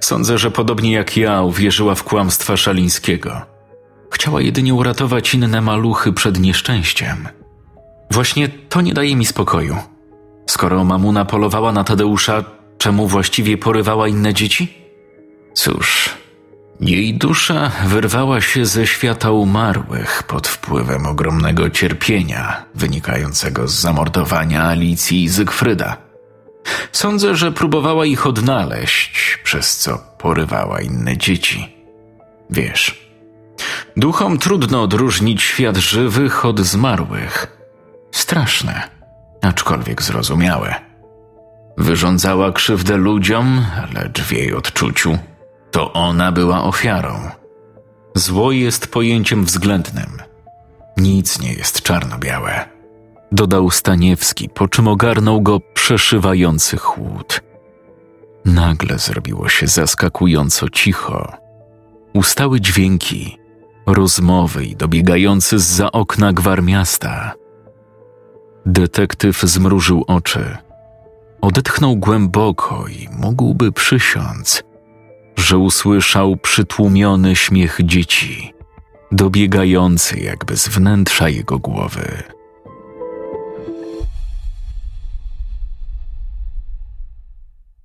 sądzę, 0.00 0.38
że 0.38 0.50
podobnie 0.50 0.92
jak 0.92 1.16
ja 1.16 1.42
uwierzyła 1.42 1.94
w 1.94 2.04
kłamstwa 2.04 2.56
Szalińskiego. 2.56 3.42
Chciała 4.10 4.40
jedynie 4.40 4.74
uratować 4.74 5.34
inne 5.34 5.60
maluchy 5.60 6.12
przed 6.12 6.40
nieszczęściem. 6.40 7.28
Właśnie 8.10 8.48
to 8.48 8.80
nie 8.80 8.94
daje 8.94 9.16
mi 9.16 9.26
spokoju. 9.26 9.76
Skoro 10.46 10.84
mamuna 10.84 11.24
polowała 11.24 11.72
na 11.72 11.84
Tadeusza, 11.84 12.44
czemu 12.78 13.06
właściwie 13.06 13.58
porywała 13.58 14.08
inne 14.08 14.34
dzieci? 14.34 14.74
Cóż, 15.54 16.10
jej 16.80 17.14
dusza 17.14 17.70
wyrwała 17.86 18.40
się 18.40 18.66
ze 18.66 18.86
świata 18.86 19.30
umarłych 19.30 20.22
pod 20.22 20.48
wpływem 20.48 21.06
ogromnego 21.06 21.70
cierpienia 21.70 22.64
wynikającego 22.74 23.68
z 23.68 23.80
zamordowania 23.80 24.62
Alicji 24.62 25.24
i 25.24 25.28
Zygfryda. 25.28 25.96
Sądzę, 26.92 27.36
że 27.36 27.52
próbowała 27.52 28.06
ich 28.06 28.26
odnaleźć, 28.26 29.38
przez 29.44 29.76
co 29.76 29.98
porywała 30.18 30.80
inne 30.80 31.16
dzieci. 31.16 31.76
Wiesz, 32.50 33.08
duchom 33.96 34.38
trudno 34.38 34.82
odróżnić 34.82 35.42
świat 35.42 35.76
żywych 35.76 36.44
od 36.44 36.60
zmarłych. 36.60 37.46
Straszne, 38.12 38.88
aczkolwiek 39.42 40.02
zrozumiałe. 40.02 40.74
Wyrządzała 41.78 42.52
krzywdę 42.52 42.96
ludziom, 42.96 43.66
lecz 43.94 44.22
w 44.22 44.32
jej 44.32 44.54
odczuciu 44.54 45.18
to 45.70 45.92
ona 45.92 46.32
była 46.32 46.64
ofiarą. 46.64 47.30
Zło 48.14 48.52
jest 48.52 48.86
pojęciem 48.86 49.44
względnym. 49.44 50.22
Nic 50.96 51.40
nie 51.40 51.52
jest 51.52 51.82
czarno-białe. 51.82 52.68
Dodał 53.32 53.70
Staniewski, 53.70 54.48
po 54.48 54.68
czym 54.68 54.88
ogarnął 54.88 55.40
go 55.40 55.60
przeszywający 55.74 56.76
chłód. 56.76 57.40
Nagle 58.44 58.98
zrobiło 58.98 59.48
się 59.48 59.66
zaskakująco 59.66 60.68
cicho. 60.68 61.32
Ustały 62.14 62.60
dźwięki, 62.60 63.38
rozmowy 63.86 64.64
i 64.64 64.76
dobiegający 64.76 65.58
z 65.58 65.64
za 65.64 65.92
okna 65.92 66.32
gwar 66.32 66.62
miasta. 66.62 67.34
Detektyw 68.66 69.40
zmrużył 69.42 70.04
oczy. 70.06 70.56
Odetchnął 71.40 71.96
głęboko 71.96 72.88
i 72.88 73.08
mógłby 73.18 73.72
przysiąc, 73.72 74.62
że 75.38 75.58
usłyszał 75.58 76.36
przytłumiony 76.36 77.36
śmiech 77.36 77.78
dzieci, 77.84 78.54
dobiegający 79.12 80.20
jakby 80.20 80.56
z 80.56 80.68
wnętrza 80.68 81.28
jego 81.28 81.58
głowy. 81.58 82.22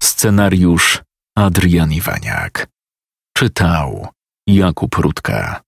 Scenariusz 0.04 1.02
Adrian 1.38 1.92
Iwaniak. 1.92 2.68
Czytał 3.38 4.08
Jakub 4.48 4.96
Rutka. 4.96 5.63